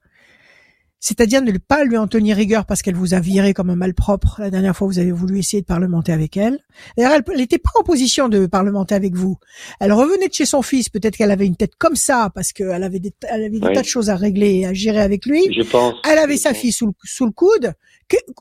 C'est-à-dire 1.07 1.41
ne 1.41 1.53
pas 1.57 1.85
lui 1.85 1.97
en 1.97 2.09
tenir 2.09 2.37
rigueur 2.37 2.67
parce 2.67 2.83
qu'elle 2.83 2.97
vous 2.97 3.15
a 3.15 3.21
viré 3.21 3.55
comme 3.55 3.71
un 3.71 3.77
malpropre 3.77 4.41
la 4.41 4.51
dernière 4.51 4.77
fois 4.77 4.89
vous 4.89 4.99
avez 4.99 5.13
voulu 5.13 5.39
essayer 5.39 5.61
de 5.61 5.67
parlementer 5.67 6.11
avec 6.11 6.37
elle. 6.37 6.59
D'ailleurs, 6.97 7.13
elle 7.13 7.37
n'était 7.37 7.59
pas 7.59 7.71
en 7.79 7.85
position 7.85 8.29
de 8.29 8.47
parlementer 8.47 8.97
avec 8.97 9.15
vous. 9.15 9.37
Elle 9.79 9.93
revenait 9.93 10.27
de 10.27 10.35
chez 10.35 10.47
son 10.47 10.63
fils, 10.63 10.89
peut-être 10.89 11.17
qu'elle 11.17 11.31
avait 11.31 11.47
une 11.47 11.55
tête 11.55 11.77
comme 11.79 11.95
ça 11.95 12.33
parce 12.35 12.53
qu'elle 12.53 12.83
avait 12.83 12.99
des, 12.99 13.13
elle 13.31 13.45
avait 13.45 13.61
des 13.61 13.73
tas 13.73 13.83
de 13.83 13.87
choses 13.87 14.11
à 14.11 14.17
régler 14.17 14.53
et 14.57 14.67
à 14.67 14.75
gérer 14.75 14.99
avec 14.99 15.27
lui. 15.27 15.45
Je 15.57 15.63
pense. 15.63 15.95
Elle 16.11 16.19
avait 16.19 16.39
sa 16.39 16.55
fille 16.55 16.73
sous 16.73 16.87
le, 16.87 16.93
sous 17.05 17.25
le 17.25 17.31
coude. 17.31 17.75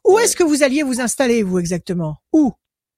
où 0.04 0.18
est-ce 0.18 0.36
que 0.36 0.44
vous 0.44 0.64
alliez 0.64 0.82
vous 0.82 1.02
installer, 1.02 1.44
vous, 1.44 1.60
exactement? 1.60 2.16
Où? 2.34 2.52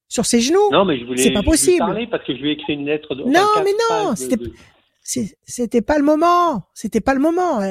Sur 0.07 0.25
ses 0.25 0.39
genoux? 0.39 0.71
Non, 0.71 0.85
mais 0.85 0.97
je 0.97 1.03
voulais. 1.03 1.21
C'est 1.21 1.33
pas 1.33 1.43
possible. 1.43 1.79
parler 1.79 2.07
parce 2.09 2.25
que 2.25 2.33
je 2.33 2.41
lui 2.41 2.51
ai 2.51 2.53
écrit 2.53 2.71
une 2.71 2.85
lettre. 2.85 3.15
De, 3.15 3.23
non, 3.23 3.49
mais 3.65 3.73
non, 3.89 4.15
c'était. 4.15 4.37
C'était 5.07 5.81
pas 5.81 5.97
le 5.97 6.03
moment. 6.03 6.63
C'était 6.73 6.99
pas 6.99 7.13
le 7.13 7.21
moment. 7.21 7.61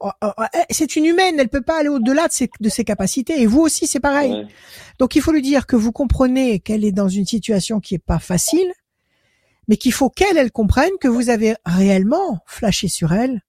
Oh, 0.00 0.10
oh, 0.22 0.30
oh, 0.36 0.44
c'est 0.70 0.94
une 0.94 1.06
humaine. 1.06 1.36
Elle 1.38 1.48
peut 1.48 1.62
pas 1.62 1.78
aller 1.78 1.88
au-delà 1.88 2.28
de 2.28 2.32
ses, 2.32 2.50
de 2.60 2.68
ses 2.68 2.84
capacités. 2.84 3.40
Et 3.40 3.46
vous 3.46 3.60
aussi, 3.60 3.86
c'est 3.86 4.00
pareil. 4.00 4.46
Donc, 4.98 5.16
il 5.16 5.22
faut 5.22 5.32
lui 5.32 5.40
dire 5.40 5.66
que 5.66 5.76
vous 5.76 5.90
comprenez 5.90 6.60
qu'elle 6.60 6.84
est 6.84 6.92
dans 6.92 7.08
une 7.08 7.24
situation 7.24 7.80
qui 7.80 7.94
est 7.94 7.98
pas 7.98 8.18
facile, 8.18 8.70
mais 9.68 9.78
qu'il 9.78 9.92
faut 9.92 10.10
qu'elle, 10.10 10.36
elle 10.36 10.52
comprenne 10.52 10.90
que 11.00 11.08
vous 11.08 11.30
avez 11.30 11.54
réellement 11.64 12.40
flashé 12.44 12.88
sur 12.88 13.14
elle 13.14 13.40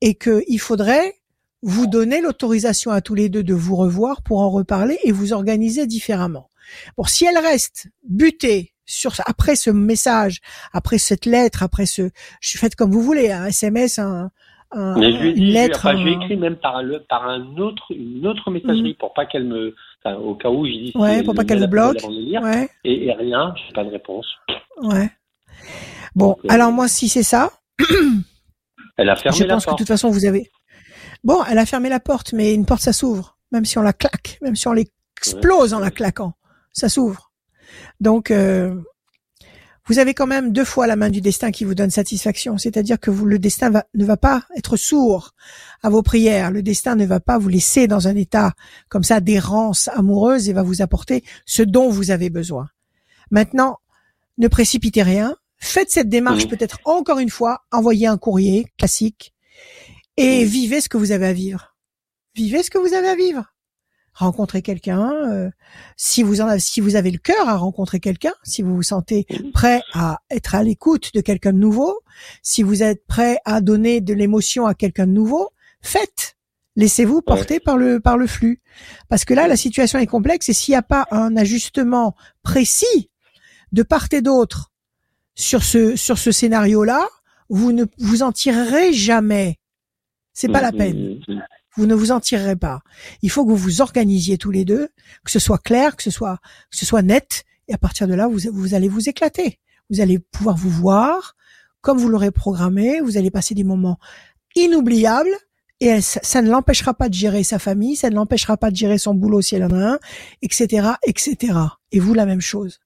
et 0.00 0.16
qu'il 0.16 0.58
faudrait 0.58 1.20
vous 1.62 1.86
donner 1.86 2.20
l'autorisation 2.20 2.90
à 2.90 3.00
tous 3.00 3.14
les 3.14 3.28
deux 3.28 3.44
de 3.44 3.54
vous 3.54 3.76
revoir 3.76 4.22
pour 4.22 4.40
en 4.40 4.50
reparler 4.50 4.98
et 5.04 5.12
vous 5.12 5.32
organiser 5.32 5.86
différemment. 5.86 6.50
Bon, 6.96 7.04
si 7.04 7.26
elle 7.26 7.38
reste 7.38 7.86
butée 8.02 8.73
sur 8.86 9.12
après 9.26 9.56
ce 9.56 9.70
message, 9.70 10.40
après 10.72 10.98
cette 10.98 11.26
lettre, 11.26 11.62
après 11.62 11.86
ce, 11.86 12.10
je 12.40 12.48
suis 12.48 12.58
faite 12.58 12.76
comme 12.76 12.90
vous 12.90 13.02
voulez, 13.02 13.30
un 13.30 13.46
SMS, 13.46 13.98
un, 13.98 14.30
un 14.72 14.98
Mais 14.98 15.12
je 15.12 15.18
lui 15.18 15.28
ai 15.30 15.36
une 15.36 15.52
lettre, 15.52 15.86
enfin, 15.86 16.06
écrit 16.06 16.36
même 16.36 16.56
par, 16.56 16.82
le, 16.82 17.00
par 17.08 17.28
un 17.28 17.56
autre, 17.56 17.84
une 17.90 18.26
autre 18.26 18.50
messagerie 18.50 18.90
mhm. 18.90 18.96
pour 18.96 19.14
pas 19.14 19.26
qu'elle 19.26 19.44
me, 19.44 19.74
enfin, 20.02 20.16
au 20.16 20.34
cas 20.34 20.50
où 20.50 20.66
je 20.66 20.72
dis. 20.72 20.92
Ouais, 20.94 21.22
pour 21.22 21.34
pas 21.34 21.44
qu'elle 21.44 21.60
me 21.60 21.66
bloque. 21.66 22.02
Ouais. 22.04 22.68
Et, 22.84 23.06
et 23.06 23.12
rien, 23.12 23.54
j'ai 23.56 23.72
pas 23.72 23.84
de 23.84 23.90
réponse. 23.90 24.26
Ouais. 24.82 25.10
Bon, 26.14 26.36
euh, 26.44 26.48
alors 26.48 26.72
moi, 26.72 26.88
si 26.88 27.08
c'est 27.08 27.22
ça. 27.22 27.50
elle 28.96 29.08
a 29.08 29.16
fermé 29.16 29.38
je 29.38 29.44
pense 29.44 29.66
que 29.66 29.72
de 29.72 29.76
toute 29.76 29.88
façon 29.88 30.10
vous 30.10 30.24
avez. 30.24 30.50
Bon, 31.24 31.42
elle 31.48 31.58
a 31.58 31.66
fermé 31.66 31.88
la 31.88 32.00
porte, 32.00 32.32
mais 32.32 32.54
une 32.54 32.66
porte 32.66 32.82
ça 32.82 32.92
s'ouvre, 32.92 33.38
même 33.50 33.64
si 33.64 33.78
on 33.78 33.82
la 33.82 33.92
claque, 33.92 34.38
même 34.42 34.56
si 34.56 34.68
on 34.68 34.72
l'explose 34.72 35.72
en 35.74 35.78
la 35.78 35.90
claquant, 35.90 36.34
ça 36.72 36.88
s'ouvre. 36.88 37.32
Donc, 38.00 38.30
euh, 38.30 38.74
vous 39.86 39.98
avez 39.98 40.14
quand 40.14 40.26
même 40.26 40.50
deux 40.50 40.64
fois 40.64 40.86
la 40.86 40.96
main 40.96 41.10
du 41.10 41.20
destin 41.20 41.50
qui 41.50 41.64
vous 41.64 41.74
donne 41.74 41.90
satisfaction. 41.90 42.56
C'est-à-dire 42.56 42.98
que 42.98 43.10
vous, 43.10 43.26
le 43.26 43.38
destin 43.38 43.70
ne 43.92 44.04
va 44.04 44.16
pas 44.16 44.44
être 44.56 44.76
sourd 44.76 45.34
à 45.82 45.90
vos 45.90 46.02
prières. 46.02 46.50
Le 46.50 46.62
destin 46.62 46.94
ne 46.94 47.04
va 47.04 47.20
pas 47.20 47.36
vous 47.36 47.50
laisser 47.50 47.86
dans 47.86 48.08
un 48.08 48.16
état 48.16 48.54
comme 48.88 49.04
ça 49.04 49.20
d'errance 49.20 49.88
amoureuse 49.88 50.48
et 50.48 50.54
va 50.54 50.62
vous 50.62 50.80
apporter 50.80 51.22
ce 51.44 51.62
dont 51.62 51.90
vous 51.90 52.10
avez 52.10 52.30
besoin. 52.30 52.68
Maintenant, 53.30 53.78
ne 54.38 54.48
précipitez 54.48 55.02
rien. 55.02 55.36
Faites 55.58 55.90
cette 55.90 56.08
démarche 56.08 56.48
peut-être 56.48 56.78
encore 56.84 57.18
une 57.18 57.30
fois. 57.30 57.60
Envoyez 57.70 58.06
un 58.06 58.18
courrier 58.18 58.66
classique 58.78 59.34
et 60.16 60.44
vivez 60.44 60.80
ce 60.80 60.88
que 60.88 60.96
vous 60.96 61.12
avez 61.12 61.26
à 61.26 61.32
vivre. 61.32 61.76
Vivez 62.34 62.62
ce 62.62 62.70
que 62.70 62.78
vous 62.78 62.94
avez 62.94 63.08
à 63.08 63.16
vivre 63.16 63.53
rencontrer 64.14 64.62
quelqu'un, 64.62 65.12
euh, 65.30 65.50
si 65.96 66.22
vous 66.22 66.40
en 66.40 66.46
avez, 66.46 66.60
si 66.60 66.80
vous 66.80 66.96
avez 66.96 67.10
le 67.10 67.18
cœur 67.18 67.48
à 67.48 67.56
rencontrer 67.56 68.00
quelqu'un, 68.00 68.32
si 68.44 68.62
vous 68.62 68.74
vous 68.74 68.82
sentez 68.82 69.26
prêt 69.52 69.82
à 69.92 70.20
être 70.30 70.54
à 70.54 70.62
l'écoute 70.62 71.10
de 71.14 71.20
quelqu'un 71.20 71.52
de 71.52 71.58
nouveau, 71.58 72.00
si 72.42 72.62
vous 72.62 72.82
êtes 72.82 73.04
prêt 73.06 73.38
à 73.44 73.60
donner 73.60 74.00
de 74.00 74.14
l'émotion 74.14 74.66
à 74.66 74.74
quelqu'un 74.74 75.06
de 75.06 75.12
nouveau, 75.12 75.50
faites. 75.82 76.36
Laissez-vous 76.76 77.22
porter 77.22 77.60
par 77.60 77.76
le 77.76 78.00
par 78.00 78.16
le 78.16 78.26
flux, 78.26 78.60
parce 79.08 79.24
que 79.24 79.32
là 79.32 79.46
la 79.46 79.56
situation 79.56 80.00
est 80.00 80.08
complexe 80.08 80.48
et 80.48 80.52
s'il 80.52 80.72
n'y 80.72 80.76
a 80.76 80.82
pas 80.82 81.06
un 81.12 81.36
ajustement 81.36 82.16
précis 82.42 83.10
de 83.70 83.84
part 83.84 84.08
et 84.10 84.22
d'autre 84.22 84.72
sur 85.36 85.62
ce 85.62 85.94
sur 85.94 86.18
ce 86.18 86.32
scénario-là, 86.32 87.06
vous 87.48 87.70
ne 87.70 87.84
vous 87.98 88.22
en 88.22 88.32
tirerez 88.32 88.92
jamais. 88.92 89.60
C'est 90.32 90.48
pas 90.48 90.60
la 90.60 90.72
mmh, 90.72 90.76
peine. 90.76 91.20
Mmh, 91.28 91.34
mmh, 91.34 91.42
vous 91.76 91.86
ne 91.86 91.94
vous 91.94 92.12
en 92.12 92.20
tirerez 92.20 92.56
pas. 92.56 92.80
Il 93.22 93.30
faut 93.30 93.44
que 93.44 93.50
vous 93.50 93.56
vous 93.56 93.80
organisiez 93.80 94.38
tous 94.38 94.50
les 94.50 94.64
deux, 94.64 94.88
que 95.24 95.30
ce 95.30 95.38
soit 95.38 95.58
clair, 95.58 95.96
que 95.96 96.02
ce 96.02 96.10
soit, 96.10 96.38
que 96.70 96.76
ce 96.76 96.86
soit 96.86 97.02
net, 97.02 97.44
et 97.68 97.74
à 97.74 97.78
partir 97.78 98.06
de 98.06 98.14
là, 98.14 98.28
vous, 98.28 98.40
vous 98.52 98.74
allez 98.74 98.88
vous 98.88 99.08
éclater. 99.08 99.58
Vous 99.90 100.00
allez 100.00 100.18
pouvoir 100.18 100.56
vous 100.56 100.70
voir 100.70 101.34
comme 101.80 101.98
vous 101.98 102.08
l'aurez 102.08 102.30
programmé. 102.30 103.00
Vous 103.00 103.16
allez 103.16 103.30
passer 103.30 103.54
des 103.54 103.64
moments 103.64 103.98
inoubliables. 104.56 105.36
Et 105.80 106.00
ça, 106.00 106.40
ne 106.40 106.50
l'empêchera 106.50 106.94
pas 106.94 107.08
de 107.08 107.14
gérer 107.14 107.42
sa 107.42 107.58
famille, 107.58 107.96
ça 107.96 108.08
ne 108.08 108.14
l'empêchera 108.14 108.56
pas 108.56 108.70
de 108.70 108.76
gérer 108.76 108.96
son 108.96 109.12
boulot 109.12 109.42
si 109.42 109.56
elle 109.56 109.64
en 109.64 109.70
a 109.70 109.92
un, 109.94 109.98
etc., 110.40 110.92
etc. 111.04 111.58
Et 111.92 112.00
vous, 112.00 112.14
la 112.14 112.26
même 112.26 112.40
chose. 112.40 112.80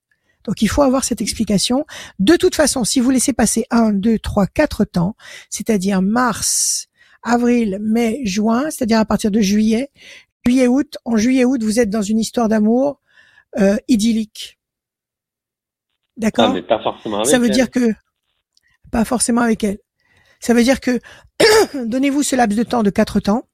Donc 0.44 0.62
il 0.62 0.68
faut 0.68 0.82
avoir 0.82 1.04
cette 1.04 1.20
explication. 1.20 1.84
De 2.18 2.34
toute 2.36 2.54
façon, 2.54 2.84
si 2.84 2.98
vous 2.98 3.10
laissez 3.10 3.34
passer 3.34 3.66
un, 3.70 3.92
deux, 3.92 4.18
trois, 4.18 4.46
quatre 4.46 4.84
temps, 4.84 5.14
c'est-à-dire 5.50 6.00
mars, 6.00 6.87
avril, 7.28 7.78
mai, 7.80 8.20
juin, 8.24 8.70
c'est-à-dire 8.70 8.98
à 8.98 9.04
partir 9.04 9.30
de 9.30 9.40
juillet, 9.40 9.90
juillet, 10.44 10.66
août. 10.66 10.96
En 11.04 11.16
juillet, 11.16 11.44
août, 11.44 11.62
vous 11.62 11.80
êtes 11.80 11.90
dans 11.90 12.02
une 12.02 12.18
histoire 12.18 12.48
d'amour 12.48 13.00
euh, 13.58 13.76
idyllique. 13.88 14.58
D'accord? 16.16 16.54
Ah, 16.68 17.24
Ça 17.24 17.38
veut 17.38 17.48
dire 17.48 17.70
que 17.70 17.94
pas 18.90 19.04
forcément 19.04 19.42
avec 19.42 19.62
elle. 19.64 19.78
Ça 20.40 20.54
veut 20.54 20.62
dire 20.62 20.80
que 20.80 21.00
donnez-vous 21.86 22.22
ce 22.22 22.36
laps 22.36 22.56
de 22.56 22.62
temps 22.62 22.82
de 22.82 22.90
quatre 22.90 23.20
temps, 23.20 23.48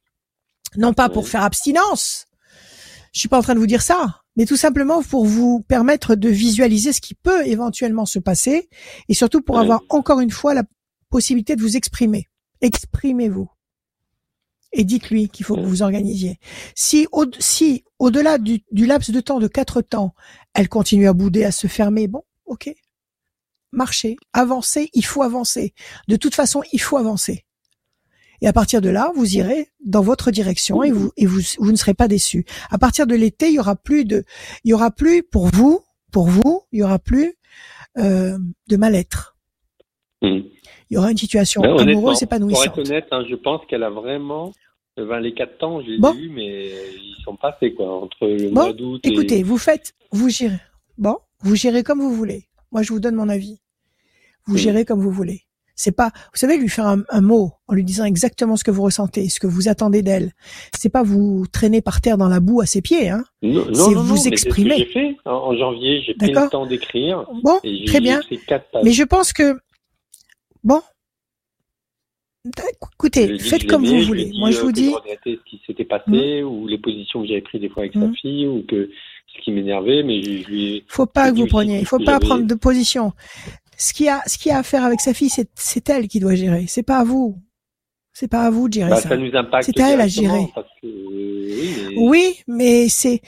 non 0.76 0.92
pas 0.92 1.08
pour 1.08 1.28
faire 1.28 1.42
abstinence. 1.42 2.26
Je 3.12 3.20
suis 3.20 3.28
pas 3.28 3.38
en 3.38 3.42
train 3.42 3.54
de 3.54 3.60
vous 3.60 3.66
dire 3.66 3.82
ça, 3.82 4.22
mais 4.36 4.44
tout 4.44 4.56
simplement 4.56 5.02
pour 5.02 5.24
vous 5.24 5.60
permettre 5.68 6.14
de 6.14 6.28
visualiser 6.28 6.92
ce 6.92 7.00
qui 7.00 7.14
peut 7.14 7.46
éventuellement 7.46 8.06
se 8.06 8.18
passer 8.18 8.68
et 9.08 9.14
surtout 9.14 9.40
pour 9.40 9.58
avoir 9.58 9.82
encore 9.88 10.20
une 10.20 10.32
fois 10.32 10.54
la 10.54 10.64
possibilité 11.10 11.54
de 11.54 11.62
vous 11.62 11.76
exprimer. 11.76 12.28
Exprimez-vous 12.60 13.48
et 14.74 14.84
dites-lui 14.84 15.28
qu'il 15.28 15.46
faut 15.46 15.54
que 15.54 15.62
vous 15.62 15.82
organisiez. 15.82 16.38
Si, 16.74 17.06
au, 17.12 17.24
si 17.38 17.84
au-delà 17.98 18.38
du, 18.38 18.60
laps 18.72 19.10
de 19.10 19.20
temps 19.20 19.38
de 19.38 19.46
quatre 19.46 19.80
temps, 19.80 20.14
elle 20.52 20.68
continue 20.68 21.08
à 21.08 21.12
bouder, 21.12 21.44
à 21.44 21.52
se 21.52 21.68
fermer, 21.68 22.08
bon, 22.08 22.22
ok, 22.44 22.74
marchez, 23.72 24.16
avancez, 24.32 24.90
il 24.92 25.04
faut 25.04 25.22
avancer. 25.22 25.72
De 26.08 26.16
toute 26.16 26.34
façon, 26.34 26.62
il 26.72 26.80
faut 26.80 26.96
avancer. 26.96 27.44
Et 28.40 28.48
à 28.48 28.52
partir 28.52 28.80
de 28.80 28.90
là, 28.90 29.12
vous 29.14 29.36
irez 29.36 29.68
dans 29.84 30.02
votre 30.02 30.30
direction 30.30 30.82
et 30.82 30.90
vous 30.90 31.12
et 31.16 31.24
vous, 31.24 31.40
vous 31.58 31.70
ne 31.70 31.76
serez 31.76 31.94
pas 31.94 32.08
déçus. 32.08 32.44
À 32.68 32.78
partir 32.78 33.06
de 33.06 33.14
l'été, 33.14 33.48
il 33.48 33.54
y 33.54 33.58
aura 33.60 33.76
plus 33.76 34.04
de, 34.04 34.24
il 34.64 34.70
y 34.70 34.74
aura 34.74 34.90
plus 34.90 35.22
pour 35.22 35.46
vous, 35.46 35.82
pour 36.12 36.26
vous, 36.26 36.62
il 36.72 36.80
y 36.80 36.82
aura 36.82 36.98
plus 36.98 37.36
euh, 37.96 38.36
de 38.68 38.76
mal-être. 38.76 39.36
Mmh. 40.20 40.40
Il 40.90 40.94
y 40.94 40.96
aura 40.98 41.10
une 41.10 41.16
situation 41.16 41.62
ben, 41.62 41.78
amoureuse 41.78 42.22
épanouissante. 42.22 42.74
Pour 42.74 42.82
être 42.82 42.90
honnête, 42.90 43.06
hein, 43.12 43.24
je 43.28 43.34
pense 43.34 43.64
qu'elle 43.66 43.82
a 43.82 43.90
vraiment 43.90 44.52
ben, 44.96 45.20
les 45.20 45.34
quatre 45.34 45.58
temps, 45.58 45.80
j'ai 45.82 45.98
bon. 45.98 46.12
vu, 46.12 46.28
mais 46.28 46.68
ils 46.68 47.22
sont 47.24 47.36
passés, 47.36 47.74
quoi, 47.74 48.02
entre 48.02 48.26
le 48.26 48.50
mois 48.50 48.72
d'août 48.72 49.00
Écoutez, 49.04 49.42
vous 49.42 49.58
faites, 49.58 49.94
vous 50.12 50.28
gérez. 50.28 50.58
Bon, 50.98 51.18
vous 51.40 51.56
gérez 51.56 51.82
comme 51.82 52.00
vous 52.00 52.14
voulez. 52.14 52.44
Moi, 52.70 52.82
je 52.82 52.92
vous 52.92 53.00
donne 53.00 53.16
mon 53.16 53.28
avis. 53.28 53.60
Vous 54.46 54.56
gérez 54.56 54.84
comme 54.84 55.00
vous 55.00 55.10
voulez. 55.10 55.42
C'est 55.76 55.96
pas, 55.96 56.10
vous 56.14 56.38
savez, 56.38 56.56
lui 56.56 56.68
faire 56.68 56.86
un, 56.86 57.20
mot 57.20 57.52
en 57.66 57.74
lui 57.74 57.82
disant 57.82 58.04
exactement 58.04 58.56
ce 58.56 58.62
que 58.62 58.70
vous 58.70 58.82
ressentez, 58.82 59.28
ce 59.28 59.40
que 59.40 59.48
vous 59.48 59.68
attendez 59.68 60.02
d'elle. 60.02 60.30
C'est 60.76 60.88
pas 60.88 61.02
vous 61.02 61.46
traîner 61.52 61.82
par 61.82 62.00
terre 62.00 62.16
dans 62.16 62.28
la 62.28 62.38
boue 62.38 62.60
à 62.60 62.66
ses 62.66 62.80
pieds, 62.80 63.08
hein. 63.08 63.24
Non, 63.42 63.64
non, 63.66 63.74
c'est 63.74 63.94
vous 63.94 64.28
exprimer. 64.28 64.76
J'ai 64.78 64.86
fait 64.86 65.16
en, 65.24 65.56
janvier, 65.56 66.02
j'ai 66.02 66.14
pris 66.14 66.30
le 66.30 66.48
temps 66.48 66.66
d'écrire. 66.66 67.26
Bon, 67.42 67.58
très 67.86 68.00
bien. 68.00 68.20
Mais 68.84 68.92
je 68.92 69.02
pense 69.02 69.32
que 69.32 69.58
bon, 70.62 70.80
Écoutez, 72.92 73.38
faites 73.38 73.66
comme 73.66 73.84
vous 73.84 74.02
voulez. 74.02 74.30
Moi, 74.38 74.50
je 74.50 74.60
vous 74.60 74.72
dis. 74.72 74.92
ce 75.24 75.30
qui 75.44 75.60
s'était 75.66 75.84
passé, 75.84 76.42
hmm. 76.42 76.46
ou 76.46 76.66
les 76.66 76.78
positions 76.78 77.22
que 77.22 77.28
j'avais 77.28 77.40
prises 77.40 77.60
des 77.60 77.68
fois 77.68 77.84
avec 77.84 77.94
sa 77.94 78.00
hmm. 78.00 78.14
fille, 78.14 78.46
ou 78.46 78.64
que 78.68 78.90
ce 79.34 79.42
qui 79.42 79.50
m'énervait, 79.50 80.02
mais 80.02 80.22
je, 80.22 80.46
lui 80.46 80.84
Faut 80.88 81.06
pas 81.06 81.30
que 81.30 81.36
vous 81.36 81.46
preniez. 81.46 81.78
Il 81.80 81.86
faut 81.86 81.98
pas 81.98 82.20
prendre 82.20 82.46
de 82.46 82.54
position. 82.54 83.12
Ce 83.78 83.92
qui 83.92 84.08
a, 84.08 84.20
ce 84.26 84.38
qui 84.38 84.50
a 84.50 84.58
à 84.58 84.62
faire 84.62 84.84
avec 84.84 85.00
sa 85.00 85.14
fille, 85.14 85.30
c'est, 85.30 85.48
c'est 85.54 85.88
elle 85.88 86.06
qui 86.06 86.20
doit 86.20 86.34
gérer. 86.34 86.66
C'est 86.68 86.82
pas 86.82 86.98
à 86.98 87.04
vous. 87.04 87.36
C'est 88.12 88.28
pas 88.28 88.46
à 88.46 88.50
vous 88.50 88.68
de 88.68 88.74
gérer 88.74 88.90
bah, 88.90 88.96
ça. 88.96 89.08
ça 89.08 89.16
nous 89.16 89.30
c'est 89.62 89.80
à 89.80 89.90
elle 89.90 90.00
à 90.00 90.06
gérer. 90.06 90.46
oui, 91.96 92.36
mais 92.46 92.88
c'est, 92.88 93.22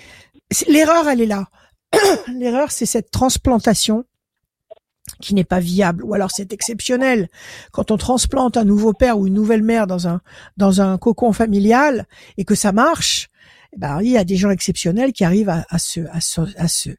l'erreur, 0.68 1.08
elle 1.08 1.22
est 1.22 1.26
là. 1.26 1.46
l'erreur, 2.32 2.70
c'est 2.70 2.86
cette 2.86 3.10
transplantation 3.10 4.04
qui 5.20 5.34
n'est 5.34 5.44
pas 5.44 5.60
viable. 5.60 6.04
Ou 6.04 6.14
alors 6.14 6.30
c'est 6.30 6.52
exceptionnel. 6.52 7.28
Quand 7.72 7.90
on 7.90 7.96
transplante 7.96 8.56
un 8.56 8.64
nouveau 8.64 8.92
père 8.92 9.18
ou 9.18 9.26
une 9.26 9.34
nouvelle 9.34 9.62
mère 9.62 9.86
dans 9.86 10.08
un 10.08 10.20
dans 10.56 10.80
un 10.80 10.98
cocon 10.98 11.32
familial 11.32 12.06
et 12.36 12.44
que 12.44 12.54
ça 12.54 12.72
marche 12.72 13.28
eh 13.72 13.78
ben 13.78 14.00
il 14.02 14.10
y 14.10 14.16
a 14.16 14.24
des 14.24 14.36
gens 14.36 14.50
exceptionnels 14.50 15.12
qui 15.12 15.24
arrivent 15.24 15.48
à, 15.48 15.64
à 15.68 15.78
se 15.78 16.00
à 16.10 16.20
se 16.20 16.40
à 16.56 16.68
se 16.68 16.90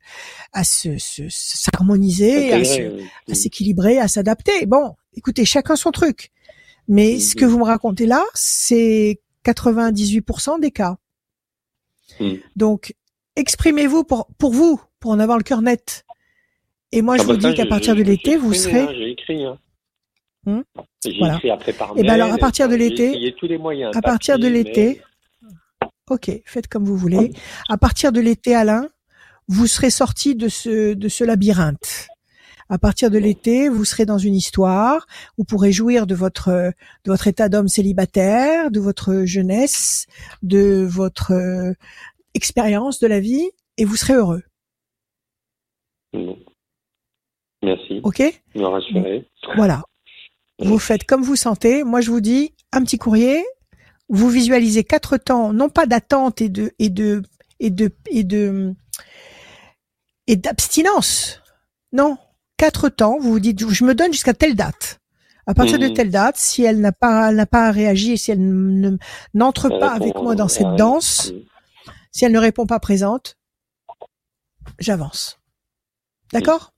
à 0.54 0.64
se 0.64 0.90
s'harmoniser 1.30 2.54
à 2.54 3.34
s'équilibrer 3.34 4.00
à 4.00 4.08
s'adapter. 4.08 4.66
Bon 4.66 4.96
écoutez 5.14 5.46
chacun 5.46 5.76
son 5.76 5.92
truc. 5.92 6.32
Mais 6.90 7.20
ce 7.20 7.36
que 7.36 7.46
vous 7.46 7.60
me 7.60 7.66
racontez 7.66 8.06
là 8.06 8.24
c'est 8.34 9.20
98% 9.46 10.60
des 10.60 10.72
cas. 10.72 10.98
Mm. 12.20 12.36
donc 12.56 12.96
exprimez-vous 13.36 14.04
pour 14.04 14.28
pour 14.38 14.52
vous 14.52 14.82
pour 15.00 15.12
en 15.12 15.20
avoir 15.20 15.38
le 15.38 15.44
cœur 15.44 15.62
net 15.62 16.06
et 16.92 17.02
moi, 17.02 17.18
je 17.18 17.24
ah 17.24 17.26
vous 17.26 17.38
bah 17.38 17.50
dis 17.50 17.56
qu'à 17.56 17.66
partir 17.66 17.96
de 17.96 18.04
l'été, 18.04 18.38
vous 18.38 18.54
serez. 18.54 18.82
Hein, 18.82 18.94
j'ai 18.96 19.12
écrit. 19.12 19.46
Hein. 19.46 19.58
Hmm 20.46 20.62
j'ai 21.04 21.12
écrit 21.12 21.50
après 21.50 21.74
par 21.74 21.90
Et 21.90 21.94
eh 21.98 22.04
ben 22.04 22.14
alors, 22.14 22.34
à 22.34 22.38
partir 22.38 22.70
de 22.70 22.76
l'été. 22.76 23.34
tous 23.38 23.48
les 23.48 23.58
moyens. 23.58 23.96
À 23.96 24.02
partir 24.02 24.40
de 24.40 24.48
l'été. 24.48 25.02
Ok, 26.10 26.32
faites 26.46 26.68
comme 26.68 26.86
vous 26.86 26.96
voulez. 26.96 27.32
À 27.70 27.78
partir 27.78 28.12
de 28.12 28.22
l'été, 28.22 28.56
Alain, 28.56 28.88
vous 29.48 29.68
serez 29.68 29.90
sorti 29.90 30.36
de 30.36 30.48
ce, 30.48 30.94
de 30.94 31.10
ce 31.10 31.24
labyrinthe. 31.24 32.08
À 32.70 32.78
partir 32.78 33.10
de 33.10 33.18
l'été, 33.18 33.70
vous 33.70 33.86
serez 33.86 34.06
dans 34.06 34.18
une 34.18 34.36
histoire. 34.36 35.06
Vous 35.38 35.46
pourrez 35.46 35.72
jouir 35.72 36.06
de 36.06 36.16
votre 36.16 36.50
de 36.50 37.12
votre 37.12 37.28
état 37.28 37.48
d'homme 37.48 37.70
célibataire, 37.70 38.72
de 38.72 38.80
votre 38.80 39.24
jeunesse, 39.26 40.06
de 40.44 40.86
votre 40.90 41.32
euh, 41.32 41.74
expérience 42.34 43.00
de 43.00 43.08
la 43.08 43.20
vie, 43.22 43.50
et 43.78 43.86
vous 43.86 43.96
serez 43.96 44.16
heureux. 44.16 44.44
Merci. 47.64 48.02
Ok. 48.04 48.22
Me 48.56 48.66
rassurer. 48.66 49.28
Voilà. 49.56 49.84
Vous 50.60 50.80
faites 50.80 51.04
comme 51.06 51.24
vous 51.24 51.36
sentez. 51.36 51.84
Moi, 51.84 52.02
je 52.02 52.12
vous 52.12 52.22
dis 52.22 52.54
un 52.72 52.84
petit 52.84 52.98
courrier. 52.98 53.44
Vous 54.10 54.30
visualisez 54.30 54.84
quatre 54.84 55.18
temps, 55.18 55.52
non 55.52 55.70
pas 55.70 55.86
d'attente 55.86 56.42
et 56.42 56.50
de 56.50 56.72
et 56.80 56.90
de 56.90 57.24
et 57.60 57.70
de 57.70 57.92
et 58.10 58.24
de 58.24 58.74
et 60.28 60.36
d'abstinence. 60.36 61.42
Non, 61.92 62.18
quatre 62.58 62.90
temps. 62.90 63.18
Vous 63.20 63.32
vous 63.32 63.40
dites, 63.40 63.70
je 63.70 63.84
me 63.84 63.94
donne 63.94 64.14
jusqu'à 64.14 64.34
telle 64.34 64.56
date. 64.56 65.00
À 65.46 65.54
partir 65.54 65.80
de 65.80 65.88
mmh. 65.88 65.94
telle 65.94 66.12
date, 66.12 66.38
si 66.38 66.64
elle 66.64 66.82
n'a 66.82 66.92
pas, 66.92 67.32
n'a 67.32 67.46
pas 67.46 67.72
réagi, 67.72 68.18
si 68.18 68.32
elle 68.32 68.98
n'entre 69.34 69.70
pas 69.80 69.92
avec 69.92 70.16
moi 70.16 70.36
dans 70.36 70.50
cette 70.50 70.76
danse, 70.76 71.32
si 72.12 72.26
elle 72.26 72.34
ne 72.34 72.40
répond 72.40 72.66
pas 72.66 72.82
présente, 72.82 73.38
j'avance. 74.78 75.40
D'accord? 76.34 76.74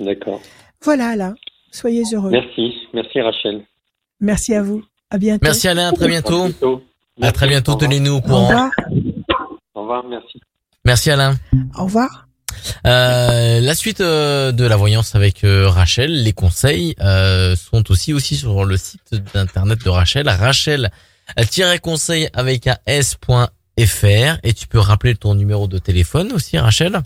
D'accord. 0.00 0.40
Voilà, 0.82 1.08
Alain. 1.08 1.34
Soyez 1.70 2.04
heureux. 2.12 2.30
Merci. 2.30 2.74
Merci, 2.92 3.20
Rachel. 3.20 3.64
Merci 4.20 4.54
à 4.54 4.62
vous. 4.62 4.82
À 5.10 5.18
bientôt. 5.18 5.44
Merci, 5.44 5.68
Alain. 5.68 5.88
À 5.88 5.92
très 5.92 6.08
bientôt. 6.08 6.48
À, 7.20 7.32
très 7.32 7.48
bientôt. 7.48 7.74
Tenez-nous 7.74 8.14
au 8.14 8.20
courant. 8.20 8.44
Au 8.44 8.48
revoir. 8.48 8.70
Au 9.74 9.80
revoir. 9.80 10.04
Merci. 10.08 10.40
Merci, 10.84 11.10
Alain. 11.10 11.34
Au 11.78 11.84
revoir. 11.84 12.26
Euh, 12.86 13.60
la 13.60 13.74
suite 13.74 14.00
euh, 14.00 14.52
de 14.52 14.64
la 14.64 14.76
voyance 14.76 15.14
avec 15.14 15.44
euh, 15.44 15.68
Rachel, 15.68 16.22
les 16.22 16.32
conseils 16.32 16.94
sont 17.56 17.90
aussi 17.90 18.12
aussi 18.12 18.36
sur 18.36 18.64
le 18.64 18.76
site 18.76 19.14
d'internet 19.34 19.84
de 19.84 19.88
Rachel, 19.88 20.28
rachel-conseil 20.28 22.28
avec 22.32 22.66
un 22.66 22.76
s.fr 22.86 24.38
et 24.42 24.52
tu 24.54 24.66
peux 24.68 24.78
rappeler 24.78 25.14
ton 25.14 25.34
numéro 25.34 25.66
de 25.66 25.78
téléphone 25.78 26.32
aussi 26.32 26.58
Rachel? 26.58 27.00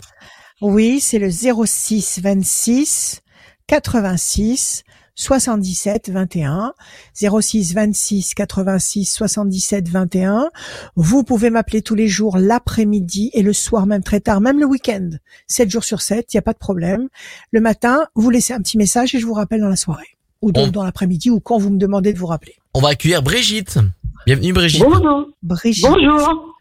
Oui, 0.61 0.99
c'est 0.99 1.17
le 1.17 1.31
06 1.31 2.19
26 2.21 3.21
86 3.65 4.83
77 5.15 6.09
21 6.09 6.73
06 7.13 7.73
26 7.73 8.33
86 8.35 9.05
77 9.05 9.89
21. 9.89 10.49
Vous 10.95 11.23
pouvez 11.23 11.49
m'appeler 11.49 11.81
tous 11.81 11.95
les 11.95 12.07
jours 12.07 12.37
l'après-midi 12.37 13.31
et 13.33 13.41
le 13.41 13.53
soir 13.53 13.87
même 13.87 14.03
très 14.03 14.19
tard, 14.19 14.39
même 14.39 14.59
le 14.59 14.65
week-end, 14.65 15.09
7 15.47 15.69
jours 15.69 15.83
sur 15.83 16.01
7, 16.01 16.31
il 16.31 16.37
n'y 16.37 16.39
a 16.39 16.43
pas 16.43 16.53
de 16.53 16.59
problème. 16.59 17.09
Le 17.49 17.59
matin, 17.59 18.05
vous 18.15 18.29
laissez 18.29 18.53
un 18.53 18.61
petit 18.61 18.77
message 18.77 19.15
et 19.15 19.19
je 19.19 19.25
vous 19.25 19.33
rappelle 19.33 19.61
dans 19.61 19.69
la 19.69 19.75
soirée 19.75 20.17
ou 20.43 20.51
donc 20.51 20.71
dans 20.71 20.83
l'après-midi 20.83 21.29
ou 21.31 21.39
quand 21.39 21.57
vous 21.57 21.71
me 21.71 21.77
demandez 21.77 22.13
de 22.13 22.19
vous 22.19 22.27
rappeler. 22.27 22.55
On 22.75 22.81
va 22.81 22.89
accueillir 22.89 23.23
Brigitte. 23.23 23.79
Bienvenue 24.27 24.53
Brigitte. 24.53 24.83
Bonjour. 24.83 25.25
Brigitte. 25.41 25.87
Bonjour. 25.87 26.55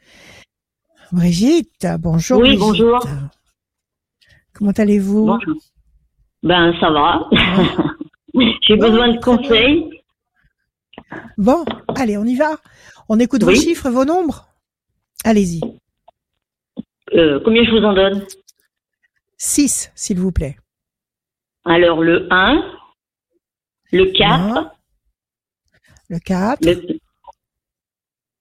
Brigitte, 1.13 1.87
bonjour. 1.99 2.41
Oui, 2.41 2.57
bonjour. 2.57 3.07
Comment 4.61 4.73
allez-vous? 4.73 5.39
Ben 6.43 6.79
ça 6.81 6.91
va. 6.91 7.27
J'ai 8.61 8.77
besoin 8.77 9.09
de 9.15 9.19
conseils. 9.19 10.03
Bon, 11.39 11.65
allez, 11.97 12.19
on 12.19 12.27
y 12.27 12.37
va. 12.37 12.59
On 13.09 13.19
écoute 13.19 13.43
vos 13.43 13.55
chiffres, 13.55 13.89
vos 13.89 14.05
nombres. 14.05 14.49
Allez-y. 15.25 15.63
Euh, 17.15 17.41
combien 17.43 17.65
je 17.65 17.71
vous 17.71 17.85
en 17.87 17.95
donne? 17.95 18.27
6, 19.39 19.93
s'il 19.95 20.19
vous 20.19 20.31
plaît. 20.31 20.59
Alors, 21.65 22.03
le 22.03 22.29
1, 22.31 22.63
le 23.93 24.13
4, 24.13 24.77
le 26.11 26.19
4, 26.19 26.67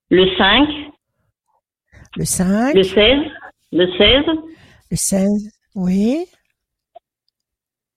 le, 0.10 0.36
5, 0.38 0.70
le 2.18 2.26
5, 2.26 2.76
le 2.76 2.84
16, 2.84 2.94
le 3.72 3.88
16, 3.98 4.26
le 4.92 4.96
16, 4.98 5.59
oui, 5.80 6.26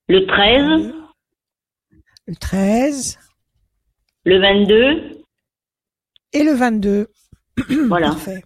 le 0.07 0.25
13, 0.25 0.93
le 2.27 2.35
13, 2.35 3.19
le 4.23 4.39
22 4.39 5.21
et 6.31 6.43
le 6.43 6.53
22. 6.53 7.07
Voilà. 7.89 8.11
Parfait. 8.11 8.41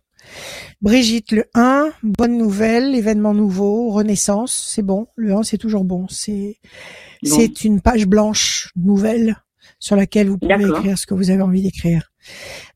Brigitte, 0.82 1.32
le 1.34 1.46
1, 1.54 1.92
bonne 2.02 2.36
nouvelle, 2.40 2.96
événement 2.96 3.36
nouveau, 3.36 3.92
renaissance, 3.92 4.72
c'est 4.74 4.82
bon. 4.82 5.06
Le 5.16 5.34
1, 5.34 5.44
c'est 5.44 5.60
toujours 5.60 5.84
bon. 5.84 6.08
C'est 6.08 6.58
c'est 7.22 7.64
une 7.64 7.80
page 7.80 8.08
blanche 8.08 8.72
nouvelle 8.76 9.38
sur 9.78 9.96
laquelle 9.96 10.30
vous 10.30 10.40
pouvez 10.40 10.68
écrire 10.68 10.98
ce 10.98 11.06
que 11.06 11.14
vous 11.14 11.30
avez 11.30 11.44
envie 11.44 11.62
d'écrire. 11.62 12.12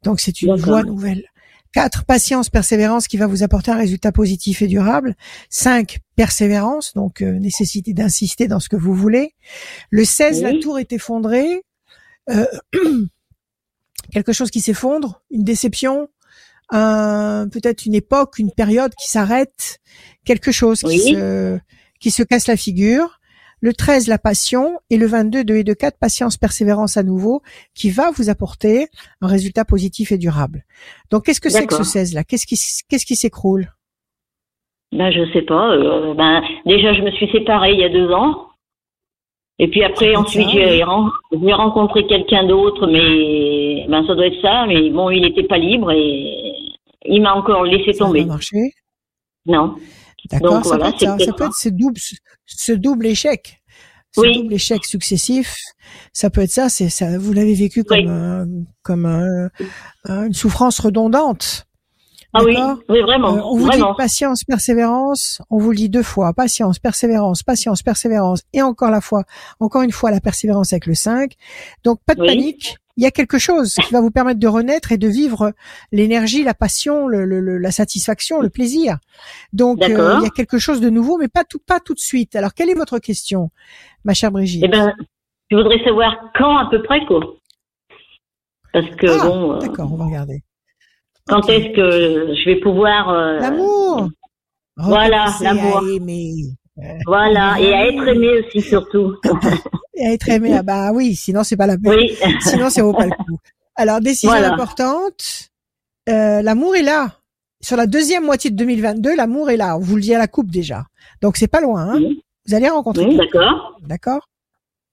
Donc 0.04 0.20
c'est 0.20 0.44
une 0.44 0.56
voie 0.56 0.84
nouvelle. 0.84 1.31
4. 1.74 2.06
Patience, 2.06 2.50
persévérance 2.50 3.08
qui 3.08 3.18
va 3.18 3.28
vous 3.28 3.44
apporter 3.44 3.72
un 3.72 3.78
résultat 3.78 4.12
positif 4.12 4.62
et 4.62 4.68
durable. 4.68 5.16
5. 5.50 6.00
Persévérance, 6.16 6.94
donc 6.94 7.22
euh, 7.22 7.40
nécessité 7.40 7.94
d'insister 7.94 8.48
dans 8.48 8.60
ce 8.60 8.70
que 8.70 8.76
vous 8.76 8.94
voulez. 8.94 9.36
Le 9.90 10.06
16. 10.06 10.42
La 10.42 10.58
tour 10.60 10.80
est 10.80 10.92
effondrée. 10.92 11.64
Euh, 12.30 12.46
quelque 14.12 14.34
chose 14.34 14.52
qui 14.52 14.62
s'effondre, 14.62 15.22
une 15.32 15.44
déception, 15.44 16.10
un, 16.70 17.48
peut-être 17.52 17.86
une 17.86 17.96
époque, 17.96 18.40
une 18.40 18.52
période 18.52 18.94
qui 18.96 19.10
s'arrête, 19.10 19.80
quelque 20.26 20.52
chose 20.52 20.82
qui, 20.82 21.00
se, 21.00 21.60
qui 22.00 22.12
se 22.12 22.24
casse 22.24 22.48
la 22.48 22.58
figure 22.58 23.21
le 23.62 23.74
13 23.74 24.08
la 24.08 24.18
passion 24.18 24.80
et 24.90 24.98
le 24.98 25.06
22 25.06 25.44
2 25.44 25.56
et 25.56 25.64
2 25.64 25.74
4 25.74 25.98
patience 26.00 26.38
persévérance 26.38 26.98
à 26.98 27.04
nouveau 27.04 27.42
qui 27.76 27.92
va 27.92 28.12
vous 28.12 28.30
apporter 28.30 28.88
un 29.22 29.28
résultat 29.28 29.64
positif 29.64 30.12
et 30.12 30.18
durable. 30.18 30.66
Donc 31.12 31.26
qu'est-ce 31.26 31.40
que 31.40 31.50
c'est 31.50 31.68
que 31.68 31.76
ce 31.76 31.84
16 31.84 32.14
là 32.14 32.24
Qu'est-ce 32.24 32.46
qui 32.46 32.58
qu'est-ce 32.90 33.06
qui 33.06 33.16
s'écroule? 33.16 33.68
Ben 34.92 35.12
je 35.12 35.32
sais 35.32 35.44
pas 35.44 35.72
euh, 35.72 36.14
ben 36.16 36.42
déjà 36.66 36.94
je 36.94 37.02
me 37.02 37.12
suis 37.12 37.32
séparée 37.32 37.74
il 37.74 37.80
y 37.80 37.86
a 37.86 37.90
deux 37.90 38.12
ans. 38.12 38.48
Et 39.60 39.68
puis 39.68 39.84
après 39.84 40.16
ensuite 40.16 40.50
j'ai 40.50 40.84
rencontré 40.84 42.08
quelqu'un 42.08 42.46
d'autre 42.48 42.88
mais 42.88 43.86
ben 43.88 44.06
ça 44.08 44.16
doit 44.16 44.26
être 44.26 44.42
ça 44.42 44.66
mais 44.68 44.90
bon 44.90 45.12
il 45.12 45.22
n'était 45.22 45.48
pas 45.48 45.60
libre 45.60 45.92
et 45.92 46.52
il 47.06 47.22
m'a 47.22 47.36
encore 47.36 47.64
laissé 47.64 47.98
tomber. 47.98 48.26
Ça 48.26 48.34
a 48.34 48.60
Non. 49.46 49.76
D'accord, 50.32 50.66
ça, 50.66 50.78
peut 50.78 50.86
être 50.86 51.00
ça. 51.00 51.18
ça 51.20 51.34
peut 51.34 51.46
être 51.46 51.56
ce 51.56 51.70
double, 51.70 52.00
ce 52.46 52.72
double 52.72 53.06
échec, 53.08 53.62
ce 54.16 54.34
double 54.34 54.54
échec 54.54 54.86
successif. 54.86 55.56
Ça 56.14 56.30
peut 56.30 56.42
être 56.42 56.52
ça. 56.52 56.70
C'est 56.70 56.90
ça. 56.90 57.18
Vous 57.18 57.34
l'avez 57.34 57.54
vécu 57.54 57.84
comme 57.84 58.66
comme 58.84 59.06
une 60.06 60.34
souffrance 60.34 60.80
redondante. 60.80 61.66
Ah 62.34 62.44
oui, 62.46 62.56
oui, 62.88 63.02
vraiment. 63.02 63.36
Euh, 63.36 63.42
on 63.44 63.58
vous 63.58 63.70
dit 63.70 63.82
patience, 63.98 64.46
persévérance. 64.46 65.42
On 65.50 65.58
vous 65.58 65.72
le 65.72 65.76
dit 65.76 65.90
deux 65.90 66.04
fois. 66.04 66.34
Patience, 66.34 66.80
persévérance, 66.80 67.44
patience, 67.44 67.84
persévérance. 67.84 68.44
Et 68.54 68.62
encore 68.62 68.90
la 68.90 69.02
fois, 69.02 69.24
encore 69.60 69.82
une 69.82 69.92
fois, 69.92 70.12
la 70.12 70.22
persévérance 70.22 70.72
avec 70.72 70.86
le 70.86 70.94
5. 70.94 71.34
Donc, 71.84 72.00
pas 72.06 72.16
de 72.16 72.26
panique 72.26 72.78
il 72.98 73.04
y 73.04 73.06
a 73.06 73.12
quelque 73.12 73.38
chose 73.38 73.76
qui 73.76 73.94
va 73.94 74.02
vous 74.02 74.12
permettre 74.12 74.40
de 74.40 74.48
renaître 74.48 74.92
et 74.92 74.98
de 74.98 75.08
vivre 75.08 75.54
l'énergie, 75.92 76.44
la 76.44 76.54
passion, 76.54 77.08
le, 77.08 77.26
le, 77.26 77.58
la 77.58 77.72
satisfaction, 77.72 78.42
le 78.42 78.50
plaisir. 78.50 78.98
Donc 79.54 79.82
euh, 79.82 80.16
il 80.20 80.24
y 80.24 80.28
a 80.28 80.30
quelque 80.30 80.58
chose 80.58 80.82
de 80.82 80.90
nouveau, 80.90 81.18
mais 81.18 81.28
pas 81.28 81.44
tout, 81.44 81.60
pas 81.60 81.80
tout 81.80 81.94
de 81.94 82.00
suite. 82.00 82.36
Alors 82.36 82.54
quelle 82.54 82.70
est 82.70 82.76
votre 82.76 83.00
question, 83.00 83.50
ma 84.04 84.14
chère 84.14 84.32
Brigitte? 84.32 84.64
Eh 84.66 84.68
ben, 84.68 84.94
je 85.50 85.56
voudrais 85.56 85.84
savoir 85.84 86.16
quand 86.36 86.58
à 86.58 86.70
peu 86.70 86.82
près 86.84 87.06
quoi. 87.06 87.20
Parce 88.74 88.90
que 88.96 89.08
ah, 89.08 89.26
bon. 89.26 89.54
Euh, 89.54 89.60
d'accord, 89.60 89.92
on 89.92 89.98
va 89.98 90.06
regarder. 90.06 90.44
Quand 91.28 91.48
est-ce 91.50 91.76
que 91.76 92.34
je 92.36 92.46
vais 92.46 92.60
pouvoir 92.60 93.10
euh, 93.10 93.40
L'amour. 93.40 94.10
Voilà, 94.78 95.26
l'amour. 95.42 95.84
Voilà, 97.06 97.56
et 97.60 97.74
à 97.74 97.88
être 97.88 98.08
aimé 98.08 98.40
aussi 98.40 98.62
surtout. 98.62 99.16
et 99.94 100.06
à 100.06 100.14
être 100.14 100.30
aimé, 100.30 100.54
ah 100.54 100.64
bah 100.64 100.92
oui, 100.94 101.16
sinon 101.16 101.44
c'est 101.44 101.58
pas 101.58 101.68
la 101.68 101.78
peine. 101.78 101.94
Oui. 101.94 102.18
sinon 102.42 102.70
vaut 102.70 102.94
pas 102.94 103.06
le 103.06 103.12
coup. 103.12 103.38
Alors 103.76 104.00
décision 104.00 104.32
importante, 104.32 105.50
euh, 106.10 106.42
l'amour 106.42 106.76
est 106.76 106.84
là. 106.84 107.18
Sur 107.62 107.78
la 107.78 107.86
deuxième 107.86 108.26
moitié 108.26 108.50
de 108.50 108.56
2022, 108.56 109.16
l'amour 109.16 109.50
est 109.52 109.58
là. 109.58 109.78
On 109.78 109.80
vous 109.80 109.96
le 109.96 110.02
dit 110.02 110.16
à 110.16 110.18
la 110.18 110.28
coupe 110.28 110.50
déjà. 110.50 110.86
Donc 111.22 111.38
c'est 111.38 111.48
pas 111.48 111.62
loin. 111.62 111.96
Hein 111.96 112.00
Vous 112.48 112.56
allez 112.56 112.70
rencontrer. 112.70 113.06
Oui, 113.06 113.18
d'accord. 113.18 113.78
D'accord. 113.82 114.30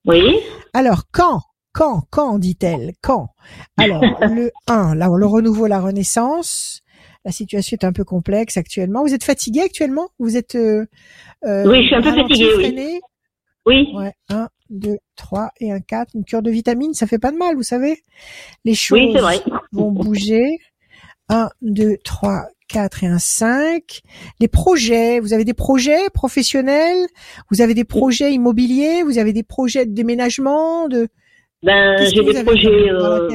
Oui. 0.05 0.35
Alors 0.73 1.03
quand 1.11 1.41
quand 1.73 2.03
quand 2.09 2.39
dit-elle 2.39 2.93
Quand? 3.01 3.29
Alors 3.77 4.01
le 4.21 4.51
1, 4.67 4.95
là 4.95 5.07
le 5.15 5.25
renouveau, 5.25 5.67
la 5.67 5.79
renaissance. 5.79 6.81
La 7.25 7.31
situation 7.31 7.77
est 7.79 7.85
un 7.85 7.91
peu 7.91 8.03
complexe 8.03 8.55
actuellement. 8.55 9.03
Vous 9.03 9.13
êtes 9.13 9.23
fatigué 9.25 9.61
actuellement? 9.61 10.07
Vous 10.19 10.37
êtes 10.37 10.55
euh, 10.55 10.85
euh, 11.45 11.65
Oui, 11.65 11.81
je 11.83 11.87
suis 11.87 11.95
un 11.95 12.01
peu 12.01 12.15
fatiguée. 12.15 12.53
Oui. 12.57 12.99
Oui. 13.65 13.87
Ouais, 13.93 14.13
1, 14.29 14.47
2, 14.69 14.97
3 15.15 15.49
et 15.59 15.71
un 15.71 15.79
4. 15.79 16.15
Une 16.15 16.23
cure 16.23 16.41
de 16.41 16.51
vitamines, 16.51 16.93
ça 16.93 17.07
fait 17.07 17.19
pas 17.19 17.31
de 17.31 17.37
mal, 17.37 17.55
vous 17.55 17.63
savez. 17.63 17.97
Les 18.65 18.75
choses 18.75 19.17
vont 19.71 19.91
bouger. 19.91 20.59
1, 21.29 21.49
2, 21.61 21.97
3, 22.03 22.45
4 22.69 23.03
et 23.03 23.07
un 23.07 23.19
5. 23.19 24.01
Les 24.39 24.47
projets, 24.47 25.19
vous 25.19 25.33
avez 25.33 25.45
des 25.45 25.53
projets 25.53 26.09
professionnels, 26.13 27.07
vous 27.51 27.61
avez 27.61 27.73
des 27.73 27.83
projets 27.83 28.31
immobiliers, 28.33 29.03
vous 29.03 29.17
avez 29.17 29.33
des 29.33 29.43
projets 29.43 29.85
de 29.85 29.93
déménagement, 29.93 30.87
de 30.87 31.07
ben, 31.61 31.97
j'ai 31.97 32.23
des 32.23 32.43
projets 32.43 32.89
euh, 32.89 33.27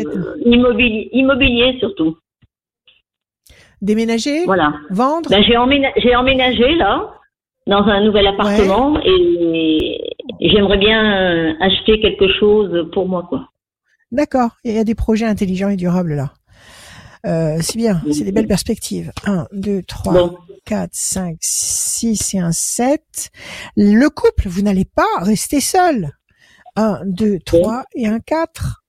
immobiliers, 0.46 1.10
immobiliers 1.12 1.76
surtout. 1.78 2.16
Déménager? 3.82 4.44
Voilà. 4.46 4.72
Vendre? 4.90 5.28
Ben, 5.28 5.42
J'ai 5.46 5.58
emménagé, 5.58 6.16
emménagé 6.16 6.74
là, 6.76 7.20
dans 7.66 7.82
un 7.82 8.02
nouvel 8.02 8.26
appartement 8.26 8.98
et 9.04 9.83
j'aimerais 10.40 10.78
bien 10.78 11.56
acheter 11.60 12.00
quelque 12.00 12.28
chose 12.38 12.90
pour 12.92 13.08
moi. 13.08 13.26
quoi. 13.28 13.48
D'accord. 14.12 14.50
Il 14.64 14.72
y 14.72 14.78
a 14.78 14.84
des 14.84 14.94
projets 14.94 15.26
intelligents 15.26 15.68
et 15.68 15.76
durables 15.76 16.14
là. 16.14 16.32
Euh, 17.26 17.56
c'est 17.62 17.78
bien, 17.78 18.02
c'est 18.12 18.24
des 18.24 18.32
belles 18.32 18.46
perspectives. 18.46 19.10
1, 19.26 19.46
2, 19.52 19.82
3, 19.82 20.34
4, 20.66 20.90
5, 20.92 21.36
6 21.40 22.34
et 22.34 22.38
un 22.38 22.52
7. 22.52 23.30
Le 23.76 24.08
couple, 24.08 24.48
vous 24.48 24.62
n'allez 24.62 24.84
pas 24.84 25.06
rester 25.18 25.60
seul. 25.60 26.10
1, 26.76 27.00
2, 27.06 27.38
3 27.44 27.84
et 27.94 28.06
un 28.06 28.20
4. 28.20 28.84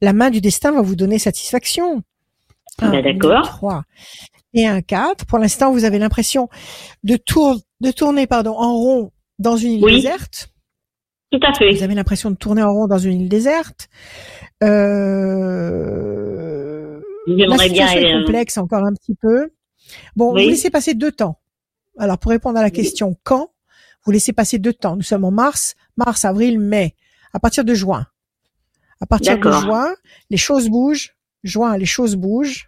La 0.00 0.12
main 0.12 0.30
du 0.30 0.40
destin 0.40 0.72
va 0.72 0.82
vous 0.82 0.96
donner 0.96 1.18
satisfaction. 1.18 2.02
1, 2.82 2.90
2, 2.90 3.42
3 3.42 3.82
et 4.54 4.66
un 4.66 4.80
4. 4.80 5.26
Pour 5.26 5.38
l'instant, 5.38 5.72
vous 5.72 5.84
avez 5.84 5.98
l'impression 5.98 6.48
de, 7.04 7.16
tour, 7.16 7.56
de 7.80 7.90
tourner 7.92 8.26
pardon, 8.26 8.54
en 8.56 8.74
rond 8.74 9.12
dans 9.38 9.56
une 9.56 9.72
île 9.72 9.84
déserte. 9.84 10.50
Tout 11.30 11.40
à 11.42 11.52
fait. 11.52 11.72
Vous 11.72 11.82
avez 11.82 11.94
l'impression 11.94 12.30
de 12.30 12.36
tourner 12.36 12.62
en 12.62 12.72
rond 12.72 12.86
dans 12.86 12.98
une 12.98 13.20
île 13.20 13.28
déserte. 13.28 13.88
Euh, 14.62 15.68
la 17.26 17.58
situation 17.58 18.00
est 18.00 18.24
complexe 18.24 18.56
encore 18.56 18.84
un 18.84 18.94
petit 18.94 19.14
peu. 19.14 19.50
Bon, 20.16 20.30
vous 20.30 20.36
laissez 20.36 20.70
passer 20.70 20.94
deux 20.94 21.12
temps. 21.12 21.38
Alors, 21.98 22.18
pour 22.18 22.30
répondre 22.30 22.58
à 22.58 22.62
la 22.62 22.70
question 22.70 23.16
quand, 23.24 23.50
vous 24.04 24.12
laissez 24.12 24.32
passer 24.32 24.58
deux 24.58 24.72
temps? 24.72 24.96
Nous 24.96 25.02
sommes 25.02 25.24
en 25.24 25.30
mars, 25.30 25.74
mars, 25.96 26.24
avril, 26.24 26.58
mai. 26.58 26.94
À 27.32 27.40
partir 27.40 27.64
de 27.64 27.74
juin. 27.74 28.06
À 29.00 29.06
partir 29.06 29.38
de 29.38 29.50
juin, 29.50 29.94
les 30.30 30.36
choses 30.36 30.68
bougent. 30.68 31.14
Juin, 31.44 31.76
les 31.76 31.86
choses 31.86 32.16
bougent. 32.16 32.67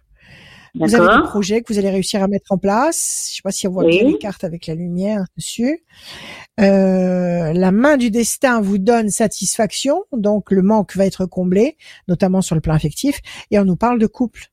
Vous 0.75 0.95
avez 0.95 1.17
des 1.17 1.23
projets 1.23 1.61
que 1.61 1.73
vous 1.73 1.79
allez 1.79 1.89
réussir 1.89 2.23
à 2.23 2.27
mettre 2.27 2.51
en 2.51 2.57
place? 2.57 3.27
Je 3.29 3.35
sais 3.35 3.41
pas 3.43 3.51
si 3.51 3.67
on 3.67 3.71
voit 3.71 3.85
bien 3.85 4.03
les 4.03 4.17
cartes 4.17 4.43
avec 4.43 4.67
la 4.67 4.75
lumière 4.75 5.25
dessus. 5.35 5.83
Euh, 6.59 7.53
la 7.53 7.71
main 7.71 7.97
du 7.97 8.09
destin 8.09 8.61
vous 8.61 8.77
donne 8.77 9.09
satisfaction, 9.09 10.03
donc 10.13 10.51
le 10.51 10.61
manque 10.61 10.95
va 10.95 11.05
être 11.05 11.25
comblé, 11.25 11.77
notamment 12.07 12.41
sur 12.41 12.55
le 12.55 12.61
plan 12.61 12.73
affectif. 12.73 13.19
Et 13.51 13.59
on 13.59 13.65
nous 13.65 13.75
parle 13.75 13.99
de 13.99 14.07
couple. 14.07 14.47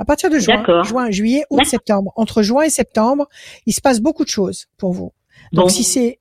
À 0.00 0.04
partir 0.04 0.28
de 0.28 0.38
juin, 0.38 0.64
juin, 0.82 1.10
juillet, 1.10 1.44
août, 1.50 1.64
septembre. 1.64 2.12
Entre 2.16 2.42
juin 2.42 2.62
et 2.62 2.70
septembre, 2.70 3.28
il 3.66 3.72
se 3.72 3.80
passe 3.80 4.00
beaucoup 4.00 4.24
de 4.24 4.28
choses 4.28 4.66
pour 4.76 4.92
vous. 4.92 5.12
Donc 5.52 5.70
si 5.70 5.84
c'est 5.84 6.18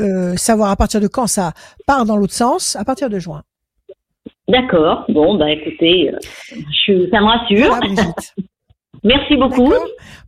euh, 0.00 0.36
savoir 0.36 0.70
à 0.70 0.76
partir 0.76 1.00
de 1.00 1.06
quand 1.06 1.26
ça 1.26 1.52
part 1.86 2.06
dans 2.06 2.16
l'autre 2.16 2.32
sens, 2.32 2.76
à 2.76 2.84
partir 2.84 3.10
de 3.10 3.18
juin. 3.18 3.42
D'accord. 4.48 5.04
Bon, 5.08 5.36
bah 5.36 5.50
écoutez, 5.50 6.10
euh, 6.10 6.18
je, 6.86 7.08
ça 7.10 7.20
me 7.20 7.26
rassure. 7.26 7.78
Merci 9.04 9.36
beaucoup. 9.36 9.72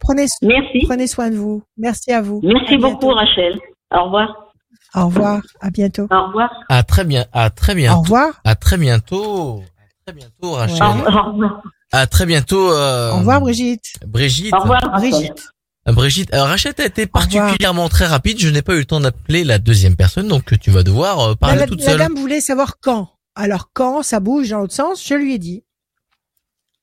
Prenez, 0.00 0.26
Merci. 0.42 0.80
prenez 0.86 1.06
soin 1.06 1.30
de 1.30 1.36
vous. 1.36 1.62
Merci 1.76 2.12
à 2.12 2.22
vous. 2.22 2.40
Merci 2.42 2.76
beaucoup, 2.78 3.08
Rachel. 3.08 3.58
Au 3.90 4.04
revoir. 4.04 4.52
Au 4.94 5.06
revoir. 5.06 5.40
À 5.60 5.70
bientôt. 5.70 6.06
Au 6.10 6.26
revoir. 6.26 6.50
À 6.68 6.82
très 6.82 7.04
bien. 7.04 7.24
À 7.32 7.50
très 7.50 7.74
bientôt. 7.74 7.98
Au 7.98 8.02
revoir. 8.02 8.40
À 8.44 8.54
très 8.54 8.76
bientôt. 8.76 9.60
À 9.60 10.06
très 10.06 10.14
bientôt, 10.14 10.52
Rachel. 10.52 10.82
Au 10.82 11.32
revoir. 11.32 11.62
À 11.92 12.06
très 12.06 12.26
bientôt. 12.26 12.72
Euh... 12.72 13.12
Au 13.12 13.18
revoir, 13.18 13.40
Brigitte. 13.40 13.92
Brigitte. 14.06 14.54
Au 14.54 14.60
revoir, 14.60 14.80
Brigitte. 14.92 15.52
Brigitte, 15.86 16.32
alors 16.32 16.46
Rachel 16.46 16.74
a 16.78 16.84
été 16.84 17.06
particulièrement 17.06 17.88
très 17.88 18.06
rapide. 18.06 18.38
Je 18.38 18.48
n'ai 18.48 18.62
pas 18.62 18.74
eu 18.74 18.78
le 18.78 18.84
temps 18.84 19.00
d'appeler 19.00 19.42
la 19.42 19.58
deuxième 19.58 19.96
personne, 19.96 20.28
donc 20.28 20.56
tu 20.60 20.70
vas 20.70 20.84
devoir 20.84 21.20
euh, 21.20 21.34
parler 21.34 21.58
la, 21.58 21.66
toute 21.66 21.80
seule. 21.80 21.98
La 21.98 22.06
dame 22.06 22.14
voulait 22.14 22.40
savoir 22.40 22.78
quand. 22.80 23.08
Alors 23.34 23.70
quand 23.72 24.04
ça 24.04 24.20
bouge 24.20 24.50
dans 24.50 24.60
l'autre 24.60 24.74
sens, 24.74 25.04
je 25.04 25.14
lui 25.14 25.34
ai 25.34 25.38
dit. 25.38 25.64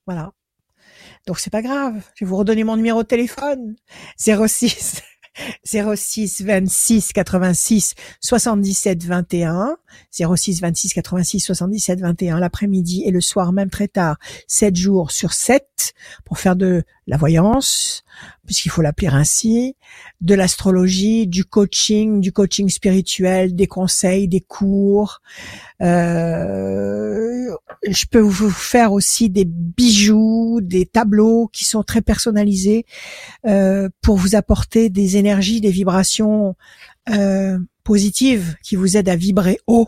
Voilà. 0.05 0.31
Donc 1.29 1.37
c'est 1.37 1.51
pas 1.51 1.61
grave. 1.61 1.93
Je 2.15 2.25
vais 2.25 2.27
vous 2.27 2.37
redonner 2.37 2.63
mon 2.63 2.75
numéro 2.75 3.03
de 3.03 3.07
téléphone. 3.07 3.75
06 4.17 5.03
06 5.63 6.41
26 6.41 7.13
86 7.13 7.93
77 8.19 9.03
21 9.03 9.77
06 10.09 10.59
26 10.59 10.93
86 10.95 11.39
77 11.39 12.01
21 12.01 12.39
l'après-midi 12.39 13.03
et 13.05 13.11
le 13.11 13.21
soir 13.21 13.53
même 13.53 13.69
très 13.69 13.87
tard 13.87 14.17
7 14.47 14.75
jours 14.75 15.11
sur 15.11 15.33
7 15.33 15.93
pour 16.25 16.39
faire 16.39 16.55
de 16.55 16.81
la 17.05 17.17
voyance 17.17 18.03
puisqu'il 18.45 18.69
faut 18.69 18.81
l'appeler 18.81 19.07
ainsi 19.07 19.75
de 20.21 20.35
l'astrologie 20.35 21.27
du 21.27 21.45
coaching 21.45 22.21
du 22.21 22.31
coaching 22.31 22.69
spirituel 22.69 23.55
des 23.55 23.67
conseils 23.67 24.27
des 24.27 24.41
cours. 24.41 25.21
Euh, 25.81 27.55
je 27.87 28.05
peux 28.09 28.19
vous 28.19 28.49
faire 28.49 28.91
aussi 28.91 29.29
des 29.29 29.45
bijoux, 29.45 30.59
des 30.61 30.85
tableaux 30.85 31.49
qui 31.51 31.65
sont 31.65 31.83
très 31.83 32.01
personnalisés 32.01 32.85
euh, 33.45 33.89
pour 34.01 34.17
vous 34.17 34.35
apporter 34.35 34.89
des 34.89 35.17
énergies, 35.17 35.61
des 35.61 35.71
vibrations 35.71 36.55
euh, 37.09 37.57
positives 37.83 38.55
qui 38.63 38.75
vous 38.75 38.97
aident 38.97 39.09
à 39.09 39.15
vibrer 39.15 39.59
haut, 39.67 39.87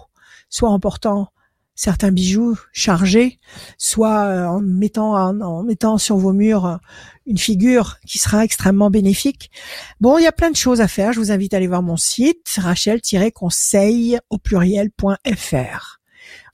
soit 0.49 0.69
en 0.69 0.79
portant 0.79 1.31
certains 1.76 2.11
bijoux 2.11 2.57
chargés, 2.73 3.39
soit 3.77 4.26
euh, 4.26 4.45
en 4.45 4.61
mettant 4.61 5.14
en, 5.14 5.64
mettant 5.64 5.98
sur 5.98 6.18
vos 6.18 6.34
murs 6.34 6.80
une 7.26 7.38
figure 7.38 7.98
qui 8.06 8.19
sera 8.19 8.43
extrêmement 8.43 8.89
bénéfique. 8.89 9.52
Bon, 9.99 10.18
il 10.18 10.23
y 10.23 10.27
a 10.27 10.31
plein 10.31 10.52
de 10.52 10.56
choses 10.56 10.81
à 10.81 10.88
faire. 10.88 11.14
Je 11.14 11.19
vous 11.19 11.31
invite 11.31 11.53
à 11.53 11.57
aller 11.57 11.68
voir 11.68 11.81
mon 11.81 11.98
site 11.98 12.57
rachel-conseil 12.57 14.19
au 14.30 14.38
pluriel.fr. 14.38 15.99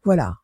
Voilà. 0.03 0.35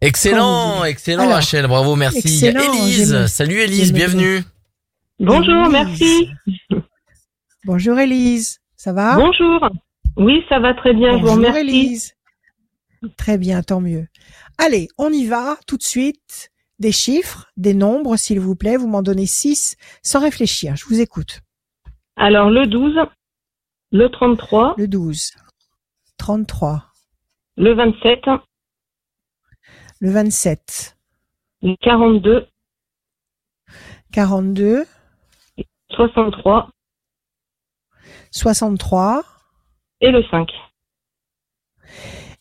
Excellent, 0.00 0.84
excellent 0.84 1.28
Rachel, 1.28 1.66
bravo, 1.66 1.96
merci. 1.96 2.44
Élise, 2.44 3.26
salut 3.26 3.60
Élise, 3.60 3.92
bienvenue. 3.92 4.42
Bonjour, 5.18 5.70
merci. 5.70 6.28
Bonjour 7.64 7.98
Élise, 7.98 8.60
ça 8.76 8.92
va? 8.92 9.16
Bonjour. 9.16 9.66
Oui, 10.18 10.42
ça 10.50 10.58
va 10.58 10.74
très 10.74 10.92
bien, 10.92 11.12
Bonjour, 11.12 11.20
je 11.20 11.30
vous 11.30 11.36
remercie. 11.36 11.60
Élise. 11.60 12.14
Très 13.16 13.38
bien, 13.38 13.62
tant 13.62 13.80
mieux. 13.80 14.06
Allez, 14.58 14.88
on 14.98 15.10
y 15.10 15.26
va 15.26 15.56
tout 15.66 15.76
de 15.76 15.82
suite. 15.82 16.50
Des 16.80 16.92
chiffres, 16.92 17.50
des 17.56 17.74
nombres, 17.74 18.16
s'il 18.16 18.40
vous 18.40 18.56
plaît. 18.56 18.76
Vous 18.76 18.88
m'en 18.88 19.02
donnez 19.02 19.26
6 19.26 19.76
sans 20.02 20.20
réfléchir. 20.20 20.76
Je 20.76 20.86
vous 20.86 21.00
écoute. 21.00 21.40
Alors, 22.16 22.50
le 22.50 22.66
12, 22.66 22.96
le 23.92 24.08
33. 24.08 24.74
Le 24.76 24.88
12. 24.88 25.32
33. 26.18 26.84
Le 27.56 27.74
27. 27.74 28.20
Le 30.00 30.10
27. 30.10 30.96
Le 31.62 31.76
42. 31.80 32.46
42. 34.12 34.84
63. 35.90 36.70
63. 38.32 39.22
Et 40.00 40.10
le 40.10 40.24
5. 40.30 40.48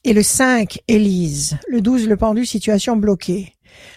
Et 0.03 0.13
le 0.13 0.23
5, 0.23 0.79
Élise. 0.87 1.57
Le 1.67 1.81
12, 1.81 2.07
le 2.07 2.17
pendu, 2.17 2.45
situation 2.45 2.95
bloquée. 2.97 3.53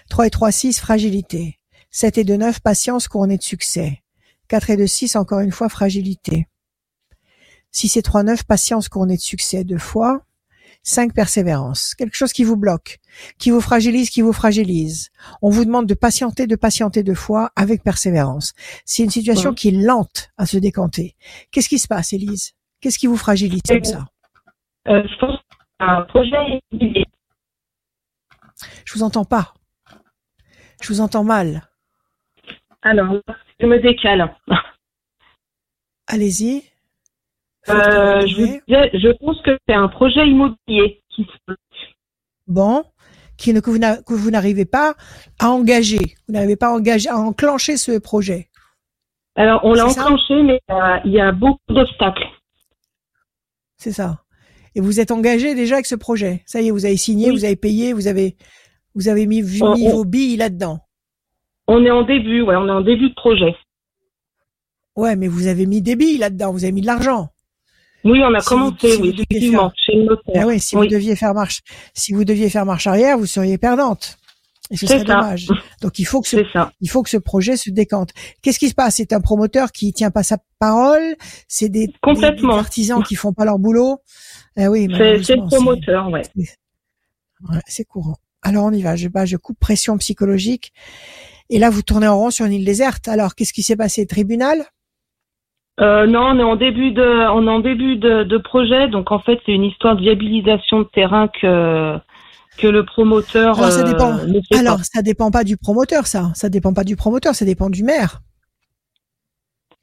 3 0.08 0.26
et 0.26 0.30
3, 0.30 0.52
6, 0.52 0.78
fragilité. 0.80 1.58
7 1.90 2.18
et 2.18 2.24
2, 2.24 2.36
9, 2.36 2.60
patience 2.60 3.08
couronnée 3.08 3.36
de 3.38 3.42
succès. 3.42 4.02
4 4.48 4.70
et 4.70 4.76
2, 4.76 4.86
6, 4.86 5.16
encore 5.16 5.40
une 5.40 5.50
fois, 5.50 5.68
fragilité. 5.68 6.46
6 7.72 7.96
et 7.96 8.02
3, 8.02 8.22
9, 8.22 8.44
patience 8.44 8.88
couronnée 8.88 9.16
de 9.16 9.20
succès 9.20 9.64
deux 9.64 9.78
fois. 9.78 10.22
5 10.84 11.12
persévérance, 11.12 11.96
quelque 11.96 12.14
chose 12.14 12.32
qui 12.32 12.44
vous 12.44 12.56
bloque, 12.56 13.00
qui 13.38 13.50
vous 13.50 13.60
fragilise, 13.60 14.08
qui 14.08 14.20
vous 14.22 14.32
fragilise. 14.32 15.08
On 15.42 15.50
vous 15.50 15.64
demande 15.64 15.86
de 15.86 15.94
patienter, 15.94 16.46
de 16.46 16.54
patienter 16.54 17.02
deux 17.02 17.14
fois 17.16 17.50
avec 17.56 17.82
persévérance. 17.82 18.52
C'est 18.84 19.02
une 19.02 19.10
situation 19.10 19.52
qui 19.52 19.68
est 19.68 19.72
lente 19.84 20.28
à 20.36 20.46
se 20.46 20.56
décanter. 20.58 21.16
Qu'est-ce 21.50 21.68
qui 21.68 21.80
se 21.80 21.88
passe, 21.88 22.12
Élise? 22.12 22.52
Qu'est-ce 22.80 23.00
qui 23.00 23.08
vous 23.08 23.16
fragilise 23.16 23.62
comme 23.66 23.82
ça? 23.82 24.04
euh, 24.88 25.02
Je 25.02 25.18
pense 25.18 25.40
un 25.78 26.02
projet 26.02 26.60
Je 26.72 27.04
vous 28.94 29.02
entends 29.02 29.24
pas. 29.24 29.54
Je 30.80 30.88
vous 30.88 31.00
entends 31.00 31.24
mal. 31.24 31.62
Alors, 32.82 33.16
je 33.60 33.66
me 33.66 33.80
décale. 33.80 34.34
Allez-y. 36.06 36.62
Euh, 37.68 38.24
je, 38.26 39.18
pense 39.18 39.42
que 39.42 39.58
c'est 39.66 39.74
un 39.74 39.88
projet 39.88 40.28
immobilier 40.28 41.02
qui 41.08 41.26
Bon, 42.46 42.84
qui 43.36 43.52
ne, 43.52 43.60
que 43.60 44.14
vous 44.14 44.30
n'arrivez 44.30 44.66
pas 44.66 44.94
à 45.40 45.50
engager. 45.50 46.14
Vous 46.28 46.34
n'arrivez 46.34 46.54
pas 46.54 46.68
à, 46.68 46.72
engager, 46.72 47.08
à 47.08 47.16
enclencher 47.16 47.76
ce 47.76 47.98
projet. 47.98 48.50
Alors, 49.34 49.64
on 49.64 49.74
l'a 49.74 49.86
enclenché, 49.86 50.42
mais 50.42 50.60
euh, 50.70 50.98
il 51.04 51.12
y 51.12 51.20
a 51.20 51.32
beaucoup 51.32 51.58
d'obstacles. 51.68 52.26
C'est 53.76 53.92
ça. 53.92 54.22
Et 54.76 54.80
vous 54.80 55.00
êtes 55.00 55.10
engagé 55.10 55.54
déjà 55.54 55.76
avec 55.76 55.86
ce 55.86 55.94
projet. 55.94 56.42
Ça 56.44 56.60
y 56.60 56.68
est, 56.68 56.70
vous 56.70 56.84
avez 56.84 56.98
signé, 56.98 57.30
vous 57.30 57.46
avez 57.46 57.56
payé, 57.56 57.94
vous 57.94 58.08
avez, 58.08 58.36
vous 58.94 59.08
avez 59.08 59.26
mis, 59.26 59.42
mis 59.42 59.88
vos 59.90 60.04
billes 60.04 60.36
là-dedans. 60.36 60.80
On 61.66 61.82
est 61.82 61.90
en 61.90 62.02
début, 62.02 62.42
ouais, 62.42 62.56
on 62.56 62.68
est 62.68 62.72
en 62.72 62.82
début 62.82 63.08
de 63.08 63.14
projet. 63.14 63.56
Ouais, 64.94 65.16
mais 65.16 65.28
vous 65.28 65.46
avez 65.46 65.64
mis 65.64 65.80
des 65.80 65.96
billes 65.96 66.18
là-dedans, 66.18 66.52
vous 66.52 66.64
avez 66.64 66.72
mis 66.72 66.82
de 66.82 66.86
l'argent. 66.86 67.30
Oui, 68.04 68.20
on 68.22 68.34
a 68.34 68.40
commencé, 68.40 68.98
oui, 69.00 69.14
effectivement, 69.14 69.72
chez 69.74 69.94
le 69.94 70.04
notaire. 70.04 70.42
Ah 70.42 70.46
oui, 70.46 70.60
si 70.60 70.76
vous 70.76 70.86
deviez 70.86 71.16
faire 71.16 71.32
marche, 71.32 71.62
si 71.94 72.12
vous 72.12 72.24
deviez 72.24 72.50
faire 72.50 72.66
marche 72.66 72.86
arrière, 72.86 73.16
vous 73.16 73.26
seriez 73.26 73.56
perdante. 73.56 74.18
Et 74.70 74.76
ce 74.76 74.86
serait 74.86 75.04
dommage. 75.04 75.48
Donc 75.82 75.98
il 75.98 76.04
faut 76.04 76.20
que 76.20 76.28
ce, 76.28 76.36
il 76.80 76.90
faut 76.90 77.02
que 77.02 77.10
ce 77.10 77.16
projet 77.16 77.56
se 77.56 77.70
décante. 77.70 78.10
Qu'est-ce 78.42 78.58
qui 78.58 78.68
se 78.68 78.74
passe? 78.74 78.96
C'est 78.96 79.12
un 79.12 79.20
promoteur 79.20 79.72
qui 79.72 79.92
tient 79.92 80.10
pas 80.10 80.22
sa 80.22 80.38
parole. 80.58 81.16
C'est 81.48 81.68
des, 81.68 81.92
Complètement. 82.02 82.54
Des, 82.54 82.58
artisans 82.60 83.02
qui 83.02 83.14
font 83.14 83.32
pas 83.32 83.44
leur 83.44 83.58
boulot. 83.58 83.98
Eh 84.56 84.68
oui, 84.68 84.88
c'est 85.22 85.36
le 85.36 85.46
promoteur, 85.46 86.08
ouais. 86.10 86.22
ouais 86.36 87.60
c'est 87.66 87.84
courant. 87.84 88.16
Alors 88.42 88.64
on 88.64 88.72
y 88.72 88.82
va. 88.82 88.96
Je, 88.96 89.08
bah, 89.08 89.24
je 89.24 89.36
coupe 89.36 89.58
pression 89.58 89.96
psychologique. 89.98 90.72
Et 91.48 91.58
là, 91.58 91.70
vous 91.70 91.82
tournez 91.82 92.08
en 92.08 92.16
rond 92.16 92.30
sur 92.30 92.44
une 92.44 92.52
île 92.52 92.64
déserte. 92.64 93.06
Alors, 93.06 93.36
qu'est-ce 93.36 93.52
qui 93.52 93.62
s'est 93.62 93.76
passé? 93.76 94.04
Tribunal? 94.06 94.64
Euh, 95.78 96.06
non, 96.06 96.22
on 96.22 96.38
est 96.38 96.42
en 96.42 96.56
début 96.56 96.92
de, 96.92 97.02
on 97.02 97.46
est 97.46 97.50
en 97.50 97.60
début 97.60 97.96
de, 97.96 98.24
de 98.24 98.38
projet, 98.38 98.88
donc 98.88 99.12
en 99.12 99.18
fait 99.18 99.38
c'est 99.44 99.52
une 99.52 99.64
histoire 99.64 99.94
de 99.94 100.00
viabilisation 100.00 100.80
de 100.80 100.84
terrain 100.84 101.28
que 101.28 101.98
que 102.56 102.66
le 102.66 102.84
promoteur. 102.84 103.58
Alors 103.58 103.72
ça 103.72 103.82
dépend. 103.82 104.18
Euh, 104.18 104.58
Alors 104.58 104.80
ça 104.84 105.02
dépend 105.02 105.30
pas 105.30 105.44
du 105.44 105.56
promoteur, 105.56 106.06
ça. 106.06 106.32
Ça 106.34 106.48
dépend 106.48 106.72
pas 106.72 106.84
du 106.84 106.96
promoteur, 106.96 107.34
ça 107.34 107.44
dépend 107.44 107.70
du 107.70 107.82
maire. 107.82 108.20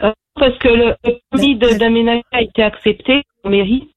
Euh, 0.02 0.12
parce 0.36 0.58
que 0.60 0.68
le, 0.68 0.96
permis 1.32 1.58
d'aménagement 1.58 2.24
a 2.32 2.42
été 2.42 2.64
accepté 2.64 3.24
en 3.44 3.50
mairie. 3.50 3.90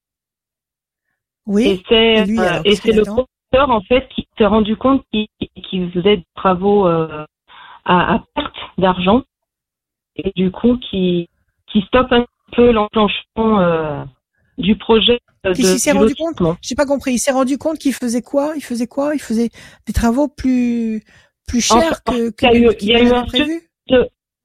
Oui. 1.45 1.67
Et 1.67 1.83
c'est 1.87 2.39
euh, 2.39 2.61
et 2.65 2.75
c'est 2.75 2.91
le 2.91 3.03
promoteur 3.03 3.69
en 3.69 3.81
fait 3.81 4.07
qui 4.09 4.27
s'est 4.37 4.45
rendu 4.45 4.75
compte 4.75 5.03
qu'il 5.11 5.91
faisait 5.91 6.17
des 6.17 6.25
travaux 6.35 6.85
à, 6.85 7.25
à 7.85 8.23
perte 8.35 8.55
d'argent 8.77 9.23
et 10.15 10.31
du 10.35 10.51
coup 10.51 10.77
qui 10.77 11.29
qui 11.71 11.81
stoppe 11.83 12.11
un 12.11 12.25
peu 12.53 12.71
l'enclenchement 12.71 14.05
du 14.57 14.75
projet. 14.75 15.19
S'est 15.55 15.91
rendu 15.91 16.15
compte 16.15 16.41
J'ai 16.61 16.75
pas 16.75 16.85
compris. 16.85 17.13
Il 17.13 17.19
s'est 17.19 17.31
rendu 17.31 17.57
compte 17.57 17.77
qu'il 17.77 17.93
faisait 17.93 18.21
quoi? 18.21 18.53
Il 18.55 18.63
faisait 18.63 18.87
quoi? 18.87 19.15
Il 19.15 19.21
faisait 19.21 19.49
des 19.85 19.93
travaux 19.93 20.27
plus 20.27 21.03
plus 21.47 21.61
chers 21.61 22.03
que, 22.03 22.29
que 22.29 22.45
il 22.53 22.61
y 22.61 22.65
a 22.65 22.69
eu, 22.71 22.75
il 22.81 22.87
y 22.87 22.95
a 22.95 23.01
eu 23.01 23.11
un 23.13 23.23
prévu? 23.23 23.61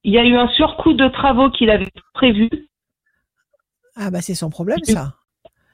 il 0.05 0.13
y 0.13 0.17
a 0.17 0.23
eu 0.23 0.35
un 0.35 0.47
surcoût 0.49 0.93
de 0.93 1.07
travaux 1.09 1.49
qu'il 1.51 1.69
avait 1.69 1.91
prévu. 2.13 2.49
Ah 3.95 4.09
bah 4.09 4.21
c'est 4.21 4.35
son 4.35 4.49
problème 4.49 4.79
ça. 4.83 5.15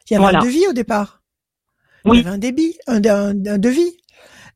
Il 0.10 0.14
y 0.14 0.18
avait 0.18 0.38
un 0.38 0.42
devis 0.42 0.68
au 0.68 0.74
départ. 0.74 1.22
Oui. 2.06 2.20
Il 2.20 2.24
y 2.24 2.28
avait 2.28 2.36
un 2.36 2.40
débit, 2.40 2.78
un, 2.88 3.04
un, 3.06 3.34
devis. 3.34 3.98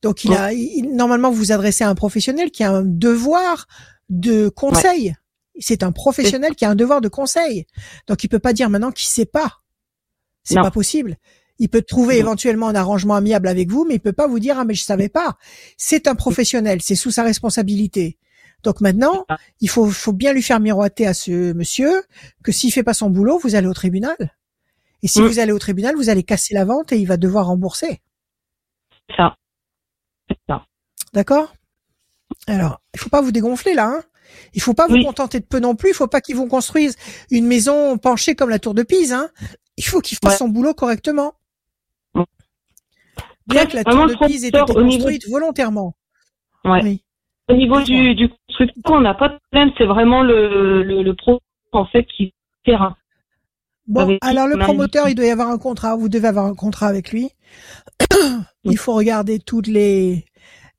Donc 0.02 0.24
il 0.24 0.34
a 0.34 0.50
normalement 0.92 1.30
vous 1.30 1.38
vous 1.38 1.52
adressez 1.52 1.84
à 1.84 1.90
un 1.90 1.96
professionnel 1.96 2.52
qui 2.52 2.64
a 2.64 2.72
un 2.72 2.84
devoir 2.84 3.68
de 4.10 4.50
conseil. 4.50 5.16
C'est 5.60 5.84
un 5.84 5.92
professionnel 5.92 6.56
qui 6.56 6.66
a 6.66 6.70
un 6.70 6.76
devoir 6.76 7.00
de 7.00 7.10
conseil. 7.10 7.68
Donc 8.08 8.24
il 8.24 8.28
peut 8.28 8.40
pas 8.40 8.54
dire 8.54 8.70
maintenant 8.70 8.92
qu'il 8.92 9.08
sait 9.08 9.26
pas. 9.26 9.63
C'est 10.44 10.56
pas 10.56 10.72
possible. 10.72 11.18
Il 11.60 11.70
peut 11.70 11.82
trouver 11.82 12.18
éventuellement 12.18 12.68
un 12.68 12.76
arrangement 12.76 13.16
amiable 13.16 13.48
avec 13.48 13.70
vous, 13.70 13.86
mais 13.88 13.96
il 13.96 14.00
peut 14.00 14.14
pas 14.14 14.28
vous 14.28 14.40
dire 14.40 14.58
ah 14.58 14.66
mais 14.66 14.74
je 14.74 14.84
savais 14.84 15.10
pas. 15.10 15.38
C'est 15.78 16.08
un 16.08 16.16
professionnel, 16.16 16.82
c'est 16.82 16.96
sous 16.96 17.12
sa 17.12 17.24
responsabilité. 17.24 18.18
Donc 18.64 18.82
maintenant, 18.82 19.26
il 19.60 19.70
faut, 19.70 19.90
faut 19.90 20.14
bien 20.14 20.34
lui 20.34 20.42
faire 20.42 20.60
miroiter 20.60 21.06
à 21.06 21.14
ce 21.14 21.54
monsieur 21.54 22.04
que 22.44 22.52
s'il 22.52 22.72
fait 22.72 22.84
pas 22.84 22.94
son 22.94 23.10
boulot, 23.10 23.38
vous 23.38 23.56
allez 23.56 23.68
au 23.68 23.74
tribunal. 23.74 24.16
Et 25.04 25.08
si 25.08 25.22
mm. 25.22 25.26
vous 25.26 25.40
allez 25.40 25.52
au 25.52 25.60
tribunal, 25.60 25.96
vous 25.96 26.10
allez 26.10 26.24
casser 26.24 26.54
la 26.54 26.66
vente 26.66 26.92
et 26.94 26.98
il 26.98 27.06
va 27.06 27.18
devoir 27.18 27.48
rembourser. 27.48 28.02
Ça. 29.16 29.36
Ça. 30.48 30.66
D'accord? 31.14 31.54
Alors, 32.48 32.82
il 32.94 33.00
faut 33.00 33.10
pas 33.10 33.22
vous 33.22 33.34
dégonfler 33.34 33.74
là. 33.74 33.88
Hein 33.88 34.04
il 34.54 34.62
faut 34.62 34.74
pas 34.74 34.88
vous 34.88 35.02
contenter 35.04 35.40
de 35.40 35.46
peu 35.46 35.60
non 35.60 35.76
plus. 35.76 35.90
Il 35.90 35.94
faut 35.94 36.08
pas 36.08 36.22
qu'ils 36.22 36.36
vous 36.36 36.48
construisent 36.48 36.96
une 37.32 37.46
maison 37.46 37.98
penchée 37.98 38.36
comme 38.36 38.50
la 38.50 38.60
tour 38.60 38.74
de 38.74 38.84
Pise. 38.84 39.14
Hein. 39.14 39.30
Il 39.78 39.84
faut 39.84 40.02
qu'ils 40.02 40.18
fassent 40.24 40.40
son 40.40 40.50
boulot 40.50 40.74
correctement. 40.74 41.34
Bien 43.48 43.66
que 43.66 43.76
la 43.76 43.84
tour 43.84 44.08
de 44.08 44.26
Pise 44.26 44.46
ait 44.46 44.50
été 44.50 44.60
construite 44.60 45.28
volontairement. 45.28 45.96
Oui. 46.66 47.04
Au 47.50 47.54
niveau 47.54 47.82
du, 47.82 48.16
du 48.16 48.30
constructeur, 48.48 48.94
on 48.94 49.02
n'a 49.02 49.14
pas 49.14 49.30
de 49.30 49.38
problème. 49.52 49.72
C'est 49.78 49.86
vraiment 49.86 50.24
le, 50.24 50.84
le, 50.84 51.04
le 51.04 51.16
pro 51.16 51.42
en 51.74 51.86
fait 51.86 52.06
qui 52.06 52.34
terrain. 52.64 52.96
Bon, 53.86 54.18
alors 54.22 54.48
le 54.48 54.58
promoteur, 54.58 55.10
il 55.10 55.16
doit 55.16 55.26
y 55.26 55.30
avoir 55.30 55.50
un 55.50 55.58
contrat. 55.58 55.98
Vous 55.98 56.08
devez 56.08 56.30
avoir 56.30 56.46
un 56.46 56.56
contrat 56.56 56.88
avec 56.88 57.12
lui. 57.12 57.32
il 58.64 58.78
faut 58.78 58.94
regarder 58.94 59.40
toutes 59.40 59.68
les 59.68 60.26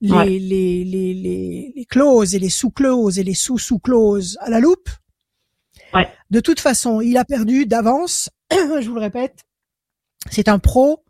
les, 0.01 0.39
les, 0.39 0.85
les, 0.85 1.15
les, 1.15 1.73
les, 1.75 1.85
clauses 1.85 2.35
et 2.35 2.39
les 2.39 2.51
sous-clauses 2.51 3.19
et 3.19 3.23
les 3.23 3.35
sous-sous-clauses 3.35 4.39
à 4.41 4.51
la 4.51 4.61
loupe. 4.61 4.89
Ouais. 5.93 6.09
De 6.31 6.41
toute 6.41 6.61
façon, 6.61 7.01
il 7.01 7.17
a 7.17 7.25
perdu 7.25 7.67
d'avance. 7.67 8.31
je 8.81 8.89
vous 8.89 8.95
le 8.95 9.01
répète. 9.01 9.41
C'est 10.31 10.49
un 10.49 10.59
pro. 10.59 11.05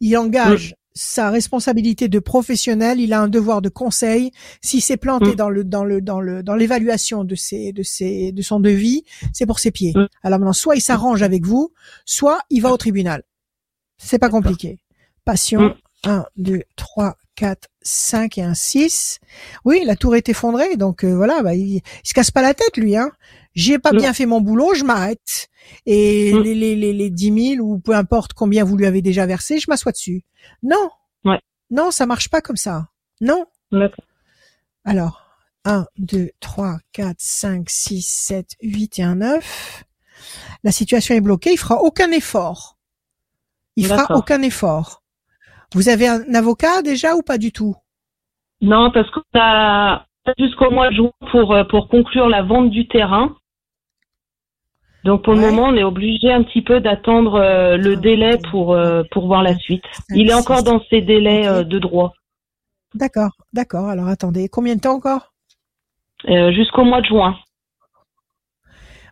Il 0.00 0.16
engage 0.16 0.74
sa 0.94 1.30
responsabilité 1.30 2.08
de 2.08 2.18
professionnel. 2.18 3.00
Il 3.00 3.12
a 3.12 3.20
un 3.20 3.28
devoir 3.28 3.62
de 3.62 3.68
conseil. 3.68 4.30
S'il 4.60 4.82
s'est 4.82 4.96
planté 4.96 5.34
dans 5.34 5.50
le 5.50 5.64
dans 5.64 5.84
le 5.84 6.00
dans 6.00 6.20
le 6.20 6.42
dans 6.42 6.54
l'évaluation 6.54 7.24
de 7.24 7.34
ses 7.34 7.72
de 7.72 7.82
ses 7.82 8.32
de 8.32 8.42
son 8.42 8.60
devis, 8.60 9.04
c'est 9.32 9.46
pour 9.46 9.58
ses 9.58 9.70
pieds. 9.70 9.94
Alors 10.22 10.38
maintenant, 10.38 10.52
soit 10.52 10.76
il 10.76 10.80
s'arrange 10.80 11.22
avec 11.22 11.44
vous, 11.44 11.72
soit 12.04 12.40
il 12.50 12.60
va 12.60 12.72
au 12.72 12.76
tribunal. 12.76 13.22
C'est 13.98 14.18
pas 14.18 14.30
compliqué. 14.30 14.78
Passion. 15.24 15.74
1, 16.06 16.26
2, 16.36 16.62
3, 16.76 17.16
4, 17.36 17.68
5 17.82 18.38
et 18.38 18.42
un 18.42 18.54
6. 18.54 19.20
Oui, 19.64 19.82
la 19.84 19.96
tour 19.96 20.14
est 20.16 20.28
effondrée, 20.28 20.76
donc 20.76 21.04
euh, 21.04 21.14
voilà, 21.14 21.42
bah, 21.42 21.54
il, 21.54 21.80
se 22.02 22.12
casse 22.12 22.30
pas 22.30 22.42
la 22.42 22.54
tête 22.54 22.76
lui. 22.76 22.96
Hein. 22.96 23.10
J'ai 23.54 23.78
pas 23.78 23.92
bien 23.92 24.12
fait 24.12 24.26
mon 24.26 24.40
boulot, 24.40 24.74
je 24.74 24.84
m'arrête. 24.84 25.48
Et 25.86 26.32
mm. 26.32 26.42
les, 26.42 26.54
les, 26.54 26.76
les, 26.76 26.92
les 26.92 27.10
10 27.10 27.56
000 27.56 27.66
ou 27.66 27.78
peu 27.78 27.94
importe 27.94 28.32
combien 28.32 28.64
vous 28.64 28.76
lui 28.76 28.86
avez 28.86 29.02
déjà 29.02 29.26
versé, 29.26 29.58
je 29.58 29.66
m'assois 29.68 29.92
dessus. 29.92 30.24
Non, 30.62 30.90
ouais. 31.24 31.40
non, 31.70 31.90
ça 31.90 32.06
marche 32.06 32.28
pas 32.30 32.40
comme 32.40 32.56
ça. 32.56 32.88
Non. 33.20 33.46
Alors, 34.84 35.22
1, 35.64 35.86
2, 35.98 36.30
3, 36.40 36.78
4, 36.92 37.16
5, 37.18 37.70
6, 37.70 38.02
7, 38.02 38.46
8 38.62 38.98
et 38.98 39.02
un 39.02 39.16
9. 39.16 39.84
La 40.62 40.72
situation 40.72 41.14
est 41.14 41.20
bloquée, 41.20 41.52
il 41.52 41.58
fera 41.58 41.76
aucun 41.82 42.10
effort. 42.10 42.78
Il 43.76 43.86
fera 43.86 44.16
aucun 44.16 44.42
effort. 44.42 45.02
Vous 45.74 45.88
avez 45.88 46.06
un 46.06 46.34
avocat 46.34 46.82
déjà 46.82 47.16
ou 47.16 47.22
pas 47.22 47.38
du 47.38 47.50
tout? 47.50 47.74
Non, 48.60 48.90
parce 48.92 49.10
qu'on 49.10 49.22
a 49.34 50.06
jusqu'au 50.38 50.70
mois 50.70 50.90
de 50.90 50.94
juin 50.94 51.10
pour, 51.32 51.52
euh, 51.52 51.64
pour 51.64 51.88
conclure 51.88 52.28
la 52.28 52.42
vente 52.42 52.70
du 52.70 52.86
terrain. 52.86 53.36
Donc 55.04 55.22
pour 55.22 55.34
le 55.34 55.40
moment, 55.40 55.64
on 55.64 55.76
est 55.76 55.84
obligé 55.84 56.32
un 56.32 56.42
petit 56.42 56.62
peu 56.62 56.80
d'attendre 56.80 57.34
euh, 57.34 57.76
le 57.76 57.92
ah, 57.92 58.00
délai 58.00 58.38
pour, 58.50 58.72
euh, 58.72 59.02
pour 59.10 59.26
voir 59.26 59.42
la 59.42 59.56
suite. 59.56 59.84
Il 60.10 60.30
est 60.30 60.34
encore 60.34 60.62
dans 60.62 60.80
ses 60.88 61.02
délais 61.02 61.64
de 61.64 61.78
droit. 61.78 62.14
D'accord, 62.94 63.32
d'accord. 63.52 63.88
Alors 63.88 64.08
attendez, 64.08 64.48
combien 64.48 64.76
de 64.76 64.80
temps 64.80 64.94
encore? 64.94 65.32
Jusqu'au 66.26 66.84
mois 66.84 67.02
de 67.02 67.06
juin. 67.06 67.36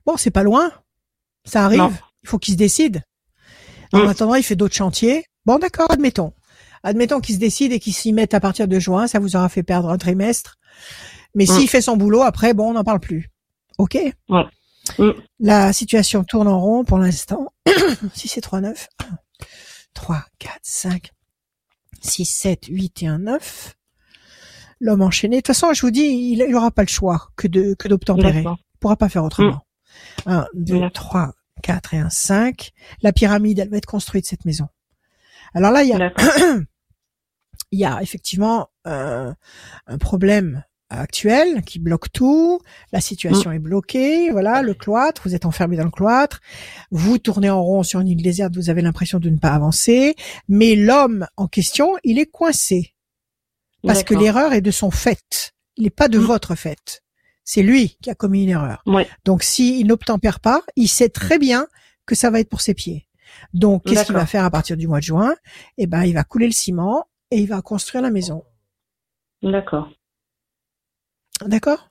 Bon, 0.06 0.16
c'est 0.16 0.31
pas 0.31 0.43
loin. 0.43 0.70
Ça 1.44 1.64
arrive. 1.64 2.01
Il 2.23 2.28
faut 2.28 2.39
qu'il 2.39 2.55
se 2.55 2.59
décide. 2.59 3.02
En 3.93 4.05
mm. 4.05 4.09
attendant, 4.09 4.35
il 4.35 4.43
fait 4.43 4.56
d'autres 4.56 4.74
chantiers. 4.74 5.24
Bon, 5.44 5.59
d'accord, 5.59 5.90
admettons. 5.90 6.32
Admettons 6.82 7.20
qu'il 7.20 7.35
se 7.35 7.40
décide 7.40 7.73
et 7.73 7.78
qu'il 7.78 7.93
s'y 7.93 8.12
mette 8.12 8.35
à 8.35 8.40
partir 8.40 8.66
de 8.66 8.78
juin, 8.78 9.06
ça 9.06 9.19
vous 9.19 9.36
aura 9.36 9.48
fait 9.48 9.62
perdre 9.62 9.90
un 9.90 9.98
trimestre. 9.98 10.56
Mais 11.35 11.47
s'il 11.47 11.69
fait 11.69 11.81
son 11.81 11.97
boulot, 11.97 12.23
après, 12.23 12.55
bon, 12.55 12.70
on 12.70 12.73
n'en 12.73 12.85
parle 12.85 13.01
plus. 13.01 13.31
OK? 13.78 13.97
Ouais. 14.98 15.14
La 15.38 15.72
situation 15.72 16.24
tourne 16.24 16.48
en 16.48 16.60
rond 16.60 16.84
pour 16.84 16.98
l'instant. 16.98 17.52
si 18.14 18.28
c'est 18.28 18.40
3, 18.40 18.60
9. 18.60 18.88
3, 19.94 20.24
4, 20.38 20.59
5, 20.62 21.10
6, 22.00 22.24
7, 22.24 22.66
8 22.68 23.02
et 23.02 23.06
1, 23.06 23.18
9. 23.18 23.74
L'homme 24.80 25.02
enchaîné. 25.02 25.36
De 25.36 25.40
toute 25.40 25.48
façon, 25.48 25.72
je 25.72 25.82
vous 25.82 25.90
dis, 25.90 26.02
il 26.02 26.44
n'aura 26.50 26.70
pas 26.70 26.82
le 26.82 26.88
choix 26.88 27.28
que 27.36 27.46
de 27.46 27.74
que 27.74 27.86
d'obtempérer. 27.88 28.42
Il 28.42 28.78
pourra 28.80 28.96
pas 28.96 29.09
faire 29.09 29.24
autrement. 29.24 29.60
1, 30.26 30.46
2, 30.54 30.90
3, 30.90 31.32
4 31.62 31.94
et 31.94 31.98
1, 31.98 32.10
5. 32.10 32.72
La 33.02 33.12
pyramide, 33.12 33.60
elle 33.60 33.70
va 33.70 33.76
être 33.76 33.86
construite, 33.86 34.26
cette 34.26 34.44
maison. 34.44 34.68
Alors 35.54 35.70
là, 35.70 35.84
il 35.84 35.90
y 35.90 35.92
a 35.92 36.12
il 37.70 37.78
y 37.78 37.84
a 37.84 38.02
effectivement 38.02 38.68
euh, 38.86 39.32
un 39.86 39.98
problème 39.98 40.64
actuel 41.01 41.62
qui 41.62 41.78
bloque 41.78 42.12
tout, 42.12 42.60
la 42.93 43.01
situation 43.01 43.51
mm. 43.51 43.55
est 43.55 43.59
bloquée, 43.59 44.31
voilà, 44.31 44.62
le 44.62 44.74
cloître, 44.74 45.23
vous 45.24 45.35
êtes 45.35 45.47
enfermé 45.47 45.77
dans 45.77 45.85
le 45.85 45.90
cloître, 45.90 46.40
vous 46.90 47.19
tournez 47.19 47.51
en 47.51 47.62
rond 47.62 47.82
sur 47.82 48.01
une 48.01 48.09
île 48.09 48.23
déserte, 48.23 48.55
vous 48.55 48.70
avez 48.70 48.82
l'impression 48.82 49.19
de 49.19 49.31
ne 49.31 49.39
pas 49.39 49.51
avancer, 49.51 50.14
mais 50.48 50.77
l'homme 50.77 51.27
en 51.36 51.48
question, 51.48 51.97
il 52.05 52.19
est 52.19 52.31
coincé. 52.31 52.94
Parce 53.85 54.05
que 54.05 54.14
l'erreur 54.14 54.52
est 54.52 54.60
de 54.60 54.70
son 54.70 54.93
fait, 54.93 55.55
il 55.77 55.85
n'est 55.85 55.90
pas 55.90 56.09
de 56.09 56.19
mm. 56.19 56.23
votre 56.23 56.55
fait. 56.55 57.02
C'est 57.44 57.62
lui 57.62 57.97
qui 58.01 58.10
a 58.10 58.14
commis 58.14 58.44
une 58.44 58.51
erreur. 58.51 58.85
Donc 59.24 59.43
s'il 59.43 59.86
n'obtempère 59.86 60.39
pas, 60.39 60.62
il 60.77 60.89
sait 60.89 61.09
très 61.09 61.39
bien 61.39 61.66
que 62.06 62.14
ça 62.14 62.31
va 62.31 62.40
être 62.40 62.48
pour 62.48 62.60
ses 62.60 62.74
pieds. 62.74 63.09
Donc 63.52 63.85
qu'est-ce 63.85 64.05
qu'il 64.05 64.14
va 64.14 64.27
faire 64.27 64.44
à 64.44 64.51
partir 64.51 64.77
du 64.77 64.86
mois 64.86 64.98
de 64.98 65.05
juin? 65.05 65.35
Eh 65.78 65.86
ben, 65.86 66.05
il 66.05 66.14
va 66.14 66.23
couler 66.23 66.47
le 66.47 66.52
ciment 66.52 67.06
et 67.31 67.39
il 67.39 67.48
va 67.48 67.62
construire 67.62 68.02
la 68.02 68.10
maison. 68.10 68.44
D'accord. 69.43 69.90
D'accord? 71.48 71.90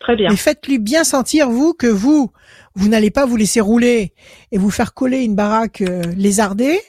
Très 0.00 0.16
bien. 0.16 0.30
Mais 0.30 0.36
faites-lui 0.36 0.78
bien 0.78 1.04
sentir, 1.04 1.48
vous, 1.48 1.74
que 1.74 1.86
vous, 1.86 2.32
vous 2.74 2.88
n'allez 2.88 3.10
pas 3.10 3.24
vous 3.24 3.36
laisser 3.36 3.60
rouler 3.60 4.14
et 4.50 4.58
vous 4.58 4.70
faire 4.70 4.94
coller 4.94 5.22
une 5.22 5.36
baraque 5.36 5.80
euh, 5.80 6.02
lézardée, 6.16 6.80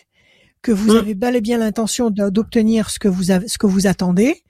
que 0.63 0.71
vous 0.71 0.93
Mm. 0.93 0.97
avez 0.97 1.13
bel 1.13 1.35
et 1.35 1.41
bien 1.41 1.57
l'intention 1.59 2.09
d'obtenir 2.09 2.89
ce 2.89 2.97
que 2.97 3.07
vous 3.07 3.29
avez, 3.31 3.47
ce 3.47 3.57
que 3.57 3.67
vous 3.67 3.85
attendez, 3.85 4.43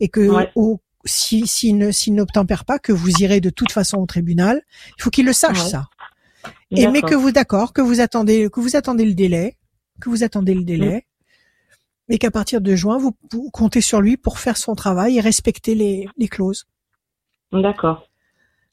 et 0.00 0.08
que 0.08 0.20
Ouais. 0.28 0.50
au, 0.54 0.80
si, 1.06 1.46
s'il 1.46 1.78
ne, 1.78 1.90
s'il 1.92 2.14
n'obtempère 2.14 2.64
pas, 2.66 2.78
que 2.78 2.92
vous 2.92 3.10
irez 3.22 3.40
de 3.40 3.48
toute 3.50 3.72
façon 3.72 3.96
au 3.98 4.06
tribunal. 4.06 4.60
Il 4.98 5.02
faut 5.02 5.10
qu'il 5.10 5.24
le 5.24 5.32
sache, 5.32 5.62
Ouais. 5.62 5.70
ça. 5.70 5.84
Et 6.72 6.86
mais 6.88 7.00
que 7.02 7.14
vous 7.14 7.32
d'accord, 7.32 7.72
que 7.72 7.80
vous 7.80 8.00
attendez, 8.00 8.48
que 8.52 8.60
vous 8.60 8.76
attendez 8.76 9.04
le 9.06 9.14
délai, 9.14 9.56
que 10.00 10.08
vous 10.10 10.22
attendez 10.24 10.54
le 10.54 10.62
délai, 10.64 11.06
et 12.08 12.18
qu'à 12.18 12.30
partir 12.30 12.60
de 12.60 12.74
juin, 12.76 12.98
vous, 12.98 13.12
vous 13.32 13.50
comptez 13.50 13.80
sur 13.80 14.00
lui 14.00 14.16
pour 14.16 14.38
faire 14.38 14.56
son 14.56 14.74
travail 14.74 15.16
et 15.16 15.20
respecter 15.20 15.74
les, 15.74 16.06
les 16.18 16.28
clauses. 16.28 16.66
D'accord. 17.52 18.06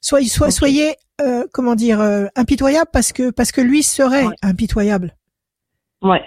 Soyez, 0.00 0.28
soit, 0.28 0.50
soyez, 0.50 0.94
euh, 1.20 1.46
comment 1.52 1.74
dire, 1.74 2.00
euh, 2.00 2.26
impitoyable 2.36 2.90
parce 2.92 3.12
que 3.12 3.30
parce 3.30 3.50
que 3.52 3.60
lui 3.60 3.82
serait 3.82 4.26
Ouais. 4.26 4.34
impitoyable. 4.42 5.16
Ouais. 6.02 6.22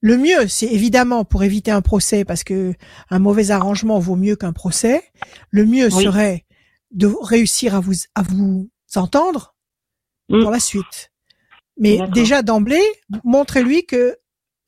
Le 0.00 0.16
mieux, 0.16 0.48
c'est 0.48 0.66
évidemment 0.66 1.24
pour 1.24 1.42
éviter 1.44 1.70
un 1.70 1.82
procès, 1.82 2.24
parce 2.24 2.42
que 2.42 2.72
un 3.10 3.18
mauvais 3.18 3.50
arrangement 3.50 3.98
vaut 3.98 4.16
mieux 4.16 4.34
qu'un 4.34 4.52
procès. 4.52 5.04
Le 5.50 5.66
mieux 5.66 5.88
Oui. 5.94 6.04
serait 6.04 6.46
de 6.90 7.06
réussir 7.22 7.74
à 7.76 7.80
vous 7.80 7.92
à 8.14 8.22
vous 8.22 8.68
entendre 8.96 9.54
Mm. 10.28 10.40
pour 10.42 10.50
la 10.50 10.58
suite. 10.60 11.12
Mais 11.76 11.98
déjà 12.08 12.42
d'emblée, 12.42 12.82
montrez-lui 13.24 13.86
que 13.86 14.16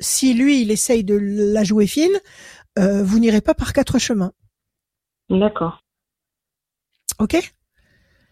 si 0.01 0.35
lui 0.35 0.62
il 0.62 0.70
essaye 0.70 1.03
de 1.05 1.16
la 1.20 1.65
jouer 1.65 1.87
fine, 1.87 2.19
euh, 2.79 3.03
vous 3.03 3.19
n'irez 3.19 3.41
pas 3.41 3.55
par 3.55 3.73
quatre 3.73 3.99
chemins. 3.99 4.33
D'accord. 5.29 5.82
Ok 7.23 7.39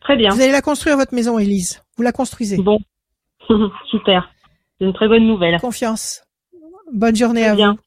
Très 0.00 0.16
bien. 0.16 0.30
Vous 0.30 0.40
allez 0.40 0.50
la 0.50 0.62
construire 0.62 0.96
votre 0.96 1.14
maison, 1.14 1.38
Élise. 1.38 1.80
Vous 1.96 2.02
la 2.02 2.10
construisez. 2.10 2.56
Bon. 2.56 2.78
Super. 3.90 4.28
C'est 4.78 4.84
une 4.86 4.92
très 4.92 5.06
bonne 5.06 5.26
nouvelle. 5.26 5.60
Confiance. 5.60 6.22
Bonne 6.92 7.14
journée 7.14 7.42
Très 7.42 7.50
à 7.50 7.54
bien. 7.54 7.72
vous. 7.74 7.78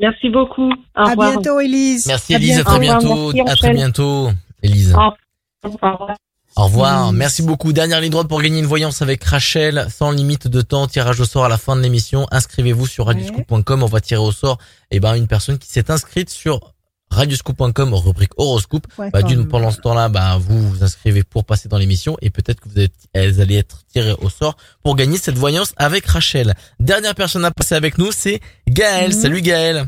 Merci 0.00 0.30
beaucoup. 0.30 0.70
Au 0.70 0.74
À 0.96 1.10
revoir. 1.10 1.32
bientôt, 1.32 1.60
Élise. 1.60 2.06
Merci 2.06 2.34
À 2.34 2.38
Elise, 2.38 2.58
à 2.58 2.64
très 2.64 2.80
bientôt. 2.80 3.32
merci, 3.32 3.52
À 3.52 3.56
très 3.56 3.72
bientôt, 3.72 4.30
Elise. 4.62 4.94
Au 4.94 5.68
revoir. 5.70 6.16
Au 6.56 6.64
revoir. 6.64 7.12
Merci 7.12 7.42
beaucoup. 7.42 7.72
Dernière 7.72 8.00
ligne 8.00 8.10
droite 8.10 8.26
pour 8.28 8.40
gagner 8.42 8.58
une 8.58 8.66
voyance 8.66 9.00
avec 9.02 9.22
Rachel, 9.22 9.86
sans 9.90 10.10
limite 10.10 10.48
de 10.48 10.60
temps. 10.60 10.88
Tirage 10.88 11.20
au 11.20 11.24
sort 11.24 11.44
à 11.44 11.48
la 11.48 11.58
fin 11.58 11.76
de 11.76 11.82
l'émission. 11.82 12.26
Inscrivez-vous 12.32 12.86
sur 12.86 13.06
radioscoop.com. 13.06 13.82
On 13.84 13.86
va 13.86 14.00
tirer 14.00 14.20
au 14.22 14.32
sort, 14.32 14.58
eh 14.90 14.98
ben, 14.98 15.14
une 15.14 15.28
personne 15.28 15.58
qui 15.58 15.68
s'est 15.68 15.90
inscrite 15.90 16.30
sur 16.30 16.72
radioscoop.com, 17.10 17.94
rubrique 17.94 18.32
horoscope. 18.36 18.86
Ouais, 18.98 19.10
Bah, 19.10 19.22
d'une, 19.22 19.48
pendant 19.48 19.70
ce 19.70 19.80
temps-là, 19.80 20.08
bah, 20.08 20.36
vous 20.38 20.68
vous 20.70 20.84
inscrivez 20.84 21.24
pour 21.24 21.44
passer 21.44 21.68
dans 21.68 21.78
l'émission 21.78 22.16
et 22.20 22.30
peut-être 22.30 22.60
que 22.60 22.68
vous 22.68 22.78
êtes, 22.80 22.92
elles 23.12 23.40
allez 23.40 23.56
être 23.56 23.84
tirées 23.86 24.14
au 24.20 24.28
sort 24.28 24.56
pour 24.82 24.96
gagner 24.96 25.16
cette 25.16 25.36
voyance 25.36 25.72
avec 25.76 26.06
Rachel. 26.06 26.54
Dernière 26.80 27.14
personne 27.14 27.44
à 27.44 27.50
passer 27.50 27.74
avec 27.74 27.98
nous, 27.98 28.12
c'est 28.12 28.40
Gaël. 28.68 29.08
Mhm. 29.08 29.12
Salut 29.12 29.40
Gaël. 29.42 29.86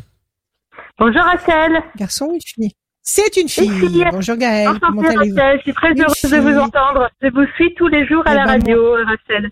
Bonjour 0.98 1.22
Rachel. 1.22 1.82
Garçon 1.96 2.26
ou 2.26 2.34
une 2.34 2.40
fille? 2.40 2.72
C'est 3.02 3.36
une 3.38 3.48
fille. 3.48 3.70
fille. 3.70 4.04
Bonjour 4.12 4.36
Gaëlle. 4.36 4.78
Comment 4.80 5.02
allez-vous? 5.02 5.36
Rachel. 5.36 5.56
Je 5.58 5.62
suis 5.62 5.72
très 5.74 5.90
Une 5.92 6.02
heureuse 6.02 6.22
de 6.22 6.36
vous 6.38 6.58
entendre. 6.58 7.08
Je 7.22 7.28
vous 7.28 7.46
suis 7.56 7.74
tous 7.74 7.88
les 7.88 8.06
jours 8.06 8.22
à 8.26 8.32
Eh 8.32 8.36
la 8.36 8.44
ben, 8.44 8.50
radio, 8.52 8.92
Rachel. 9.06 9.50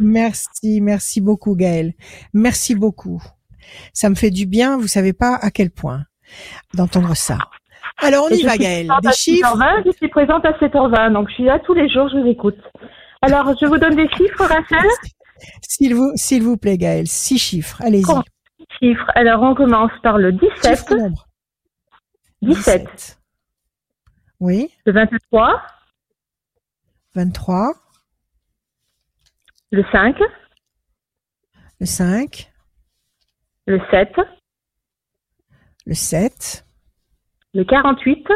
Merci, 0.00 0.80
merci 0.80 1.20
beaucoup 1.20 1.54
Gaëlle. 1.56 1.92
Merci 2.32 2.74
beaucoup. 2.74 3.22
Ça 3.92 4.08
me 4.08 4.14
fait 4.14 4.30
du 4.30 4.46
bien, 4.46 4.78
vous 4.78 4.86
savez 4.86 5.12
pas 5.12 5.34
à 5.34 5.50
quel 5.50 5.70
point 5.70 6.04
d'entendre 6.74 7.14
ça. 7.14 7.38
Alors 8.00 8.26
on 8.26 8.28
Et 8.30 8.38
y 8.38 8.42
va 8.44 8.56
Gaëlle. 8.56 8.88
Des 9.02 9.12
chiffres 9.12 9.56
6h20, 9.56 9.82
je 9.86 9.90
suis 9.92 10.08
présente 10.08 10.44
à 10.44 10.52
7h20, 10.52 11.12
donc 11.12 11.28
je 11.30 11.34
suis 11.34 11.44
là 11.44 11.58
tous 11.58 11.74
les 11.74 11.88
jours, 11.88 12.08
je 12.08 12.18
vous 12.18 12.26
écoute. 12.28 12.58
Alors, 13.22 13.52
je 13.60 13.66
vous 13.66 13.78
donne 13.78 13.96
des 13.96 14.08
chiffres, 14.10 14.44
Rachel 14.44 14.88
S'il 15.62 15.94
vous, 15.96 16.12
s'il 16.14 16.42
vous 16.44 16.56
plaît 16.56 16.78
Gaëlle. 16.78 17.08
Six 17.08 17.38
chiffres. 17.38 17.82
Allez-y. 17.82 18.04
Chiffres. 18.78 19.10
Alors, 19.16 19.42
on 19.42 19.56
commence 19.56 19.90
par 20.04 20.18
le 20.18 20.30
17, 20.32 20.78
Chiffre 20.78 20.94
nombre. 20.94 21.26
17, 22.42 23.18
Oui. 24.38 24.70
le 24.86 24.92
23, 24.92 25.60
23. 27.16 27.72
le 29.72 29.84
5, 29.90 30.16
Le 31.80 31.86
5. 31.86 32.52
le 33.66 33.80
7, 33.90 34.08
Le 35.88 35.94
7. 35.94 36.66
le 37.54 37.64
48 37.64 38.26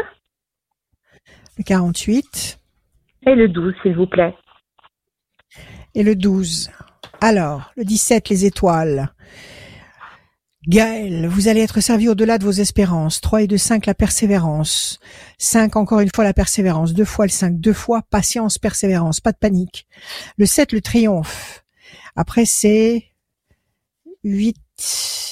Le 1.59 1.63
48. 1.63 2.59
et 3.27 3.35
le 3.35 3.47
12, 3.47 3.75
s'il 3.83 3.95
vous 3.95 4.07
plaît. 4.07 4.35
et 5.93 6.01
le 6.01 6.15
12. 6.15 6.71
Alors, 7.21 7.71
le 7.77 7.85
17, 7.85 8.29
les 8.29 8.45
étoiles. 8.45 9.13
Gaël, 10.67 11.27
vous 11.27 11.47
allez 11.47 11.61
être 11.61 11.79
servi 11.79 12.09
au-delà 12.09 12.39
de 12.39 12.43
vos 12.43 12.49
espérances. 12.51 13.21
3 13.21 13.43
et 13.43 13.47
2, 13.47 13.55
5, 13.57 13.85
la 13.85 13.93
persévérance. 13.93 14.99
5, 15.37 15.75
encore 15.75 15.99
une 15.99 16.09
fois, 16.11 16.23
la 16.23 16.33
persévérance. 16.33 16.93
Deux 16.95 17.05
fois 17.05 17.25
le 17.27 17.31
5, 17.31 17.59
deux 17.59 17.71
fois 17.73 18.01
patience, 18.09 18.57
persévérance, 18.57 19.19
pas 19.19 19.31
de 19.31 19.37
panique. 19.37 19.85
Le 20.37 20.47
7, 20.47 20.71
le 20.71 20.81
triomphe. 20.81 21.63
Après, 22.15 22.45
c'est 22.45 23.03
8 24.23 24.57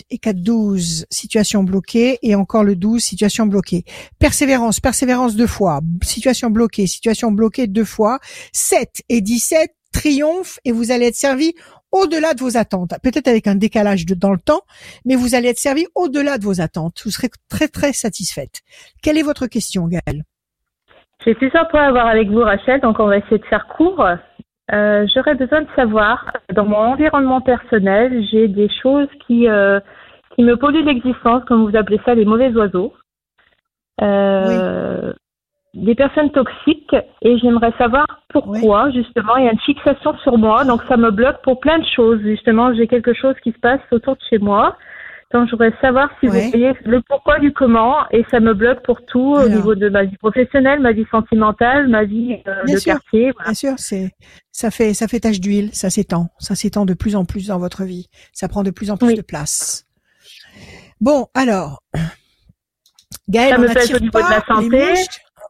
et 0.10 0.18
4, 0.18 0.38
12, 0.38 1.06
situation 1.10 1.64
bloquée. 1.64 2.20
Et 2.22 2.36
encore 2.36 2.64
le 2.64 2.76
12, 2.76 3.02
situation 3.02 3.46
bloquée. 3.46 3.84
Persévérance, 4.20 4.80
persévérance 4.80 5.36
deux 5.36 5.48
fois. 5.48 5.82
Situation 6.04 6.50
bloquée, 6.50 6.88
situation 6.88 7.32
bloquée 7.32 7.68
deux 7.68 7.86
fois. 7.86 8.20
7 8.54 9.02
et 9.10 9.22
17, 9.22 9.72
triomphe 9.94 10.60
et 10.66 10.72
vous 10.72 10.92
allez 10.92 11.08
être 11.08 11.16
servi 11.16 11.54
au-delà 11.92 12.34
de 12.34 12.40
vos 12.40 12.58
attentes. 12.58 12.94
Peut-être 13.04 13.28
avec 13.28 13.48
un 13.48 13.56
décalage 13.56 14.06
dans 14.06 14.32
le 14.32 14.40
temps, 14.40 14.62
mais 15.06 15.16
vous 15.16 15.36
allez 15.36 15.50
être 15.50 15.60
servi 15.60 15.86
au-delà 15.96 16.38
de 16.38 16.44
vos 16.44 16.62
attentes. 16.62 17.02
Vous 17.04 17.12
serez 17.12 17.30
très 17.50 17.68
très 17.68 17.94
satisfaite. 17.94 18.62
Quelle 19.04 19.18
est 19.18 19.24
votre 19.24 19.48
question, 19.48 19.88
Gaëlle? 19.88 20.24
J'ai 21.26 21.36
plusieurs 21.36 21.68
points 21.68 21.88
à 21.88 21.92
voir 21.92 22.08
avec 22.08 22.30
vous, 22.30 22.40
Rachel, 22.40 22.82
donc 22.82 23.00
on 23.00 23.08
va 23.08 23.18
essayer 23.18 23.38
de 23.38 23.46
faire 23.46 23.68
court. 23.78 24.04
Euh, 24.72 25.06
J'aurais 25.14 25.36
besoin 25.36 25.62
de 25.62 25.68
savoir, 25.76 26.32
dans 26.54 26.66
mon 26.66 26.78
environnement 26.78 27.42
personnel, 27.42 28.24
j'ai 28.32 28.48
des 28.48 28.70
choses 28.82 29.08
qui, 29.28 29.48
euh, 29.50 29.80
qui 30.36 30.44
me 30.44 30.56
polluent 30.56 30.86
l'existence, 30.86 31.44
comme 31.46 31.70
vous 31.70 31.76
appelez 31.76 32.00
ça, 32.06 32.16
les 32.16 32.26
mauvais 32.26 32.52
oiseaux. 32.56 32.94
Euh, 34.02 35.14
Des 35.74 35.96
personnes 35.96 36.32
toxiques, 36.32 36.96
et 37.22 37.38
j'aimerais 37.38 37.72
savoir 37.78 38.06
pourquoi, 38.30 38.92
justement, 38.92 39.38
il 39.38 39.46
y 39.46 39.48
a 39.48 39.54
une 39.54 39.60
fixation 39.60 40.18
sur 40.18 40.38
moi, 40.38 40.66
donc 40.66 40.84
ça 40.90 40.98
me 40.98 41.12
bloque 41.12 41.42
pour 41.44 41.62
plein 41.62 41.80
de 41.80 41.86
choses. 41.86 42.20
Justement, 42.22 42.74
j'ai 42.74 42.88
quelque 42.88 43.14
chose 43.14 43.36
qui 43.42 43.52
se 43.54 43.60
passe 43.60 43.80
autour 43.92 44.16
de 44.16 44.22
chez 44.30 44.38
moi. 44.38 44.76
Donc, 45.34 45.46
je 45.48 45.52
voudrais 45.52 45.74
savoir 45.80 46.10
si 46.20 46.28
Ouais. 46.28 46.44
vous 46.46 46.50
voyez 46.52 46.74
le 46.84 47.02
pourquoi 47.08 47.40
du 47.40 47.54
comment, 47.54 47.96
et 48.12 48.26
ça 48.32 48.40
me 48.40 48.54
bloque 48.54 48.84
pour 48.84 49.06
tout 49.06 49.36
au 49.36 49.48
niveau 49.48 49.76
de 49.76 49.88
ma 49.90 50.04
vie 50.04 50.18
professionnelle, 50.18 50.80
ma 50.82 50.92
vie 50.92 51.06
sentimentale, 51.10 51.88
ma 51.88 52.04
vie 52.04 52.38
euh, 52.48 52.64
Bien 52.66 52.76
de 52.76 52.80
sûr. 52.80 52.94
quartier. 52.94 53.32
Voilà. 53.32 53.46
Bien 53.50 53.54
sûr, 53.54 53.74
c'est 53.78 54.12
ça 54.52 54.72
fait 54.72 54.94
ça 54.94 55.08
fait 55.08 55.22
tache 55.22 55.40
d'huile, 55.40 55.70
ça 55.74 55.90
s'étend, 55.90 56.30
ça 56.40 56.56
s'étend 56.56 56.86
de 56.86 56.94
plus 56.94 57.16
en 57.16 57.24
plus 57.26 57.48
dans 57.48 57.60
votre 57.60 57.84
vie, 57.84 58.08
ça 58.34 58.48
prend 58.50 58.64
de 58.64 58.72
plus 58.72 58.92
en 58.92 58.98
plus 58.98 59.08
Oui. 59.10 59.16
de 59.16 59.22
place. 59.22 59.86
Bon, 61.00 61.28
alors, 61.34 61.82
Gaëlle, 63.30 63.52
Ça 63.52 63.58
on 63.58 63.62
me 63.62 63.68
pèse 63.68 63.76
n'attire 63.76 63.96
au 63.96 64.00
niveau 64.00 64.20
de 64.20 64.30
la 64.30 64.46
santé. 64.46 64.94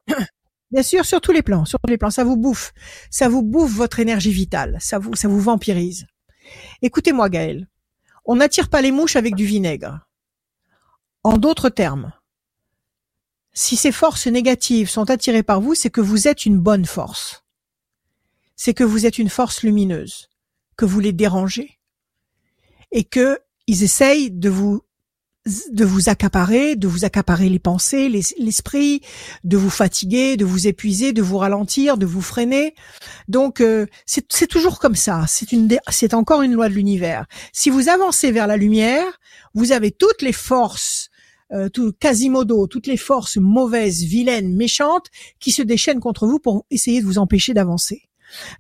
Bien 0.72 0.84
sûr, 0.84 1.04
sur 1.04 1.20
tous 1.20 1.34
les 1.34 1.42
plans, 1.42 1.66
sur 1.66 1.80
tous 1.80 1.90
les 1.90 1.98
plans, 1.98 2.12
ça 2.12 2.24
vous 2.24 2.38
bouffe, 2.38 2.72
ça 3.10 3.28
vous 3.28 3.42
bouffe 3.44 3.72
votre 3.74 4.00
énergie 4.00 4.32
vitale, 4.32 4.78
ça 4.80 5.00
vous 5.00 5.16
ça 5.16 5.28
vous 5.28 5.40
vampirise. 5.42 6.06
Écoutez-moi, 6.82 7.30
Gaëlle, 7.30 7.68
on 8.26 8.36
n'attire 8.36 8.70
pas 8.70 8.82
les 8.82 8.92
mouches 8.92 9.16
avec 9.16 9.36
du 9.36 9.46
vinaigre. 9.46 10.00
En 11.24 11.38
d'autres 11.38 11.70
termes, 11.70 12.14
si 13.54 13.76
ces 13.76 13.92
forces 13.92 14.28
négatives 14.28 14.90
sont 14.90 15.10
attirées 15.10 15.44
par 15.44 15.62
vous, 15.62 15.76
c'est 15.76 15.90
que 15.90 16.02
vous 16.02 16.28
êtes 16.28 16.46
une 16.46 16.60
bonne 16.60 16.86
force. 16.86 17.44
C'est 18.56 18.74
que 18.74 18.84
vous 18.84 19.06
êtes 19.06 19.18
une 19.18 19.30
force 19.30 19.64
lumineuse, 19.64 20.30
que 20.78 20.86
vous 20.86 21.00
les 21.00 21.14
dérangez 21.14 21.80
et 22.92 23.04
que 23.04 23.40
ils 23.68 23.84
essayent 23.84 24.32
de 24.32 24.50
vous 24.50 24.84
de 25.72 25.86
vous 25.86 26.08
accaparer, 26.10 26.76
de 26.76 26.88
vous 26.88 27.04
accaparer 27.04 27.50
les 27.50 27.58
pensées, 27.58 28.10
les- 28.10 28.22
l'esprit, 28.38 29.02
de 29.44 29.58
vous 29.58 29.72
fatiguer, 29.72 30.38
de 30.38 30.46
vous 30.46 30.68
épuiser, 30.68 31.14
de 31.14 31.22
vous 31.24 31.38
ralentir, 31.40 31.98
de 31.98 32.06
vous 32.06 32.22
freiner. 32.22 32.76
Donc 33.28 33.60
euh, 33.60 33.88
c'est 34.06 34.48
toujours 34.48 34.80
comme 34.80 34.96
ça. 34.96 35.26
C'est 35.28 35.52
une 35.52 35.68
c'est 35.90 36.14
encore 36.14 36.44
une 36.44 36.54
loi 36.54 36.70
de 36.70 36.76
l'univers. 36.76 37.26
Si 37.54 37.72
vous 37.72 37.90
avancez 37.90 38.32
vers 38.32 38.46
la 38.46 38.56
lumière, 38.58 39.06
vous 39.56 39.72
avez 39.72 39.92
toutes 39.92 40.22
les 40.22 40.34
forces 40.34 41.10
euh, 41.54 41.70
tout, 41.70 41.92
Quasimodo, 41.92 42.68
toutes 42.68 42.88
les 42.88 42.96
forces 42.96 43.38
mauvaises, 43.38 44.04
vilaines, 44.04 44.56
méchantes 44.56 45.08
qui 45.40 45.52
se 45.52 45.62
déchaînent 45.62 46.00
contre 46.00 46.26
vous 46.28 46.40
pour 46.40 46.66
essayer 46.70 47.02
de 47.02 47.06
vous 47.06 47.18
empêcher 47.18 47.54
d'avancer. 47.54 48.04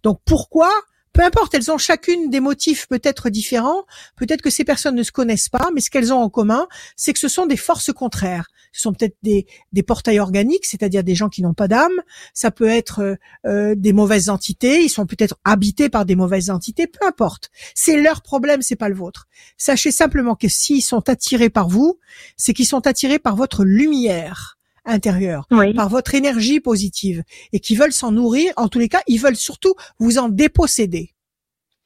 Donc 0.03 0.19
pourquoi 0.25 0.69
peu 1.13 1.23
importe, 1.23 1.53
elles 1.53 1.71
ont 1.71 1.77
chacune 1.77 2.29
des 2.29 2.39
motifs 2.39 2.88
peut-être 2.88 3.29
différents. 3.29 3.85
Peut-être 4.15 4.41
que 4.41 4.49
ces 4.49 4.63
personnes 4.63 4.95
ne 4.95 5.03
se 5.03 5.11
connaissent 5.11 5.49
pas, 5.49 5.69
mais 5.73 5.81
ce 5.81 5.89
qu'elles 5.89 6.13
ont 6.13 6.21
en 6.21 6.29
commun, 6.29 6.67
c'est 6.95 7.13
que 7.13 7.19
ce 7.19 7.27
sont 7.27 7.45
des 7.45 7.57
forces 7.57 7.91
contraires. 7.91 8.47
Ce 8.71 8.81
sont 8.81 8.93
peut-être 8.93 9.17
des, 9.21 9.45
portails 9.83 10.19
organiques, 10.19 10.65
c'est-à-dire 10.65 11.03
des 11.03 11.15
gens 11.15 11.27
qui 11.27 11.41
n'ont 11.41 11.53
pas 11.53 11.67
d'âme. 11.67 12.01
Ça 12.33 12.51
peut 12.51 12.69
être 12.69 13.01
euh, 13.01 13.15
euh, 13.45 13.75
des 13.75 13.91
mauvaises 13.91 14.29
entités. 14.29 14.81
Ils 14.83 14.89
sont 14.89 15.05
peut-être 15.05 15.35
habités 15.43 15.89
par 15.89 16.05
des 16.05 16.15
mauvaises 16.15 16.49
entités. 16.49 16.88
Peu 16.88 17.05
importe. 17.05 17.49
C'est 17.75 17.99
leur 17.99 18.21
problème, 18.21 18.61
c'est 18.61 18.77
pas 18.77 18.89
le 18.89 18.95
vôtre. 18.95 19.27
Sachez 19.57 19.91
simplement 19.91 20.35
que 20.35 20.47
s'ils 20.47 20.83
sont 20.83 21.09
attirés 21.09 21.49
par 21.49 21.67
vous, 21.67 21.99
c'est 22.38 22.53
qu'ils 22.53 22.67
sont 22.67 22.88
attirés 22.88 23.19
par 23.19 23.35
votre 23.35 23.65
lumière 23.65 24.60
intérieure, 24.85 25.47
par 25.75 25.89
votre 25.89 26.15
énergie 26.15 26.59
positive, 26.59 27.23
et 27.53 27.59
qui 27.59 27.75
veulent 27.75 27.91
s'en 27.91 28.11
nourrir. 28.11 28.53
En 28.57 28.67
tous 28.67 28.79
les 28.79 28.89
cas, 28.89 29.01
ils 29.07 29.19
veulent 29.19 29.35
surtout 29.35 29.73
vous 29.99 30.17
en 30.17 30.29
déposséder. 30.29 31.11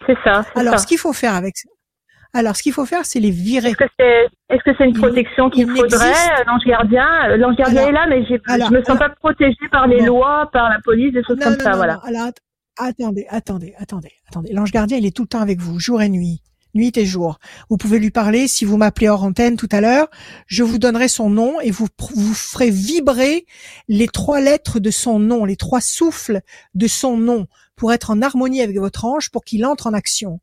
C'est 0.06 0.18
ça. 0.24 0.46
Alors, 0.56 0.80
ce 0.80 0.88
qu'il 0.88 0.98
faut 0.98 1.14
faire 1.14 1.36
avec 1.36 1.56
alors, 2.38 2.58
ce 2.58 2.64
qu'il 2.64 2.74
faut 2.74 2.86
faire, 2.86 3.06
c'est 3.06 3.22
les 3.22 3.32
virer. 3.32 3.70
Est-ce 3.70 3.78
que 3.78 3.86
c'est, 3.98 4.60
que 4.60 4.72
c'est 4.78 4.84
une 4.84 4.98
protection 4.98 5.50
qu'il 5.50 5.70
faudrait, 5.70 6.10
euh, 6.10 6.44
l'ange 6.46 6.66
gardien? 6.66 7.08
Euh, 7.30 7.38
L'ange 7.38 7.56
gardien 7.56 7.88
est 7.88 7.92
là, 7.94 8.08
mais 8.10 8.26
je 8.26 8.74
me 8.74 8.84
sens 8.84 9.00
pas 9.00 9.08
protégée 9.08 9.56
par 9.72 9.88
les 9.88 10.02
lois, 10.02 10.50
par 10.52 10.70
la 10.70 10.80
police, 10.84 11.14
des 11.14 11.24
choses 11.24 11.40
comme 11.40 11.58
ça, 11.58 11.78
voilà. 11.78 12.02
Alors, 12.04 12.28
attendez, 12.78 13.26
attendez, 13.30 13.74
attendez, 13.78 14.12
attendez. 14.28 14.52
L'ange 14.52 14.74
gardien, 14.74 14.98
il 14.98 15.06
est 15.06 15.16
tout 15.16 15.22
le 15.22 15.30
temps 15.30 15.40
avec 15.40 15.60
vous, 15.60 15.80
jour 15.80 16.02
et 16.02 16.10
nuit 16.10 16.42
nuit 16.76 16.96
et 16.98 17.06
jour. 17.06 17.40
Vous 17.70 17.78
pouvez 17.78 18.00
lui 18.00 18.12
parler 18.12 18.48
si 18.48 18.66
vous 18.66 18.78
m'appelez 18.78 19.10
hors 19.10 19.24
antenne 19.24 19.58
tout 19.58 19.70
à 19.72 19.82
l'heure. 19.82 20.08
Je 20.48 20.64
vous 20.64 20.78
donnerai 20.78 21.08
son 21.08 21.30
nom 21.30 21.60
et 21.62 21.72
vous 21.72 21.88
vous 22.14 22.34
ferez 22.34 22.70
vibrer 22.70 23.46
les 23.88 24.08
trois 24.08 24.42
lettres 24.42 24.80
de 24.80 24.92
son 24.92 25.20
nom, 25.20 25.46
les 25.46 25.56
trois 25.56 25.82
souffles 25.82 26.42
de 26.76 26.88
son 26.88 27.18
nom 27.18 27.48
pour 27.76 27.92
être 27.94 28.10
en 28.10 28.22
harmonie 28.22 28.62
avec 28.62 28.78
votre 28.78 29.06
ange 29.06 29.30
pour 29.30 29.44
qu'il 29.44 29.66
entre 29.66 29.88
en 29.88 29.94
action. 29.94 30.40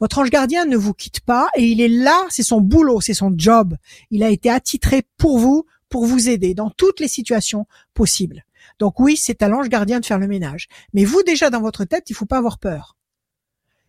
Votre 0.00 0.18
ange 0.18 0.30
gardien 0.30 0.64
ne 0.64 0.76
vous 0.76 0.94
quitte 0.94 1.20
pas 1.20 1.48
et 1.56 1.64
il 1.64 1.80
est 1.80 1.88
là, 1.88 2.24
c'est 2.28 2.42
son 2.42 2.60
boulot, 2.60 3.00
c'est 3.00 3.14
son 3.14 3.32
job. 3.36 3.76
Il 4.10 4.22
a 4.22 4.30
été 4.30 4.50
attitré 4.50 5.02
pour 5.16 5.38
vous, 5.38 5.64
pour 5.88 6.06
vous 6.06 6.28
aider 6.28 6.54
dans 6.54 6.70
toutes 6.70 7.00
les 7.00 7.08
situations 7.08 7.66
possibles. 7.94 8.44
Donc 8.78 9.00
oui, 9.00 9.16
c'est 9.16 9.42
à 9.42 9.48
l'ange 9.48 9.68
gardien 9.68 10.00
de 10.00 10.06
faire 10.06 10.18
le 10.18 10.26
ménage. 10.26 10.68
Mais 10.92 11.04
vous 11.04 11.22
déjà 11.22 11.50
dans 11.50 11.60
votre 11.60 11.84
tête, 11.84 12.10
il 12.10 12.14
faut 12.14 12.26
pas 12.26 12.38
avoir 12.38 12.58
peur. 12.58 12.95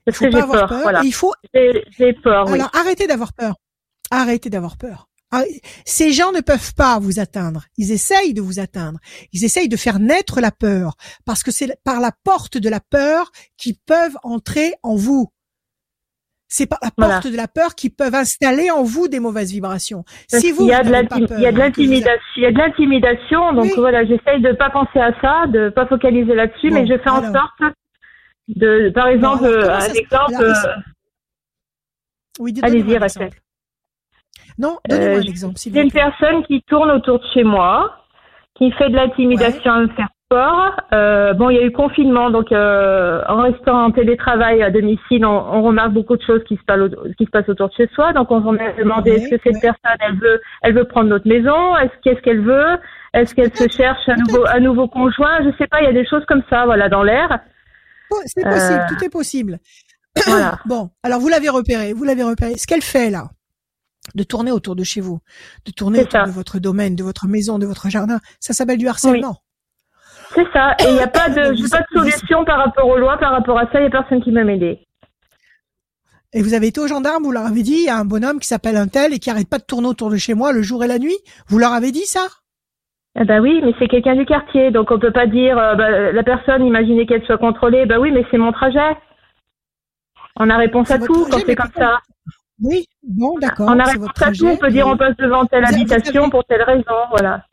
Parce 0.08 0.20
que 0.20 0.32
j'ai 0.32 0.42
peur, 0.42 0.74
Voilà. 0.84 1.02
Il 1.04 1.14
faut. 1.14 1.34
J'ai 1.54 2.14
peur. 2.24 2.48
Alors 2.50 2.70
arrêtez 2.74 3.08
d'avoir 3.08 3.34
peur. 3.34 3.56
Arrêtez 4.10 4.50
d'avoir 4.50 4.78
peur. 4.78 5.10
Ah, 5.32 5.44
ces 5.84 6.14
gens 6.14 6.32
ne 6.32 6.40
peuvent 6.40 6.74
pas 6.76 6.98
vous 7.00 7.20
atteindre. 7.20 7.66
Ils 7.78 7.92
essayent 7.92 8.34
de 8.34 8.42
vous 8.42 8.62
atteindre. 8.62 9.00
Ils 9.34 9.44
essayent 9.44 9.68
de 9.68 9.76
faire 9.76 10.00
naître 10.00 10.40
la 10.40 10.52
peur 10.52 10.94
parce 11.26 11.44
que 11.44 11.52
c'est 11.52 11.76
par 11.84 12.00
la 12.00 12.14
porte 12.24 12.58
de 12.58 12.70
la 12.70 12.80
peur 12.80 13.32
qu'ils 13.58 13.76
peuvent 13.86 14.18
entrer 14.24 14.76
en 14.84 14.96
vous. 14.96 15.28
C'est 16.48 16.68
par 16.68 16.80
la 16.82 16.92
porte 16.92 17.28
de 17.28 17.36
la 17.36 17.50
peur 17.50 17.76
qu'ils 17.76 17.94
peuvent 17.94 18.16
installer 18.16 18.72
en 18.72 18.84
vous 18.84 19.10
des 19.10 19.20
mauvaises 19.20 19.52
vibrations. 19.52 20.06
Si 20.30 20.54
vous, 20.54 20.64
il 20.64 20.70
y 20.70 20.74
a 20.74 20.82
de 20.82 20.92
l'intimidation, 20.92 21.36
il 21.38 22.44
y 22.44 22.46
a 22.46 22.52
de 22.54 22.58
l'intimidation. 22.58 23.52
Donc 23.52 23.74
voilà, 23.76 24.06
j'essaye 24.06 24.42
de 24.42 24.54
pas 24.54 24.70
penser 24.70 25.00
à 25.00 25.12
ça, 25.20 25.48
de 25.48 25.68
pas 25.68 25.86
focaliser 25.88 26.34
là-dessus, 26.34 26.72
mais 26.72 26.88
je 26.88 26.98
fais 26.98 27.10
en 27.10 27.34
sorte 27.34 27.76
de, 28.48 28.90
par 28.90 29.08
exemple, 29.08 29.46
un 29.46 29.94
exemple. 29.94 30.34
Euh, 30.42 30.54
oui, 32.40 32.54
Allez-y, 32.62 32.98
Rachel. 32.98 33.32
Non, 34.60 34.78
donnez-moi 34.88 35.16
euh, 35.16 35.20
un 35.20 35.22
exemple. 35.22 35.54
C'est 35.58 35.70
une 35.70 35.92
personne 35.92 36.44
qui 36.46 36.62
tourne 36.64 36.90
autour 36.92 37.20
de 37.20 37.26
chez 37.34 37.44
moi, 37.44 37.96
qui 38.56 38.72
fait 38.72 38.90
de 38.90 38.96
l'intimidation 38.96 39.72
à 39.72 39.80
me 39.82 39.88
faire 39.90 40.10
peur. 40.30 40.82
Euh, 40.94 41.34
bon, 41.34 41.50
il 41.50 41.58
y 41.58 41.60
a 41.60 41.64
eu 41.64 41.72
confinement, 41.72 42.32
donc 42.32 42.52
euh, 42.52 43.22
en 43.28 43.44
restant 43.44 43.86
en 43.86 43.92
télétravail 43.92 44.62
à 44.64 44.72
domicile, 44.72 45.26
on, 45.26 45.30
on, 45.30 45.62
remarque 45.62 45.94
beaucoup 45.94 46.18
de 46.18 46.24
choses 46.24 46.44
qui 46.46 46.58
se, 46.58 46.64
passent, 46.64 46.90
qui 47.18 47.26
se 47.26 47.30
passent 47.30 47.50
autour 47.50 47.70
de 47.70 47.74
chez 47.74 47.88
soi. 47.94 48.14
Donc, 48.14 48.32
on, 48.32 48.44
on 48.44 48.56
a 48.58 48.74
demandé 48.74 49.12
est-ce 49.12 49.30
que 49.30 49.42
cette 49.44 49.62
personne, 49.62 49.98
elle 50.00 50.18
veut, 50.18 50.42
elle 50.64 50.74
veut 50.74 50.86
prendre 50.86 51.10
notre 51.10 51.28
maison? 51.28 51.78
Est-ce 51.78 51.94
qu'est-ce 52.04 52.22
qu'elle 52.22 52.42
veut? 52.42 52.78
Est-ce 53.14 53.36
qu'elle 53.36 53.56
se 53.56 53.68
cherche 53.70 54.08
un 54.10 54.16
nouveau, 54.16 54.46
un 54.48 54.60
nouveau 54.60 54.88
conjoint? 54.88 55.44
Je 55.44 55.56
sais 55.58 55.68
pas. 55.68 55.82
Il 55.82 55.86
y 55.86 55.90
a 55.90 55.94
des 55.94 56.06
choses 56.06 56.26
comme 56.26 56.44
ça, 56.50 56.66
voilà, 56.66 56.90
dans 56.90 57.04
l'air. 57.04 57.40
C'est 58.26 58.44
possible, 58.44 58.86
tout 58.90 59.04
est 59.04 59.10
possible. 59.10 59.60
bon, 60.66 60.90
alors 61.04 61.20
vous 61.20 61.28
l'avez 61.28 61.50
repéré, 61.50 61.94
vous 61.94 62.04
l'avez 62.04 62.24
repéré. 62.24 62.58
Ce 62.58 62.68
qu'elle 62.68 62.82
fait 62.82 63.10
là, 63.10 63.30
de 64.16 64.24
tourner 64.24 64.52
autour 64.52 64.76
de 64.76 64.84
chez 64.84 65.02
vous, 65.02 65.20
de 65.66 65.72
tourner 65.72 66.02
autour 66.02 66.26
de 66.26 66.32
votre 66.32 66.60
domaine, 66.60 66.96
de 66.96 67.04
votre 67.04 67.28
maison, 67.28 67.60
de 67.60 67.66
votre 67.66 67.90
jardin, 67.90 68.20
ça 68.40 68.54
s'appelle 68.54 68.78
du 68.78 68.88
harcèlement. 68.88 69.38
C'est 70.34 70.48
ça. 70.52 70.76
Et 70.80 70.90
il 70.90 70.94
n'y 70.94 71.02
a 71.02 71.08
pas 71.08 71.30
de, 71.30 71.70
pas 71.70 71.80
de 71.80 72.00
solution 72.00 72.46
par 72.46 72.60
rapport 72.60 72.88
aux 72.88 72.98
lois, 72.98 73.18
par 73.18 73.32
rapport 73.32 73.58
à 73.58 73.66
ça. 73.72 73.80
Il 73.80 73.82
n'y 73.82 73.88
a 73.88 73.90
personne 73.92 74.22
qui 74.22 74.32
m'a 74.32 74.44
m'aider. 74.44 74.80
Et 76.34 76.42
vous 76.42 76.54
avez 76.54 76.68
été 76.68 76.82
au 76.82 76.88
gendarme, 76.88 77.24
vous 77.24 77.32
leur 77.32 77.46
avez 77.46 77.64
dit, 77.64 77.78
il 77.78 77.86
y 77.86 77.90
a 77.90 77.98
un 77.98 78.06
bonhomme 78.06 78.40
qui 78.40 78.48
s'appelle 78.48 78.76
un 78.76 78.88
tel 78.88 79.14
et 79.14 79.20
qui 79.20 79.30
arrête 79.30 79.48
pas 79.48 79.60
de 79.60 79.64
tourner 79.64 79.88
autour 79.88 80.10
de 80.10 80.18
chez 80.18 80.34
moi 80.34 80.52
le 80.52 80.62
jour 80.62 80.84
et 80.84 80.88
la 80.88 81.00
nuit. 81.00 81.18
Vous 81.48 81.58
leur 81.58 81.72
avez 81.72 81.92
dit 81.92 82.06
ça? 82.06 82.28
Bah 83.26 83.40
oui, 83.40 83.62
mais 83.64 83.74
c'est 83.80 83.88
quelqu'un 83.88 84.16
du 84.16 84.26
quartier, 84.26 84.72
donc 84.72 84.92
on 84.92 85.00
peut 85.00 85.12
pas 85.12 85.26
dire 85.26 85.58
euh, 85.58 85.76
bah, 85.76 86.12
la 86.12 86.24
personne, 86.24 86.66
imaginez 86.66 87.06
qu'elle 87.06 87.26
soit 87.26 87.38
contrôlée, 87.38 87.86
bah 87.86 88.00
oui, 88.00 88.12
mais 88.12 88.26
c'est 88.30 88.38
mon 88.38 88.52
trajet. 88.52 88.96
On 90.36 90.50
a 90.50 90.58
réponse 90.58 90.92
à 90.92 91.00
tout 91.00 91.26
quand 91.30 91.40
c'est 91.46 91.56
comme 91.56 91.72
ça. 91.76 92.00
Oui, 92.62 92.88
bon, 93.04 93.38
d'accord. 93.40 93.68
On 93.70 93.80
a 93.80 93.84
réponse 93.84 94.10
à 94.22 94.32
tout, 94.32 94.48
on 94.48 94.58
peut 94.58 94.70
dire 94.70 94.88
on 94.88 94.98
passe 94.98 95.18
devant 95.18 95.46
telle 95.46 95.66
habitation 95.66 96.30
pour 96.30 96.44
telle 96.46 96.62
raison, 96.62 96.96
voilà. 97.10 97.44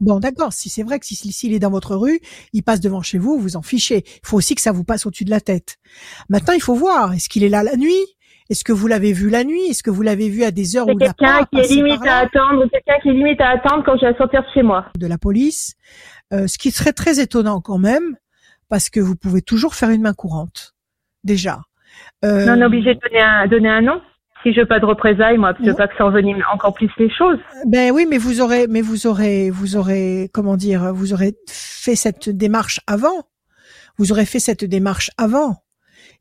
Bon, 0.00 0.18
d'accord. 0.18 0.52
Si 0.52 0.68
c'est 0.68 0.82
vrai 0.82 0.98
que 0.98 1.06
s'il 1.06 1.32
si, 1.32 1.54
est 1.54 1.58
dans 1.58 1.70
votre 1.70 1.96
rue, 1.96 2.20
il 2.52 2.62
passe 2.62 2.80
devant 2.80 3.00
chez 3.00 3.16
vous, 3.16 3.38
vous 3.38 3.56
en 3.56 3.62
fichez. 3.62 4.04
Il 4.06 4.26
faut 4.26 4.36
aussi 4.36 4.54
que 4.54 4.60
ça 4.60 4.72
vous 4.72 4.84
passe 4.84 5.06
au-dessus 5.06 5.24
de 5.24 5.30
la 5.30 5.40
tête. 5.40 5.76
Maintenant, 6.28 6.52
il 6.52 6.60
faut 6.60 6.74
voir. 6.74 7.14
Est-ce 7.14 7.30
qu'il 7.30 7.44
est 7.44 7.48
là 7.48 7.62
la 7.62 7.76
nuit? 7.76 8.15
Est-ce 8.48 8.64
que 8.64 8.72
vous 8.72 8.86
l'avez 8.86 9.12
vu 9.12 9.28
la 9.28 9.44
nuit? 9.44 9.66
Est-ce 9.68 9.82
que 9.82 9.90
vous 9.90 10.02
l'avez 10.02 10.28
vu 10.28 10.44
à 10.44 10.50
des 10.50 10.76
heures 10.76 10.86
où 10.86 10.92
il 10.92 10.98
n'a 10.98 11.12
pas 11.14 11.44
quelqu'un 11.44 11.46
qui 11.52 11.58
est 11.58 11.74
limite 11.74 12.06
à 12.06 12.18
attendre, 12.18 12.66
quelqu'un 12.70 12.98
qui 13.02 13.08
est 13.08 13.12
limite 13.12 13.40
à 13.40 13.50
attendre 13.50 13.82
quand 13.84 13.96
je 13.98 14.06
vais 14.06 14.16
sortir 14.16 14.42
de 14.42 14.46
chez 14.54 14.62
moi. 14.62 14.86
De 14.96 15.06
la 15.06 15.18
police, 15.18 15.74
euh, 16.32 16.46
ce 16.46 16.58
qui 16.58 16.70
serait 16.70 16.92
très 16.92 17.20
étonnant 17.20 17.60
quand 17.60 17.78
même, 17.78 18.16
parce 18.68 18.90
que 18.90 19.00
vous 19.00 19.16
pouvez 19.16 19.42
toujours 19.42 19.74
faire 19.74 19.90
une 19.90 20.02
main 20.02 20.14
courante, 20.14 20.74
déjà. 21.24 21.60
Euh, 22.24 22.46
on 22.48 22.60
est 22.60 22.64
obligé 22.64 22.94
de 22.94 23.00
donner 23.00 23.20
un, 23.20 23.46
donner 23.46 23.68
un 23.68 23.82
nom 23.82 24.00
si 24.42 24.52
je 24.52 24.60
veux 24.60 24.66
pas 24.66 24.78
de 24.78 24.84
représailles, 24.84 25.38
moi, 25.38 25.54
je 25.58 25.64
veux 25.70 25.74
pas 25.74 25.88
que 25.88 25.96
ça 25.96 26.06
envenime 26.06 26.40
encore 26.52 26.72
plus 26.72 26.90
les 26.98 27.10
choses. 27.10 27.38
Ben 27.64 27.90
oui, 27.90 28.06
mais 28.08 28.16
vous 28.16 28.40
aurez, 28.40 28.68
mais 28.68 28.80
vous 28.80 29.08
aurez, 29.08 29.50
vous 29.50 29.76
aurez, 29.76 30.30
comment 30.32 30.56
dire, 30.56 30.94
vous 30.94 31.12
aurez 31.12 31.34
fait 31.48 31.96
cette 31.96 32.28
démarche 32.28 32.78
avant. 32.86 33.24
Vous 33.98 34.12
aurez 34.12 34.24
fait 34.24 34.38
cette 34.38 34.64
démarche 34.64 35.10
avant. 35.18 35.56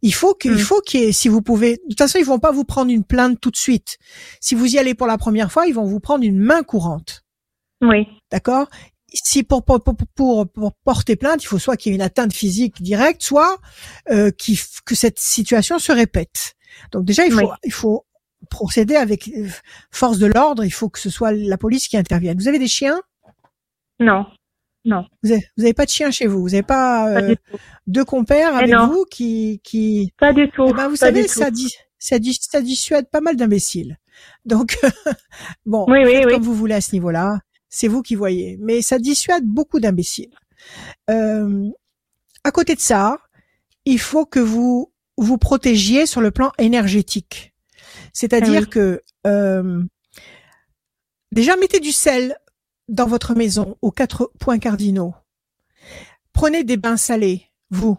Il 0.06 0.14
faut 0.14 0.36
qu'il 0.36 0.52
mm. 0.52 0.60
faut 0.60 0.82
qu'il 0.82 1.12
si 1.16 1.28
vous 1.30 1.42
pouvez, 1.42 1.78
de 1.78 1.82
toute 1.90 1.98
façon, 1.98 2.20
ils 2.20 2.26
vont 2.26 2.38
pas 2.38 2.52
vous 2.52 2.64
prendre 2.64 2.92
une 2.92 3.04
plainte 3.04 3.42
tout 3.42 3.50
de 3.50 3.58
suite. 3.58 3.98
Si 4.40 4.54
vous 4.54 4.76
y 4.76 4.78
allez 4.78 4.94
pour 4.94 5.08
la 5.08 5.18
première 5.18 5.52
fois, 5.52 5.66
ils 5.66 5.74
vont 5.74 5.86
vous 5.86 6.00
prendre 6.00 6.24
une 6.24 6.38
main 6.38 6.62
courante. 6.62 7.24
Oui. 7.82 8.08
D'accord? 8.32 8.70
Si 9.12 9.42
pour, 9.42 9.66
pour, 9.66 9.82
pour, 9.84 10.74
porter 10.84 11.16
plainte, 11.16 11.44
il 11.44 11.48
faut 11.48 11.58
soit 11.58 11.76
qu'il 11.76 11.92
y 11.92 11.94
ait 11.94 11.96
une 11.96 12.04
atteinte 12.04 12.34
physique 12.34 12.84
directe, 12.84 13.24
soit 13.24 13.58
euh, 14.12 14.30
que 14.86 14.94
cette 14.94 15.18
situation 15.18 15.80
se 15.80 15.92
répète. 15.92 16.54
Donc 16.92 17.06
déjà, 17.06 17.26
il 17.26 17.32
faut, 17.32 17.52
il 17.64 17.74
faut 17.74 18.06
procéder 18.52 18.98
avec 18.98 19.28
euh, 19.30 19.50
force 19.90 20.20
de 20.20 20.28
l'ordre. 20.28 20.64
Il 20.64 20.72
faut 20.72 20.90
que 20.90 21.00
ce 21.00 21.10
soit 21.10 21.32
la 21.32 21.58
police 21.58 21.88
qui 21.88 21.98
intervienne. 21.98 22.38
Vous 22.38 22.48
avez 22.48 22.60
des 22.60 22.68
chiens? 22.68 23.02
Non. 24.00 24.28
Non. 24.86 25.06
Vous 25.24 25.32
avez, 25.32 25.42
vous 25.58 25.64
avez 25.64 25.74
pas 25.74 25.86
de 25.86 25.90
chien 25.90 26.12
chez 26.12 26.28
vous. 26.28 26.42
Vous 26.42 26.54
avez 26.54 26.64
pas, 26.64 27.10
euh, 27.10 27.36
deux 27.88 28.06
compères 28.06 28.56
avec 28.56 28.74
vous 28.74 29.06
qui, 29.10 29.60
qui. 29.64 30.14
Pas 30.20 30.32
du 30.32 30.50
tout. 30.50 30.68
Eh 30.70 30.74
ben, 30.74 30.88
vous 30.88 30.96
savez, 30.96 31.28
ça 31.28 31.50
dit, 31.50 31.74
ça 31.98 32.20
dit, 32.20 32.38
ça 32.40 32.62
dissuade 32.62 33.10
pas 33.10 33.22
mal 33.22 33.36
d'imbéciles. 33.36 33.98
Donc, 34.46 34.78
bon, 35.66 35.86
oui, 35.90 36.04
oui, 36.06 36.24
comme 36.30 36.44
vous 36.44 36.54
voulez 36.54 36.76
à 36.76 36.82
ce 36.82 36.94
niveau-là. 36.94 37.40
C'est 37.68 37.88
vous 37.88 38.04
qui 38.04 38.16
voyez. 38.16 38.58
Mais 38.62 38.82
ça 38.82 39.00
dissuade 39.00 39.44
beaucoup 39.44 39.80
d'imbéciles. 39.80 40.34
Euh, 41.10 41.68
à 42.44 42.52
côté 42.52 42.76
de 42.76 42.80
ça, 42.80 43.18
il 43.86 44.00
faut 44.00 44.26
que 44.26 44.40
vous 44.40 44.94
vous 45.18 45.38
protégiez 45.38 46.06
sur 46.06 46.22
le 46.22 46.32
plan 46.32 46.52
énergétique. 46.58 47.54
C'est-à-dire 48.14 48.64
ah 48.66 48.70
que 48.70 49.02
euh, 49.28 49.84
déjà 51.32 51.58
mettez 51.58 51.80
du 51.80 51.92
sel 51.92 52.38
dans 52.90 53.08
votre 53.08 53.36
maison 53.36 53.78
aux 53.82 53.92
quatre 53.92 54.32
points 54.40 54.60
cardinaux. 54.60 55.14
Prenez 56.34 56.64
des 56.64 56.78
bains 56.78 56.98
salés, 56.98 57.44
vous. 57.70 57.98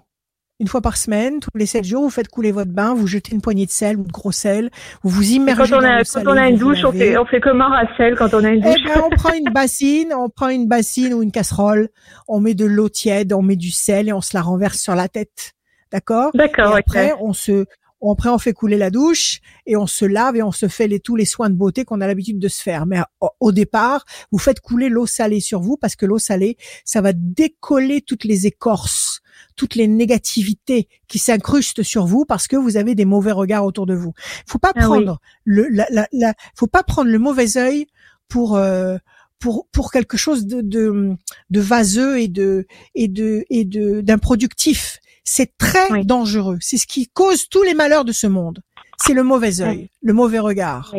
Une 0.58 0.68
fois 0.68 0.80
par 0.80 0.96
semaine, 0.96 1.40
tous 1.40 1.50
les 1.54 1.66
sept 1.66 1.84
jours, 1.84 2.02
vous 2.02 2.10
faites 2.10 2.28
couler 2.28 2.50
votre 2.50 2.70
bain, 2.70 2.94
vous 2.94 3.06
jetez 3.06 3.34
une 3.34 3.42
poignée 3.42 3.66
de 3.66 3.70
sel 3.70 3.98
ou 3.98 4.04
de 4.04 4.12
gros 4.12 4.32
sel, 4.32 4.70
vous 5.02 5.10
vous 5.10 5.32
immergez 5.32 5.70
quand 5.70 5.80
on 5.80 5.84
a, 5.84 6.02
Quand 6.02 6.26
on 6.26 6.36
a 6.36 6.48
une 6.48 6.56
douche, 6.56 6.78
on 6.82 6.92
fait, 6.92 7.18
on 7.18 7.26
fait 7.26 7.40
comme 7.40 7.60
un 7.60 7.86
sel 7.98 8.14
quand 8.16 8.32
on 8.32 8.42
a 8.42 8.50
une 8.50 8.62
douche? 8.62 8.74
Eh 8.78 8.88
ben, 8.88 9.02
on 9.04 9.10
prend 9.10 9.34
une 9.34 9.50
bassine, 9.52 10.14
on 10.14 10.30
prend 10.30 10.48
une 10.48 10.66
bassine 10.66 11.12
ou 11.12 11.22
une 11.22 11.30
casserole, 11.30 11.90
on 12.26 12.40
met 12.40 12.54
de 12.54 12.64
l'eau 12.64 12.88
tiède, 12.88 13.34
on 13.34 13.42
met 13.42 13.56
du 13.56 13.70
sel 13.70 14.08
et 14.08 14.14
on 14.14 14.22
se 14.22 14.34
la 14.34 14.40
renverse 14.40 14.78
sur 14.78 14.94
la 14.94 15.08
tête. 15.08 15.52
D'accord? 15.92 16.30
D'accord. 16.32 16.74
Après, 16.74 17.12
on 17.20 17.34
se, 17.34 17.66
après 18.02 18.28
on 18.28 18.38
fait 18.38 18.52
couler 18.52 18.76
la 18.76 18.90
douche 18.90 19.40
et 19.66 19.76
on 19.76 19.86
se 19.86 20.04
lave 20.04 20.36
et 20.36 20.42
on 20.42 20.52
se 20.52 20.68
fait 20.68 20.86
les, 20.86 21.00
tous 21.00 21.16
les 21.16 21.24
soins 21.24 21.50
de 21.50 21.54
beauté 21.54 21.84
qu'on 21.84 22.00
a 22.00 22.06
l'habitude 22.06 22.38
de 22.38 22.48
se 22.48 22.62
faire. 22.62 22.86
Mais 22.86 23.00
au 23.40 23.52
départ, 23.52 24.04
vous 24.30 24.38
faites 24.38 24.60
couler 24.60 24.88
l'eau 24.88 25.06
salée 25.06 25.40
sur 25.40 25.60
vous 25.60 25.76
parce 25.76 25.96
que 25.96 26.06
l'eau 26.06 26.18
salée, 26.18 26.56
ça 26.84 27.00
va 27.00 27.12
décoller 27.12 28.02
toutes 28.02 28.24
les 28.24 28.46
écorces, 28.46 29.20
toutes 29.56 29.74
les 29.74 29.88
négativités 29.88 30.88
qui 31.08 31.18
s'incrustent 31.18 31.82
sur 31.82 32.06
vous 32.06 32.24
parce 32.24 32.46
que 32.46 32.56
vous 32.56 32.76
avez 32.76 32.94
des 32.94 33.04
mauvais 33.04 33.32
regards 33.32 33.64
autour 33.64 33.86
de 33.86 33.94
vous. 33.94 34.12
Faut 34.46 34.58
pas 34.58 34.72
ah 34.74 34.80
prendre 34.80 35.20
le, 35.44 35.68
la, 35.68 35.86
la, 36.12 36.34
faut 36.54 36.66
pas 36.66 36.82
prendre 36.82 37.10
le 37.10 37.18
mauvais 37.18 37.56
œil 37.56 37.86
pour 38.28 38.56
euh, 38.56 38.98
pour 39.38 39.66
pour 39.72 39.90
quelque 39.90 40.16
chose 40.16 40.46
de, 40.46 40.60
de, 40.60 41.14
de 41.50 41.60
vaseux 41.60 42.20
et 42.20 42.28
de 42.28 42.66
et 42.94 43.08
de 43.08 43.44
et 43.50 43.64
de 43.64 44.00
d'improductif. 44.00 45.00
C'est 45.28 45.58
très 45.58 46.04
dangereux. 46.04 46.58
C'est 46.60 46.78
ce 46.78 46.86
qui 46.86 47.08
cause 47.08 47.48
tous 47.48 47.64
les 47.64 47.74
malheurs 47.74 48.04
de 48.04 48.12
ce 48.12 48.28
monde. 48.28 48.60
C'est 49.04 49.12
le 49.12 49.24
mauvais 49.24 49.60
œil, 49.60 49.90
le 50.02 50.12
mauvais 50.14 50.38
regard. 50.38 50.94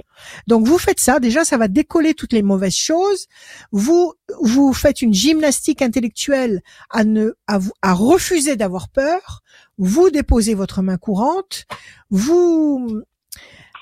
Donc 0.46 0.68
vous 0.68 0.78
faites 0.78 1.00
ça, 1.00 1.20
déjà 1.20 1.44
ça 1.46 1.58
va 1.58 1.68
décoller 1.68 2.14
toutes 2.14 2.34
les 2.34 2.44
mauvaises 2.44 2.76
choses. 2.76 3.26
Vous 3.72 4.14
vous 4.42 4.72
faites 4.74 5.02
une 5.02 5.14
gymnastique 5.14 5.82
intellectuelle 5.82 6.62
à 6.92 7.06
ne 7.06 7.32
à, 7.48 7.60
à 7.82 7.94
refuser 7.94 8.56
d'avoir 8.56 8.90
peur. 8.90 9.42
Vous 9.80 10.12
déposez 10.12 10.54
votre 10.54 10.84
main 10.84 10.98
courante. 10.98 11.66
Vous 12.12 13.02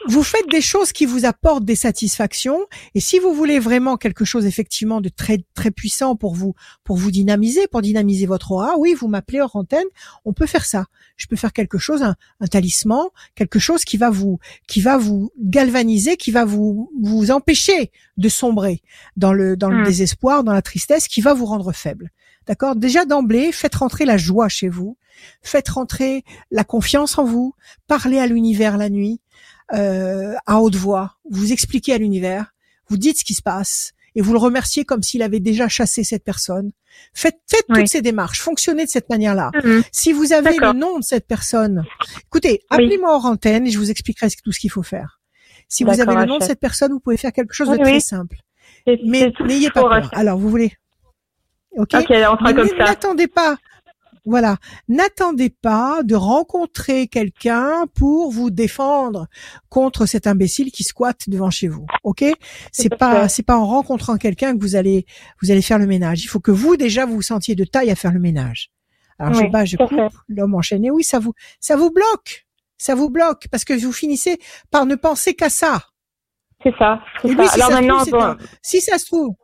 vous 0.08 0.24
faites 0.24 0.48
des 0.50 0.62
choses 0.62 0.92
qui 0.92 1.06
vous 1.06 1.26
apportent 1.26 1.66
des 1.66 1.76
satisfactions. 1.76 2.60
Et 2.94 3.00
si 3.00 3.20
vous 3.20 3.34
voulez 3.34 3.60
vraiment 3.60 3.98
quelque 3.98 4.26
chose 4.26 4.46
effectivement 4.46 5.02
de 5.02 5.10
très 5.10 5.44
très 5.54 5.72
puissant 5.72 6.16
pour 6.16 6.36
vous 6.36 6.54
pour 6.84 6.98
vous 6.98 7.12
dynamiser 7.12 7.68
pour 7.68 7.82
dynamiser 7.82 8.26
votre 8.26 8.52
aura 8.52 8.78
oui 8.78 8.94
vous 8.94 9.08
m'appelez 9.08 9.42
hors 9.42 9.56
antenne 9.56 9.86
on 10.24 10.34
peut 10.34 10.46
faire 10.46 10.66
ça. 10.66 10.86
Je 11.18 11.28
peux 11.28 11.36
faire 11.36 11.54
quelque 11.54 11.78
chose 11.78 12.04
un, 12.04 12.16
talisman 12.48 13.06
quelque 13.36 13.60
chose 13.60 13.86
qui 13.86 13.98
va 13.98 14.10
vous 14.10 14.40
qui 14.68 14.82
va 14.82 14.98
vous 14.98 15.32
galvaniser 15.40 16.18
qui 16.18 16.32
va 16.32 16.46
vous 16.46 16.92
vous 17.02 17.32
empêcher 17.32 17.92
de 18.18 18.30
sombrer 18.30 18.82
dans 19.18 19.34
le 19.34 19.58
dans 19.58 19.70
le 19.70 19.82
hmm. 19.82 19.86
désespoir 19.86 20.44
dans 20.44 20.54
la 20.54 20.62
tristesse 20.62 21.08
qui 21.08 21.22
va 21.22 21.34
vous 21.34 21.46
rendre 21.46 21.72
faible. 21.72 22.12
D'accord? 22.48 22.76
Déjà 22.76 23.06
d'emblée 23.06 23.52
faites 23.52 23.76
rentrer 23.76 24.06
la 24.06 24.18
joie 24.18 24.50
chez 24.50 24.70
vous. 24.70 24.98
Faites 25.42 25.70
rentrer 25.70 26.24
la 26.52 26.64
confiance 26.64 27.18
en 27.18 27.24
vous. 27.24 27.56
Parlez 27.88 28.20
à 28.20 28.28
l'univers 28.28 28.78
la 28.78 28.90
nuit 28.90 29.22
euh, 29.74 30.34
à 30.46 30.60
haute 30.60 30.76
voix, 30.76 31.16
vous 31.30 31.52
expliquez 31.52 31.94
à 31.94 31.98
l'univers, 31.98 32.54
vous 32.88 32.98
dites 32.98 33.20
ce 33.20 33.24
qui 33.24 33.34
se 33.34 33.42
passe 33.42 33.94
et 34.16 34.22
vous 34.22 34.32
le 34.32 34.40
remerciez 34.40 34.86
comme 34.86 35.04
s'il 35.04 35.22
avait 35.22 35.40
déjà 35.40 35.68
chassé 35.68 36.04
cette 36.04 36.24
personne. 36.24 36.72
Faites, 37.14 37.40
faites 37.48 37.66
toutes 37.68 37.88
ces 37.88 38.02
démarches, 38.02 38.40
fonctionnez 38.40 38.86
de 38.86 38.90
cette 38.90 39.10
manière-là. 39.10 39.52
Mhm. 39.64 39.84
Si 39.92 40.14
vous 40.14 40.32
avez 40.32 40.56
le 40.56 40.74
nom 40.74 41.00
de 41.00 41.04
cette 41.04 41.28
personne, 41.28 41.84
écoutez, 42.24 42.62
appelez-moi 42.70 43.14
hors 43.14 43.26
antenne 43.26 43.68
et 43.68 43.72
je 43.72 43.78
vous 43.78 43.92
expliquerai 43.92 44.30
tout 44.44 44.52
ce 44.52 44.60
qu'il 44.60 44.72
faut 44.72 44.84
faire. 44.84 45.20
Si 45.68 45.84
vous 45.84 46.00
avez 46.00 46.16
le 46.16 46.26
nom 46.26 46.38
de 46.38 46.44
cette 46.44 46.60
personne, 46.60 46.92
vous 46.92 47.00
pouvez 47.00 47.18
faire 47.18 47.34
quelque 47.34 47.54
chose 47.54 47.70
de 47.70 47.78
très 47.78 48.00
simple. 48.00 48.38
Mais 48.88 49.32
n'ayez 49.46 49.70
pas 49.72 49.82
peur. 49.82 50.10
Alors, 50.14 50.38
vous 50.38 50.50
voulez 50.50 50.74
Ok. 51.78 51.94
N'attendez 52.78 53.28
pas. 53.28 53.58
Voilà. 54.26 54.58
N'attendez 54.88 55.50
pas 55.50 56.02
de 56.04 56.16
rencontrer 56.16 57.08
quelqu'un 57.08 57.86
pour 57.94 58.32
vous 58.32 58.50
défendre 58.50 59.28
contre 59.70 60.06
cet 60.06 60.26
imbécile 60.26 60.72
qui 60.72 60.84
squatte 60.84 61.30
devant 61.30 61.52
chez 61.52 61.68
vous. 61.68 61.86
Ok? 62.04 62.24
C'est 62.72 62.96
pas 62.96 63.28
c'est 63.28 63.44
pas 63.44 63.58
en 63.58 63.66
rencontrant 63.66 64.18
quelqu'un 64.18 64.56
que 64.56 64.62
vous 64.62 64.76
allez 64.76 65.06
vous 65.42 65.52
allez 65.52 65.62
faire 65.62 65.78
le 65.78 65.86
ménage. 65.86 66.24
Il 66.24 66.28
faut 66.28 66.40
que 66.40 66.52
vous 66.52 66.76
déjà 66.76 67.06
vous 67.06 67.16
vous 67.16 67.22
sentiez 67.22 67.56
de 67.56 67.66
taille 67.66 67.92
à 67.92 67.96
faire 67.96 68.12
le 68.12 68.20
ménage. 68.20 68.72
Alors 69.20 69.34
je 69.34 69.46
bats, 69.46 69.64
je 69.64 69.78
coupe 69.78 70.14
l'homme 70.28 70.56
enchaîné. 70.56 70.92
Oui, 70.92 71.04
ça 71.04 71.20
vous 71.20 71.34
ça 71.60 71.76
vous 71.76 71.92
bloque, 71.92 72.48
ça 72.78 72.96
vous 72.96 73.10
bloque 73.10 73.48
parce 73.52 73.64
que 73.64 73.74
vous 73.74 73.94
finissez 73.94 74.40
par 74.72 74.86
ne 74.86 74.96
penser 74.96 75.36
qu'à 75.36 75.50
ça. 75.50 75.82
C'est 76.64 76.74
ça. 76.80 77.00
Et 77.24 77.28
lui, 77.28 77.48
Si, 77.48 77.62
Alors 77.62 77.70
ça 77.70 77.82
maintenant, 77.82 78.36
si 78.64 78.82
ça 78.82 78.98
se 78.98 79.06
trouve, 79.06 79.36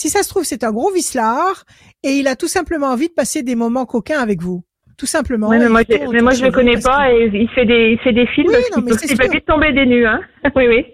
si 0.00 0.08
ça 0.08 0.22
se 0.22 0.30
trouve, 0.30 0.44
c'est 0.44 0.64
un 0.64 0.72
gros 0.72 0.90
vicelard 0.90 1.66
et 2.02 2.12
il 2.12 2.26
a 2.26 2.34
tout 2.34 2.48
simplement 2.48 2.86
envie 2.86 3.08
de 3.08 3.12
passer 3.12 3.42
des 3.42 3.54
moments 3.54 3.84
coquins 3.84 4.18
avec 4.18 4.40
vous. 4.40 4.64
Tout 4.96 5.04
simplement. 5.04 5.50
mais 5.50 5.68
moi, 5.68 5.82
je, 5.86 6.10
mais 6.10 6.22
moi 6.22 6.32
je 6.32 6.42
le 6.42 6.50
connais 6.50 6.80
pas 6.80 7.12
et 7.12 7.30
il 7.30 7.50
fait 7.50 7.66
des, 7.66 7.90
il 7.90 7.98
fait 7.98 8.14
des 8.14 8.26
films. 8.28 8.48
Oui, 8.48 8.62
non, 8.74 8.82
mais 8.82 8.92
il 8.92 9.18
peut 9.18 9.28
vite 9.28 9.44
tomber 9.44 9.74
des 9.74 9.84
nues, 9.84 10.06
hein. 10.06 10.22
oui, 10.56 10.68
oui. 10.68 10.86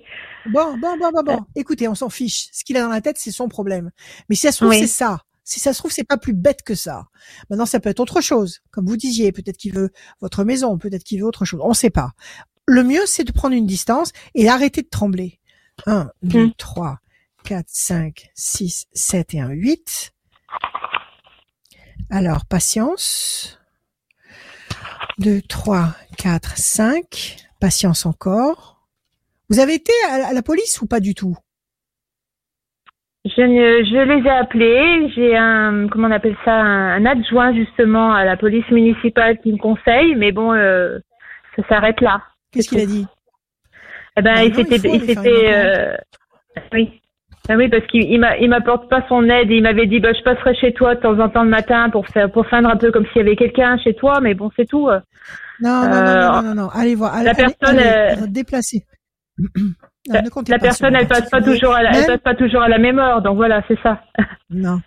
Bon, 0.51 0.77
bon, 0.79 0.97
bon, 0.99 1.13
bon, 1.13 1.23
bon. 1.23 1.39
Écoutez, 1.55 1.87
on 1.87 1.95
s'en 1.95 2.09
fiche. 2.09 2.49
Ce 2.51 2.65
qu'il 2.65 2.77
a 2.79 2.81
dans 2.81 2.89
la 2.89 3.01
tête, 3.01 3.17
c'est 3.17 3.31
son 3.31 3.47
problème. 3.47 3.93
Mais 4.29 4.35
si 4.35 4.43
ça 4.43 4.51
se 4.51 4.65
trouve, 4.65 4.75
c'est 4.75 4.89
ça. 4.89 5.21
Si 5.45 5.61
ça 5.61 5.73
se 5.73 5.79
trouve, 5.79 5.93
c'est 5.93 6.03
pas 6.03 6.19
plus 6.19 6.33
bête 6.33 6.63
que 6.65 6.75
ça. 6.75 7.05
Maintenant, 7.49 7.67
ça 7.67 7.79
peut 7.79 7.91
être 7.91 8.01
autre 8.01 8.21
chose. 8.21 8.59
Comme 8.73 8.87
vous 8.87 8.97
disiez, 8.97 9.31
peut-être 9.31 9.57
qu'il 9.57 9.73
veut 9.73 9.91
votre 10.21 10.43
maison, 10.43 10.79
peut-être 10.79 11.05
qu'il 11.05 11.21
veut 11.21 11.27
autre 11.27 11.45
chose. 11.45 11.61
On 11.63 11.75
sait 11.75 11.91
pas. 11.91 12.11
Le 12.67 12.83
mieux, 12.83 13.07
c'est 13.07 13.23
de 13.23 13.31
prendre 13.31 13.55
une 13.55 13.67
distance 13.67 14.11
et 14.35 14.49
arrêter 14.49 14.83
de 14.83 14.89
trembler. 14.89 15.39
Un, 15.87 16.09
deux, 16.25 16.47
hum. 16.47 16.53
trois, 16.59 16.99
4, 17.47 17.65
5, 17.69 18.31
6, 18.35 18.87
7 18.93 19.35
et 19.35 19.41
un 19.41 19.51
8. 19.51 20.11
Alors, 22.11 22.45
patience. 22.51 23.61
2, 25.19 25.43
3, 25.49 25.95
4, 26.19 26.57
5. 26.57 27.37
Patience 27.61 28.05
encore. 28.05 28.89
Vous 29.49 29.61
avez 29.61 29.75
été 29.75 29.93
à 30.11 30.33
la 30.33 30.43
police 30.43 30.83
ou 30.83 30.89
pas 30.89 30.99
du 30.99 31.15
tout? 31.15 31.37
Je, 33.25 33.31
je, 33.31 34.03
les 34.03 34.27
ai 34.27 34.31
appelés. 34.31 35.13
J'ai 35.15 35.37
un, 35.37 35.87
comment 35.89 36.09
on 36.09 36.11
appelle 36.11 36.37
ça, 36.45 36.53
un, 36.53 37.07
adjoint 37.07 37.55
justement 37.55 38.13
à 38.13 38.25
la 38.25 38.37
police 38.37 38.69
municipale 38.73 39.39
qui 39.39 39.53
me 39.53 39.59
conseille, 39.59 40.17
mais 40.17 40.33
bon, 40.33 40.53
euh, 40.53 40.99
ça 41.55 41.63
s'arrête 41.69 42.01
là. 42.01 42.23
Qu'est-ce 42.51 42.69
qu'il 42.69 42.81
a 42.81 42.87
dit? 42.87 43.07
Eh 44.17 44.23
ben, 44.23 44.43
il 44.43 44.55
s'était, 44.55 44.77
il 44.89 45.03
s'était, 45.03 45.55
euh, 45.55 45.97
oui, 46.73 47.01
ah 47.49 47.57
oui, 47.57 47.69
parce 47.69 47.87
qu'il 47.87 48.03
il 48.03 48.49
m'apporte 48.49 48.89
pas 48.89 49.05
son 49.09 49.29
aide. 49.29 49.51
Il 49.51 49.63
m'avait 49.63 49.87
dit, 49.87 50.01
bah, 50.01 50.13
je 50.13 50.23
passerai 50.23 50.55
chez 50.57 50.73
toi 50.73 50.95
de 50.95 51.01
temps 51.01 51.19
en 51.19 51.29
temps 51.29 51.45
le 51.45 51.51
matin 51.51 51.91
pour 51.91 52.07
faire, 52.09 52.31
pour 52.31 52.47
feindre 52.47 52.69
un 52.69 52.77
peu 52.77 52.91
comme 52.91 53.07
s'il 53.07 53.19
y 53.19 53.21
avait 53.21 53.37
quelqu'un 53.37 53.79
chez 53.79 53.95
toi, 53.95 54.21
mais 54.21 54.35
bon, 54.35 54.51
c'est 54.57 54.67
tout. 54.67 54.89
Non, 55.61 55.89
non, 55.89 55.89
non, 55.89 56.03
non, 56.05 56.43
non, 56.43 56.55
non, 56.55 56.69
allez 56.69 56.95
voir. 56.95 57.23
la 57.23 57.35
personne, 57.35 57.79
allez, 57.79 58.17
la, 60.09 60.23
la 60.49 60.59
personne, 60.59 60.95
elle 60.95 61.09
passe 61.09 61.29
pas 61.31 61.43
toujours, 61.43 61.75
à 61.75 61.83
la, 61.83 61.91
elle 61.99 62.07
passe 62.07 62.21
pas 62.21 62.35
toujours 62.35 62.63
à 62.63 62.69
la 62.69 62.79
même 62.79 62.99
heure, 62.99 63.23
donc 63.23 63.37
voilà, 63.37 63.63
c'est 63.69 63.79
ça. 63.83 64.01
non. 64.51 64.81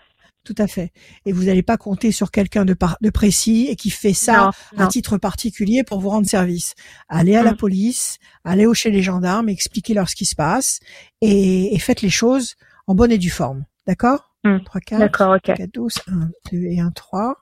Tout 0.46 0.56
à 0.58 0.68
fait. 0.68 0.92
Et 1.26 1.32
vous 1.32 1.44
n'allez 1.44 1.64
pas 1.64 1.78
compter 1.78 2.12
sur 2.12 2.32
quelqu'un 2.32 2.66
de, 2.66 2.76
de 3.02 3.10
précis 3.10 3.68
et 3.70 3.76
qui 3.76 3.90
fait 3.90 4.14
ça 4.14 4.52
à 4.78 4.88
titre 4.88 5.18
particulier 5.18 5.84
pour 5.84 6.00
vous 6.00 6.10
rendre 6.10 6.28
service. 6.28 6.76
Allez 7.08 7.36
à 7.36 7.44
la 7.44 7.52
mm. 7.52 7.58
police, 7.58 8.18
allez 8.44 8.66
au 8.66 8.74
chez 8.74 8.90
les 8.90 9.02
gendarmes, 9.02 9.50
expliquez-leur 9.50 10.10
ce 10.10 10.16
qui 10.16 10.26
se 10.26 10.36
passe 10.36 10.80
et, 11.22 11.78
faites 11.80 12.02
les 12.02 12.10
choses 12.10 12.56
en 12.88 12.96
bonne 12.96 13.12
et 13.12 13.18
due 13.18 13.30
forme. 13.30 13.66
D'accord? 13.86 14.34
3, 14.44 14.82
4, 14.82 15.00
D'accord, 15.00 15.38
4, 15.44 15.62
12, 15.74 15.94
1, 16.08 16.14
2 16.52 16.58
et 16.58 16.80
1, 16.80 16.92
3. 16.92 17.36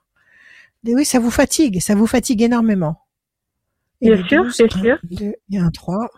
Et 0.85 0.95
oui, 0.95 1.05
ça 1.05 1.19
vous 1.19 1.31
fatigue, 1.31 1.79
ça 1.79 1.95
vous 1.95 2.07
fatigue 2.07 2.41
énormément. 2.41 2.97
Et 4.01 4.15
bien 4.15 4.27
sûr, 4.27 4.43
bien 4.43 4.51
sûr. 4.51 4.97
2 5.03 5.33
et 5.51 5.57
1, 5.57 5.69
3. 5.69 6.09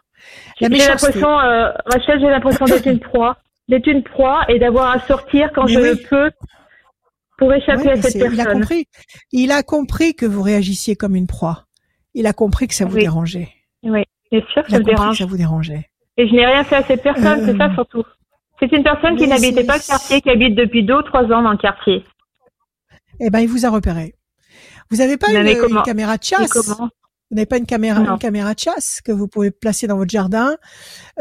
J'ai 0.59 0.69
l'impression, 0.69 1.39
euh, 1.39 1.71
Rachel, 1.85 2.19
j'ai 2.19 2.29
l'impression 2.29 2.65
d'être 2.65 2.87
une 2.87 2.99
proie. 2.99 3.37
D'être 3.67 3.87
une 3.87 4.03
proie 4.03 4.45
et 4.47 4.57
d'avoir 4.59 4.91
à 4.91 4.99
sortir 5.01 5.51
quand 5.53 5.67
je 5.67 5.79
le 5.79 5.95
peux 5.95 6.31
pour 7.39 7.53
échapper 7.53 7.89
à 7.89 7.95
cette 7.95 8.19
personne. 8.19 8.33
Il 8.33 8.41
a 8.41 8.53
compris. 8.53 8.85
Il 9.31 9.51
a 9.51 9.63
compris 9.63 10.13
que 10.13 10.25
vous 10.25 10.41
réagissiez 10.41 10.95
comme 10.95 11.15
une 11.15 11.25
proie. 11.25 11.65
Il 12.13 12.27
a 12.27 12.33
compris 12.33 12.67
que 12.67 12.75
ça 12.75 12.85
vous 12.85 12.97
dérangeait. 12.97 13.49
Oui, 13.83 14.03
bien 14.31 14.41
sûr, 14.53 14.63
ça 14.67 14.79
me 14.79 14.83
dérange. 14.83 15.17
ça 15.17 15.25
vous 15.25 15.37
dérangeait. 15.37 15.89
Et 16.17 16.27
je 16.27 16.33
n'ai 16.33 16.45
rien 16.45 16.63
fait 16.65 16.75
à 16.75 16.83
cette 16.83 17.01
personne, 17.01 17.45
c'est 17.45 17.57
ça 17.57 17.69
euh, 17.69 17.73
surtout. 17.73 18.03
C'est 18.59 18.71
une 18.73 18.83
personne 18.83 19.15
qui 19.15 19.25
n'habitait 19.25 19.63
pas 19.63 19.77
le 19.77 19.87
quartier, 19.87 20.21
qui 20.21 20.29
habite 20.29 20.53
depuis 20.53 20.83
deux 20.83 20.95
ou 20.95 21.03
trois 21.03 21.23
ans 21.23 21.41
dans 21.41 21.51
le 21.51 21.57
quartier. 21.57 22.03
Eh 23.21 23.29
ben, 23.29 23.39
il 23.39 23.47
vous 23.47 23.65
a 23.65 23.69
repéré. 23.69 24.15
Vous 24.91 24.97
n'avez 24.97 25.17
pas 25.17 25.31
une, 25.31 25.81
caméra 25.85 26.17
de 26.17 26.23
chasse 26.23 26.51
Vous 26.77 26.89
n'avez 27.31 27.45
pas 27.45 27.57
une 27.57 27.65
caméra, 27.65 28.01
une 28.01 28.17
caméra 28.17 28.53
de 28.53 28.59
chasse 28.59 29.01
que 29.01 29.13
vous 29.13 29.27
pouvez 29.27 29.51
placer 29.51 29.87
dans 29.87 29.95
votre 29.95 30.09
jardin 30.09 30.57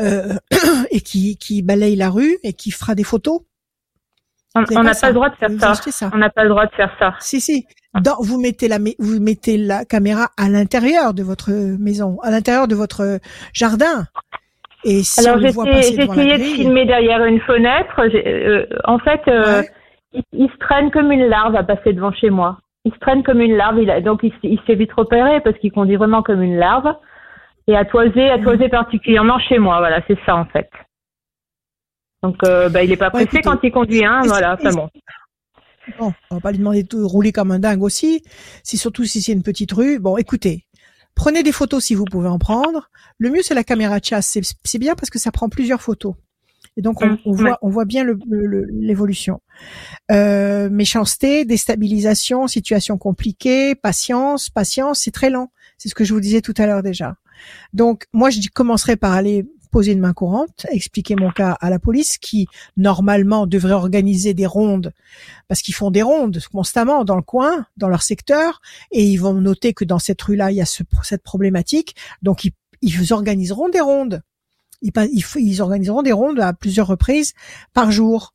euh, 0.00 0.34
et 0.90 1.00
qui, 1.00 1.36
qui 1.36 1.62
balaye 1.62 1.94
la 1.94 2.10
rue 2.10 2.38
et 2.42 2.54
qui 2.54 2.72
fera 2.72 2.96
des 2.96 3.04
photos 3.04 3.42
on 4.76 4.82
n'a 4.82 4.94
pas, 4.94 5.08
le 5.08 5.14
droit 5.14 5.30
de 5.30 5.36
faire 5.36 5.50
ça. 5.76 6.10
On 6.12 6.18
n'a 6.18 6.30
pas 6.30 6.44
le 6.44 6.50
droit 6.50 6.66
de 6.66 6.72
faire 6.72 6.90
ça. 6.98 7.14
Si 7.20 7.40
si. 7.40 7.66
vous 8.20 8.40
mettez 8.40 8.68
la 8.68 8.78
vous 8.98 9.20
mettez 9.20 9.56
la 9.56 9.84
caméra 9.84 10.28
à 10.36 10.48
l'intérieur 10.48 11.14
de 11.14 11.22
votre 11.22 11.50
maison, 11.78 12.18
à 12.22 12.30
l'intérieur 12.30 12.68
de 12.68 12.74
votre 12.74 13.18
jardin. 13.52 14.04
Et 14.84 15.02
si 15.02 15.26
Alors 15.26 15.40
j'ai 15.40 15.48
essayé 15.48 16.06
de 16.06 16.42
filmer 16.42 16.84
derrière 16.84 17.24
une 17.24 17.40
fenêtre. 17.40 18.00
Euh, 18.00 18.66
en 18.84 18.98
fait, 18.98 19.20
euh, 19.28 19.62
il, 20.32 20.48
se 20.48 20.56
traîne 20.58 20.90
comme 20.90 21.10
une 21.10 21.26
larve 21.26 21.56
à 21.56 21.64
passer 21.64 21.92
devant 21.92 22.12
chez 22.12 22.30
moi. 22.30 22.58
Il 22.84 22.92
se 22.92 22.98
traîne 23.00 23.22
comme 23.22 23.40
une 23.40 23.56
larve. 23.56 23.80
Il 23.80 24.02
donc 24.04 24.20
il, 24.22 24.32
il 24.44 24.60
s'est 24.66 24.76
vite 24.76 24.92
repéré 24.92 25.40
parce 25.40 25.58
qu'il 25.58 25.72
conduit 25.72 25.96
vraiment 25.96 26.22
comme 26.22 26.42
une 26.42 26.56
larve 26.56 26.94
et 27.66 27.76
à 27.76 27.84
toiser, 27.84 28.30
à 28.30 28.38
toiser 28.38 28.68
particulièrement 28.68 29.38
chez 29.38 29.58
moi. 29.58 29.78
Voilà, 29.78 30.00
c'est 30.06 30.18
ça 30.24 30.36
en 30.36 30.46
fait. 30.46 30.70
Donc, 32.22 32.36
euh, 32.44 32.68
bah, 32.68 32.82
il 32.82 32.92
est 32.92 32.96
pas 32.96 33.10
pressé 33.10 33.40
quand 33.42 33.58
il 33.62 33.70
conduit, 33.70 34.04
hein, 34.04 34.22
voilà, 34.24 34.54
enfin 34.54 34.72
bon. 34.72 34.88
Bon, 35.98 36.12
on 36.30 36.34
va 36.34 36.40
pas 36.40 36.50
lui 36.50 36.58
demander 36.58 36.82
de 36.82 37.02
rouler 37.02 37.32
comme 37.32 37.50
un 37.50 37.58
dingue 37.58 37.82
aussi, 37.82 38.22
si 38.62 38.76
surtout 38.76 39.04
si 39.04 39.22
c'est 39.22 39.32
une 39.32 39.42
petite 39.42 39.72
rue. 39.72 39.98
Bon, 39.98 40.18
écoutez, 40.18 40.66
Prenez 41.18 41.42
des 41.42 41.50
photos 41.50 41.84
si 41.84 41.96
vous 41.96 42.04
pouvez 42.04 42.28
en 42.28 42.38
prendre. 42.38 42.90
Le 43.18 43.30
mieux, 43.30 43.42
c'est 43.42 43.54
la 43.54 43.64
caméra 43.64 43.98
de 43.98 44.04
chasse. 44.04 44.38
C'est 44.62 44.78
bien 44.78 44.94
parce 44.94 45.10
que 45.10 45.18
ça 45.18 45.32
prend 45.32 45.48
plusieurs 45.48 45.82
photos. 45.82 46.14
Et 46.76 46.80
donc, 46.80 47.02
on, 47.02 47.08
mmh, 47.08 47.18
voit, 47.24 47.58
on 47.60 47.70
voit 47.70 47.84
bien 47.84 48.06
l'évolution. 48.70 49.40
Euh, 50.12 50.70
méchanceté, 50.70 51.44
déstabilisation, 51.44 52.46
situation 52.46 52.98
compliquée, 52.98 53.74
patience, 53.74 54.48
patience, 54.48 55.00
c'est 55.00 55.10
très 55.10 55.28
lent. 55.28 55.50
C'est 55.76 55.88
ce 55.88 55.96
que 55.96 56.04
je 56.04 56.14
vous 56.14 56.20
disais 56.20 56.40
tout 56.40 56.54
à 56.56 56.66
l'heure 56.66 56.84
déjà. 56.84 57.16
Donc, 57.72 58.06
moi, 58.12 58.30
je 58.30 58.38
commencerai 58.54 58.94
par 58.94 59.12
aller 59.12 59.44
poser 59.70 59.92
une 59.92 60.00
main 60.00 60.12
courante, 60.12 60.66
expliquer 60.70 61.14
mon 61.16 61.30
cas 61.30 61.56
à 61.60 61.70
la 61.70 61.78
police 61.78 62.18
qui 62.18 62.46
normalement 62.76 63.46
devrait 63.46 63.72
organiser 63.72 64.34
des 64.34 64.46
rondes 64.46 64.92
parce 65.48 65.62
qu'ils 65.62 65.74
font 65.74 65.90
des 65.90 66.02
rondes 66.02 66.38
constamment 66.52 67.04
dans 67.04 67.16
le 67.16 67.22
coin, 67.22 67.66
dans 67.76 67.88
leur 67.88 68.02
secteur 68.02 68.60
et 68.90 69.04
ils 69.04 69.18
vont 69.18 69.34
noter 69.34 69.72
que 69.72 69.84
dans 69.84 69.98
cette 69.98 70.20
rue-là 70.22 70.50
il 70.50 70.56
y 70.56 70.62
a 70.62 70.66
cette 70.66 71.22
problématique, 71.22 71.94
donc 72.22 72.44
ils, 72.44 72.52
ils 72.82 73.12
organiseront 73.12 73.68
des 73.68 73.80
rondes. 73.80 74.22
Ils, 74.80 74.92
ils, 75.12 75.24
ils, 75.36 75.60
organiseront 75.60 76.02
des 76.02 76.12
rondes 76.12 76.38
à 76.38 76.52
plusieurs 76.52 76.86
reprises 76.86 77.34
par 77.74 77.90
jour. 77.90 78.32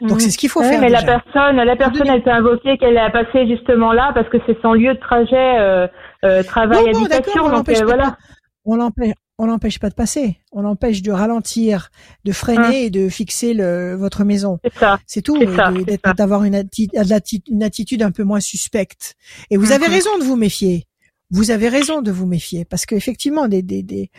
Donc 0.00 0.20
c'est 0.20 0.30
ce 0.30 0.38
qu'il 0.38 0.50
faut 0.50 0.62
faire. 0.62 0.80
Mais 0.80 0.88
la 0.88 1.02
personne, 1.02 1.56
la 1.56 1.76
personne 1.76 2.10
a 2.10 2.16
été 2.16 2.30
invoquée 2.30 2.76
qu'elle 2.76 2.98
a 2.98 3.10
passé 3.10 3.46
justement 3.46 3.92
là 3.92 4.12
parce 4.14 4.28
que 4.28 4.36
c'est 4.46 4.60
son 4.60 4.74
lieu 4.74 4.94
de 4.94 5.00
trajet, 5.00 5.58
euh, 5.58 5.86
euh, 6.24 6.42
travail, 6.42 6.88
habitation. 6.88 7.48
donc 7.48 7.68
euh, 7.68 7.84
voilà. 7.84 8.16
On 8.64 8.76
l'empêche, 8.76 9.14
on 9.38 9.46
n'empêche 9.46 9.78
pas 9.78 9.90
de 9.90 9.94
passer. 9.94 10.38
On 10.52 10.62
l'empêche 10.62 11.02
de 11.02 11.12
ralentir, 11.12 11.90
de 12.24 12.32
freiner 12.32 12.64
hein. 12.64 12.70
et 12.70 12.90
de 12.90 13.08
fixer 13.08 13.54
le, 13.54 13.94
votre 13.94 14.24
maison. 14.24 14.58
C'est 14.64 14.74
ça. 14.78 14.98
C'est 15.06 15.22
tout. 15.22 15.38
D'avoir 16.16 16.44
une, 16.44 16.64
une, 17.48 17.62
attitude 17.62 18.02
un 18.02 18.10
peu 18.10 18.24
moins 18.24 18.40
suspecte. 18.40 19.16
Et 19.50 19.56
vous 19.56 19.72
avez 19.72 19.88
mhm. 19.88 19.92
raison 19.92 20.18
de 20.18 20.24
vous 20.24 20.36
méfier. 20.36 20.86
Vous 21.30 21.50
avez 21.50 21.68
raison 21.68 22.02
de 22.02 22.10
vous 22.10 22.26
méfier 22.26 22.64
parce 22.64 22.86
qu'effectivement, 22.86 23.48
des, 23.48 23.62
des, 23.62 23.82
des, 23.82 24.10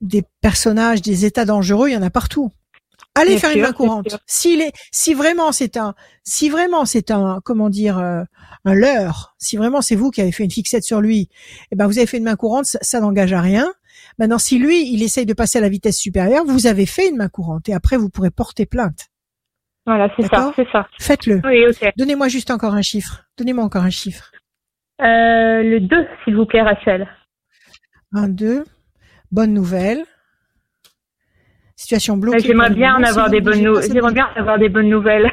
des 0.00 0.22
personnages, 0.40 1.02
des 1.02 1.24
états 1.24 1.44
dangereux, 1.44 1.88
il 1.88 1.94
y 1.94 1.96
en 1.96 2.02
a 2.02 2.10
partout. 2.10 2.50
Allez 3.14 3.38
faire 3.38 3.50
une 3.50 3.62
main 3.62 3.72
courante. 3.72 4.16
S'il 4.26 4.60
est, 4.60 4.72
si 4.92 5.12
vraiment 5.12 5.50
c'est 5.50 5.76
un, 5.76 5.94
si 6.22 6.48
vraiment 6.48 6.84
c'est 6.84 7.10
un, 7.10 7.40
comment 7.44 7.68
dire, 7.68 7.98
euh, 7.98 8.22
un 8.64 8.74
leurre, 8.74 9.34
si 9.38 9.56
vraiment 9.56 9.80
c'est 9.80 9.96
vous 9.96 10.10
qui 10.10 10.20
avez 10.20 10.30
fait 10.30 10.44
une 10.44 10.50
fixette 10.50 10.84
sur 10.84 11.00
lui, 11.00 11.28
eh 11.72 11.76
ben 11.76 11.86
vous 11.86 11.98
avez 11.98 12.06
fait 12.06 12.18
une 12.18 12.24
main 12.24 12.36
courante, 12.36 12.66
ça 12.66 13.00
n'engage 13.00 13.32
à 13.32 13.40
rien. 13.40 13.72
Maintenant, 14.18 14.38
si 14.38 14.58
lui, 14.58 14.92
il 14.92 15.02
essaye 15.02 15.26
de 15.26 15.32
passer 15.32 15.58
à 15.58 15.60
la 15.60 15.68
vitesse 15.68 15.98
supérieure, 15.98 16.44
vous 16.44 16.66
avez 16.66 16.86
fait 16.86 17.08
une 17.08 17.16
main 17.16 17.28
courante 17.28 17.68
et 17.68 17.74
après, 17.74 17.96
vous 17.96 18.10
pourrez 18.10 18.30
porter 18.30 18.66
plainte. 18.66 19.06
Voilà, 19.86 20.10
c'est 20.16 20.26
ça, 20.26 20.52
c'est 20.54 20.68
ça. 20.70 20.86
Faites-le. 21.00 21.40
Donnez-moi 21.96 22.28
juste 22.28 22.50
encore 22.50 22.74
un 22.74 22.82
chiffre. 22.82 23.24
Donnez-moi 23.38 23.64
encore 23.64 23.84
un 23.84 23.90
chiffre. 23.90 24.32
Euh, 25.00 25.62
le 25.62 25.80
2, 25.80 25.96
s'il 26.24 26.36
vous 26.36 26.44
plaît, 26.44 26.62
Rachel. 26.62 27.08
Un 28.12 28.28
2. 28.28 28.64
Bonne 29.30 29.54
nouvelle. 29.54 30.04
Situation 31.76 32.16
bloquée. 32.16 32.40
J'aimerais 32.40 32.70
bien 32.70 32.96
en 32.96 33.02
avoir 33.02 33.30
des 33.30 33.40
bonnes 33.40 33.62
nouvelles. 33.62 33.90
J'aimerais 33.90 34.12
bien 34.12 34.28
avoir 34.34 34.58
des 34.58 34.68
bonnes 34.68 34.88
nouvelles. 34.90 35.30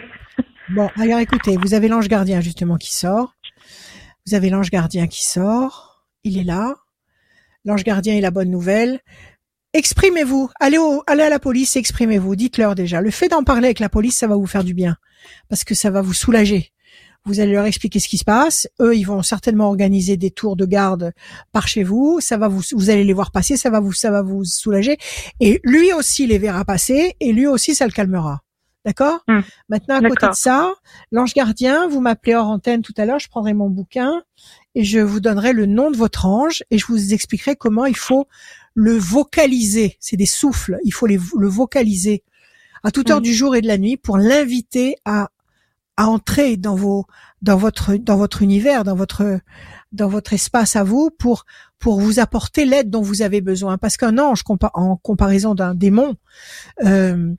Bon, 0.69 0.89
alors 0.99 1.19
écoutez, 1.19 1.57
vous 1.57 1.73
avez 1.73 1.87
l'ange 1.87 2.07
gardien 2.07 2.39
justement 2.39 2.77
qui 2.77 2.93
sort. 2.93 3.33
Vous 4.25 4.35
avez 4.35 4.49
l'ange 4.49 4.69
gardien 4.69 5.07
qui 5.07 5.23
sort. 5.23 6.05
Il 6.23 6.39
est 6.39 6.43
là 6.43 6.75
l'ange 7.65 7.83
gardien 7.83 8.15
est 8.15 8.21
la 8.21 8.31
bonne 8.31 8.49
nouvelle. 8.49 8.99
Exprimez-vous, 9.73 10.49
allez, 10.61 10.77
au, 10.77 11.03
allez 11.05 11.23
à 11.23 11.29
la 11.29 11.39
police, 11.39 11.75
exprimez-vous, 11.75 12.35
dites-leur 12.37 12.75
déjà. 12.75 13.01
Le 13.01 13.11
fait 13.11 13.27
d'en 13.27 13.43
parler 13.43 13.65
avec 13.65 13.79
la 13.79 13.89
police, 13.89 14.17
ça 14.17 14.27
va 14.27 14.35
vous 14.35 14.45
faire 14.45 14.63
du 14.63 14.73
bien, 14.73 14.95
parce 15.49 15.65
que 15.65 15.75
ça 15.75 15.89
va 15.89 16.01
vous 16.01 16.13
soulager. 16.13 16.71
Vous 17.25 17.39
allez 17.39 17.53
leur 17.53 17.65
expliquer 17.65 17.99
ce 17.99 18.07
qui 18.07 18.19
se 18.19 18.23
passe. 18.23 18.69
Eux, 18.79 18.95
ils 18.95 19.03
vont 19.03 19.23
certainement 19.23 19.67
organiser 19.67 20.15
des 20.15 20.29
tours 20.29 20.55
de 20.55 20.65
garde 20.65 21.11
par 21.51 21.67
chez 21.67 21.83
vous. 21.83 22.19
Ça 22.21 22.37
va 22.37 22.47
vous, 22.47 22.61
vous 22.73 22.89
allez 22.91 23.03
les 23.03 23.13
voir 23.13 23.31
passer. 23.31 23.57
Ça 23.57 23.71
va 23.71 23.79
vous, 23.79 23.93
ça 23.93 24.11
va 24.11 24.21
vous 24.21 24.45
soulager. 24.45 24.97
Et 25.39 25.59
lui 25.63 25.91
aussi 25.91 26.27
les 26.27 26.37
verra 26.37 26.63
passer. 26.65 27.15
Et 27.19 27.33
lui 27.33 27.47
aussi, 27.47 27.73
ça 27.73 27.87
le 27.87 27.91
calmera. 27.91 28.41
D'accord? 28.85 29.21
Hum. 29.27 29.41
Maintenant, 29.69 29.95
à 29.95 30.07
côté 30.07 30.27
de 30.27 30.33
ça, 30.33 30.71
l'ange 31.11 31.33
gardien, 31.33 31.87
vous 31.87 31.99
m'appelez 31.99 32.35
hors 32.35 32.47
antenne 32.47 32.83
tout 32.83 32.93
à 32.97 33.05
l'heure, 33.05 33.17
je 33.17 33.27
prendrai 33.27 33.55
mon 33.55 33.71
bouquin 33.71 34.21
et 34.75 34.83
je 34.83 34.99
vous 34.99 35.19
donnerai 35.19 35.53
le 35.53 35.65
nom 35.65 35.89
de 35.89 35.97
votre 35.97 36.25
ange 36.25 36.63
et 36.69 36.77
je 36.77 36.85
vous 36.85 37.13
expliquerai 37.13 37.55
comment 37.55 37.85
il 37.85 37.97
faut 37.97 38.27
le 38.73 38.93
vocaliser. 38.93 39.97
C'est 39.99 40.17
des 40.17 40.25
souffles, 40.25 40.77
il 40.83 40.91
faut 40.91 41.07
les, 41.07 41.19
le 41.37 41.47
vocaliser 41.47 42.23
à 42.83 42.91
toute 42.91 43.09
heure 43.09 43.19
mm. 43.19 43.23
du 43.23 43.33
jour 43.33 43.55
et 43.55 43.61
de 43.61 43.67
la 43.67 43.77
nuit 43.77 43.97
pour 43.97 44.17
l'inviter 44.17 44.97
à, 45.05 45.29
à 45.97 46.07
entrer 46.07 46.57
dans 46.57 46.75
vos, 46.75 47.05
dans 47.41 47.57
votre, 47.57 47.95
dans 47.95 48.17
votre 48.17 48.41
univers, 48.41 48.83
dans 48.83 48.95
votre, 48.95 49.39
dans 49.91 50.09
votre 50.09 50.33
espace 50.33 50.75
à 50.75 50.83
vous 50.83 51.09
pour, 51.09 51.45
pour 51.79 51.99
vous 51.99 52.19
apporter 52.19 52.65
l'aide 52.65 52.89
dont 52.89 53.01
vous 53.01 53.21
avez 53.21 53.41
besoin. 53.41 53.77
Parce 53.77 53.97
qu'un 53.97 54.17
ange, 54.17 54.43
en 54.73 54.97
comparaison 54.97 55.55
d'un 55.55 55.73
démon, 55.73 56.15
euh, 56.83 57.33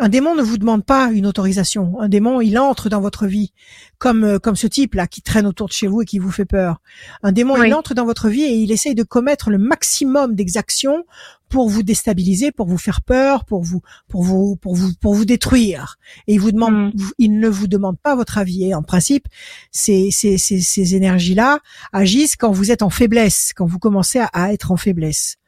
un 0.00 0.08
démon 0.08 0.36
ne 0.36 0.42
vous 0.42 0.58
demande 0.58 0.84
pas 0.84 1.10
une 1.10 1.26
autorisation. 1.26 1.98
Un 2.00 2.08
démon, 2.08 2.40
il 2.40 2.58
entre 2.58 2.88
dans 2.88 3.00
votre 3.00 3.26
vie, 3.26 3.52
comme 3.98 4.24
euh, 4.24 4.38
comme 4.38 4.54
ce 4.54 4.68
type 4.68 4.94
là 4.94 5.08
qui 5.08 5.22
traîne 5.22 5.46
autour 5.46 5.66
de 5.66 5.72
chez 5.72 5.88
vous 5.88 6.02
et 6.02 6.04
qui 6.04 6.20
vous 6.20 6.30
fait 6.30 6.44
peur. 6.44 6.80
Un 7.22 7.32
démon, 7.32 7.60
il 7.62 7.74
entre 7.74 7.94
dans 7.94 8.04
votre 8.04 8.28
vie 8.28 8.42
et 8.42 8.54
il 8.54 8.70
essaye 8.70 8.94
de 8.94 9.02
commettre 9.02 9.50
le 9.50 9.58
maximum 9.58 10.36
d'exactions 10.36 11.04
pour 11.48 11.68
vous 11.68 11.82
déstabiliser, 11.82 12.52
pour 12.52 12.68
vous 12.68 12.78
faire 12.78 13.02
peur, 13.02 13.44
pour 13.44 13.62
vous 13.62 13.80
pour 14.06 14.22
vous 14.22 14.56
pour 14.56 14.76
vous 14.76 14.92
pour 15.00 15.14
vous 15.14 15.24
détruire. 15.24 15.96
Et 16.28 16.34
il 16.34 16.40
vous 16.40 16.52
demande, 16.52 16.94
mm. 16.94 17.10
il 17.18 17.40
ne 17.40 17.48
vous 17.48 17.66
demande 17.66 17.98
pas 17.98 18.14
votre 18.14 18.38
avis. 18.38 18.64
Et 18.64 18.74
en 18.74 18.82
principe, 18.82 19.26
ces 19.72 20.10
ces 20.12 20.38
ces, 20.38 20.60
ces 20.60 20.94
énergies 20.94 21.34
là 21.34 21.58
agissent 21.92 22.36
quand 22.36 22.52
vous 22.52 22.70
êtes 22.70 22.82
en 22.82 22.90
faiblesse, 22.90 23.52
quand 23.56 23.66
vous 23.66 23.80
commencez 23.80 24.20
à 24.32 24.52
être 24.52 24.70
en 24.70 24.76
faiblesse. 24.76 25.38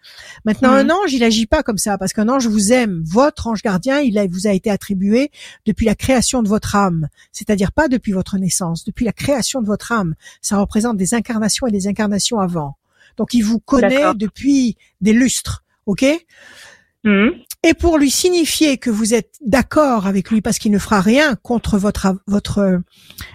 Maintenant, 0.45 0.71
un 0.73 0.89
ange, 0.91 1.13
il 1.13 1.23
agit 1.23 1.47
pas 1.47 1.63
comme 1.63 1.79
ça, 1.79 1.99
parce 1.99 2.13
qu'un 2.13 2.29
ange 2.29 2.47
vous 2.47 2.73
aime. 2.73 3.03
Votre 3.05 3.47
ange 3.47 3.63
gardien, 3.63 4.01
il 4.01 4.19
vous 4.31 4.47
a 4.47 4.53
été 4.53 4.71
attribué 4.71 5.31
depuis 5.67 5.87
la 5.87 5.95
création 5.95 6.43
de 6.43 6.49
votre 6.49 6.77
âme, 6.77 7.09
c'est-à-dire 7.33 7.73
pas 7.73 7.89
depuis 7.89 8.13
votre 8.13 8.39
naissance, 8.39 8.85
depuis 8.85 9.05
la 9.05 9.13
création 9.13 9.61
de 9.61 9.67
votre 9.67 9.93
âme. 9.93 10.15
Ça 10.41 10.59
représente 10.59 10.97
des 10.97 11.15
incarnations 11.15 11.67
et 11.67 11.73
des 11.73 11.87
incarnations 11.89 12.39
avant. 12.39 12.77
Donc, 13.17 13.35
il 13.35 13.43
vous 13.43 13.61
connaît 13.61 14.15
depuis 14.15 14.77
des 15.01 15.13
lustres, 15.13 15.65
ok? 15.87 16.05
Mhm. 17.05 17.33
Et 17.63 17.75
pour 17.75 17.99
lui 17.99 18.11
signifier 18.11 18.79
que 18.79 18.89
vous 18.89 19.13
êtes 19.13 19.35
d'accord 19.45 20.07
avec 20.07 20.31
lui, 20.31 20.41
parce 20.41 20.59
qu'il 20.59 20.73
ne 20.73 20.79
fera 20.79 21.01
rien 21.01 21.37
contre 21.37 21.77
votre 21.79 22.17
votre 22.27 22.81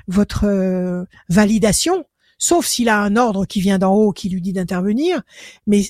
votre 0.07 1.05
validation, 1.29 2.05
sauf 2.37 2.65
s'il 2.65 2.89
a 2.89 2.99
un 2.99 3.15
ordre 3.17 3.45
qui 3.45 3.61
vient 3.61 3.77
d'en 3.77 3.93
haut 3.93 4.11
qui 4.11 4.29
lui 4.29 4.41
dit 4.41 4.53
d'intervenir, 4.53 5.21
mais 5.67 5.83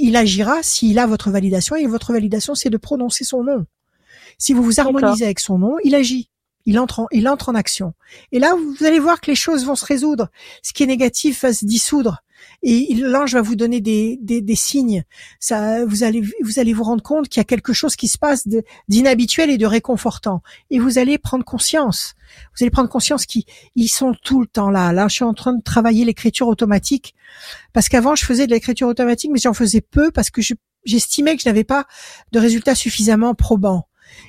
il 0.00 0.16
agira 0.16 0.62
s'il 0.62 0.98
a 0.98 1.06
votre 1.06 1.30
validation 1.30 1.76
et 1.76 1.86
votre 1.86 2.12
validation 2.12 2.54
c'est 2.54 2.70
de 2.70 2.76
prononcer 2.76 3.24
son 3.24 3.44
nom. 3.44 3.66
Si 4.38 4.52
vous 4.52 4.62
vous 4.62 4.80
harmonisez 4.80 5.24
avec 5.24 5.40
son 5.40 5.58
nom, 5.58 5.76
il 5.84 5.94
agit. 5.94 6.30
Il 6.66 6.78
entre, 6.78 7.00
en, 7.00 7.06
il 7.10 7.28
entre 7.28 7.48
en 7.48 7.54
action. 7.54 7.94
Et 8.32 8.38
là, 8.38 8.54
vous 8.54 8.84
allez 8.84 8.98
voir 8.98 9.20
que 9.20 9.30
les 9.30 9.34
choses 9.34 9.64
vont 9.64 9.74
se 9.74 9.84
résoudre. 9.84 10.28
Ce 10.62 10.72
qui 10.72 10.82
est 10.82 10.86
négatif 10.86 11.42
va 11.42 11.52
se 11.52 11.64
dissoudre 11.64 12.22
et 12.62 12.94
l'ange 12.94 13.34
va 13.34 13.42
vous 13.42 13.56
donner 13.56 13.80
des, 13.80 14.18
des, 14.20 14.54
signes. 14.54 15.04
Ça, 15.38 15.84
vous 15.84 16.02
allez 16.02 16.22
vous 16.42 16.58
allez 16.58 16.72
vous 16.72 16.84
rendre 16.84 17.02
compte 17.02 17.28
qu'il 17.28 17.40
y 17.40 17.42
a 17.42 17.44
quelque 17.44 17.72
chose 17.72 17.96
qui 17.96 18.08
se 18.08 18.18
passe 18.18 18.46
d'inhabituel 18.88 19.50
et 19.50 19.58
de 19.58 19.66
réconfortant, 19.66 20.42
et 20.70 20.78
vous 20.78 20.98
allez 20.98 21.18
prendre 21.18 21.44
conscience. 21.44 22.14
Vous 22.56 22.62
allez 22.64 22.70
prendre 22.70 22.88
conscience 22.88 23.26
qu'ils 23.26 23.88
sont 23.88 24.14
tout 24.22 24.40
le 24.40 24.46
temps 24.46 24.70
là. 24.70 24.92
Là, 24.92 25.08
je 25.08 25.14
suis 25.14 25.24
en 25.24 25.34
train 25.34 25.52
de 25.52 25.62
travailler 25.62 26.04
l'écriture 26.04 26.48
automatique 26.48 27.14
parce 27.72 27.88
qu'avant 27.88 28.14
je 28.14 28.24
faisais 28.24 28.46
de 28.46 28.52
l'écriture 28.52 28.88
automatique, 28.88 29.30
mais 29.32 29.40
j'en 29.40 29.54
faisais 29.54 29.80
peu 29.80 30.10
parce 30.10 30.30
que 30.30 30.40
j'estimais 30.84 31.36
que 31.36 31.42
je 31.42 31.48
n'avais 31.48 31.64
pas 31.64 31.86
de 32.32 32.38
résultats 32.38 32.74
suffisamment 32.74 33.34
probants. 33.34 33.86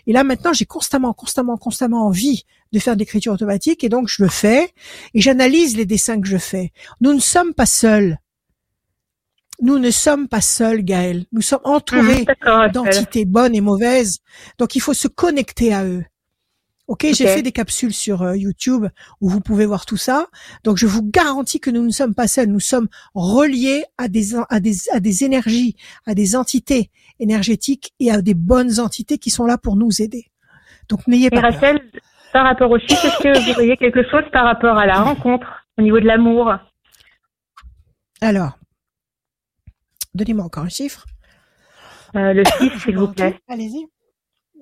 Et 0.07 0.13
là 0.13 0.23
maintenant, 0.23 0.53
j'ai 0.53 0.65
constamment, 0.65 1.13
constamment, 1.13 1.57
constamment 1.57 2.05
envie 2.05 2.45
de 2.71 2.79
faire 2.79 2.95
de 2.95 2.99
l'écriture 2.99 3.33
automatique 3.33 3.83
et 3.83 3.89
donc 3.89 4.07
je 4.07 4.23
le 4.23 4.29
fais 4.29 4.71
et 5.13 5.21
j'analyse 5.21 5.75
les 5.75 5.85
dessins 5.85 6.19
que 6.19 6.27
je 6.27 6.37
fais. 6.37 6.71
Nous 7.01 7.13
ne 7.13 7.19
sommes 7.19 7.53
pas 7.53 7.65
seuls. 7.65 8.17
Nous 9.61 9.77
ne 9.77 9.91
sommes 9.91 10.27
pas 10.27 10.41
seuls, 10.41 10.83
Gaël. 10.83 11.25
Nous 11.31 11.41
sommes 11.41 11.61
entourés 11.63 12.25
mmh, 12.45 12.71
d'entités 12.71 13.25
bonnes 13.25 13.53
et 13.53 13.61
mauvaises. 13.61 14.19
Donc 14.57 14.75
il 14.75 14.79
faut 14.79 14.95
se 14.95 15.07
connecter 15.07 15.73
à 15.73 15.85
eux. 15.85 16.03
Ok, 16.87 17.05
j'ai 17.13 17.25
fait 17.25 17.41
des 17.41 17.53
capsules 17.53 17.93
sur 17.93 18.21
euh, 18.21 18.35
YouTube 18.35 18.87
où 19.21 19.29
vous 19.29 19.39
pouvez 19.39 19.65
voir 19.65 19.85
tout 19.85 19.95
ça. 19.95 20.27
Donc 20.65 20.75
je 20.75 20.87
vous 20.87 21.03
garantis 21.03 21.61
que 21.61 21.69
nous 21.69 21.83
ne 21.83 21.91
sommes 21.91 22.13
pas 22.13 22.27
seuls. 22.27 22.49
Nous 22.49 22.59
sommes 22.59 22.89
reliés 23.13 23.85
à 23.97 24.09
des 24.09 24.35
à 24.49 24.59
des 24.59 24.89
à 24.91 24.99
des 24.99 25.23
énergies, 25.23 25.77
à 26.05 26.15
des 26.15 26.35
entités 26.35 26.89
énergétiques 27.21 27.93
et 27.99 28.11
à 28.11 28.21
des 28.21 28.33
bonnes 28.33 28.79
entités 28.79 29.17
qui 29.17 29.29
sont 29.29 29.45
là 29.45 29.57
pour 29.57 29.77
nous 29.77 30.01
aider. 30.01 30.25
Donc 30.89 31.07
n'ayez 31.07 31.29
pas 31.29 31.51
peur. 31.53 31.79
Par 32.33 32.45
rapport 32.45 32.71
au 32.71 32.79
chiffre, 32.79 33.05
est-ce 33.05 33.23
que 33.23 33.45
vous 33.45 33.53
voyez 33.53 33.75
quelque 33.77 34.09
chose 34.09 34.23
par 34.31 34.45
rapport 34.45 34.77
à 34.77 34.85
la 34.85 35.01
rencontre, 35.01 35.47
au 35.77 35.81
niveau 35.81 35.99
de 35.99 36.05
l'amour? 36.05 36.53
Alors, 38.21 38.57
donnez-moi 40.13 40.45
encore 40.45 40.63
un 40.63 40.69
chiffre. 40.69 41.05
Euh, 42.15 42.33
le 42.33 42.43
6, 42.45 42.79
s'il 42.79 42.97
vous 42.97 43.11
plaît. 43.11 43.37
Allez-y. 43.49 43.85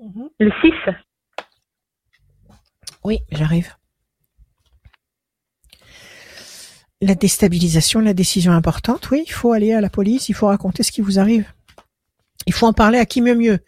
Mhm. 0.02 0.30
Le 0.40 0.52
6 0.62 0.74
Oui, 3.04 3.20
j'arrive. 3.32 3.76
La 7.02 7.16
déstabilisation, 7.16 8.02
la 8.02 8.14
décision 8.14 8.52
importante, 8.52 9.10
oui, 9.12 9.24
il 9.26 9.32
faut 9.32 9.54
aller 9.54 9.74
à 9.74 9.80
la 9.80 9.90
police, 9.90 10.28
il 10.28 10.34
faut 10.34 10.48
raconter 10.48 10.84
ce 10.84 10.92
qui 10.92 11.02
vous 11.02 11.20
arrive. 11.20 11.46
Il 12.50 12.52
faut 12.52 12.66
en 12.66 12.74
parler 12.74 12.98
à 12.98 13.06
qui 13.06 13.22
mieux 13.22 13.36
mieux. 13.36 13.60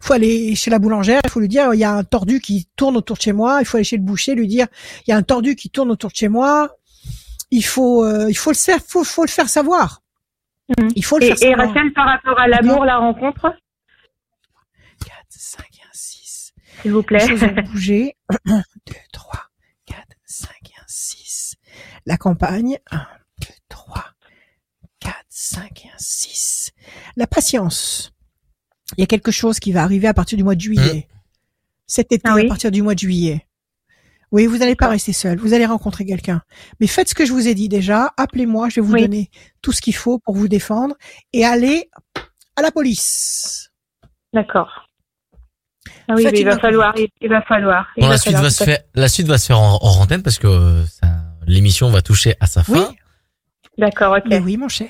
Il 0.00 0.06
faut 0.06 0.12
aller 0.12 0.54
chez 0.54 0.70
la 0.70 0.78
boulangère, 0.78 1.20
il 1.24 1.28
faut 1.28 1.40
lui 1.40 1.48
dire 1.48 1.74
il 1.74 1.80
y 1.80 1.84
a 1.84 1.90
un 1.90 2.04
tordu 2.04 2.38
qui 2.38 2.68
tourne 2.76 2.96
autour 2.96 3.16
de 3.16 3.22
chez 3.22 3.32
moi. 3.32 3.58
Il 3.60 3.64
faut 3.64 3.78
aller 3.78 3.84
chez 3.84 3.96
le 3.96 4.04
boucher, 4.04 4.36
lui 4.36 4.46
dire 4.46 4.68
il 5.04 5.10
y 5.10 5.12
a 5.12 5.16
un 5.16 5.24
tordu 5.24 5.56
qui 5.56 5.70
tourne 5.70 5.90
autour 5.90 6.10
de 6.10 6.14
chez 6.14 6.28
moi. 6.28 6.76
Il 7.50 7.64
faut 7.64 8.04
euh, 8.04 8.30
il 8.30 8.36
faut 8.36 8.52
le 8.52 8.56
faire, 8.56 8.78
faut, 8.86 9.02
faut 9.02 9.24
le 9.24 9.28
faire 9.28 9.48
savoir. 9.48 10.02
Mmh. 10.68 10.88
Il 10.94 11.04
faut 11.04 11.18
le 11.18 11.26
faire 11.26 11.36
savoir. 11.36 11.58
Et 11.58 11.66
Rachel, 11.66 11.92
par 11.92 12.06
rapport 12.06 12.38
à 12.38 12.46
l'amour, 12.46 12.84
la 12.84 12.98
rencontre 12.98 13.52
4, 15.04 15.12
5 15.30 15.64
et 15.64 15.82
1, 15.82 15.88
6. 15.92 16.52
S'il 16.82 16.92
vous 16.92 17.02
plaît. 17.02 17.26
bouger. 17.72 18.16
1, 18.46 18.62
2, 18.86 18.94
3, 19.12 19.40
4, 19.86 19.98
5 20.26 20.50
et 20.62 20.80
1, 20.80 20.84
6. 20.86 21.56
La 22.06 22.16
campagne. 22.16 22.78
1, 22.92 23.04
2, 23.40 23.46
3, 23.68 24.04
4, 25.00 25.14
5 25.28 25.86
et 25.86 25.88
1, 25.88 25.90
6. 25.98 26.70
La 27.16 27.26
patience 27.26 28.12
il 28.96 29.00
y 29.00 29.04
a 29.04 29.06
quelque 29.06 29.30
chose 29.30 29.58
qui 29.58 29.72
va 29.72 29.82
arriver 29.82 30.08
à 30.08 30.14
partir 30.14 30.36
du 30.36 30.44
mois 30.44 30.54
de 30.54 30.60
juillet. 30.60 31.06
Mmh. 31.08 31.18
Cet 31.86 32.12
été, 32.12 32.28
ah 32.28 32.34
à 32.34 32.44
partir 32.46 32.70
du 32.70 32.82
mois 32.82 32.94
de 32.94 32.98
juillet. 32.98 33.46
Oui, 34.30 34.46
vous 34.46 34.58
n'allez 34.58 34.76
pas 34.76 34.88
rester 34.88 35.14
seul. 35.14 35.38
Vous 35.38 35.54
allez 35.54 35.64
rencontrer 35.64 36.04
quelqu'un. 36.04 36.42
Mais 36.80 36.86
faites 36.86 37.08
ce 37.08 37.14
que 37.14 37.24
je 37.24 37.32
vous 37.32 37.48
ai 37.48 37.54
dit 37.54 37.68
déjà. 37.68 38.12
Appelez-moi. 38.18 38.68
Je 38.68 38.76
vais 38.76 38.86
vous 38.86 38.96
donner 38.96 39.30
tout 39.62 39.72
ce 39.72 39.80
qu'il 39.80 39.94
faut 39.94 40.18
pour 40.18 40.34
vous 40.34 40.48
défendre 40.48 40.96
et 41.32 41.46
allez 41.46 41.88
à 42.56 42.62
la 42.62 42.70
police. 42.70 43.70
D'accord. 44.34 44.84
Ah 46.10 46.14
oui, 46.16 46.26
il 46.34 46.44
va, 46.44 46.58
falloir, 46.58 46.94
il 46.96 47.28
va 47.28 47.42
falloir. 47.42 47.86
Bon, 47.96 48.08
la, 48.08 48.18
suite 48.18 48.34
va 48.34 48.50
se 48.50 48.64
faire, 48.64 48.78
la 48.94 49.08
suite 49.08 49.26
va 49.26 49.38
se 49.38 49.46
faire 49.46 49.60
en, 49.60 49.78
en 49.80 50.00
antenne 50.00 50.22
parce 50.22 50.38
que 50.38 50.84
l'émission 51.46 51.88
va 51.90 52.02
toucher 52.02 52.34
à 52.40 52.46
sa 52.46 52.62
fin. 52.62 52.92
D'accord, 53.78 54.16
ok. 54.16 54.24
Mais 54.26 54.38
oui, 54.38 54.56
mon 54.56 54.68
cher. 54.68 54.88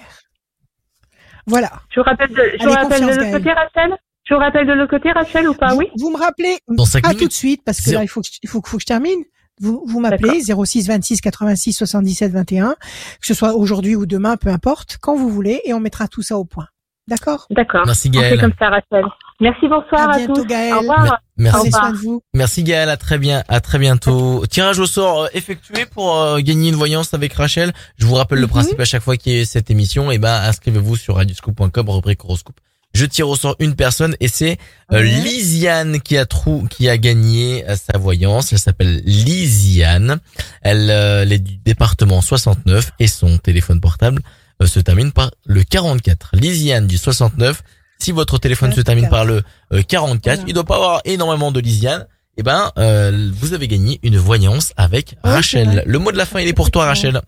Voilà. 1.49 1.71
Je 1.91 2.01
vous 2.01 2.05
rappelle 2.05 2.29
de, 2.29 2.43
je 2.61 2.67
vous 2.67 2.73
rappelle 2.73 3.01
de 3.01 3.07
l'autre 3.07 3.33
côté, 3.33 3.53
Rachel? 3.53 3.97
Je 4.25 4.35
vous 4.35 4.41
rappelle 4.41 4.67
de 4.67 4.73
l'autre 4.75 4.91
côté, 4.91 5.11
Rachel, 5.11 5.49
ou 5.49 5.55
pas? 5.55 5.75
Oui. 5.75 5.87
Vous 5.97 6.11
me 6.11 6.19
rappelez 6.19 6.59
Pas 7.03 7.15
tout 7.15 7.27
de 7.27 7.33
suite, 7.33 7.63
parce 7.65 7.81
que 7.81 7.91
là, 7.91 8.03
il 8.03 8.09
faut 8.09 8.21
que, 8.21 8.29
il 8.43 8.49
faut, 8.49 8.61
que 8.61 8.79
je 8.79 8.85
termine. 8.85 9.25
Vous, 9.61 9.83
vous 9.87 10.01
m'appelez 10.01 10.41
06 10.43 10.87
26 10.87 11.21
86 11.21 11.73
77 11.73 12.31
21, 12.33 12.77
que 13.21 13.27
ce 13.27 13.35
soit 13.35 13.55
aujourd'hui 13.55 13.97
ou 13.97 14.07
demain, 14.07 14.37
peu 14.37 14.51
importe, 14.51 14.99
quand 15.01 15.17
vous 15.17 15.31
voulez, 15.31 15.63
et 15.65 15.73
on 15.73 15.81
mettra 15.81 16.07
tout 16.07 16.23
ça 16.23 16.37
au 16.39 16.45
point. 16.45 16.69
D'accord 17.09 17.47
D'accord. 17.51 17.85
Merci 17.87 18.11
Gaël. 18.11 18.27
On 18.27 18.37
fait 18.37 18.41
comme 18.43 18.53
ça, 18.59 18.69
Rachel. 18.69 19.05
Merci, 19.41 19.67
bonsoir 19.67 20.11
à, 20.11 20.27
tous. 20.27 20.45
Gaël. 20.45 20.75
Au 20.75 20.81
revoir. 20.81 21.21
Merci. 21.39 21.71
Au 21.75 21.95
vous. 21.95 22.23
Merci 22.35 22.63
Gaël, 22.65 22.91
à 22.91 22.99
très 22.99 23.17
bien, 23.17 23.43
à 23.49 23.61
très 23.61 23.79
bientôt. 23.79 24.45
Tirage 24.47 24.79
au 24.79 24.87
sort 24.87 25.23
euh, 25.23 25.27
effectué 25.33 25.87
pour 25.87 26.19
euh, 26.19 26.41
gagner 26.41 26.69
une 26.69 26.75
voyance 26.75 27.15
avec 27.15 27.33
Rachel. 27.33 27.73
Je 27.97 28.05
vous 28.05 28.15
rappelle 28.15 28.41
le 28.41 28.47
mhm. 28.47 28.53
principe 28.53 28.81
à 28.81 28.85
chaque 28.85 29.03
fois 29.03 29.17
qu'il 29.17 29.39
y 29.39 29.41
a 29.41 29.45
cette 29.47 29.71
émission. 29.71 30.11
Et 30.11 30.17
eh 30.17 30.19
ben, 30.19 30.35
inscrivez-vous 30.45 30.97
sur 30.97 31.17
radioscoop.com, 31.17 31.89
rubrique 31.89 32.25
horoscope. 32.25 32.57
Je 32.93 33.07
tire 33.07 33.29
au 33.29 33.37
sort 33.37 33.57
une 33.59 33.75
personne 33.75 34.15
et 34.21 34.29
c'est 34.29 34.59
euh, 34.93 35.03
Lisiane 35.03 36.01
qui 36.01 36.17
a 36.17 36.27
trou, 36.27 36.67
qui 36.69 36.89
a 36.89 36.99
gagné 36.99 37.65
sa 37.77 37.97
voyance. 37.99 38.53
Elle 38.53 38.59
s'appelle 38.59 39.03
Lisiane. 39.05 40.19
Elle, 40.63 40.91
elle 40.91 41.33
est 41.33 41.39
du 41.39 41.57
département 41.59 42.21
69 42.21 42.93
et 42.99 43.07
son 43.07 43.39
téléphone 43.39 43.81
portable 43.81 44.21
euh, 44.21 44.38
se 44.67 44.81
termine 44.81 45.13
par 45.13 45.31
le 45.47 45.63
44. 45.63 46.31
Lisiane 46.35 46.87
du 46.87 46.99
69. 46.99 47.63
Si 47.99 48.13
votre 48.13 48.39
téléphone 48.39 48.73
se 48.73 48.81
termine 48.81 49.09
par 49.09 49.25
le 49.25 49.43
44, 49.71 50.41
euh, 50.41 50.45
il 50.47 50.55
doit 50.55 50.65
pas 50.65 50.77
avoir 50.77 51.01
énormément 51.05 51.53
de 51.53 51.61
Lisiane. 51.61 52.07
Eh 52.37 52.45
ben, 52.45 52.71
euh, 52.79 53.31
vous 53.35 53.53
avez 53.53 53.67
gagné 53.67 53.99
une 54.05 54.17
voyance 54.17 54.73
avec 54.77 55.17
Rachel. 55.25 55.83
Le 55.87 55.99
mot 55.99 56.13
de 56.13 56.17
la 56.17 56.25
fin, 56.25 56.39
il 56.39 56.47
est 56.47 56.53
pour 56.53 56.71
toi, 56.71 56.85
Rachel. 56.85 57.21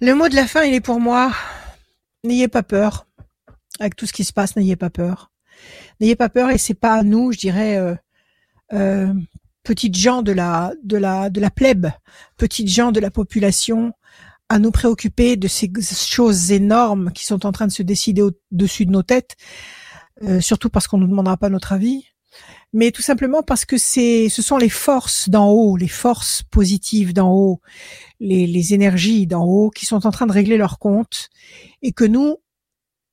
Le 0.00 0.14
mot 0.14 0.28
de 0.28 0.36
la 0.36 0.46
fin, 0.46 0.62
il 0.62 0.74
est 0.74 0.80
pour 0.80 1.00
moi. 1.00 1.32
N'ayez 2.22 2.46
pas 2.46 2.62
peur. 2.62 3.06
Avec 3.80 3.96
tout 3.96 4.06
ce 4.06 4.12
qui 4.12 4.22
se 4.22 4.32
passe, 4.32 4.54
n'ayez 4.54 4.76
pas 4.76 4.90
peur. 4.90 5.32
N'ayez 6.00 6.14
pas 6.14 6.28
peur 6.28 6.50
et 6.50 6.58
c'est 6.58 6.74
pas 6.74 6.94
à 6.94 7.02
nous, 7.02 7.32
je 7.32 7.38
dirais, 7.38 7.76
euh, 7.76 7.94
euh, 8.72 9.12
petites 9.62 9.96
gens 9.96 10.22
de 10.22 10.32
la 10.32 10.72
de 10.84 10.96
la 10.96 11.30
de 11.30 11.40
la 11.40 11.50
plèbe, 11.50 11.88
petites 12.36 12.68
gens 12.68 12.92
de 12.92 13.00
la 13.00 13.10
population, 13.10 13.92
à 14.48 14.58
nous 14.58 14.70
préoccuper 14.70 15.36
de 15.36 15.48
ces 15.48 15.70
choses 15.80 16.52
énormes 16.52 17.10
qui 17.12 17.24
sont 17.24 17.46
en 17.46 17.52
train 17.52 17.66
de 17.66 17.72
se 17.72 17.82
décider 17.82 18.22
au-dessus 18.22 18.86
de 18.86 18.90
nos 18.90 19.02
têtes, 19.02 19.36
euh, 20.22 20.40
surtout 20.40 20.70
parce 20.70 20.86
qu'on 20.86 20.98
nous 20.98 21.08
demandera 21.08 21.36
pas 21.36 21.48
notre 21.48 21.72
avis, 21.72 22.04
mais 22.72 22.90
tout 22.90 23.02
simplement 23.02 23.42
parce 23.42 23.64
que 23.64 23.78
c'est, 23.78 24.28
ce 24.28 24.42
sont 24.42 24.56
les 24.56 24.68
forces 24.68 25.28
d'en 25.28 25.48
haut, 25.48 25.76
les 25.76 25.88
forces 25.88 26.42
positives 26.42 27.12
d'en 27.12 27.32
haut, 27.32 27.60
les, 28.20 28.46
les 28.46 28.74
énergies 28.74 29.26
d'en 29.26 29.44
haut 29.44 29.70
qui 29.70 29.86
sont 29.86 30.06
en 30.06 30.10
train 30.10 30.26
de 30.26 30.32
régler 30.32 30.56
leur 30.56 30.78
compte 30.78 31.30
et 31.82 31.92
que 31.92 32.04
nous, 32.04 32.36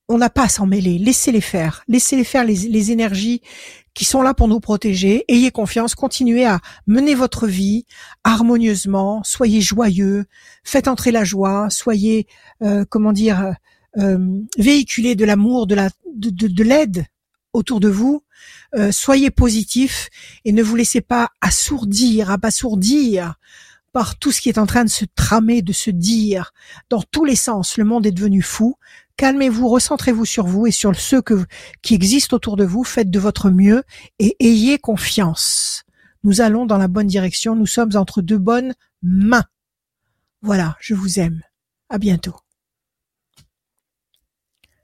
on 0.10 0.18
n'a 0.18 0.30
pas 0.30 0.44
à 0.44 0.49
s'en 0.49 0.66
mêler. 0.66 0.98
Laissez-les 0.98 1.41
faire. 1.41 1.84
Laissez-les 1.88 2.24
faire 2.24 2.44
les, 2.44 2.56
les 2.56 2.91
énergies 2.91 3.41
qui 3.93 4.05
sont 4.05 4.22
là 4.22 4.34
pour 4.34 4.47
nous 4.47 4.59
protéger. 4.59 5.26
Ayez 5.27 5.51
confiance, 5.51 5.95
continuez 5.95 6.45
à 6.45 6.59
mener 6.88 7.15
votre 7.15 7.47
vie 7.47 7.85
harmonieusement, 8.23 9.22
soyez 9.23 9.61
joyeux, 9.61 10.26
faites 10.63 10.88
entrer 10.88 11.11
la 11.11 11.23
joie, 11.23 11.69
soyez, 11.69 12.27
euh, 12.61 12.85
comment 12.89 13.11
dire, 13.11 13.53
euh, 13.97 14.18
véhiculez 14.57 15.15
de 15.15 15.26
l'amour, 15.26 15.68
de 15.68 15.76
la, 15.76 15.89
de, 16.15 16.47
de, 16.47 16.63
l'aide 16.63 17.05
autour 17.53 17.80
de 17.80 17.89
vous. 17.89 18.23
Euh, 18.76 18.91
soyez 18.91 19.30
positif 19.31 20.09
et 20.45 20.53
ne 20.53 20.63
vous 20.63 20.76
laissez 20.76 21.01
pas 21.01 21.30
assourdir, 21.41 22.31
abasourdir 22.31 23.35
par 23.91 24.18
tout 24.18 24.31
ce 24.31 24.39
qui 24.39 24.47
est 24.47 24.57
en 24.57 24.65
train 24.65 24.85
de 24.85 24.89
se 24.89 25.03
tramer, 25.15 25.61
de 25.61 25.73
se 25.73 25.91
dire 25.91 26.53
dans 26.89 27.01
tous 27.01 27.26
les 27.26 27.35
sens. 27.35 27.77
Le 27.77 27.84
monde 27.84 28.05
est 28.05 28.11
devenu 28.11 28.41
fou. 28.41 28.76
Calmez-vous, 29.22 29.69
recentrez-vous 29.69 30.26
sur 30.26 30.48
vous 30.48 30.65
et 30.65 30.72
sur 30.72 30.95
ceux 30.95 31.22
qui 31.84 31.93
existent 31.93 32.35
autour 32.35 32.57
de 32.57 32.64
vous. 32.64 32.84
Faites 32.84 33.11
de 33.11 33.19
votre 33.19 33.52
mieux 33.52 33.84
et 34.18 34.35
ayez 34.39 34.80
confiance. 34.80 35.84
Nous 36.23 36.41
allons 36.41 36.65
dans 36.65 36.80
la 36.80 36.88
bonne 36.88 37.06
direction. 37.06 37.56
Nous 37.56 37.68
sommes 37.68 37.95
entre 37.95 38.23
deux 38.23 38.39
bonnes 38.39 38.73
mains. 39.03 39.45
Voilà, 40.41 40.76
je 40.80 40.95
vous 40.95 41.19
aime. 41.19 41.43
À 41.88 41.99
bientôt. 41.99 42.34